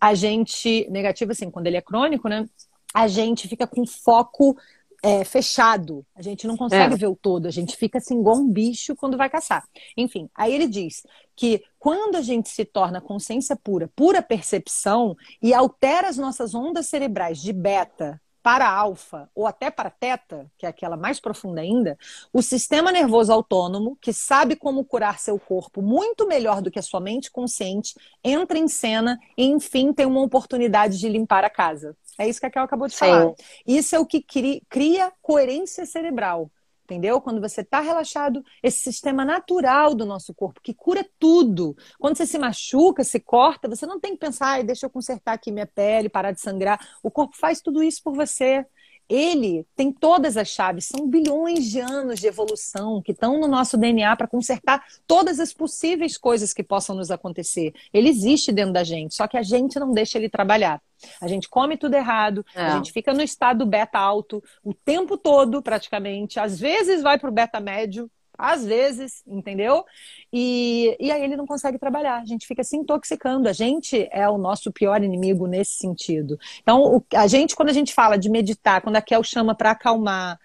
a 0.00 0.14
gente. 0.14 0.86
Negativo, 0.90 1.32
assim, 1.32 1.50
quando 1.50 1.66
ele 1.66 1.76
é 1.76 1.82
crônico, 1.82 2.28
né? 2.28 2.46
A 2.92 3.08
gente 3.08 3.48
fica 3.48 3.66
com 3.66 3.86
foco 3.86 4.56
é, 5.02 5.24
fechado. 5.24 6.04
A 6.14 6.22
gente 6.22 6.46
não 6.46 6.56
consegue 6.56 6.94
é. 6.94 6.96
ver 6.96 7.06
o 7.06 7.16
todo. 7.16 7.46
A 7.46 7.50
gente 7.50 7.76
fica 7.76 7.98
assim, 7.98 8.18
igual 8.18 8.36
um 8.36 8.48
bicho 8.48 8.96
quando 8.96 9.16
vai 9.16 9.30
caçar. 9.30 9.62
Enfim, 9.96 10.28
aí 10.34 10.54
ele 10.54 10.66
diz 10.66 11.06
que 11.36 11.62
quando 11.78 12.16
a 12.16 12.22
gente 12.22 12.48
se 12.48 12.64
torna 12.64 13.00
consciência 13.00 13.54
pura, 13.56 13.90
pura 13.94 14.22
percepção, 14.22 15.16
e 15.42 15.52
altera 15.52 16.08
as 16.08 16.16
nossas 16.16 16.54
ondas 16.54 16.86
cerebrais 16.86 17.40
de 17.40 17.52
beta 17.52 18.20
para 18.44 18.68
alfa 18.70 19.30
ou 19.34 19.46
até 19.46 19.70
para 19.70 19.88
teta, 19.88 20.52
que 20.58 20.66
é 20.66 20.68
aquela 20.68 20.98
mais 20.98 21.18
profunda 21.18 21.62
ainda, 21.62 21.98
o 22.30 22.42
sistema 22.42 22.92
nervoso 22.92 23.32
autônomo, 23.32 23.96
que 24.02 24.12
sabe 24.12 24.54
como 24.54 24.84
curar 24.84 25.18
seu 25.18 25.38
corpo 25.38 25.80
muito 25.80 26.28
melhor 26.28 26.60
do 26.60 26.70
que 26.70 26.78
a 26.78 26.82
sua 26.82 27.00
mente 27.00 27.30
consciente, 27.30 27.94
entra 28.22 28.58
em 28.58 28.68
cena 28.68 29.18
e, 29.34 29.46
enfim, 29.46 29.94
tem 29.94 30.04
uma 30.04 30.20
oportunidade 30.20 30.98
de 30.98 31.08
limpar 31.08 31.42
a 31.42 31.48
casa. 31.48 31.96
É 32.18 32.28
isso 32.28 32.38
que 32.38 32.44
a 32.44 32.50
Kel 32.50 32.64
acabou 32.64 32.86
de 32.86 32.92
Sim. 32.92 32.98
falar. 32.98 33.32
Isso 33.66 33.96
é 33.96 33.98
o 33.98 34.04
que 34.04 34.22
cria 34.68 35.10
coerência 35.22 35.86
cerebral. 35.86 36.50
Entendeu? 36.84 37.20
Quando 37.20 37.40
você 37.40 37.62
está 37.62 37.80
relaxado, 37.80 38.44
esse 38.62 38.78
sistema 38.80 39.24
natural 39.24 39.94
do 39.94 40.04
nosso 40.04 40.34
corpo, 40.34 40.60
que 40.62 40.74
cura 40.74 41.04
tudo. 41.18 41.74
Quando 41.98 42.16
você 42.16 42.26
se 42.26 42.38
machuca, 42.38 43.02
se 43.02 43.18
corta, 43.18 43.68
você 43.68 43.86
não 43.86 43.98
tem 43.98 44.12
que 44.12 44.18
pensar, 44.18 44.62
deixa 44.62 44.84
eu 44.84 44.90
consertar 44.90 45.32
aqui 45.32 45.50
minha 45.50 45.66
pele, 45.66 46.10
parar 46.10 46.32
de 46.32 46.40
sangrar. 46.40 46.78
O 47.02 47.10
corpo 47.10 47.36
faz 47.36 47.60
tudo 47.62 47.82
isso 47.82 48.02
por 48.02 48.14
você 48.14 48.66
ele 49.08 49.66
tem 49.76 49.92
todas 49.92 50.36
as 50.36 50.48
chaves, 50.48 50.86
são 50.86 51.08
bilhões 51.08 51.64
de 51.64 51.80
anos 51.80 52.20
de 52.20 52.26
evolução 52.26 53.02
que 53.02 53.12
estão 53.12 53.38
no 53.38 53.46
nosso 53.46 53.76
DNA 53.76 54.16
para 54.16 54.26
consertar 54.26 54.84
todas 55.06 55.38
as 55.38 55.52
possíveis 55.52 56.16
coisas 56.16 56.52
que 56.52 56.62
possam 56.62 56.96
nos 56.96 57.10
acontecer. 57.10 57.72
Ele 57.92 58.08
existe 58.08 58.52
dentro 58.52 58.72
da 58.72 58.84
gente, 58.84 59.14
só 59.14 59.26
que 59.26 59.36
a 59.36 59.42
gente 59.42 59.78
não 59.78 59.92
deixa 59.92 60.18
ele 60.18 60.28
trabalhar. 60.28 60.80
A 61.20 61.28
gente 61.28 61.48
come 61.48 61.76
tudo 61.76 61.94
errado, 61.94 62.44
é. 62.54 62.62
a 62.62 62.76
gente 62.76 62.92
fica 62.92 63.12
no 63.12 63.22
estado 63.22 63.66
beta 63.66 63.98
alto 63.98 64.42
o 64.62 64.72
tempo 64.72 65.16
todo, 65.16 65.62
praticamente. 65.62 66.40
Às 66.40 66.58
vezes 66.58 67.02
vai 67.02 67.18
para 67.18 67.28
o 67.28 67.32
beta 67.32 67.60
médio, 67.60 68.10
às 68.38 68.64
vezes, 68.64 69.22
entendeu? 69.26 69.84
E, 70.32 70.96
e 71.00 71.10
aí 71.10 71.22
ele 71.22 71.36
não 71.36 71.46
consegue 71.46 71.78
trabalhar, 71.78 72.20
a 72.20 72.24
gente 72.24 72.46
fica 72.46 72.64
se 72.64 72.76
intoxicando, 72.76 73.48
a 73.48 73.52
gente 73.52 74.08
é 74.10 74.28
o 74.28 74.38
nosso 74.38 74.72
pior 74.72 75.02
inimigo 75.02 75.46
nesse 75.46 75.74
sentido. 75.74 76.38
Então, 76.62 76.82
o, 76.82 77.04
a 77.14 77.26
gente, 77.26 77.54
quando 77.54 77.68
a 77.70 77.72
gente 77.72 77.94
fala 77.94 78.16
de 78.18 78.28
meditar, 78.28 78.82
quando 78.82 78.96
a 78.96 79.02
Kel 79.02 79.22
chama 79.22 79.54
para 79.54 79.70
acalmar, 79.70 80.38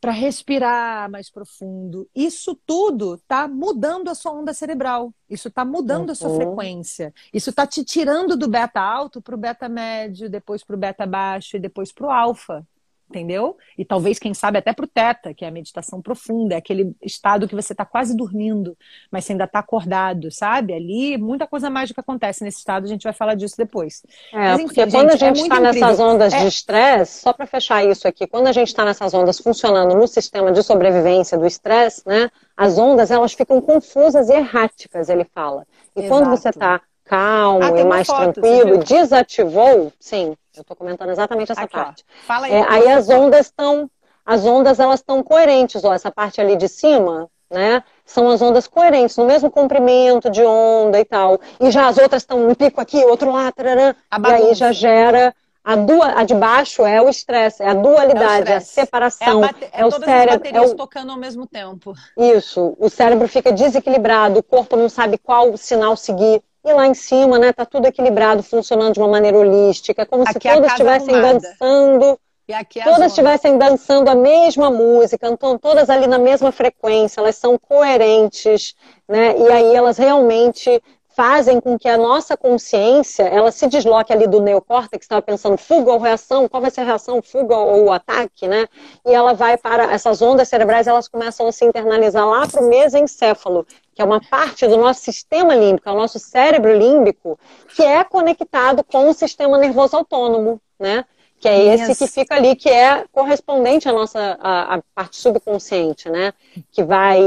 para 0.00 0.12
respirar 0.12 1.10
mais 1.10 1.30
profundo, 1.30 2.08
isso 2.14 2.58
tudo 2.66 3.14
está 3.14 3.48
mudando 3.48 4.08
a 4.08 4.14
sua 4.14 4.32
onda 4.32 4.52
cerebral, 4.52 5.12
isso 5.28 5.48
está 5.48 5.64
mudando 5.64 6.06
uhum. 6.06 6.12
a 6.12 6.14
sua 6.14 6.28
uhum. 6.28 6.36
frequência, 6.36 7.14
isso 7.32 7.50
está 7.50 7.66
te 7.66 7.84
tirando 7.84 8.36
do 8.36 8.48
beta 8.48 8.80
alto 8.80 9.20
para 9.20 9.34
o 9.34 9.38
beta 9.38 9.68
médio, 9.68 10.30
depois 10.30 10.62
para 10.62 10.76
o 10.76 10.78
beta 10.78 11.06
baixo 11.06 11.56
e 11.56 11.60
depois 11.60 11.92
para 11.92 12.06
o 12.06 12.10
alfa 12.10 12.66
entendeu? 13.08 13.56
E 13.78 13.84
talvez, 13.84 14.18
quem 14.18 14.34
sabe, 14.34 14.58
até 14.58 14.72
para 14.72 14.84
o 14.84 14.88
teta, 14.88 15.32
que 15.32 15.44
é 15.44 15.48
a 15.48 15.50
meditação 15.50 16.02
profunda, 16.02 16.54
é 16.54 16.58
aquele 16.58 16.94
estado 17.02 17.46
que 17.48 17.54
você 17.54 17.72
está 17.72 17.84
quase 17.84 18.16
dormindo, 18.16 18.76
mas 19.10 19.24
você 19.24 19.32
ainda 19.32 19.44
está 19.44 19.60
acordado, 19.60 20.30
sabe? 20.30 20.74
Ali, 20.74 21.16
muita 21.16 21.46
coisa 21.46 21.70
mágica 21.70 22.00
acontece 22.00 22.42
nesse 22.42 22.58
estado, 22.58 22.84
a 22.84 22.88
gente 22.88 23.04
vai 23.04 23.12
falar 23.12 23.34
disso 23.34 23.54
depois. 23.56 24.02
É, 24.32 24.36
mas, 24.36 24.60
enfim, 24.60 24.66
porque 24.66 24.90
quando 24.90 25.10
a 25.10 25.16
gente 25.16 25.40
está 25.40 25.56
é 25.56 25.60
nessas 25.60 26.00
ondas 26.00 26.32
é... 26.32 26.40
de 26.40 26.48
estresse, 26.48 27.20
só 27.20 27.32
para 27.32 27.46
fechar 27.46 27.84
isso 27.84 28.06
aqui, 28.08 28.26
quando 28.26 28.48
a 28.48 28.52
gente 28.52 28.68
está 28.68 28.84
nessas 28.84 29.14
ondas 29.14 29.38
funcionando 29.38 29.94
no 29.94 30.06
sistema 30.06 30.50
de 30.52 30.62
sobrevivência 30.62 31.38
do 31.38 31.46
estresse, 31.46 32.02
né? 32.06 32.30
As 32.56 32.78
ondas, 32.78 33.10
elas 33.10 33.34
ficam 33.34 33.60
confusas 33.60 34.28
e 34.28 34.32
erráticas, 34.32 35.08
ele 35.08 35.24
fala. 35.24 35.66
E 35.94 36.00
Exato. 36.00 36.08
quando 36.08 36.30
você 36.30 36.48
está 36.48 36.80
calmo 37.06 37.64
ah, 37.64 37.80
e 37.80 37.84
mais 37.84 38.06
foto, 38.06 38.34
tranquilo, 38.34 38.78
desativou, 38.78 39.92
sim, 39.98 40.36
eu 40.54 40.60
estou 40.60 40.76
comentando 40.76 41.10
exatamente 41.10 41.52
essa 41.52 41.62
Aqui, 41.62 41.72
parte. 41.72 42.04
Ó, 42.06 42.26
fala 42.26 42.46
aí. 42.46 42.52
É, 42.52 42.66
aí 42.68 42.88
as 42.90 43.08
ondas 43.08 43.46
estão, 43.46 43.88
as 44.24 44.44
ondas 44.44 44.80
elas 44.80 45.00
estão 45.00 45.22
coerentes, 45.22 45.84
ó, 45.84 45.94
essa 45.94 46.10
parte 46.10 46.40
ali 46.40 46.56
de 46.56 46.68
cima, 46.68 47.28
né? 47.50 47.82
São 48.04 48.28
as 48.28 48.42
ondas 48.42 48.66
coerentes, 48.66 49.16
no 49.16 49.24
mesmo 49.24 49.50
comprimento 49.50 50.28
de 50.28 50.42
onda 50.42 50.98
e 50.98 51.04
tal. 51.04 51.40
E 51.60 51.70
já 51.70 51.86
as 51.86 51.96
outras 51.96 52.22
estão 52.22 52.48
um 52.48 52.54
pico 52.54 52.80
aqui, 52.80 52.98
outro 53.04 53.30
lá, 53.30 53.50
tarará, 53.52 53.94
e 53.94 54.32
aí 54.32 54.54
já 54.54 54.72
gera 54.72 55.34
a, 55.66 55.74
dua, 55.74 56.20
a 56.20 56.22
de 56.22 56.32
baixo 56.32 56.86
é 56.86 57.02
o 57.02 57.08
estresse, 57.08 57.60
é 57.60 57.68
a 57.68 57.74
dualidade, 57.74 58.48
é, 58.48 58.52
é 58.52 58.56
a 58.58 58.60
separação. 58.60 59.44
É, 59.44 59.48
a 59.48 59.80
é, 59.80 59.84
o 59.84 59.90
cérebro. 59.90 60.48
é 60.48 60.60
o... 60.60 60.74
tocando 60.76 61.10
ao 61.10 61.18
mesmo 61.18 61.44
tempo. 61.44 61.92
Isso. 62.16 62.76
O 62.78 62.88
cérebro 62.88 63.26
fica 63.26 63.50
desequilibrado, 63.50 64.38
o 64.38 64.44
corpo 64.44 64.76
não 64.76 64.88
sabe 64.88 65.18
qual 65.18 65.56
sinal 65.56 65.96
seguir. 65.96 66.40
E 66.66 66.72
lá 66.72 66.88
em 66.88 66.94
cima, 66.94 67.38
né, 67.38 67.52
tá 67.52 67.64
tudo 67.64 67.86
equilibrado, 67.86 68.42
funcionando 68.42 68.94
de 68.94 68.98
uma 68.98 69.06
maneira 69.06 69.38
holística, 69.38 70.04
como 70.04 70.24
aqui 70.24 70.40
se 70.42 70.48
é 70.48 70.54
todas 70.54 70.72
estivessem 70.72 71.14
dançando. 71.14 72.18
É 72.48 72.84
todas 72.84 73.06
estivessem 73.12 73.56
dançando 73.56 74.08
a 74.08 74.16
mesma 74.16 74.68
música, 74.68 75.28
então 75.28 75.56
todas 75.56 75.88
ali 75.88 76.08
na 76.08 76.18
mesma 76.18 76.50
frequência, 76.50 77.20
elas 77.20 77.36
são 77.36 77.56
coerentes, 77.56 78.74
né? 79.08 79.36
E 79.38 79.48
aí 79.48 79.74
elas 79.76 79.96
realmente 79.96 80.82
fazem 81.16 81.60
com 81.60 81.78
que 81.78 81.88
a 81.88 81.96
nossa 81.96 82.36
consciência 82.36 83.22
ela 83.22 83.50
se 83.50 83.66
desloque 83.68 84.12
ali 84.12 84.26
do 84.26 84.40
neocórtex, 84.40 85.04
estava 85.04 85.22
pensando 85.22 85.56
fuga 85.56 85.92
ou 85.92 85.98
reação, 85.98 86.48
qual 86.48 86.60
vai 86.60 86.70
ser 86.70 86.82
a 86.82 86.84
reação, 86.84 87.22
fuga 87.22 87.56
ou 87.56 87.90
ataque, 87.90 88.46
né? 88.46 88.66
E 89.06 89.14
ela 89.14 89.32
vai 89.32 89.56
para 89.56 89.92
essas 89.92 90.20
ondas 90.20 90.48
cerebrais, 90.48 90.86
elas 90.86 91.08
começam 91.08 91.46
a 91.46 91.52
se 91.52 91.64
internalizar 91.64 92.26
lá 92.28 92.46
para 92.46 92.62
o 92.62 92.68
mesencéfalo, 92.68 93.66
que 93.96 94.02
é 94.02 94.04
uma 94.04 94.20
parte 94.20 94.68
do 94.68 94.76
nosso 94.76 95.00
sistema 95.00 95.54
límbico, 95.54 95.88
é 95.88 95.92
o 95.92 95.96
nosso 95.96 96.18
cérebro 96.18 96.76
límbico, 96.76 97.38
que 97.74 97.82
é 97.82 98.04
conectado 98.04 98.84
com 98.84 99.08
o 99.08 99.14
sistema 99.14 99.56
nervoso 99.56 99.96
autônomo, 99.96 100.60
né? 100.78 101.06
Que 101.40 101.48
é 101.48 101.74
esse 101.74 101.88
yes. 101.88 101.98
que 101.98 102.06
fica 102.06 102.34
ali, 102.34 102.54
que 102.54 102.68
é 102.68 103.06
correspondente 103.10 103.88
à 103.88 103.92
nossa 103.94 104.36
à, 104.38 104.74
à 104.74 104.82
parte 104.94 105.16
subconsciente, 105.16 106.10
né? 106.10 106.34
Que 106.70 106.84
vai 106.84 107.18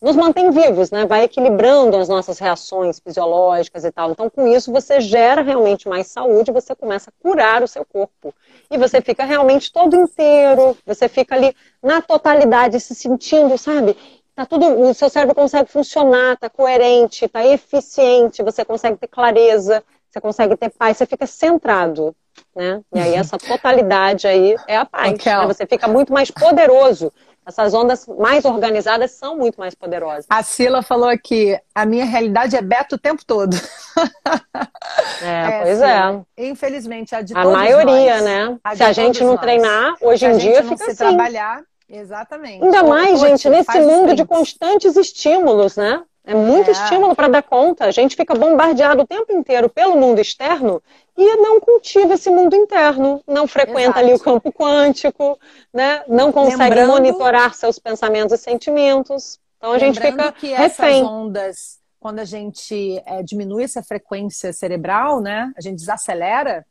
nos 0.00 0.16
mantém 0.16 0.50
vivos, 0.50 0.90
né? 0.90 1.04
Vai 1.04 1.24
equilibrando 1.24 1.98
as 1.98 2.08
nossas 2.08 2.38
reações 2.38 2.98
fisiológicas 2.98 3.84
e 3.84 3.92
tal. 3.92 4.12
Então, 4.12 4.30
com 4.30 4.46
isso, 4.46 4.72
você 4.72 5.02
gera 5.02 5.42
realmente 5.42 5.86
mais 5.86 6.06
saúde, 6.06 6.50
você 6.50 6.74
começa 6.74 7.10
a 7.10 7.22
curar 7.22 7.62
o 7.62 7.68
seu 7.68 7.84
corpo. 7.84 8.34
E 8.70 8.78
você 8.78 9.02
fica 9.02 9.24
realmente 9.24 9.70
todo 9.70 9.94
inteiro, 9.94 10.74
você 10.86 11.10
fica 11.10 11.34
ali 11.34 11.54
na 11.82 12.00
totalidade, 12.00 12.80
se 12.80 12.94
sentindo, 12.94 13.58
sabe? 13.58 13.94
Tá 14.40 14.46
tudo, 14.46 14.88
o 14.88 14.94
seu 14.94 15.10
cérebro 15.10 15.34
consegue 15.34 15.70
funcionar, 15.70 16.34
tá 16.38 16.48
coerente, 16.48 17.28
tá 17.28 17.44
eficiente, 17.44 18.42
você 18.42 18.64
consegue 18.64 18.96
ter 18.96 19.06
clareza, 19.06 19.84
você 20.08 20.18
consegue 20.18 20.56
ter 20.56 20.70
paz, 20.70 20.96
você 20.96 21.04
fica 21.04 21.26
centrado, 21.26 22.16
né? 22.56 22.80
E 22.94 22.98
aí 22.98 23.14
essa 23.16 23.36
totalidade 23.36 24.26
aí 24.26 24.56
é 24.66 24.78
a 24.78 24.86
paz. 24.86 25.12
Okay. 25.12 25.30
Né? 25.30 25.46
Você 25.46 25.66
fica 25.66 25.86
muito 25.86 26.10
mais 26.10 26.30
poderoso 26.30 27.12
essas 27.46 27.74
ondas 27.74 28.06
mais 28.06 28.44
organizadas 28.44 29.12
são 29.12 29.36
muito 29.36 29.58
mais 29.58 29.74
poderosas. 29.74 30.24
A 30.28 30.42
Sila 30.42 30.82
falou 30.82 31.08
aqui, 31.08 31.58
a 31.74 31.84
minha 31.84 32.04
realidade 32.04 32.54
é 32.56 32.62
beta 32.62 32.94
o 32.94 32.98
tempo 32.98 33.22
todo. 33.26 33.54
É, 35.22 35.26
é 35.26 35.62
pois 35.62 35.82
é. 35.82 36.20
Infelizmente, 36.38 37.14
a 37.14 37.20
de 37.20 37.36
A 37.36 37.44
maioria, 37.44 38.14
nós, 38.14 38.24
né? 38.24 38.58
A 38.64 38.76
se 38.76 38.82
a 38.82 38.92
gente 38.92 39.22
não 39.22 39.36
treinar, 39.36 39.94
hoje 40.00 40.24
em 40.24 40.38
dia 40.38 40.62
fica 40.62 40.78
se 40.78 40.84
assim. 40.84 40.96
trabalhar, 40.96 41.62
exatamente. 41.90 42.62
Ainda 42.62 42.82
mais, 42.82 43.20
gente, 43.20 43.48
nesse 43.48 43.80
mundo 43.80 44.14
de 44.14 44.24
constantes 44.24 44.96
estímulos, 44.96 45.76
né? 45.76 46.02
É 46.24 46.34
muito 46.34 46.68
é. 46.68 46.72
estímulo 46.72 47.14
para 47.16 47.28
dar 47.28 47.42
conta. 47.42 47.86
A 47.86 47.90
gente 47.90 48.14
fica 48.14 48.34
bombardeado 48.34 49.02
o 49.02 49.06
tempo 49.06 49.32
inteiro 49.32 49.68
pelo 49.68 49.96
mundo 49.96 50.20
externo 50.20 50.82
e 51.16 51.36
não 51.36 51.60
cultiva 51.60 52.14
esse 52.14 52.30
mundo 52.30 52.54
interno, 52.54 53.22
não 53.26 53.46
frequenta 53.46 53.80
Exato. 53.80 53.98
ali 53.98 54.14
o 54.14 54.18
campo 54.18 54.52
quântico, 54.52 55.38
né? 55.72 56.02
não 56.06 56.30
consegue 56.30 56.62
Lembrando... 56.62 56.92
monitorar 56.92 57.54
seus 57.54 57.78
pensamentos 57.78 58.38
e 58.38 58.42
sentimentos. 58.42 59.38
Então 59.56 59.70
a 59.70 59.72
Lembrando 59.74 59.94
gente 59.94 60.10
fica 60.10 60.32
que 60.32 60.48
refém. 60.48 61.00
essas 61.00 61.10
ondas, 61.10 61.78
quando 61.98 62.20
a 62.20 62.24
gente 62.24 63.02
é, 63.04 63.22
diminui 63.22 63.64
essa 63.64 63.82
frequência 63.82 64.52
cerebral, 64.52 65.20
né? 65.20 65.52
A 65.56 65.60
gente 65.60 65.76
desacelera 65.76 66.64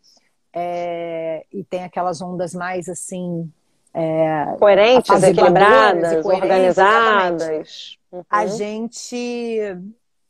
é, 0.54 1.46
e 1.52 1.64
tem 1.64 1.84
aquelas 1.84 2.22
ondas 2.22 2.54
mais 2.54 2.88
assim 2.88 3.52
é, 3.94 4.56
coerentes, 4.58 5.24
equilibradas, 5.24 6.26
organizadas. 6.26 7.98
Uhum. 8.12 8.24
A 8.30 8.46
gente. 8.46 9.62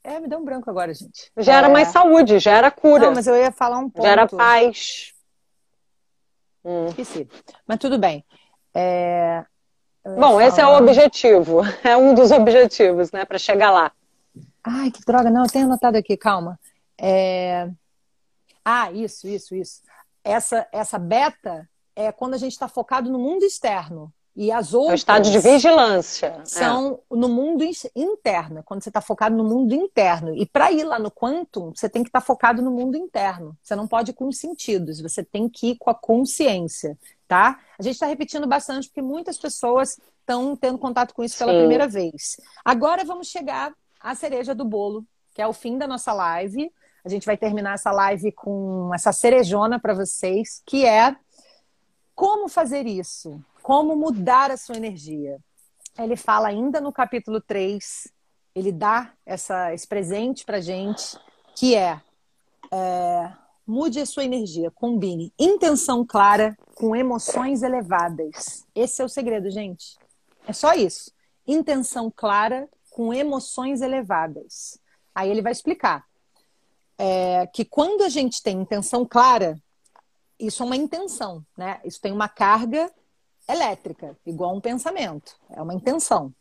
É, 0.04 0.20
me 0.20 0.28
deu 0.28 0.40
um 0.40 0.46
branco 0.46 0.70
agora, 0.70 0.94
gente. 0.94 1.32
Gera 1.38 1.68
é... 1.68 1.72
mais 1.72 1.90
saúde, 1.90 2.40
gera 2.40 2.72
cura. 2.72 3.08
Não, 3.08 3.16
mas 3.16 3.28
eu 3.28 3.36
ia 3.36 3.52
falar 3.52 3.80
um 3.80 3.90
ponto. 3.90 4.06
Gera 4.06 4.28
paz. 4.28 5.14
Hum. 6.64 6.88
Esqueci. 6.88 7.28
Mas 7.68 7.80
tudo 7.80 7.98
bem. 7.98 8.24
É... 8.74 9.44
Bom, 10.04 10.32
falar... 10.32 10.48
esse 10.48 10.62
é 10.62 10.66
o 10.66 10.78
objetivo. 10.78 11.62
É 11.84 11.98
um 11.98 12.14
dos 12.14 12.32
objetivos, 12.32 13.12
né? 13.12 13.26
Para 13.26 13.38
chegar 13.38 13.72
lá. 13.72 13.92
Ai, 14.64 14.92
que 14.92 15.04
droga. 15.06 15.30
Não, 15.30 15.44
eu 15.44 15.52
tenho 15.52 15.66
anotado 15.66 15.98
aqui, 15.98 16.16
calma. 16.16 16.60
É... 16.98 17.70
Ah, 18.64 18.92
isso, 18.92 19.28
isso, 19.28 19.56
isso. 19.56 19.82
Essa, 20.24 20.68
essa 20.72 21.00
beta 21.00 21.68
é 22.00 22.14
quando 22.14 22.34
a 22.34 22.38
gente 22.38 22.54
está 22.54 22.70
focado 22.70 23.12
no 23.12 23.20
mundo 23.20 23.44
externo. 23.44 24.12
E 24.34 24.54
as 24.54 24.74
outras. 24.74 24.92
É 24.92 24.94
o 24.94 24.96
estado 24.96 25.30
de 25.30 25.40
vigilância. 25.40 26.42
São 26.46 27.02
é. 27.12 27.16
no 27.16 27.28
mundo 27.28 27.62
interno, 27.94 28.64
quando 28.64 28.82
você 28.82 28.90
está 28.90 29.02
focado 29.02 29.36
no 29.36 29.44
mundo 29.44 29.74
interno. 29.74 30.34
E 30.34 30.46
para 30.46 30.72
ir 30.72 30.86
lá 30.86 30.98
no 30.98 31.12
quantum, 31.12 31.74
você 31.76 31.90
tem 31.90 32.04
que 32.04 32.10
estar 32.10 32.22
tá 32.22 32.26
focado 32.26 32.62
no 32.62 32.72
mundo 32.72 32.96
interno. 32.96 33.58
Você 33.62 33.76
não 33.76 33.86
pode 33.86 34.12
ir 34.12 34.14
com 34.14 34.30
os 34.30 34.38
sentidos, 34.38 35.02
você 35.02 35.26
tem 35.26 35.50
que 35.50 35.72
ir 35.72 35.78
com 35.78 35.90
a 35.90 35.94
consciência, 35.94 36.98
tá? 37.28 37.60
A 37.78 37.84
gente 37.84 37.96
está 37.96 38.06
repetindo 38.06 38.48
bastante 38.48 38.88
porque 38.88 39.02
muitas 39.02 39.38
pessoas 39.38 40.00
estão 40.22 40.56
tendo 40.56 40.78
contato 40.78 41.14
com 41.14 41.22
isso 41.22 41.38
pela 41.38 41.52
Sim. 41.52 41.60
primeira 41.60 41.88
vez. 41.88 42.38
Agora 42.64 43.04
vamos 43.04 43.28
chegar 43.28 43.74
à 44.00 44.16
cereja 44.16 44.56
do 44.56 44.64
bolo, 44.64 45.04
que 45.34 45.42
é 45.42 45.48
o 45.48 45.54
fim 45.54 45.78
da 45.78 45.86
nossa 45.88 46.14
live. 46.14 46.72
A 47.04 47.10
gente 47.10 47.26
vai 47.26 47.36
terminar 47.36 47.74
essa 47.74 47.92
live 47.92 48.32
com 48.32 48.90
essa 48.94 49.12
cerejona 49.12 49.80
para 49.80 49.94
vocês, 49.94 50.62
que 50.66 50.86
é 50.86 51.14
como 52.20 52.50
fazer 52.50 52.86
isso? 52.86 53.42
Como 53.64 53.96
mudar 53.96 54.52
a 54.52 54.58
sua 54.58 54.76
energia? 54.76 55.40
Ele 55.98 56.18
fala 56.18 56.50
ainda 56.50 56.82
no 56.82 56.92
capítulo 56.92 57.40
3, 57.40 58.10
ele 58.54 58.74
dá 58.74 59.14
essa, 59.26 59.74
esse 59.74 59.88
presente 59.88 60.44
para 60.44 60.60
gente, 60.60 61.18
que 61.56 61.78
é, 61.78 62.02
é 62.74 63.32
mude 63.66 64.02
a 64.02 64.06
sua 64.06 64.26
energia, 64.26 64.70
combine 64.70 65.32
intenção 65.40 66.06
clara 66.06 66.58
com 66.76 66.94
emoções 66.94 67.64
elevadas. 67.64 68.68
Esse 68.76 69.02
é 69.02 69.06
o 69.06 69.10
segredo, 69.10 69.50
gente. 69.50 69.98
É 70.46 70.52
só 70.52 70.74
isso. 70.74 71.14
Intenção 71.48 72.12
clara 72.14 72.68
com 72.92 73.14
emoções 73.14 73.80
elevadas. 73.80 74.78
Aí 75.16 75.30
ele 75.30 75.42
vai 75.42 75.54
explicar 75.54 76.06
é, 76.98 77.48
que 77.48 77.64
quando 77.64 78.02
a 78.02 78.10
gente 78.10 78.44
tem 78.44 78.60
intenção 78.60 79.06
clara, 79.06 79.58
isso 80.40 80.64
é 80.64 80.66
uma 80.66 80.76
intenção, 80.76 81.46
né? 81.58 81.80
Isso 81.84 82.00
tem 82.00 82.12
uma 82.12 82.30
carga 82.30 82.92
elétrica, 83.48 84.16
igual 84.26 84.56
um 84.56 84.62
pensamento. 84.62 85.36
É 85.50 85.62
uma 85.62 85.74
intenção. 85.74 86.34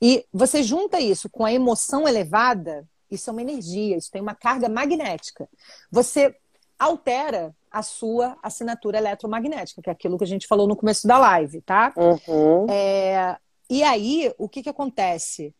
E 0.00 0.26
você 0.32 0.62
junta 0.62 1.00
isso 1.00 1.28
com 1.30 1.44
a 1.44 1.52
emoção 1.52 2.06
elevada, 2.08 2.86
isso 3.10 3.30
é 3.30 3.32
uma 3.32 3.42
energia, 3.42 3.96
isso 3.96 4.10
tem 4.10 4.20
uma 4.20 4.34
carga 4.34 4.68
magnética. 4.68 5.48
Você 5.90 6.34
altera 6.78 7.54
a 7.70 7.82
sua 7.82 8.36
assinatura 8.42 8.98
eletromagnética, 8.98 9.82
que 9.82 9.90
é 9.90 9.92
aquilo 9.92 10.16
que 10.16 10.24
a 10.24 10.28
gente 10.28 10.46
falou 10.46 10.66
no 10.66 10.76
começo 10.76 11.06
da 11.06 11.18
live, 11.18 11.60
tá? 11.62 11.92
Uhum. 11.96 12.66
É, 12.70 13.36
e 13.68 13.82
aí, 13.82 14.32
o 14.38 14.48
que, 14.48 14.62
que 14.62 14.68
acontece? 14.68 15.54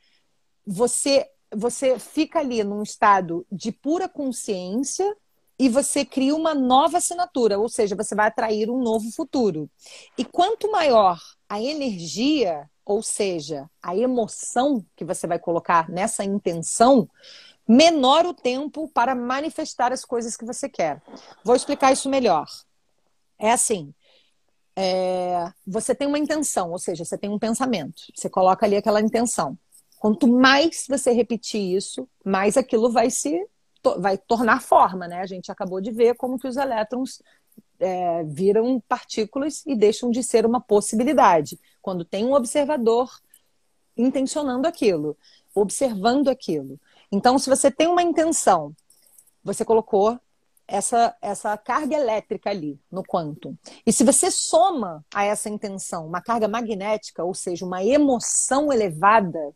Você, 0.67 1.27
você 1.55 1.99
fica 1.99 2.39
ali 2.39 2.63
num 2.65 2.83
estado 2.83 3.47
de 3.51 3.73
pura 3.73 4.09
consciência, 4.09 5.15
e 5.59 5.69
você 5.69 6.05
cria 6.05 6.35
uma 6.35 6.55
nova 6.55 6.99
assinatura, 6.99 7.59
ou 7.59 7.69
seja, 7.69 7.97
você 7.97 8.15
vai 8.15 8.29
atrair 8.29 8.71
um 8.71 8.81
novo 8.81 9.11
futuro. 9.11 9.69
E 10.17 10.25
quanto 10.25 10.71
maior 10.71 11.19
a 11.49 11.61
energia, 11.61 12.71
ou 12.85 13.03
seja, 13.03 13.69
a 13.83 13.97
emoção 13.97 14.85
que 14.95 15.05
você 15.05 15.27
vai 15.27 15.39
colocar 15.39 15.89
nessa 15.91 16.25
intenção, 16.25 17.09
menor 17.67 18.25
o 18.25 18.33
tempo 18.33 18.89
para 18.89 19.15
manifestar 19.15 19.93
as 19.93 20.05
coisas 20.05 20.37
que 20.37 20.45
você 20.45 20.69
quer. 20.69 21.03
Vou 21.45 21.57
explicar 21.57 21.93
isso 21.93 22.09
melhor. 22.09 22.47
É 23.39 23.51
assim. 23.51 23.93
É, 24.77 25.53
você 25.67 25.93
tem 25.93 26.07
uma 26.07 26.21
intenção, 26.21 26.71
ou 26.71 26.79
seja, 26.79 27.05
você 27.05 27.19
tem 27.19 27.29
um 27.29 27.39
pensamento. 27.39 28.05
Você 28.15 28.31
coloca 28.31 28.65
ali 28.65 28.77
aquela 28.77 29.01
intenção. 29.01 29.59
Quanto 29.99 30.29
mais 30.29 30.87
você 30.89 31.11
repetir 31.11 31.61
isso, 31.77 32.09
mais 32.25 32.57
aquilo 32.57 32.93
vai 32.93 33.11
se 33.11 33.45
vai 33.99 34.19
tornar 34.19 34.63
forma, 34.63 35.07
né? 35.07 35.21
A 35.21 35.27
gente 35.27 35.51
acabou 35.51 35.81
de 35.81 35.91
ver 35.91 36.15
como 36.17 36.39
que 36.39 36.49
os 36.49 36.57
elétrons 36.57 37.23
é, 37.79 38.25
viram 38.25 38.81
partículas 38.89 39.65
e 39.67 39.77
deixam 39.77 40.11
de 40.11 40.23
ser 40.23 40.45
uma 40.45 40.61
possibilidade. 40.61 41.59
Quando 41.81 42.05
tem 42.05 42.25
um 42.25 42.35
observador 42.35 43.11
intencionando 43.97 44.67
aquilo, 44.67 45.17
observando 45.55 46.29
aquilo. 46.29 46.79
Então, 47.11 47.39
se 47.39 47.49
você 47.49 47.71
tem 47.71 47.89
uma 47.89 48.03
intenção, 48.03 48.75
você 49.43 49.65
colocou 49.65 50.19
essa, 50.67 51.17
essa 51.23 51.57
carga 51.57 51.97
elétrica 51.97 52.51
ali 52.51 52.79
no 52.91 53.03
quantum. 53.03 53.57
E 53.87 53.93
se 53.93 54.05
você 54.05 54.31
soma 54.31 55.05
a 55.13 55.25
essa 55.25 55.49
intenção 55.49 56.07
uma 56.07 56.21
carga 56.21 56.47
magnética, 56.47 57.25
ou 57.25 57.35
seja, 57.35 57.65
uma 57.65 57.83
emoção 57.83 58.73
elevada, 58.73 59.55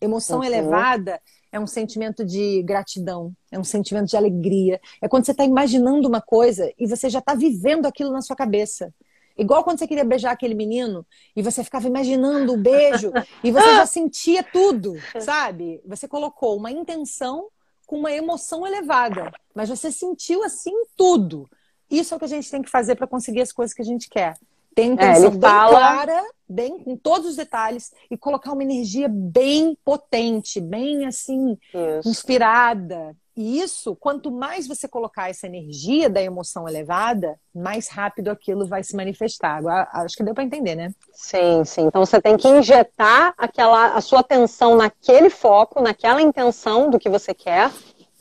emoção 0.00 0.38
uhum. 0.38 0.44
elevada 0.44 1.20
é 1.54 1.60
um 1.60 1.68
sentimento 1.68 2.24
de 2.24 2.64
gratidão, 2.64 3.32
é 3.48 3.56
um 3.56 3.62
sentimento 3.62 4.08
de 4.08 4.16
alegria. 4.16 4.80
É 5.00 5.06
quando 5.06 5.24
você 5.24 5.30
está 5.30 5.44
imaginando 5.44 6.08
uma 6.08 6.20
coisa 6.20 6.68
e 6.76 6.84
você 6.84 7.08
já 7.08 7.20
está 7.20 7.32
vivendo 7.32 7.86
aquilo 7.86 8.10
na 8.10 8.20
sua 8.22 8.34
cabeça. 8.34 8.92
Igual 9.38 9.62
quando 9.62 9.78
você 9.78 9.86
queria 9.86 10.04
beijar 10.04 10.32
aquele 10.32 10.52
menino 10.52 11.06
e 11.34 11.42
você 11.42 11.62
ficava 11.62 11.86
imaginando 11.86 12.54
o 12.54 12.56
beijo 12.56 13.12
e 13.44 13.52
você 13.52 13.72
já 13.76 13.86
sentia 13.86 14.42
tudo, 14.42 14.94
sabe? 15.20 15.80
Você 15.86 16.08
colocou 16.08 16.56
uma 16.56 16.72
intenção 16.72 17.46
com 17.86 17.98
uma 17.98 18.10
emoção 18.10 18.66
elevada, 18.66 19.30
mas 19.54 19.68
você 19.68 19.92
sentiu 19.92 20.42
assim 20.42 20.72
tudo. 20.96 21.48
Isso 21.88 22.14
é 22.14 22.16
o 22.16 22.18
que 22.18 22.24
a 22.24 22.28
gente 22.28 22.50
tem 22.50 22.62
que 22.62 22.70
fazer 22.70 22.96
para 22.96 23.06
conseguir 23.06 23.42
as 23.42 23.52
coisas 23.52 23.72
que 23.72 23.82
a 23.82 23.84
gente 23.84 24.08
quer. 24.08 24.34
Ter 24.74 24.84
intenção 24.84 25.26
é, 25.26 25.30
bem 25.30 25.40
fala... 25.40 25.70
clara, 25.70 26.22
bem 26.48 26.78
com 26.78 26.96
todos 26.96 27.28
os 27.28 27.36
detalhes 27.36 27.92
e 28.10 28.16
colocar 28.16 28.52
uma 28.52 28.62
energia 28.62 29.08
bem 29.08 29.76
potente, 29.84 30.60
bem 30.60 31.06
assim, 31.06 31.56
isso. 31.72 32.08
inspirada. 32.08 33.16
E 33.36 33.60
isso, 33.60 33.96
quanto 33.96 34.30
mais 34.30 34.68
você 34.68 34.86
colocar 34.86 35.28
essa 35.28 35.46
energia 35.46 36.08
da 36.08 36.22
emoção 36.22 36.68
elevada, 36.68 37.36
mais 37.52 37.88
rápido 37.88 38.28
aquilo 38.28 38.64
vai 38.64 38.84
se 38.84 38.94
manifestar. 38.94 39.56
Agora, 39.56 39.88
acho 39.92 40.16
que 40.16 40.22
deu 40.22 40.34
para 40.34 40.44
entender, 40.44 40.76
né? 40.76 40.92
Sim, 41.12 41.64
sim. 41.64 41.82
Então 41.82 42.04
você 42.04 42.20
tem 42.20 42.36
que 42.36 42.46
injetar 42.46 43.34
aquela 43.36 43.94
a 43.94 44.00
sua 44.00 44.20
atenção 44.20 44.76
naquele 44.76 45.30
foco, 45.30 45.82
naquela 45.82 46.22
intenção 46.22 46.88
do 46.88 46.98
que 46.98 47.08
você 47.08 47.34
quer 47.34 47.72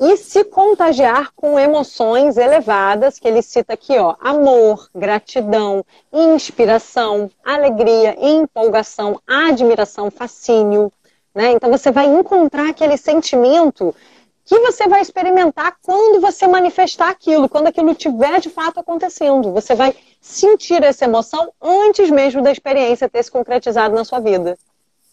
e 0.05 0.17
se 0.17 0.43
contagiar 0.43 1.31
com 1.33 1.57
emoções 1.57 2.35
elevadas, 2.35 3.17
que 3.17 3.25
ele 3.25 3.41
cita 3.41 3.73
aqui, 3.73 3.97
ó, 3.97 4.15
amor, 4.19 4.89
gratidão, 4.93 5.85
inspiração, 6.11 7.31
alegria, 7.41 8.13
empolgação, 8.19 9.17
admiração, 9.25 10.11
fascínio, 10.11 10.91
né? 11.33 11.53
Então 11.53 11.71
você 11.71 11.89
vai 11.89 12.07
encontrar 12.07 12.69
aquele 12.69 12.97
sentimento 12.97 13.95
que 14.43 14.59
você 14.59 14.89
vai 14.89 14.99
experimentar 14.99 15.77
quando 15.81 16.19
você 16.19 16.47
manifestar 16.47 17.09
aquilo, 17.09 17.47
quando 17.47 17.67
aquilo 17.67 17.91
estiver 17.91 18.41
de 18.41 18.49
fato 18.49 18.81
acontecendo. 18.81 19.53
Você 19.53 19.73
vai 19.73 19.95
sentir 20.19 20.83
essa 20.83 21.05
emoção 21.05 21.49
antes 21.61 22.09
mesmo 22.09 22.41
da 22.41 22.51
experiência 22.51 23.07
ter 23.07 23.23
se 23.23 23.31
concretizado 23.31 23.95
na 23.95 24.03
sua 24.03 24.19
vida. 24.19 24.57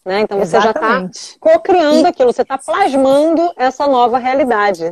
Né? 0.04 0.20
Então 0.20 0.38
você 0.38 0.56
Exatamente. 0.56 1.18
já 1.18 1.24
está 1.24 1.36
co-criando 1.38 2.06
aquilo, 2.06 2.32
você 2.32 2.42
está 2.42 2.56
plasmando 2.56 3.52
essa 3.56 3.86
nova 3.86 4.18
realidade. 4.18 4.90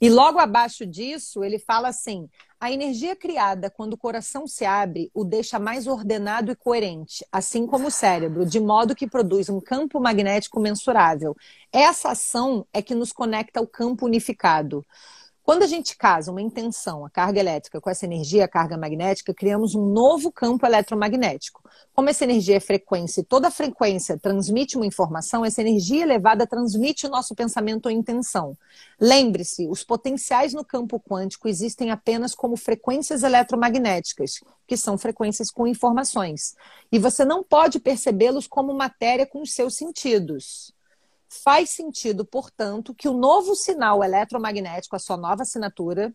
E 0.00 0.08
logo 0.08 0.38
abaixo 0.38 0.86
disso, 0.86 1.44
ele 1.44 1.58
fala 1.58 1.88
assim: 1.88 2.28
a 2.58 2.70
energia 2.70 3.16
criada 3.16 3.70
quando 3.70 3.94
o 3.94 3.98
coração 3.98 4.46
se 4.46 4.64
abre 4.64 5.10
o 5.14 5.24
deixa 5.24 5.58
mais 5.58 5.86
ordenado 5.86 6.52
e 6.52 6.56
coerente, 6.56 7.24
assim 7.32 7.66
como 7.66 7.88
o 7.88 7.90
cérebro, 7.90 8.44
de 8.44 8.60
modo 8.60 8.94
que 8.94 9.06
produz 9.06 9.48
um 9.48 9.60
campo 9.60 9.98
magnético 9.98 10.60
mensurável. 10.60 11.34
Essa 11.72 12.10
ação 12.10 12.66
é 12.72 12.80
que 12.82 12.94
nos 12.94 13.12
conecta 13.12 13.60
ao 13.60 13.66
campo 13.66 14.06
unificado. 14.06 14.84
Quando 15.50 15.64
a 15.64 15.66
gente 15.66 15.96
casa 15.96 16.30
uma 16.30 16.40
intenção, 16.40 17.04
a 17.04 17.10
carga 17.10 17.40
elétrica, 17.40 17.80
com 17.80 17.90
essa 17.90 18.04
energia, 18.04 18.44
a 18.44 18.48
carga 18.48 18.78
magnética, 18.78 19.34
criamos 19.34 19.74
um 19.74 19.84
novo 19.84 20.30
campo 20.30 20.64
eletromagnético. 20.64 21.68
Como 21.92 22.08
essa 22.08 22.22
energia 22.22 22.56
é 22.56 22.60
frequência 22.60 23.20
e 23.20 23.24
toda 23.24 23.50
frequência 23.50 24.16
transmite 24.16 24.76
uma 24.76 24.86
informação, 24.86 25.44
essa 25.44 25.60
energia 25.60 26.04
elevada 26.04 26.46
transmite 26.46 27.04
o 27.04 27.10
nosso 27.10 27.34
pensamento 27.34 27.86
ou 27.86 27.90
intenção. 27.90 28.56
Lembre-se, 29.00 29.66
os 29.66 29.82
potenciais 29.82 30.54
no 30.54 30.64
campo 30.64 31.00
quântico 31.00 31.48
existem 31.48 31.90
apenas 31.90 32.32
como 32.32 32.56
frequências 32.56 33.24
eletromagnéticas, 33.24 34.34
que 34.68 34.76
são 34.76 34.96
frequências 34.96 35.50
com 35.50 35.66
informações. 35.66 36.54
E 36.92 36.98
você 37.00 37.24
não 37.24 37.42
pode 37.42 37.80
percebê-los 37.80 38.46
como 38.46 38.72
matéria 38.72 39.26
com 39.26 39.42
os 39.42 39.52
seus 39.52 39.74
sentidos. 39.74 40.72
Faz 41.30 41.70
sentido, 41.70 42.24
portanto, 42.24 42.92
que 42.92 43.08
o 43.08 43.14
novo 43.14 43.54
sinal 43.54 44.02
eletromagnético, 44.02 44.96
a 44.96 44.98
sua 44.98 45.16
nova 45.16 45.42
assinatura, 45.42 46.12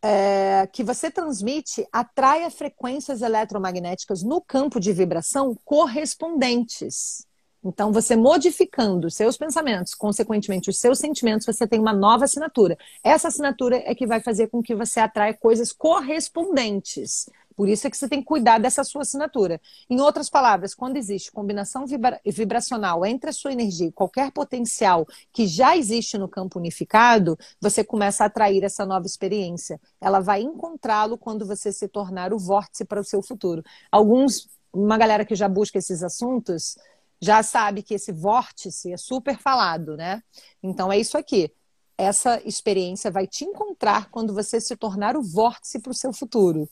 é, 0.00 0.66
que 0.72 0.82
você 0.82 1.10
transmite 1.10 1.86
atraia 1.92 2.50
frequências 2.50 3.20
eletromagnéticas 3.20 4.22
no 4.22 4.40
campo 4.40 4.80
de 4.80 4.90
vibração 4.92 5.54
correspondentes. 5.64 7.26
Então, 7.64 7.92
você 7.92 8.16
modificando 8.16 9.08
seus 9.08 9.36
pensamentos, 9.36 9.94
consequentemente 9.94 10.68
os 10.68 10.80
seus 10.80 10.98
sentimentos, 10.98 11.46
você 11.46 11.64
tem 11.64 11.78
uma 11.78 11.92
nova 11.92 12.24
assinatura. 12.24 12.76
Essa 13.04 13.28
assinatura 13.28 13.80
é 13.84 13.94
que 13.94 14.06
vai 14.06 14.20
fazer 14.20 14.48
com 14.48 14.60
que 14.60 14.74
você 14.74 14.98
atraia 14.98 15.32
coisas 15.32 15.72
correspondentes. 15.72 17.28
Por 17.62 17.68
isso 17.68 17.86
é 17.86 17.90
que 17.90 17.96
você 17.96 18.08
tem 18.08 18.18
que 18.18 18.26
cuidar 18.26 18.58
dessa 18.58 18.82
sua 18.82 19.02
assinatura. 19.02 19.60
Em 19.88 20.00
outras 20.00 20.28
palavras, 20.28 20.74
quando 20.74 20.96
existe 20.96 21.30
combinação 21.30 21.86
vibra 21.86 22.20
vibracional 22.26 23.06
entre 23.06 23.30
a 23.30 23.32
sua 23.32 23.52
energia 23.52 23.86
e 23.86 23.92
qualquer 23.92 24.32
potencial 24.32 25.06
que 25.32 25.46
já 25.46 25.76
existe 25.76 26.18
no 26.18 26.28
campo 26.28 26.58
unificado, 26.58 27.38
você 27.60 27.84
começa 27.84 28.24
a 28.24 28.26
atrair 28.26 28.64
essa 28.64 28.84
nova 28.84 29.06
experiência. 29.06 29.80
Ela 30.00 30.18
vai 30.18 30.42
encontrá-lo 30.42 31.16
quando 31.16 31.46
você 31.46 31.72
se 31.72 31.86
tornar 31.86 32.32
o 32.32 32.36
vórtice 32.36 32.84
para 32.84 33.00
o 33.00 33.04
seu 33.04 33.22
futuro. 33.22 33.62
Alguns, 33.92 34.48
uma 34.72 34.98
galera 34.98 35.24
que 35.24 35.36
já 35.36 35.48
busca 35.48 35.78
esses 35.78 36.02
assuntos, 36.02 36.76
já 37.20 37.44
sabe 37.44 37.84
que 37.84 37.94
esse 37.94 38.10
vórtice 38.10 38.92
é 38.92 38.96
super 38.96 39.38
falado, 39.38 39.96
né? 39.96 40.20
Então 40.60 40.90
é 40.90 40.98
isso 40.98 41.16
aqui. 41.16 41.54
Essa 41.96 42.42
experiência 42.44 43.08
vai 43.08 43.28
te 43.28 43.44
encontrar 43.44 44.10
quando 44.10 44.34
você 44.34 44.60
se 44.60 44.74
tornar 44.74 45.16
o 45.16 45.22
vórtice 45.22 45.78
para 45.78 45.92
o 45.92 45.94
seu 45.94 46.12
futuro. 46.12 46.68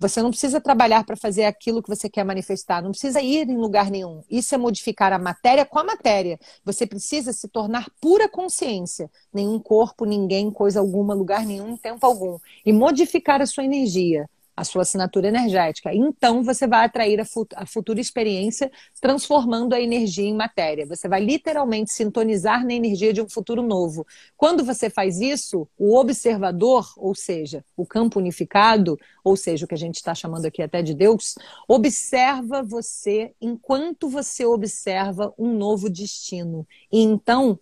Você 0.00 0.22
não 0.22 0.30
precisa 0.30 0.60
trabalhar 0.60 1.04
para 1.04 1.16
fazer 1.16 1.44
aquilo 1.44 1.82
que 1.82 1.88
você 1.88 2.08
quer 2.08 2.24
manifestar, 2.24 2.82
não 2.82 2.90
precisa 2.90 3.20
ir 3.20 3.48
em 3.48 3.56
lugar 3.56 3.90
nenhum. 3.90 4.22
Isso 4.30 4.54
é 4.54 4.58
modificar 4.58 5.12
a 5.12 5.18
matéria 5.18 5.66
com 5.66 5.78
a 5.78 5.84
matéria. 5.84 6.38
Você 6.64 6.86
precisa 6.86 7.32
se 7.32 7.48
tornar 7.48 7.86
pura 8.00 8.28
consciência. 8.28 9.10
Nenhum 9.32 9.58
corpo, 9.58 10.04
ninguém, 10.04 10.50
coisa 10.50 10.78
alguma, 10.78 11.14
lugar 11.14 11.44
nenhum, 11.44 11.76
tempo 11.76 12.06
algum. 12.06 12.38
E 12.64 12.72
modificar 12.72 13.42
a 13.42 13.46
sua 13.46 13.64
energia 13.64 14.28
a 14.58 14.64
sua 14.64 14.82
assinatura 14.82 15.28
energética. 15.28 15.94
Então, 15.94 16.42
você 16.42 16.66
vai 16.66 16.84
atrair 16.84 17.20
a, 17.20 17.24
fut 17.24 17.54
a, 17.54 17.64
futura 17.64 18.00
experiência 18.00 18.68
transformando 19.00 19.72
a 19.72 19.80
energia 19.80 20.26
em 20.26 20.34
matéria. 20.34 20.84
Você 20.84 21.08
vai 21.08 21.24
literalmente 21.24 21.92
sintonizar 21.92 22.66
na 22.66 22.72
energia 22.72 23.12
de 23.12 23.22
um 23.22 23.28
futuro 23.28 23.62
novo. 23.62 24.04
Quando 24.36 24.64
você 24.64 24.90
faz 24.90 25.20
isso, 25.20 25.68
o 25.78 25.96
observador, 25.96 26.92
ou 26.96 27.14
seja, 27.14 27.64
o 27.76 27.86
campo 27.86 28.18
unificado, 28.18 28.98
ou 29.22 29.36
seja, 29.36 29.64
o 29.64 29.68
que 29.68 29.76
a 29.76 29.78
gente 29.78 29.94
está 29.94 30.12
chamando 30.12 30.46
aqui 30.46 30.60
até 30.60 30.82
de 30.82 30.92
Deus, 30.92 31.36
observa 31.68 32.60
você 32.60 33.32
enquanto 33.40 34.08
você 34.08 34.44
observa 34.44 35.32
um 35.38 35.56
novo 35.56 35.88
destino. 35.88 36.66
E 36.90 37.00
então, 37.00 37.60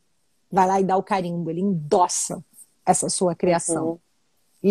vai 0.51 0.67
lá 0.67 0.81
e 0.81 0.85
dá 0.85 0.97
o 0.97 1.03
carimbo, 1.03 1.51
ele 1.51 1.61
endossa 1.61 2.43
essa 2.87 3.11
sua 3.11 3.35
criação. 3.35 3.87
Uhum. 3.87 4.06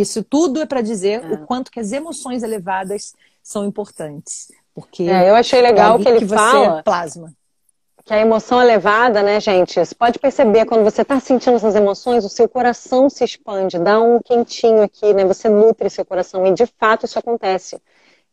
Isso 0.01 0.21
tudo 0.23 0.61
é 0.61 0.65
para 0.65 0.81
dizer 0.81 1.23
é. 1.23 1.33
o 1.33 1.45
quanto 1.45 1.71
que 1.71 1.79
as 1.79 1.93
emoções 1.93 2.43
elevadas 2.43 3.13
são 3.41 3.65
importantes. 3.65 4.51
Porque 4.73 5.03
é, 5.03 5.29
eu 5.29 5.35
achei 5.35 5.61
legal 5.61 5.97
é 5.97 6.03
que 6.03 6.09
ele 6.09 6.19
que 6.19 6.27
fala 6.27 6.83
plasma. 6.83 7.31
Que 8.03 8.13
a 8.13 8.19
emoção 8.19 8.61
elevada, 8.61 9.23
né, 9.23 9.39
gente? 9.39 9.79
Você 9.79 9.95
pode 9.95 10.19
perceber 10.19 10.65
quando 10.65 10.83
você 10.83 11.01
está 11.01 11.19
sentindo 11.19 11.55
essas 11.55 11.75
emoções, 11.75 12.25
o 12.25 12.29
seu 12.29 12.47
coração 12.47 13.09
se 13.09 13.23
expande, 13.23 13.79
dá 13.79 13.99
um 13.99 14.19
quentinho 14.19 14.83
aqui, 14.83 15.13
né? 15.13 15.23
Você 15.25 15.47
nutre 15.47 15.89
seu 15.89 16.05
coração 16.05 16.45
e 16.45 16.53
de 16.53 16.65
fato 16.77 17.05
isso 17.05 17.17
acontece. 17.17 17.81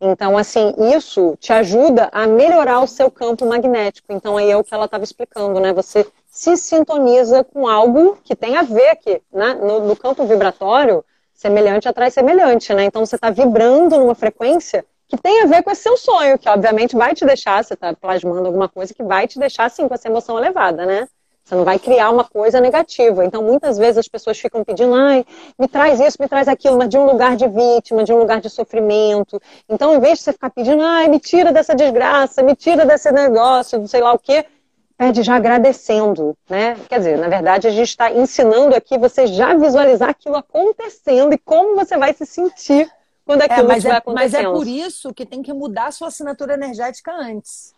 Então, 0.01 0.37
assim, 0.37 0.75
isso 0.97 1.37
te 1.39 1.53
ajuda 1.53 2.11
a 2.13 2.27
melhorar 2.27 2.81
o 2.81 2.89
seu 2.89 3.09
campo 3.09 3.47
magnético. 3.47 4.13
Então, 4.13 4.37
aí 4.37 4.51
é 4.51 4.57
o 4.57 4.65
que 4.65 4.75
ela 4.75 4.87
estava 4.87 5.05
explicando, 5.05 5.61
né? 5.61 5.73
Você 5.73 6.05
se 6.29 6.57
sintoniza 6.57 7.45
com 7.45 7.69
algo 7.69 8.19
que 8.25 8.35
tem 8.35 8.57
a 8.57 8.63
ver 8.63 8.89
aqui, 8.89 9.23
né? 9.33 9.55
No, 9.55 9.87
no 9.87 9.97
campo 9.97 10.27
vibratório, 10.27 11.05
semelhante 11.35 11.89
atrai 11.89 12.11
semelhante, 12.11 12.73
né? 12.75 12.85
Então 12.85 13.05
você 13.05 13.17
está 13.17 13.31
vibrando 13.31 13.99
numa 13.99 14.15
frequência 14.15 14.85
que 15.09 15.17
tem 15.17 15.43
a 15.43 15.47
ver 15.47 15.63
com 15.63 15.71
esse 15.71 15.83
seu 15.83 15.97
sonho, 15.97 16.39
que 16.39 16.49
obviamente 16.49 16.97
vai 16.97 17.15
te 17.15 17.27
deixar, 17.27 17.63
você 17.63 17.75
está 17.75 17.93
plasmando 17.93 18.47
alguma 18.47 18.69
coisa 18.69 18.95
que 18.95 19.03
vai 19.03 19.29
te 19.29 19.39
deixar 19.39 19.67
assim 19.67 19.87
com 19.87 19.95
essa 19.95 20.09
emoção 20.09 20.39
elevada, 20.39 20.87
né? 20.87 21.07
Você 21.45 21.57
não 21.57 21.65
vai 21.65 21.79
criar 21.79 22.11
uma 22.11 22.25
coisa 22.25 22.61
negativa. 22.61 23.25
Então, 23.25 23.43
muitas 23.43 23.77
vezes 23.77 23.99
as 23.99 24.09
pessoas 24.09 24.39
ficam 24.39 24.63
pedindo, 24.63 24.95
ai, 24.95 25.27
me 25.59 25.67
traz 25.67 25.99
isso, 25.99 26.17
me 26.21 26.29
traz 26.29 26.47
aquilo, 26.47 26.79
mas 26.79 26.89
de 26.89 26.97
um 26.97 27.05
lugar 27.05 27.37
de 27.37 27.49
vítima, 27.49 28.05
de 28.05 28.13
um 28.13 28.19
lugar 28.19 28.41
de 28.41 28.49
sofrimento. 28.49 29.41
Então, 29.69 29.95
em 29.95 30.01
vez 30.01 30.19
de 30.19 30.25
você 30.25 30.33
ficar 30.33 30.51
pedindo, 30.51 30.83
ai, 30.83 31.09
me 31.09 31.19
tira 31.19 31.53
dessa 31.53 31.75
desgraça, 31.75 32.43
me 32.43 32.55
tira 32.55 32.87
desse 32.87 33.11
negócio, 33.11 33.87
sei 33.89 34.01
lá 34.01 34.13
o 34.13 34.19
quê, 34.19 34.47
pede 35.03 35.25
já 35.25 35.35
agradecendo, 35.35 36.39
né? 36.49 36.77
Quer 36.89 36.99
dizer, 36.99 37.19
na 37.19 37.27
verdade, 37.27 37.67
a 37.67 37.73
gente 37.73 37.89
está 37.89 38.13
ensinando 38.13 38.77
aqui 38.77 38.97
você 38.97 39.27
já 39.27 39.53
visualizar 39.53 40.11
aquilo 40.11 40.37
acontecendo 40.37 41.35
e 41.35 41.39
como 41.39 41.75
você 41.75 41.99
vai 41.99 42.15
se 42.15 42.25
sentir 42.25 42.89
quando 43.25 43.43
é, 43.43 43.47
aquilo 43.47 43.73
é, 43.73 43.77
estiver 43.79 43.95
é, 43.95 43.99
acontecendo. 43.99 44.33
Mas 44.33 44.47
é 44.47 44.49
por 44.49 44.69
isso 44.69 45.13
que 45.13 45.27
tem 45.27 45.43
que 45.43 45.53
mudar 45.53 45.87
a 45.87 45.91
sua 45.91 46.07
assinatura 46.07 46.55
energética 46.55 47.13
antes. 47.13 47.75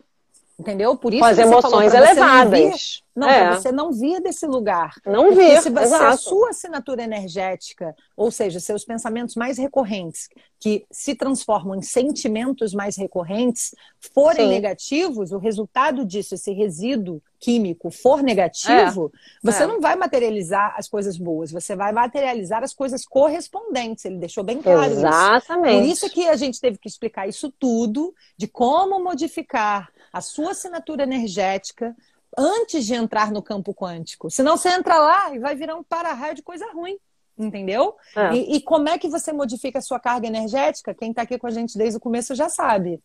Entendeu? 0.57 0.95
Por 0.95 1.13
isso 1.13 1.21
Com 1.21 1.25
as 1.25 1.37
emoções 1.37 1.91
falou, 1.91 2.07
elevadas. 2.07 3.03
Não, 3.13 3.29
é. 3.29 3.55
você 3.55 3.71
não 3.71 3.91
vir 3.91 4.21
desse 4.21 4.45
lugar. 4.45 4.95
Não 5.05 5.33
vir, 5.33 5.61
se 5.61 5.69
você, 5.69 5.93
a 5.93 6.17
sua 6.17 6.49
assinatura 6.49 7.03
energética, 7.03 7.95
ou 8.15 8.31
seja, 8.31 8.59
seus 8.59 8.83
pensamentos 8.85 9.35
mais 9.35 9.57
recorrentes, 9.57 10.29
que 10.59 10.85
se 10.89 11.13
transformam 11.13 11.75
em 11.75 11.81
sentimentos 11.81 12.73
mais 12.73 12.95
recorrentes, 12.95 13.75
forem 14.13 14.47
Sim. 14.47 14.49
negativos, 14.49 15.31
o 15.31 15.37
resultado 15.37 16.05
disso, 16.05 16.35
esse 16.35 16.51
resíduo 16.53 17.21
químico 17.39 17.91
for 17.91 18.23
negativo, 18.23 19.11
é. 19.13 19.19
você 19.43 19.63
é. 19.63 19.67
não 19.67 19.79
vai 19.79 19.95
materializar 19.95 20.73
as 20.77 20.89
coisas 20.89 21.17
boas, 21.17 21.51
você 21.51 21.75
vai 21.75 21.91
materializar 21.91 22.63
as 22.63 22.73
coisas 22.73 23.05
correspondentes. 23.05 24.03
Ele 24.05 24.17
deixou 24.17 24.43
bem 24.43 24.61
claro 24.61 24.91
Exatamente. 24.91 25.91
isso. 25.91 26.01
Por 26.01 26.07
isso 26.07 26.09
que 26.09 26.27
a 26.27 26.35
gente 26.35 26.59
teve 26.59 26.77
que 26.77 26.87
explicar 26.87 27.27
isso 27.27 27.53
tudo, 27.59 28.13
de 28.37 28.47
como 28.47 29.01
modificar 29.03 29.89
a 30.15 30.21
sua 30.21 30.51
assinatura 30.51 31.03
energética 31.03 31.93
antes 32.37 32.85
de 32.85 32.93
entrar 32.93 33.33
no 33.33 33.43
campo 33.43 33.73
quântico. 33.73 34.31
Senão 34.31 34.55
você 34.55 34.69
entra 34.69 34.97
lá 34.97 35.35
e 35.35 35.39
vai 35.39 35.55
virar 35.57 35.75
um 35.75 35.83
para-raio 35.83 36.33
de 36.33 36.41
coisa 36.41 36.65
ruim. 36.71 36.97
Entendeu? 37.37 37.95
É. 38.15 38.33
E, 38.33 38.55
e, 38.55 38.61
como 38.61 38.87
é 38.87 38.97
que 38.97 39.09
você 39.09 39.33
modifica 39.33 39.79
a 39.79 39.81
sua 39.81 39.99
carga 39.99 40.25
energética? 40.25 40.93
Quem 40.93 41.09
está 41.09 41.23
aqui 41.23 41.37
com 41.37 41.47
a 41.47 41.51
gente 41.51 41.77
desde 41.77 41.97
o 41.97 41.99
começo 41.99 42.33
já 42.33 42.47
sabe. 42.47 43.01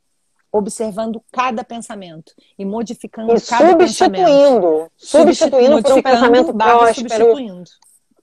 Observando 0.52 1.20
cada 1.32 1.64
pensamento 1.64 2.32
e 2.56 2.64
modificando 2.64 3.34
e 3.34 3.40
cada 3.40 3.70
substituindo, 3.70 4.60
pensamento. 4.60 4.92
Substituindo 4.96 5.82
por 5.82 5.92
um 5.94 6.02
pensamento 6.02 6.54
próspero. 6.54 7.64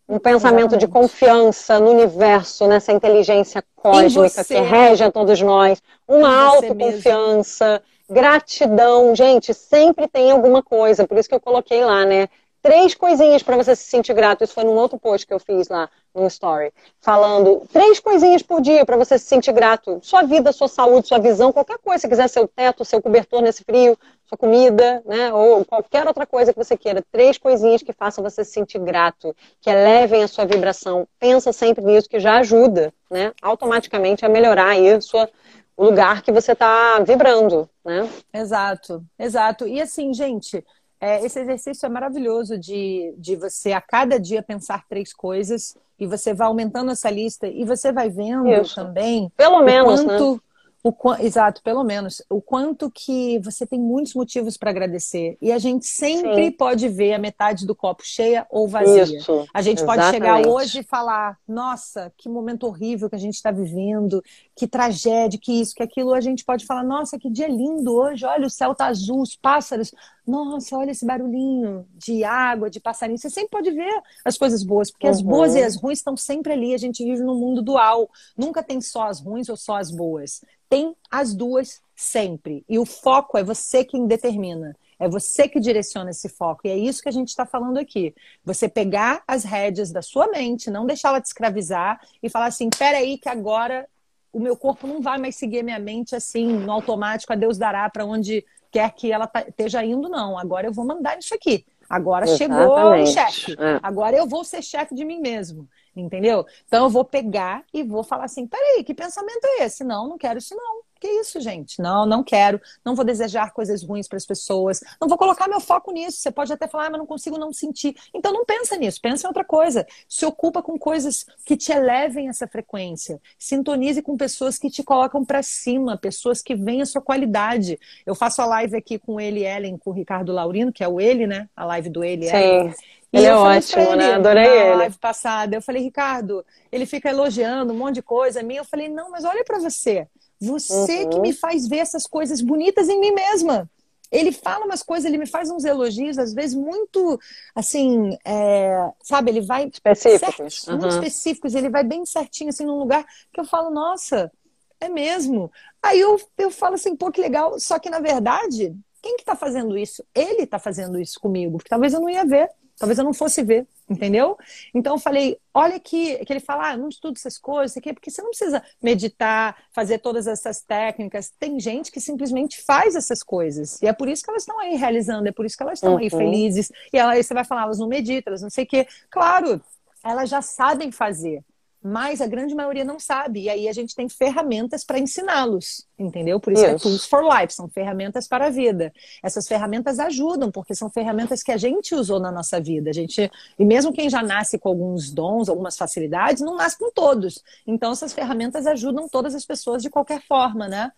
Um 0.07 0.17
pensamento 0.17 0.75
Exatamente. 0.75 0.77
de 0.77 0.87
confiança 0.87 1.77
no 1.77 1.91
universo, 1.91 2.65
nessa 2.67 2.93
inteligência 2.93 3.61
cósmica 3.75 4.45
que 4.45 4.57
rege 4.61 5.03
a 5.03 5.11
todos 5.11 5.41
nós. 5.41 5.81
Uma 6.07 6.45
autoconfiança. 6.45 7.65
Mesmo 7.65 7.96
Gratidão, 8.09 9.13
gente, 9.13 9.53
sempre 9.53 10.07
tem 10.07 10.31
alguma 10.31 10.63
coisa, 10.63 11.05
por 11.05 11.17
isso 11.17 11.27
que 11.27 11.35
eu 11.35 11.41
coloquei 11.41 11.83
lá, 11.83 12.05
né? 12.05 12.29
Três 12.61 12.95
coisinhas 12.95 13.43
para 13.43 13.55
você 13.55 13.75
se 13.75 13.83
sentir 13.83 14.13
grato. 14.13 14.43
Isso 14.43 14.53
foi 14.53 14.63
num 14.63 14.75
outro 14.75 14.97
post 14.97 15.27
que 15.27 15.33
eu 15.33 15.39
fiz 15.39 15.69
lá 15.69 15.89
no 16.13 16.25
story, 16.27 16.73
falando 16.99 17.61
três 17.71 17.99
coisinhas 17.99 18.41
por 18.41 18.59
dia 18.61 18.85
para 18.85 18.97
você 18.97 19.17
se 19.17 19.25
sentir 19.25 19.53
grato. 19.53 19.99
Sua 20.01 20.23
vida, 20.23 20.51
sua 20.51 20.67
saúde, 20.67 21.07
sua 21.07 21.19
visão, 21.19 21.53
qualquer 21.53 21.77
coisa, 21.77 22.01
se 22.01 22.09
quiser 22.09 22.27
seu 22.27 22.47
teto, 22.47 22.83
seu 22.83 23.01
cobertor 23.01 23.41
nesse 23.41 23.63
frio, 23.63 23.97
sua 24.25 24.37
comida, 24.37 25.01
né, 25.05 25.31
ou 25.31 25.63
qualquer 25.63 26.05
outra 26.07 26.25
coisa 26.25 26.51
que 26.51 26.59
você 26.59 26.75
queira. 26.75 27.03
Três 27.11 27.37
coisinhas 27.37 27.83
que 27.83 27.93
façam 27.93 28.23
você 28.23 28.43
se 28.43 28.51
sentir 28.51 28.79
grato, 28.79 29.35
que 29.61 29.69
elevem 29.69 30.23
a 30.23 30.27
sua 30.27 30.45
vibração. 30.45 31.07
Pensa 31.19 31.53
sempre 31.53 31.85
nisso 31.85 32.09
que 32.09 32.19
já 32.19 32.39
ajuda, 32.39 32.93
né, 33.09 33.31
automaticamente 33.41 34.25
a 34.25 34.29
melhorar 34.29 34.71
aí 34.71 34.91
a 34.91 34.99
sua 34.99 35.29
o 35.77 35.85
lugar 35.85 36.23
que 36.23 36.31
você 36.31 36.53
está 36.53 36.99
vibrando, 36.99 37.69
né? 37.85 38.09
Exato, 38.33 39.05
exato. 39.17 39.67
E 39.67 39.79
assim, 39.79 40.11
gente, 40.11 40.65
é, 40.99 41.23
esse 41.23 41.39
exercício 41.39 41.85
é 41.85 41.89
maravilhoso 41.89 42.57
de, 42.57 43.13
de 43.17 43.35
você 43.35 43.71
a 43.71 43.79
cada 43.79 44.19
dia 44.19 44.41
pensar 44.41 44.83
três 44.89 45.13
coisas 45.13 45.77
e 45.99 46.07
você 46.07 46.33
vai 46.33 46.47
aumentando 46.47 46.91
essa 46.91 47.09
lista 47.11 47.47
e 47.47 47.63
você 47.63 47.91
vai 47.91 48.09
vendo 48.09 48.49
Isso. 48.49 48.73
também 48.73 49.31
Pelo 49.37 49.61
menos, 49.61 50.03
quanto, 50.03 50.33
né? 50.33 50.39
O, 50.83 50.93
exato, 51.19 51.61
pelo 51.63 51.83
menos. 51.83 52.21
O 52.29 52.41
quanto 52.41 52.89
que 52.91 53.39
você 53.39 53.65
tem 53.65 53.79
muitos 53.79 54.13
motivos 54.13 54.57
para 54.57 54.69
agradecer. 54.69 55.37
E 55.41 55.51
a 55.51 55.57
gente 55.57 55.85
sempre 55.85 56.45
Sim. 56.45 56.51
pode 56.51 56.87
ver 56.87 57.13
a 57.13 57.19
metade 57.19 57.65
do 57.65 57.75
copo 57.75 58.03
cheia 58.05 58.45
ou 58.49 58.67
vazia. 58.67 59.03
Isso, 59.03 59.45
a 59.53 59.61
gente 59.61 59.79
exatamente. 59.79 60.01
pode 60.01 60.13
chegar 60.13 60.47
hoje 60.47 60.79
e 60.79 60.83
falar: 60.83 61.37
nossa, 61.47 62.13
que 62.17 62.29
momento 62.29 62.67
horrível 62.67 63.09
que 63.09 63.15
a 63.15 63.19
gente 63.19 63.35
está 63.35 63.51
vivendo, 63.51 64.23
que 64.55 64.67
tragédia, 64.67 65.39
que 65.41 65.59
isso, 65.61 65.73
que 65.75 65.83
aquilo. 65.83 66.13
A 66.13 66.21
gente 66.21 66.45
pode 66.45 66.65
falar: 66.65 66.83
nossa, 66.83 67.17
que 67.17 67.29
dia 67.29 67.47
lindo 67.47 67.93
hoje, 67.93 68.25
olha, 68.25 68.45
o 68.45 68.49
céu 68.49 68.75
tá 68.75 68.87
azul, 68.87 69.21
os 69.21 69.35
pássaros. 69.35 69.91
Nossa, 70.25 70.75
olha 70.75 70.91
esse 70.91 71.05
barulhinho 71.05 71.85
de 71.95 72.23
água, 72.23 72.69
de 72.69 72.81
passarinho. 72.81 73.17
Você 73.17 73.29
sempre 73.29 73.49
pode 73.49 73.71
ver 73.71 74.01
as 74.25 74.37
coisas 74.37 74.61
boas, 74.61 74.91
porque 74.91 75.07
uhum. 75.07 75.13
as 75.13 75.21
boas 75.21 75.55
e 75.55 75.63
as 75.63 75.75
ruins 75.77 75.99
estão 75.99 76.17
sempre 76.17 76.53
ali. 76.53 76.73
A 76.73 76.77
gente 76.77 77.03
vive 77.03 77.23
num 77.23 77.35
mundo 77.35 77.61
dual. 77.61 78.09
Nunca 78.37 78.61
tem 78.61 78.81
só 78.81 79.07
as 79.07 79.21
ruins 79.21 79.49
ou 79.49 79.55
só 79.55 79.77
as 79.77 79.89
boas 79.89 80.41
tem 80.69 80.95
as 81.09 81.33
duas 81.33 81.81
sempre. 81.95 82.63
E 82.67 82.77
o 82.77 82.85
foco 82.85 83.37
é 83.37 83.43
você 83.43 83.83
quem 83.83 84.05
determina. 84.07 84.75
É 84.99 85.07
você 85.07 85.47
que 85.47 85.59
direciona 85.59 86.09
esse 86.09 86.27
foco. 86.27 86.61
E 86.65 86.69
é 86.69 86.77
isso 86.77 87.01
que 87.01 87.09
a 87.09 87.11
gente 87.11 87.29
está 87.29 87.45
falando 87.45 87.77
aqui. 87.77 88.15
Você 88.43 88.67
pegar 88.67 89.21
as 89.27 89.43
rédeas 89.43 89.91
da 89.91 90.01
sua 90.01 90.27
mente, 90.27 90.71
não 90.71 90.85
deixá-la 90.85 91.21
te 91.21 91.25
escravizar 91.25 91.99
e 92.21 92.29
falar 92.29 92.47
assim: 92.47 92.69
peraí, 92.69 93.17
que 93.17 93.29
agora 93.29 93.87
o 94.33 94.39
meu 94.39 94.57
corpo 94.57 94.87
não 94.87 95.01
vai 95.01 95.17
mais 95.17 95.35
seguir 95.35 95.59
a 95.59 95.63
minha 95.63 95.79
mente 95.79 96.15
assim, 96.15 96.45
no 96.47 96.71
automático, 96.71 97.31
a 97.31 97.35
Deus 97.35 97.57
dará 97.57 97.89
para 97.89 98.05
onde 98.05 98.43
quer 98.71 98.91
que 98.93 99.11
ela 99.11 99.29
esteja 99.47 99.83
indo, 99.83 100.09
não. 100.09 100.37
Agora 100.37 100.67
eu 100.67 100.73
vou 100.73 100.85
mandar 100.85 101.17
isso 101.17 101.33
aqui. 101.33 101.65
Agora 101.89 102.25
Exatamente. 102.25 102.59
chegou 102.59 103.03
o 103.03 103.05
chefe. 103.05 103.51
É. 103.53 103.79
Agora 103.81 104.17
eu 104.17 104.27
vou 104.27 104.43
ser 104.43 104.61
chefe 104.61 104.93
de 104.93 105.05
mim 105.05 105.21
mesmo 105.21 105.67
entendeu? 106.01 106.45
Então 106.65 106.85
eu 106.85 106.89
vou 106.89 107.05
pegar 107.05 107.63
e 107.73 107.83
vou 107.83 108.03
falar 108.03 108.25
assim: 108.25 108.47
peraí, 108.47 108.83
que 108.83 108.93
pensamento 108.93 109.45
é 109.45 109.65
esse? 109.65 109.83
Não, 109.83 110.07
não 110.07 110.17
quero 110.17 110.39
isso, 110.39 110.55
não. 110.55 110.87
Que 110.99 111.07
isso, 111.07 111.39
gente? 111.39 111.81
Não, 111.81 112.05
não 112.05 112.23
quero. 112.23 112.59
Não 112.83 112.95
vou 112.95 113.05
desejar 113.05 113.53
coisas 113.53 113.83
ruins 113.83 114.07
para 114.07 114.17
as 114.17 114.25
pessoas. 114.25 114.81
Não 114.99 115.07
vou 115.07 115.17
colocar 115.17 115.47
meu 115.47 115.59
foco 115.59 115.91
nisso. 115.91 116.17
Você 116.17 116.31
pode 116.31 116.51
até 116.51 116.67
falar, 116.67 116.87
ah, 116.87 116.89
mas 116.89 116.99
não 116.99 117.05
consigo 117.05 117.37
não 117.37 117.53
sentir. 117.53 117.95
Então 118.13 118.33
não 118.33 118.43
pensa 118.43 118.75
nisso. 118.77 118.99
Pensa 119.01 119.25
em 119.25 119.29
outra 119.29 119.43
coisa. 119.43 119.85
Se 120.07 120.25
ocupa 120.25 120.61
com 120.61 120.77
coisas 120.77 121.25
que 121.45 121.55
te 121.55 121.71
elevem 121.71 122.29
essa 122.29 122.47
frequência. 122.47 123.21
Sintonize 123.37 124.01
com 124.01 124.17
pessoas 124.17 124.57
que 124.57 124.69
te 124.69 124.83
colocam 124.83 125.23
para 125.23 125.43
cima, 125.43 125.97
pessoas 125.97 126.41
que 126.41 126.55
veem 126.55 126.81
a 126.81 126.85
sua 126.85 127.01
qualidade. 127.01 127.79
Eu 128.05 128.15
faço 128.15 128.41
a 128.41 128.45
live 128.45 128.75
aqui 128.75 128.97
com 128.97 129.19
ele, 129.19 129.45
Ellen, 129.45 129.77
com 129.77 129.91
o 129.91 129.93
Ricardo 129.93 130.31
Laurino, 130.31 130.73
que 130.73 130.83
é 130.83 130.87
o 130.87 130.99
ele, 130.99 131.27
né? 131.27 131.47
A 131.55 131.65
live 131.65 131.89
do 131.89 132.03
ele, 132.03 132.27
Sim. 132.27 132.73
Ellen. 133.11 133.25
Ele 133.25 133.25
é 133.25 133.35
ótimo, 133.35 133.81
ele, 133.83 133.95
né? 133.95 134.13
Adorei 134.13 134.45
na 134.47 134.55
ele. 134.55 134.75
live 134.75 134.97
passada, 134.97 135.55
eu 135.55 135.61
falei, 135.61 135.81
Ricardo, 135.81 136.45
ele 136.71 136.85
fica 136.85 137.09
elogiando 137.09 137.73
um 137.73 137.77
monte 137.77 137.95
de 137.95 138.01
coisa 138.01 138.41
a 138.41 138.43
mim. 138.43 138.55
Eu 138.55 138.65
falei, 138.65 138.89
não, 138.89 139.09
mas 139.09 139.23
olha 139.23 139.43
para 139.43 139.59
você. 139.59 140.07
Você 140.39 141.03
uhum. 141.03 141.09
que 141.09 141.19
me 141.19 141.33
faz 141.33 141.67
ver 141.67 141.77
essas 141.77 142.05
coisas 142.05 142.41
bonitas 142.41 142.89
em 142.89 142.99
mim 142.99 143.11
mesma. 143.11 143.69
Ele 144.11 144.31
fala 144.31 144.65
umas 144.65 144.81
coisas, 144.81 145.05
ele 145.05 145.17
me 145.17 145.25
faz 145.25 145.49
uns 145.49 145.65
elogios, 145.65 146.17
às 146.17 146.33
vezes 146.33 146.55
muito, 146.55 147.19
assim, 147.53 148.17
é, 148.23 148.89
sabe? 149.03 149.31
Ele 149.31 149.41
vai 149.41 149.65
específicos, 149.67 150.61
certo, 150.61 150.71
uhum. 150.71 150.77
muito 150.79 150.93
específicos. 150.93 151.55
Ele 151.55 151.69
vai 151.69 151.83
bem 151.83 152.05
certinho, 152.05 152.49
assim, 152.49 152.65
num 152.65 152.79
lugar 152.79 153.05
que 153.33 153.39
eu 153.39 153.45
falo, 153.45 153.69
nossa, 153.69 154.31
é 154.79 154.87
mesmo. 154.87 155.51
Aí 155.81 155.99
eu, 155.99 156.19
eu 156.37 156.49
falo 156.51 156.75
assim, 156.75 156.95
pô, 156.95 157.11
que 157.11 157.19
legal. 157.19 157.59
Só 157.59 157.79
que 157.79 157.89
na 157.89 157.99
verdade, 157.99 158.73
quem 159.01 159.17
que 159.17 159.25
tá 159.25 159.35
fazendo 159.35 159.77
isso? 159.77 160.03
Ele 160.13 160.45
tá 160.45 160.59
fazendo 160.59 160.99
isso 160.99 161.19
comigo, 161.19 161.57
porque 161.57 161.69
talvez 161.69 161.93
eu 161.93 161.99
não 161.99 162.09
ia 162.09 162.25
ver. 162.25 162.49
Talvez 162.79 162.99
eu 162.99 163.03
não 163.03 163.13
fosse 163.13 163.43
ver, 163.43 163.67
entendeu? 163.89 164.37
Então 164.73 164.95
eu 164.95 164.99
falei, 164.99 165.37
olha 165.53 165.79
que, 165.79 166.23
que 166.23 166.31
ele 166.31 166.39
fala, 166.39 166.69
ah, 166.69 166.77
não 166.77 166.89
estudo 166.89 167.15
essas 167.17 167.37
coisas, 167.37 167.75
aqui, 167.75 167.91
porque 167.91 168.11
você 168.11 168.21
não 168.21 168.29
precisa 168.29 168.63
meditar, 168.81 169.57
fazer 169.71 169.97
todas 169.97 170.27
essas 170.27 170.61
técnicas. 170.61 171.33
Tem 171.39 171.59
gente 171.59 171.91
que 171.91 171.99
simplesmente 171.99 172.61
faz 172.61 172.95
essas 172.95 173.23
coisas. 173.23 173.81
E 173.81 173.87
é 173.87 173.93
por 173.93 174.07
isso 174.07 174.23
que 174.23 174.29
elas 174.29 174.43
estão 174.43 174.59
aí 174.59 174.75
realizando, 174.75 175.27
é 175.27 175.31
por 175.31 175.45
isso 175.45 175.57
que 175.57 175.63
elas 175.63 175.79
estão 175.79 175.93
uhum. 175.93 175.99
aí 175.99 176.09
felizes. 176.09 176.71
E 176.93 176.99
aí 176.99 177.23
você 177.23 177.33
vai 177.33 177.43
falar, 177.43 177.63
elas 177.63 177.79
não 177.79 177.87
meditam, 177.87 178.31
elas 178.31 178.41
não 178.41 178.49
sei 178.49 178.63
o 178.63 178.67
quê. 178.67 178.87
Claro, 179.09 179.59
elas 180.03 180.29
já 180.29 180.41
sabem 180.41 180.91
fazer 180.91 181.43
mas 181.87 182.19
a 182.19 182.27
grande 182.27 182.53
maioria 182.53 182.83
não 182.83 182.99
sabe. 182.99 183.43
E 183.43 183.49
aí 183.49 183.69
a 183.69 183.73
gente 183.73 183.95
tem 183.95 184.09
ferramentas 184.09 184.83
para 184.83 184.99
ensiná-los, 184.99 185.87
entendeu? 185.97 186.37
Por 186.37 186.51
isso 186.51 186.63
yes. 186.63 186.73
é 186.73 186.77
Tools 186.77 187.05
for 187.05 187.23
Life, 187.23 187.53
são 187.53 187.69
ferramentas 187.69 188.27
para 188.27 188.47
a 188.47 188.49
vida. 188.49 188.91
Essas 189.23 189.47
ferramentas 189.47 189.97
ajudam, 189.97 190.51
porque 190.51 190.75
são 190.75 190.89
ferramentas 190.89 191.41
que 191.41 191.51
a 191.51 191.57
gente 191.57 191.95
usou 191.95 192.19
na 192.19 192.29
nossa 192.29 192.59
vida. 192.59 192.89
A 192.89 192.93
gente, 192.93 193.31
e 193.57 193.65
mesmo 193.65 193.93
quem 193.93 194.09
já 194.09 194.21
nasce 194.21 194.59
com 194.59 194.67
alguns 194.67 195.09
dons, 195.11 195.47
algumas 195.47 195.77
facilidades, 195.77 196.43
não 196.43 196.57
nasce 196.57 196.77
com 196.77 196.91
todos. 196.91 197.41
Então 197.65 197.93
essas 197.93 198.11
ferramentas 198.11 198.67
ajudam 198.67 199.07
todas 199.07 199.33
as 199.33 199.45
pessoas 199.45 199.81
de 199.81 199.89
qualquer 199.89 200.21
forma, 200.27 200.67
né? 200.67 200.91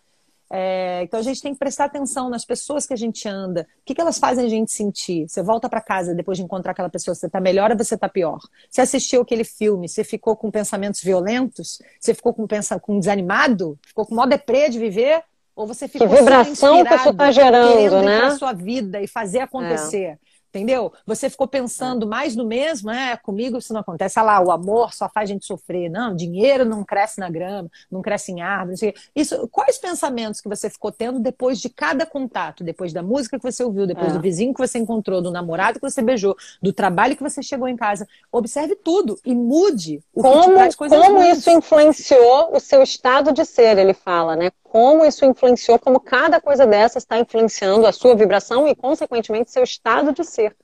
É, 0.52 1.02
então 1.04 1.20
a 1.20 1.22
gente 1.22 1.40
tem 1.40 1.52
que 1.52 1.58
prestar 1.60 1.84
atenção 1.84 2.28
nas 2.28 2.44
pessoas 2.44 2.84
que 2.84 2.92
a 2.92 2.96
gente 2.96 3.28
anda, 3.28 3.68
o 3.80 3.84
que, 3.84 3.94
que 3.94 4.00
elas 4.00 4.18
fazem 4.18 4.44
a 4.44 4.48
gente 4.48 4.72
sentir. 4.72 5.28
Você 5.28 5.42
volta 5.44 5.68
para 5.68 5.80
casa 5.80 6.12
depois 6.12 6.36
de 6.36 6.42
encontrar 6.42 6.72
aquela 6.72 6.90
pessoa, 6.90 7.14
você 7.14 7.26
está 7.26 7.40
melhor 7.40 7.70
ou 7.70 7.78
você 7.78 7.94
está 7.94 8.08
pior? 8.08 8.40
Você 8.68 8.80
assistiu 8.80 9.22
aquele 9.22 9.44
filme, 9.44 9.88
você 9.88 10.02
ficou 10.02 10.34
com 10.36 10.50
pensamentos 10.50 11.00
violentos? 11.02 11.80
Você 12.00 12.14
ficou 12.14 12.34
com, 12.34 12.48
pensa, 12.48 12.80
com 12.80 12.98
desanimado? 12.98 13.78
Ficou 13.86 14.04
com 14.04 14.16
mó 14.16 14.26
deprê 14.26 14.68
de 14.68 14.80
viver? 14.80 15.22
Ou 15.54 15.66
você 15.66 15.86
ficou 15.86 16.08
que 16.08 16.16
vibração 16.16 16.84
que 16.84 16.94
isso 16.94 17.10
está 17.10 17.30
gerando, 17.30 17.72
querendo 17.72 18.02
né? 18.02 18.20
a 18.22 18.30
sua 18.32 18.52
vida 18.52 19.00
e 19.00 19.06
fazer 19.06 19.40
acontecer? 19.40 20.04
É. 20.04 20.18
Entendeu? 20.50 20.92
Você 21.06 21.30
ficou 21.30 21.46
pensando 21.46 22.06
mais 22.06 22.34
no 22.34 22.44
mesmo, 22.44 22.90
é, 22.90 23.16
comigo 23.16 23.58
isso 23.58 23.72
não 23.72 23.80
acontece. 23.80 24.18
Olha 24.18 24.26
lá, 24.26 24.40
o 24.40 24.50
amor 24.50 24.92
só 24.92 25.08
faz 25.08 25.30
a 25.30 25.32
gente 25.32 25.46
sofrer. 25.46 25.88
Não, 25.88 26.14
dinheiro 26.14 26.64
não 26.64 26.84
cresce 26.84 27.20
na 27.20 27.30
grama, 27.30 27.70
não 27.88 28.02
cresce 28.02 28.32
em 28.32 28.40
árvore. 28.40 28.94
Isso, 29.14 29.48
quais 29.48 29.78
pensamentos 29.78 30.40
que 30.40 30.48
você 30.48 30.68
ficou 30.68 30.90
tendo 30.90 31.20
depois 31.20 31.60
de 31.60 31.68
cada 31.68 32.04
contato? 32.04 32.64
Depois 32.64 32.92
da 32.92 33.00
música 33.00 33.38
que 33.38 33.50
você 33.50 33.62
ouviu, 33.62 33.86
depois 33.86 34.10
é. 34.10 34.12
do 34.12 34.20
vizinho 34.20 34.52
que 34.52 34.58
você 34.58 34.78
encontrou, 34.78 35.22
do 35.22 35.30
namorado 35.30 35.78
que 35.78 35.88
você 35.88 36.02
beijou, 36.02 36.36
do 36.60 36.72
trabalho 36.72 37.16
que 37.16 37.22
você 37.22 37.42
chegou 37.42 37.68
em 37.68 37.76
casa. 37.76 38.08
Observe 38.32 38.74
tudo 38.74 39.16
e 39.24 39.32
mude 39.32 40.02
o 40.12 40.20
como, 40.20 40.40
que 40.40 40.48
te 40.48 40.54
traz 40.54 40.74
coisas 40.74 40.98
Como 40.98 41.22
isso 41.22 41.48
influenciou 41.48 42.56
o 42.56 42.58
seu 42.58 42.82
estado 42.82 43.32
de 43.32 43.44
ser, 43.44 43.78
ele 43.78 43.94
fala, 43.94 44.34
né? 44.34 44.50
Como 44.70 45.04
isso 45.04 45.24
influenciou, 45.24 45.80
como 45.80 45.98
cada 45.98 46.40
coisa 46.40 46.64
dessas 46.64 47.02
está 47.02 47.18
influenciando 47.18 47.88
a 47.88 47.92
sua 47.92 48.14
vibração 48.14 48.68
e, 48.68 48.74
consequentemente, 48.74 49.50
seu 49.50 49.64
estado 49.64 50.12
de 50.12 50.22
ser. 50.22 50.56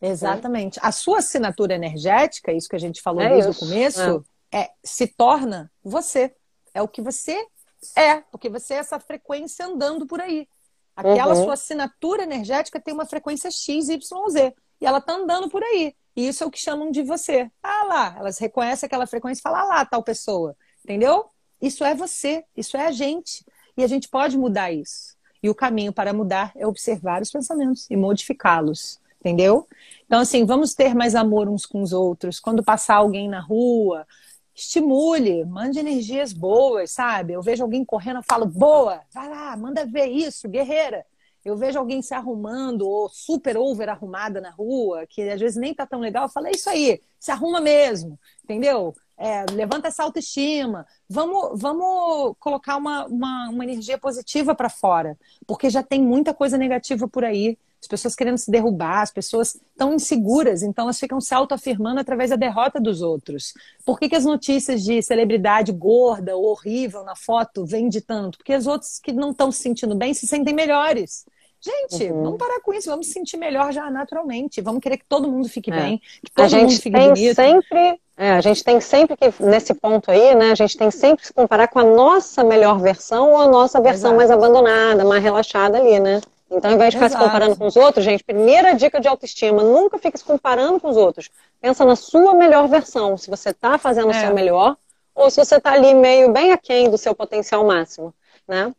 Exatamente. 0.00 0.80
A 0.82 0.90
sua 0.90 1.18
assinatura 1.18 1.74
energética, 1.74 2.52
isso 2.52 2.68
que 2.70 2.76
a 2.76 2.80
gente 2.80 3.02
falou 3.02 3.20
é 3.20 3.28
desde 3.28 3.50
isso. 3.50 3.64
o 3.64 3.68
começo, 3.68 4.24
é. 4.50 4.60
é. 4.62 4.70
se 4.82 5.06
torna 5.06 5.70
você. 5.84 6.34
É 6.72 6.80
o 6.80 6.88
que 6.88 7.02
você 7.02 7.46
é, 7.94 8.22
porque 8.32 8.48
você 8.48 8.74
é 8.74 8.78
essa 8.78 8.98
frequência 8.98 9.66
andando 9.66 10.06
por 10.06 10.22
aí. 10.22 10.48
Aquela 10.96 11.34
uhum. 11.34 11.44
sua 11.44 11.54
assinatura 11.54 12.22
energética 12.22 12.80
tem 12.80 12.94
uma 12.94 13.04
frequência 13.04 13.50
X, 13.50 13.90
Y, 13.90 14.30
Z. 14.30 14.54
E 14.80 14.86
ela 14.86 14.98
está 14.98 15.14
andando 15.14 15.50
por 15.50 15.62
aí. 15.62 15.94
E 16.16 16.28
isso 16.28 16.42
é 16.42 16.46
o 16.46 16.50
que 16.50 16.58
chamam 16.58 16.90
de 16.90 17.02
você. 17.02 17.50
Ah 17.62 17.84
lá, 17.84 18.16
elas 18.18 18.38
reconhecem 18.38 18.86
aquela 18.86 19.06
frequência 19.06 19.40
e 19.40 19.42
falam, 19.42 19.60
ah 19.60 19.64
lá, 19.64 19.84
tal 19.84 20.02
pessoa. 20.02 20.56
Entendeu? 20.82 21.28
Isso 21.60 21.84
é 21.84 21.94
você, 21.94 22.44
isso 22.56 22.76
é 22.76 22.86
a 22.86 22.92
gente. 22.92 23.44
E 23.76 23.84
a 23.84 23.86
gente 23.86 24.08
pode 24.08 24.36
mudar 24.36 24.72
isso. 24.72 25.16
E 25.42 25.48
o 25.48 25.54
caminho 25.54 25.92
para 25.92 26.12
mudar 26.12 26.52
é 26.56 26.66
observar 26.66 27.22
os 27.22 27.30
pensamentos 27.30 27.86
e 27.90 27.96
modificá-los. 27.96 29.00
Entendeu? 29.20 29.68
Então, 30.06 30.20
assim, 30.20 30.46
vamos 30.46 30.74
ter 30.74 30.94
mais 30.94 31.14
amor 31.14 31.48
uns 31.48 31.66
com 31.66 31.82
os 31.82 31.92
outros. 31.92 32.40
Quando 32.40 32.64
passar 32.64 32.96
alguém 32.96 33.28
na 33.28 33.40
rua, 33.40 34.06
estimule, 34.54 35.44
mande 35.44 35.78
energias 35.78 36.32
boas, 36.32 36.90
sabe? 36.90 37.34
Eu 37.34 37.42
vejo 37.42 37.62
alguém 37.62 37.84
correndo, 37.84 38.16
eu 38.18 38.22
falo, 38.22 38.46
boa, 38.46 39.00
vai 39.12 39.28
lá, 39.28 39.56
manda 39.56 39.86
ver 39.86 40.06
isso, 40.06 40.48
guerreira. 40.48 41.04
Eu 41.44 41.56
vejo 41.56 41.78
alguém 41.78 42.02
se 42.02 42.12
arrumando 42.12 42.82
ou 42.88 43.08
super 43.08 43.56
over 43.56 43.88
arrumada 43.88 44.40
na 44.40 44.50
rua, 44.50 45.06
que 45.06 45.22
às 45.22 45.40
vezes 45.40 45.56
nem 45.56 45.74
tá 45.74 45.86
tão 45.86 46.00
legal, 46.00 46.24
eu 46.24 46.28
falo, 46.28 46.48
é 46.48 46.50
isso 46.50 46.68
aí, 46.68 47.00
se 47.18 47.30
arruma 47.30 47.60
mesmo, 47.60 48.18
entendeu? 48.44 48.94
É, 49.22 49.44
levanta 49.52 49.88
essa 49.88 50.02
autoestima. 50.02 50.86
Vamos, 51.06 51.60
vamos 51.60 52.34
colocar 52.38 52.78
uma, 52.78 53.04
uma, 53.04 53.50
uma 53.50 53.64
energia 53.64 53.98
positiva 53.98 54.54
para 54.54 54.70
fora, 54.70 55.18
porque 55.46 55.68
já 55.68 55.82
tem 55.82 56.00
muita 56.00 56.32
coisa 56.32 56.56
negativa 56.56 57.06
por 57.06 57.22
aí. 57.22 57.58
As 57.78 57.86
pessoas 57.86 58.14
querendo 58.14 58.38
se 58.38 58.50
derrubar, 58.50 59.02
as 59.02 59.10
pessoas 59.10 59.54
estão 59.54 59.92
inseguras, 59.94 60.62
então 60.62 60.84
elas 60.84 60.98
ficam 60.98 61.20
se 61.20 61.34
autoafirmando 61.34 62.00
através 62.00 62.30
da 62.30 62.36
derrota 62.36 62.80
dos 62.80 63.02
outros. 63.02 63.52
Por 63.84 63.98
que, 63.98 64.08
que 64.08 64.16
as 64.16 64.24
notícias 64.24 64.82
de 64.82 65.02
celebridade 65.02 65.70
gorda 65.70 66.34
ou 66.34 66.46
horrível 66.46 67.04
na 67.04 67.14
foto 67.14 67.66
vêm 67.66 67.90
de 67.90 68.00
tanto? 68.00 68.38
Porque 68.38 68.56
os 68.56 68.66
outros 68.66 68.98
que 68.98 69.12
não 69.12 69.32
estão 69.32 69.52
se 69.52 69.60
sentindo 69.60 69.94
bem 69.94 70.14
se 70.14 70.26
sentem 70.26 70.54
melhores. 70.54 71.26
Gente, 71.60 72.10
uhum. 72.10 72.22
vamos 72.22 72.38
parar 72.38 72.60
com 72.60 72.72
isso, 72.72 72.88
vamos 72.88 73.06
se 73.06 73.12
sentir 73.12 73.36
melhor 73.36 73.70
já 73.70 73.90
naturalmente. 73.90 74.62
Vamos 74.62 74.80
querer 74.80 74.96
que 74.96 75.04
todo 75.06 75.30
mundo 75.30 75.46
fique 75.46 75.70
é. 75.70 75.76
bem, 75.76 75.98
que 75.98 76.32
todo 76.34 76.46
a 76.46 76.48
gente 76.48 76.62
mundo 76.62 76.80
fique 76.80 76.96
tem 76.96 77.08
bonito. 77.08 77.34
Sempre, 77.34 78.00
é, 78.20 78.32
a 78.32 78.40
gente 78.42 78.62
tem 78.62 78.78
sempre 78.82 79.16
que, 79.16 79.32
nesse 79.42 79.72
ponto 79.72 80.10
aí, 80.10 80.34
né, 80.34 80.50
a 80.50 80.54
gente 80.54 80.76
tem 80.76 80.90
sempre 80.90 81.22
que 81.22 81.28
se 81.28 81.32
comparar 81.32 81.68
com 81.68 81.78
a 81.78 81.84
nossa 81.84 82.44
melhor 82.44 82.78
versão 82.78 83.30
ou 83.30 83.38
a 83.38 83.46
nossa 83.46 83.80
versão 83.80 84.10
Exato. 84.10 84.16
mais 84.16 84.30
abandonada, 84.30 85.06
mais 85.06 85.22
relaxada 85.22 85.78
ali, 85.78 85.98
né? 85.98 86.20
Então, 86.50 86.70
ao 86.70 86.76
invés 86.76 86.90
de 86.90 86.98
ficar 86.98 87.06
Exato. 87.06 87.22
se 87.22 87.26
comparando 87.30 87.56
com 87.56 87.66
os 87.66 87.76
outros, 87.76 88.04
gente, 88.04 88.22
primeira 88.22 88.74
dica 88.74 89.00
de 89.00 89.08
autoestima, 89.08 89.62
nunca 89.62 89.96
fique 89.96 90.18
se 90.18 90.24
comparando 90.24 90.78
com 90.78 90.90
os 90.90 90.98
outros. 90.98 91.30
Pensa 91.62 91.82
na 91.86 91.96
sua 91.96 92.34
melhor 92.34 92.68
versão, 92.68 93.16
se 93.16 93.30
você 93.30 93.50
está 93.50 93.78
fazendo 93.78 94.12
é. 94.12 94.16
o 94.18 94.20
seu 94.20 94.34
melhor, 94.34 94.76
ou 95.14 95.30
se 95.30 95.42
você 95.42 95.56
está 95.56 95.72
ali 95.72 95.94
meio 95.94 96.30
bem 96.30 96.52
aquém 96.52 96.90
do 96.90 96.98
seu 96.98 97.14
potencial 97.14 97.64
máximo. 97.64 98.12
né? 98.46 98.70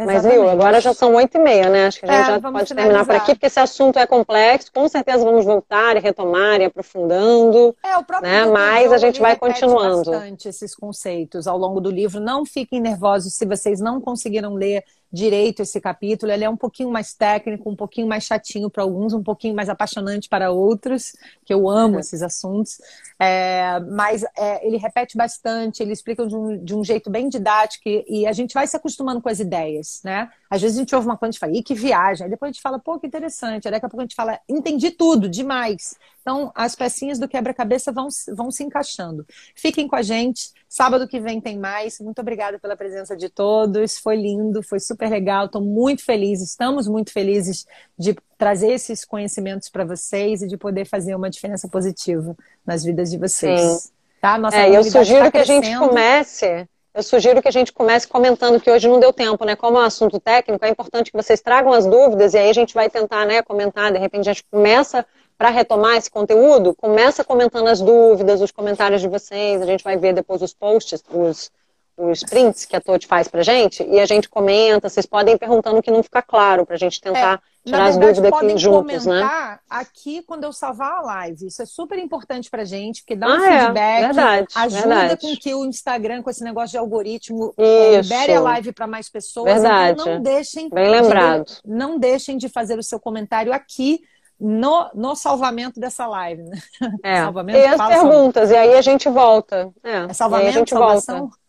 Exatamente. 0.00 0.24
Mas 0.24 0.32
viu, 0.32 0.48
agora 0.48 0.80
já 0.80 0.94
são 0.94 1.14
oito 1.14 1.36
e 1.36 1.40
meia, 1.40 1.68
né? 1.68 1.86
Acho 1.86 2.00
que 2.00 2.06
a 2.06 2.08
gente 2.08 2.22
é, 2.22 2.24
já 2.24 2.40
pode 2.40 2.40
finalizar. 2.40 2.76
terminar 2.76 3.04
por 3.04 3.14
aqui, 3.14 3.34
porque 3.34 3.46
esse 3.46 3.60
assunto 3.60 3.98
é 3.98 4.06
complexo. 4.06 4.72
Com 4.72 4.88
certeza 4.88 5.24
vamos 5.24 5.44
voltar 5.44 5.96
e 5.96 6.00
retomar 6.00 6.60
e 6.60 6.64
aprofundando. 6.64 7.76
É, 7.84 7.98
o 7.98 8.04
próprio 8.04 8.30
né? 8.30 8.46
Mas 8.46 8.92
a 8.92 8.98
gente 8.98 9.20
vai 9.20 9.36
continuando. 9.36 10.10
bastante 10.10 10.48
esses 10.48 10.74
conceitos 10.74 11.46
ao 11.46 11.58
longo 11.58 11.80
do 11.80 11.90
livro. 11.90 12.18
Não 12.18 12.46
fiquem 12.46 12.80
nervosos 12.80 13.34
se 13.34 13.44
vocês 13.44 13.78
não 13.78 14.00
conseguiram 14.00 14.54
ler 14.54 14.82
direito 15.12 15.62
esse 15.62 15.80
capítulo. 15.80 16.30
Ele 16.30 16.44
é 16.44 16.50
um 16.50 16.56
pouquinho 16.56 16.90
mais 16.90 17.12
técnico, 17.14 17.68
um 17.68 17.76
pouquinho 17.76 18.06
mais 18.06 18.24
chatinho 18.24 18.70
para 18.70 18.82
alguns, 18.82 19.12
um 19.12 19.22
pouquinho 19.22 19.54
mais 19.54 19.68
apaixonante 19.68 20.28
para 20.28 20.50
outros, 20.50 21.12
que 21.44 21.52
eu 21.52 21.68
amo 21.68 21.96
é. 21.96 22.00
esses 22.00 22.22
assuntos. 22.22 22.80
É, 23.18 23.80
mas 23.80 24.24
é, 24.36 24.66
ele 24.66 24.76
repete 24.76 25.16
bastante, 25.16 25.82
ele 25.82 25.92
explica 25.92 26.26
de 26.26 26.34
um, 26.34 26.64
de 26.64 26.74
um, 26.74 26.84
jeito 26.84 27.10
bem 27.10 27.28
didático 27.28 27.88
e, 27.88 28.04
e, 28.08 28.26
a 28.26 28.32
gente 28.32 28.54
vai 28.54 28.66
se 28.66 28.76
acostumando 28.76 29.20
com 29.20 29.28
as 29.28 29.40
ideias, 29.40 30.00
né? 30.02 30.30
Às 30.48 30.62
vezes 30.62 30.78
a 30.78 30.80
gente 30.80 30.94
ouve 30.94 31.06
uma 31.06 31.16
coisa 31.16 31.36
e 31.36 31.38
fala, 31.38 31.52
ih, 31.52 31.62
que 31.62 31.74
viagem. 31.74 32.24
Aí 32.24 32.30
depois 32.30 32.50
a 32.50 32.52
gente 32.52 32.62
fala, 32.62 32.78
pô, 32.78 32.98
que 32.98 33.06
interessante. 33.06 33.68
Aí 33.68 33.72
daqui 33.72 33.86
a 33.86 33.88
pouco 33.88 34.00
a 34.00 34.04
gente 34.04 34.14
fala, 34.14 34.40
entendi 34.48 34.90
tudo, 34.90 35.28
demais. 35.28 35.96
Então, 36.20 36.52
as 36.54 36.74
pecinhas 36.74 37.18
do 37.18 37.26
quebra-cabeça 37.26 37.90
vão, 37.90 38.08
vão 38.34 38.50
se 38.50 38.62
encaixando. 38.62 39.26
Fiquem 39.54 39.88
com 39.88 39.96
a 39.96 40.02
gente. 40.02 40.50
Sábado 40.68 41.08
que 41.08 41.18
vem 41.18 41.40
tem 41.40 41.58
mais. 41.58 41.98
Muito 41.98 42.20
obrigada 42.20 42.58
pela 42.58 42.76
presença 42.76 43.16
de 43.16 43.28
todos. 43.28 43.98
Foi 43.98 44.16
lindo, 44.16 44.62
foi 44.62 44.78
super 44.78 45.10
legal. 45.10 45.46
Estou 45.46 45.62
muito 45.62 46.04
feliz, 46.04 46.42
estamos 46.42 46.86
muito 46.86 47.12
felizes 47.12 47.66
de 47.98 48.14
trazer 48.36 48.72
esses 48.72 49.04
conhecimentos 49.04 49.68
para 49.68 49.84
vocês 49.84 50.42
e 50.42 50.46
de 50.46 50.56
poder 50.56 50.84
fazer 50.84 51.14
uma 51.14 51.30
diferença 51.30 51.68
positiva 51.68 52.36
nas 52.66 52.84
vidas 52.84 53.10
de 53.10 53.18
vocês. 53.18 53.60
Sim. 53.60 53.90
Tá? 54.20 54.36
Nossa 54.36 54.58
é, 54.58 54.76
eu 54.76 54.84
sugiro 54.84 55.24
tá 55.24 55.30
que 55.30 55.38
a 55.38 55.44
gente 55.44 55.74
comece. 55.78 56.68
Eu 56.92 57.02
sugiro 57.02 57.40
que 57.40 57.48
a 57.48 57.52
gente 57.52 57.72
comece 57.72 58.06
comentando 58.06 58.60
que 58.60 58.70
hoje 58.70 58.88
não 58.88 58.98
deu 58.98 59.12
tempo, 59.12 59.44
né? 59.44 59.54
Como 59.54 59.78
é 59.78 59.80
um 59.80 59.84
assunto 59.84 60.18
técnico, 60.18 60.64
é 60.64 60.68
importante 60.68 61.10
que 61.10 61.16
vocês 61.16 61.40
tragam 61.40 61.72
as 61.72 61.86
dúvidas 61.86 62.34
e 62.34 62.38
aí 62.38 62.50
a 62.50 62.52
gente 62.52 62.74
vai 62.74 62.90
tentar, 62.90 63.24
né, 63.24 63.42
comentar. 63.42 63.92
De 63.92 63.98
repente 63.98 64.28
a 64.28 64.32
gente 64.32 64.44
começa 64.50 65.06
para 65.40 65.48
retomar 65.48 65.96
esse 65.96 66.10
conteúdo, 66.10 66.74
começa 66.74 67.24
comentando 67.24 67.66
as 67.68 67.80
dúvidas, 67.80 68.42
os 68.42 68.50
comentários 68.50 69.00
de 69.00 69.08
vocês, 69.08 69.62
a 69.62 69.64
gente 69.64 69.82
vai 69.82 69.96
ver 69.96 70.12
depois 70.12 70.42
os 70.42 70.52
posts, 70.52 71.02
os, 71.08 71.50
os 71.96 72.22
prints 72.22 72.66
que 72.66 72.76
a 72.76 72.80
Tote 72.80 73.06
faz 73.06 73.26
pra 73.26 73.42
gente, 73.42 73.82
e 73.82 73.98
a 73.98 74.04
gente 74.04 74.28
comenta, 74.28 74.90
vocês 74.90 75.06
podem 75.06 75.36
ir 75.36 75.38
perguntando 75.38 75.78
o 75.78 75.82
que 75.82 75.90
não 75.90 76.02
fica 76.02 76.20
claro, 76.20 76.66
pra 76.66 76.76
gente 76.76 77.00
tentar 77.00 77.40
é, 77.64 77.70
tirar 77.70 77.86
as 77.86 77.96
dúvidas 77.96 78.30
aqui 78.30 78.58
juntos, 78.58 79.06
né? 79.06 79.58
aqui 79.70 80.20
quando 80.26 80.44
eu 80.44 80.52
salvar 80.52 80.98
a 80.98 81.00
live, 81.00 81.46
isso 81.46 81.62
é 81.62 81.64
super 81.64 81.98
importante 81.98 82.50
pra 82.50 82.62
gente, 82.62 83.00
porque 83.00 83.16
dá 83.16 83.26
um 83.26 83.30
ah, 83.30 83.46
é. 83.46 83.60
feedback, 83.60 83.98
é, 83.98 84.06
verdade, 84.08 84.46
ajuda 84.54 84.82
verdade. 84.82 85.20
com 85.22 85.36
que 85.38 85.54
o 85.54 85.64
Instagram, 85.64 86.22
com 86.22 86.28
esse 86.28 86.44
negócio 86.44 86.72
de 86.72 86.76
algoritmo, 86.76 87.54
é, 87.56 87.98
libere 88.02 88.34
a 88.34 88.40
live 88.40 88.72
para 88.72 88.86
mais 88.86 89.08
pessoas, 89.08 89.54
verdade. 89.54 90.02
então 90.02 90.16
não 90.16 90.22
deixem, 90.22 90.68
Bem 90.68 90.90
lembrado. 90.90 91.46
De, 91.46 91.60
não 91.64 91.98
deixem 91.98 92.36
de 92.36 92.50
fazer 92.50 92.78
o 92.78 92.82
seu 92.82 93.00
comentário 93.00 93.54
aqui, 93.54 94.02
no, 94.40 94.90
no 94.94 95.14
salvamento 95.14 95.78
dessa 95.78 96.06
live. 96.06 96.42
Né? 96.42 96.58
É. 97.02 97.20
Salvamento, 97.24 97.58
e 97.58 97.66
as 97.66 97.86
perguntas, 97.86 98.50
e 98.50 98.56
aí 98.56 98.74
a 98.74 98.82
gente 98.82 99.08
volta. 99.08 99.70
É, 99.84 100.04
é 100.04 100.12
salvamento, 100.12 100.48
a 100.48 100.52
gente 100.52 100.70
salvação? 100.70 101.18
Volta. 101.18 101.40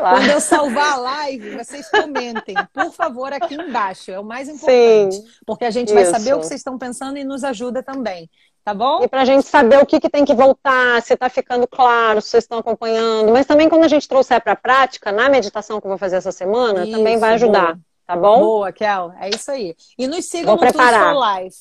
Quando 0.00 0.30
eu 0.30 0.40
salvar 0.40 0.94
a 0.94 0.96
live, 0.96 1.56
vocês 1.56 1.90
comentem, 1.90 2.56
por 2.72 2.90
favor, 2.92 3.30
aqui 3.32 3.54
embaixo. 3.54 4.10
É 4.10 4.18
o 4.18 4.24
mais 4.24 4.48
importante. 4.48 5.16
Sim, 5.16 5.24
porque 5.46 5.66
a 5.66 5.70
gente 5.70 5.88
isso. 5.88 5.94
vai 5.94 6.04
saber 6.06 6.34
o 6.34 6.40
que 6.40 6.46
vocês 6.46 6.60
estão 6.60 6.78
pensando 6.78 7.18
e 7.18 7.24
nos 7.24 7.44
ajuda 7.44 7.82
também. 7.82 8.28
Tá 8.64 8.74
bom? 8.74 9.02
E 9.02 9.08
para 9.08 9.22
a 9.22 9.24
gente 9.24 9.46
saber 9.46 9.82
o 9.82 9.86
que, 9.86 10.00
que 10.00 10.10
tem 10.10 10.24
que 10.24 10.34
voltar, 10.34 11.00
se 11.02 11.14
está 11.14 11.28
ficando 11.30 11.66
claro, 11.66 12.20
se 12.20 12.28
vocês 12.28 12.44
estão 12.44 12.58
acompanhando. 12.58 13.32
Mas 13.32 13.46
também 13.46 13.68
quando 13.68 13.84
a 13.84 13.88
gente 13.88 14.08
trouxer 14.08 14.42
para 14.42 14.52
a 14.52 14.56
prática, 14.56 15.12
na 15.12 15.28
meditação 15.28 15.80
que 15.80 15.86
eu 15.86 15.90
vou 15.90 15.98
fazer 15.98 16.16
essa 16.16 16.32
semana, 16.32 16.84
isso, 16.84 16.92
também 16.92 17.18
vai 17.18 17.34
ajudar. 17.34 17.74
Boa. 17.74 17.87
Tá 18.08 18.16
bom? 18.16 18.40
Boa, 18.40 18.72
Kel. 18.72 19.12
É 19.20 19.28
isso 19.28 19.50
aí. 19.50 19.76
E 19.98 20.06
nos 20.06 20.24
sigam 20.24 20.46
Vou 20.46 20.54
no 20.54 20.60
preparar. 20.60 21.12
for 21.12 21.42
Life. 21.42 21.58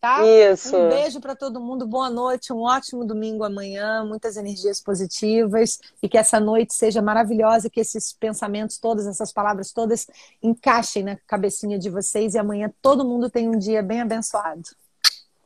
Tá? 0.00 0.24
Isso. 0.24 0.74
Um 0.74 0.88
beijo 0.88 1.20
para 1.20 1.36
todo 1.36 1.60
mundo, 1.60 1.86
boa 1.86 2.08
noite, 2.08 2.54
um 2.54 2.62
ótimo 2.62 3.04
domingo 3.04 3.44
amanhã, 3.44 4.02
muitas 4.02 4.38
energias 4.38 4.80
positivas 4.80 5.78
e 6.02 6.08
que 6.08 6.16
essa 6.16 6.40
noite 6.40 6.72
seja 6.72 7.02
maravilhosa, 7.02 7.68
que 7.68 7.80
esses 7.80 8.14
pensamentos 8.14 8.78
todos, 8.78 9.06
essas 9.06 9.30
palavras 9.30 9.72
todas 9.72 10.06
encaixem 10.42 11.02
na 11.02 11.18
cabecinha 11.26 11.78
de 11.78 11.90
vocês 11.90 12.32
e 12.32 12.38
amanhã 12.38 12.72
todo 12.80 13.04
mundo 13.04 13.28
tenha 13.28 13.50
um 13.50 13.58
dia 13.58 13.82
bem 13.82 14.00
abençoado. 14.00 14.62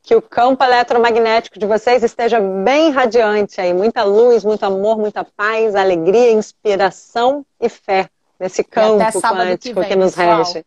Que 0.04 0.14
o 0.14 0.22
campo 0.22 0.62
eletromagnético 0.62 1.58
de 1.58 1.66
vocês 1.66 2.04
esteja 2.04 2.38
bem 2.38 2.92
radiante 2.92 3.60
aí, 3.60 3.74
muita 3.74 4.04
luz, 4.04 4.44
muito 4.44 4.62
amor, 4.62 4.98
muita 4.98 5.24
paz, 5.24 5.74
alegria, 5.74 6.30
inspiração 6.30 7.44
e 7.60 7.68
fé 7.68 8.08
nesse 8.38 8.64
campo 8.64 9.20
quântico 9.20 9.80
que, 9.80 9.88
que 9.88 9.96
nos 9.96 10.14
rege. 10.14 10.64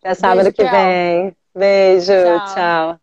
Até 0.00 0.14
sábado 0.14 0.42
Beijo, 0.42 0.52
que 0.52 0.64
vem. 0.64 1.36
Beijo, 1.54 2.12
tchau. 2.12 2.54
tchau. 2.54 3.00